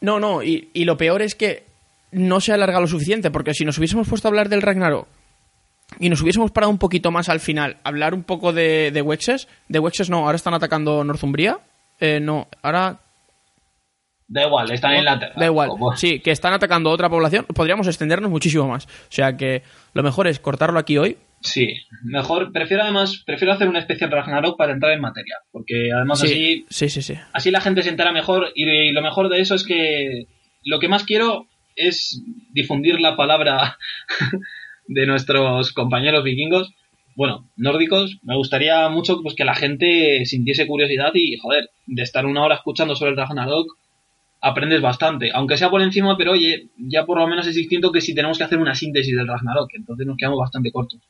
No, 0.00 0.20
no, 0.20 0.42
y, 0.42 0.68
y 0.74 0.84
lo 0.84 0.98
peor 0.98 1.22
es 1.22 1.34
que 1.34 1.64
no 2.12 2.40
se 2.40 2.52
alarga 2.52 2.80
lo 2.80 2.86
suficiente, 2.86 3.30
porque 3.30 3.54
si 3.54 3.64
nos 3.64 3.78
hubiésemos 3.78 4.06
puesto 4.06 4.28
a 4.28 4.30
hablar 4.30 4.48
del 4.48 4.60
Ragnarok 4.60 5.08
y 5.98 6.08
nos 6.10 6.20
hubiésemos 6.20 6.50
parado 6.50 6.70
un 6.70 6.78
poquito 6.78 7.10
más 7.10 7.28
al 7.28 7.40
final, 7.40 7.78
hablar 7.84 8.12
un 8.12 8.24
poco 8.24 8.52
de, 8.52 8.90
de 8.92 9.02
Wexes, 9.02 9.48
de 9.68 9.78
Wexes 9.78 10.10
no, 10.10 10.26
ahora 10.26 10.36
están 10.36 10.54
atacando 10.54 11.02
Northumbria, 11.04 11.60
eh, 12.00 12.20
no, 12.20 12.48
ahora 12.62 13.00
Da 14.26 14.46
igual, 14.46 14.70
están 14.70 14.92
en 14.92 14.98
Inglaterra. 14.98 15.34
Da 15.36 15.46
igual. 15.46 15.70
Sí, 15.96 16.20
que 16.20 16.30
están 16.30 16.52
atacando 16.52 16.90
otra 16.90 17.10
población. 17.10 17.44
Podríamos 17.54 17.86
extendernos 17.86 18.30
muchísimo 18.30 18.66
más. 18.68 18.86
O 18.86 19.10
sea 19.12 19.36
que 19.36 19.62
lo 19.92 20.02
mejor 20.02 20.26
es 20.26 20.40
cortarlo 20.40 20.78
aquí 20.78 20.96
hoy. 20.96 21.18
Sí, 21.40 21.74
mejor, 22.02 22.52
prefiero 22.52 22.84
además, 22.84 23.22
prefiero 23.26 23.52
hacer 23.52 23.68
un 23.68 23.76
especial 23.76 24.10
Ragnarok 24.10 24.56
para 24.56 24.72
entrar 24.72 24.92
en 24.92 25.02
materia. 25.02 25.36
Porque 25.52 25.90
además 25.94 26.22
así 26.22 26.34
Sí, 26.34 26.66
sí, 26.70 26.88
sí, 26.88 27.02
sí. 27.02 27.20
Así 27.34 27.50
la 27.50 27.60
gente 27.60 27.82
se 27.82 27.90
entera 27.90 28.12
mejor 28.12 28.50
y, 28.54 28.92
lo 28.92 29.02
mejor 29.02 29.28
de 29.28 29.40
eso 29.40 29.54
es 29.54 29.64
que 29.64 30.26
lo 30.62 30.78
que 30.80 30.88
más 30.88 31.04
quiero 31.04 31.46
es 31.76 32.22
difundir 32.52 32.98
la 32.98 33.14
palabra 33.14 33.76
de 34.88 35.06
nuestros 35.06 35.72
compañeros 35.74 36.24
vikingos, 36.24 36.72
bueno, 37.14 37.50
nórdicos. 37.56 38.18
Me 38.22 38.36
gustaría 38.36 38.88
mucho 38.88 39.20
pues, 39.22 39.34
que 39.34 39.44
la 39.44 39.54
gente 39.54 40.24
sintiese 40.24 40.66
curiosidad 40.66 41.10
y, 41.12 41.36
joder, 41.36 41.68
de 41.86 42.02
estar 42.02 42.24
una 42.24 42.42
hora 42.42 42.54
escuchando 42.54 42.96
sobre 42.96 43.10
el 43.10 43.18
Ragnarok, 43.18 43.76
aprendes 44.46 44.80
bastante. 44.82 45.30
Aunque 45.32 45.56
sea 45.56 45.70
por 45.70 45.80
encima, 45.82 46.16
pero 46.18 46.32
oye, 46.32 46.68
ya 46.76 47.04
por 47.06 47.18
lo 47.18 47.26
menos 47.26 47.46
es 47.46 47.54
distinto 47.54 47.90
que 47.90 48.00
si 48.02 48.14
tenemos 48.14 48.36
que 48.38 48.44
hacer 48.44 48.58
una 48.58 48.74
síntesis 48.74 49.16
del 49.16 49.26
Ragnarok, 49.26 49.70
entonces 49.74 50.06
nos 50.06 50.16
quedamos 50.18 50.38
bastante 50.38 50.70
cortos. 50.70 51.00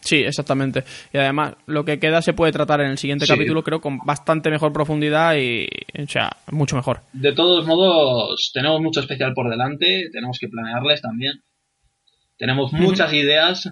Sí, 0.00 0.16
exactamente. 0.16 0.84
Y 1.14 1.18
además, 1.18 1.54
lo 1.66 1.84
que 1.84 1.98
queda 1.98 2.20
se 2.20 2.34
puede 2.34 2.52
tratar 2.52 2.80
en 2.82 2.90
el 2.90 2.98
siguiente 2.98 3.24
Sí. 3.26 3.32
capítulo, 3.32 3.62
creo, 3.62 3.80
con 3.80 3.98
bastante 3.98 4.50
mejor 4.50 4.72
profundidad 4.72 5.34
y. 5.36 5.66
O 5.98 6.06
sea, 6.08 6.30
mucho 6.50 6.76
mejor. 6.76 7.00
De 7.14 7.32
todos 7.32 7.66
modos, 7.66 8.50
tenemos 8.52 8.80
mucho 8.82 9.00
especial 9.00 9.32
por 9.34 9.48
delante, 9.48 10.10
tenemos 10.12 10.38
que 10.38 10.48
planearles 10.48 11.00
también. 11.00 11.42
Tenemos 12.36 12.72
muchas 12.72 13.12
ideas 13.14 13.70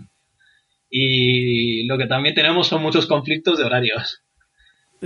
y 0.89 1.87
lo 1.87 1.99
que 1.99 2.07
también 2.07 2.35
tenemos 2.35 2.67
son 2.69 2.83
muchos 2.83 3.07
conflictos 3.07 3.59
de 3.59 3.65
horarios. 3.65 4.21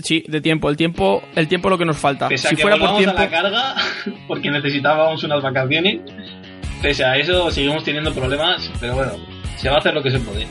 Sí, 0.03 0.23
de 0.29 0.41
tiempo. 0.41 0.69
El 0.69 0.77
tiempo, 0.77 1.23
el 1.35 1.49
tiempo 1.49 1.69
es 1.69 1.71
lo 1.71 1.79
que 1.79 1.85
nos 1.87 1.97
falta. 1.97 2.29
Pese 2.29 2.49
a 2.49 2.51
Si 2.51 2.57
que 2.57 2.63
fuera 2.63 2.77
por 2.77 2.97
tiempo. 2.99 3.17
a 3.17 3.23
la 3.23 3.31
carga, 3.31 3.75
porque 4.29 4.51
necesitábamos 4.51 5.23
unas 5.25 5.43
vacaciones, 5.43 6.01
pese 6.83 7.05
a 7.05 7.17
eso 7.17 7.51
seguimos 7.51 7.83
teniendo 7.85 8.13
problemas, 8.13 8.71
pero 8.81 8.95
bueno, 8.95 9.13
se 9.57 9.69
va 9.71 9.77
a 9.77 9.79
hacer 9.79 9.95
lo 9.95 10.03
que 10.03 10.11
se 10.11 10.19
puede. 10.21 10.47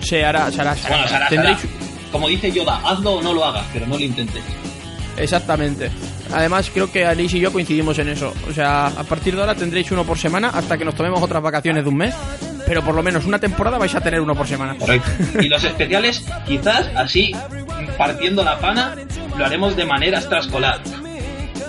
Se 0.00 0.24
hará, 0.24 0.50
se 0.50 0.60
hará, 0.60 0.74
se 0.74 0.86
hará. 0.86 0.96
Bueno, 0.96 1.08
se 1.08 1.14
hará, 1.16 1.28
se 1.28 1.34
Tendréis- 1.36 1.58
hará. 1.64 1.84
Como 2.12 2.28
dice 2.28 2.52
Yoda, 2.52 2.76
hazlo 2.84 3.14
o 3.14 3.22
no 3.22 3.32
lo 3.32 3.44
hagas, 3.44 3.64
pero 3.72 3.86
no 3.86 3.96
lo 3.98 4.04
intentes. 4.04 4.42
Exactamente. 5.16 5.90
Además, 6.32 6.70
creo 6.72 6.90
que 6.90 7.04
Alice 7.04 7.36
y 7.36 7.40
yo 7.40 7.52
coincidimos 7.52 7.98
en 7.98 8.08
eso. 8.08 8.32
O 8.48 8.52
sea, 8.52 8.86
a 8.86 9.04
partir 9.04 9.34
de 9.34 9.40
ahora 9.40 9.54
tendréis 9.54 9.90
uno 9.92 10.04
por 10.04 10.18
semana 10.18 10.50
hasta 10.52 10.76
que 10.76 10.84
nos 10.84 10.94
tomemos 10.94 11.22
otras 11.22 11.42
vacaciones 11.42 11.84
de 11.84 11.88
un 11.90 11.96
mes. 11.96 12.14
Pero 12.66 12.82
por 12.82 12.94
lo 12.94 13.02
menos 13.02 13.26
una 13.26 13.38
temporada 13.38 13.76
vais 13.78 13.94
a 13.94 14.00
tener 14.00 14.20
uno 14.20 14.34
por 14.34 14.46
semana. 14.46 14.74
Correcto. 14.78 15.10
Y 15.40 15.48
los 15.48 15.62
especiales, 15.62 16.24
quizás 16.46 16.86
así, 16.96 17.32
partiendo 17.98 18.42
la 18.42 18.58
pana, 18.58 18.96
lo 19.36 19.44
haremos 19.44 19.76
de 19.76 19.84
manera 19.84 20.18
extraescolar. 20.18 20.80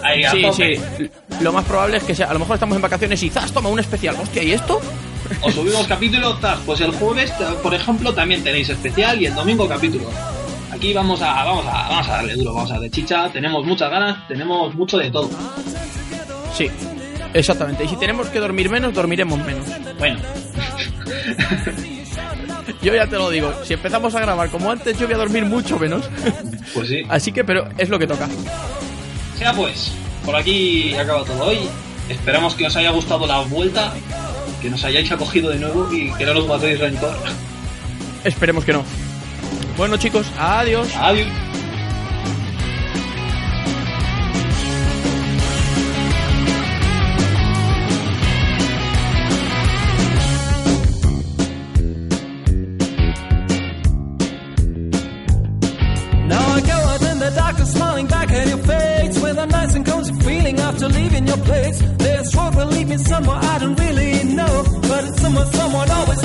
Ahí, 0.04 0.24
a 0.24 0.32
Sí, 0.32 0.42
tope. 0.42 0.80
sí. 0.98 1.10
Lo 1.42 1.52
más 1.52 1.66
probable 1.66 1.98
es 1.98 2.04
que 2.04 2.16
sea, 2.16 2.28
a 2.30 2.34
lo 2.34 2.40
mejor 2.40 2.56
estamos 2.56 2.76
en 2.78 2.82
vacaciones 2.82 3.22
y 3.24 3.30
¡zas! 3.30 3.52
Toma 3.52 3.70
un 3.70 3.80
especial. 3.80 4.16
Hostia, 4.22 4.42
¿y 4.44 4.54
esto? 4.54 4.80
O 5.42 5.52
subimos 5.52 5.86
capítulo, 5.88 6.38
zas, 6.40 6.60
pues 6.66 6.80
el 6.82 6.92
jueves, 6.92 7.32
por 7.62 7.74
ejemplo, 7.74 8.14
también 8.14 8.44
tenéis 8.44 8.70
especial 8.70 9.22
y 9.22 9.26
el 9.26 9.36
domingo 9.36 9.68
capítulo. 9.68 10.06
Aquí 10.76 10.94
vamos 10.94 11.22
a, 11.22 11.46
vamos 11.46 11.66
a, 11.66 11.88
vamos 11.88 12.08
a 12.10 12.12
darle 12.12 12.36
duro, 12.36 12.54
vamos 12.54 12.70
a 12.70 12.74
darle 12.74 12.90
chicha, 12.90 13.30
tenemos 13.32 13.66
muchas 13.66 13.90
ganas, 13.90 14.28
tenemos 14.28 14.76
mucho 14.76 14.98
de 14.98 15.10
todo. 15.10 15.30
Sí, 16.54 16.70
exactamente. 17.34 17.86
Y 17.86 17.88
si 17.88 17.96
tenemos 17.96 18.28
que 18.28 18.40
dormir 18.40 18.70
menos, 18.70 18.94
dormiremos 18.94 19.40
menos. 19.40 19.66
Bueno, 19.98 20.20
Yo 22.82 22.94
ya 22.94 23.08
te 23.08 23.16
lo 23.16 23.30
digo, 23.30 23.54
si 23.64 23.74
empezamos 23.74 24.14
a 24.16 24.20
grabar 24.20 24.50
como 24.50 24.70
antes, 24.70 24.98
yo 25.00 25.08
voy 25.08 25.16
a 25.16 25.18
dormir 25.18 25.46
mucho 25.46 25.80
menos. 25.80 26.10
pues 26.74 26.90
sí. 26.90 27.04
Así 27.10 27.32
que, 27.32 27.44
pero 27.44 27.68
es 27.78 27.90
lo 27.90 27.98
que 27.98 28.06
toca. 28.06 28.28
Sea 29.38 29.54
pues, 29.54 29.92
por 30.26 30.36
aquí 30.36 30.94
acaba 30.96 31.24
todo 31.24 31.46
hoy. 31.46 31.60
Esperamos 32.10 32.54
que 32.54 32.68
os 32.68 32.76
haya 32.76 32.92
gustado 32.92 33.26
la 33.26 33.40
vuelta, 33.40 33.94
que 34.62 34.70
nos 34.70 34.84
hayáis 34.84 35.12
acogido 35.12 35.50
de 35.50 35.60
nuevo 35.60 35.92
y 35.92 36.12
que 36.14 36.26
no 36.26 36.34
nos 36.36 36.48
matéis 36.48 36.80
rencor. 36.80 37.16
Esperemos 38.24 38.64
que 38.66 38.74
no. 38.74 38.84
Bueno, 39.78 39.98
chicos, 39.98 40.26
adiós. 40.38 40.90
Adiós. 40.96 41.28
smiling 57.66 58.08
back 58.08 58.32
at 58.32 58.48
your 58.48 58.58
face 58.60 59.20
with 59.20 59.38
a 59.38 59.46
nice 59.48 59.76
and 59.76 59.86
cozy 59.86 60.14
feeling 60.22 60.60
after 60.60 60.88
leaving 60.88 61.28
your 61.28 61.38
place. 61.38 61.82
There's 61.98 62.34
hope 62.34 62.56
will 62.56 62.68
lead 62.68 62.88
me 62.88 62.98
somewhere 62.98 63.38
I 63.38 63.60
don't 63.60 63.80
really 63.80 64.24
know, 64.36 64.64
but 64.82 65.04
it's 65.06 65.22
somewhere 65.22 65.46
someone 65.46 65.90
always 65.90 66.25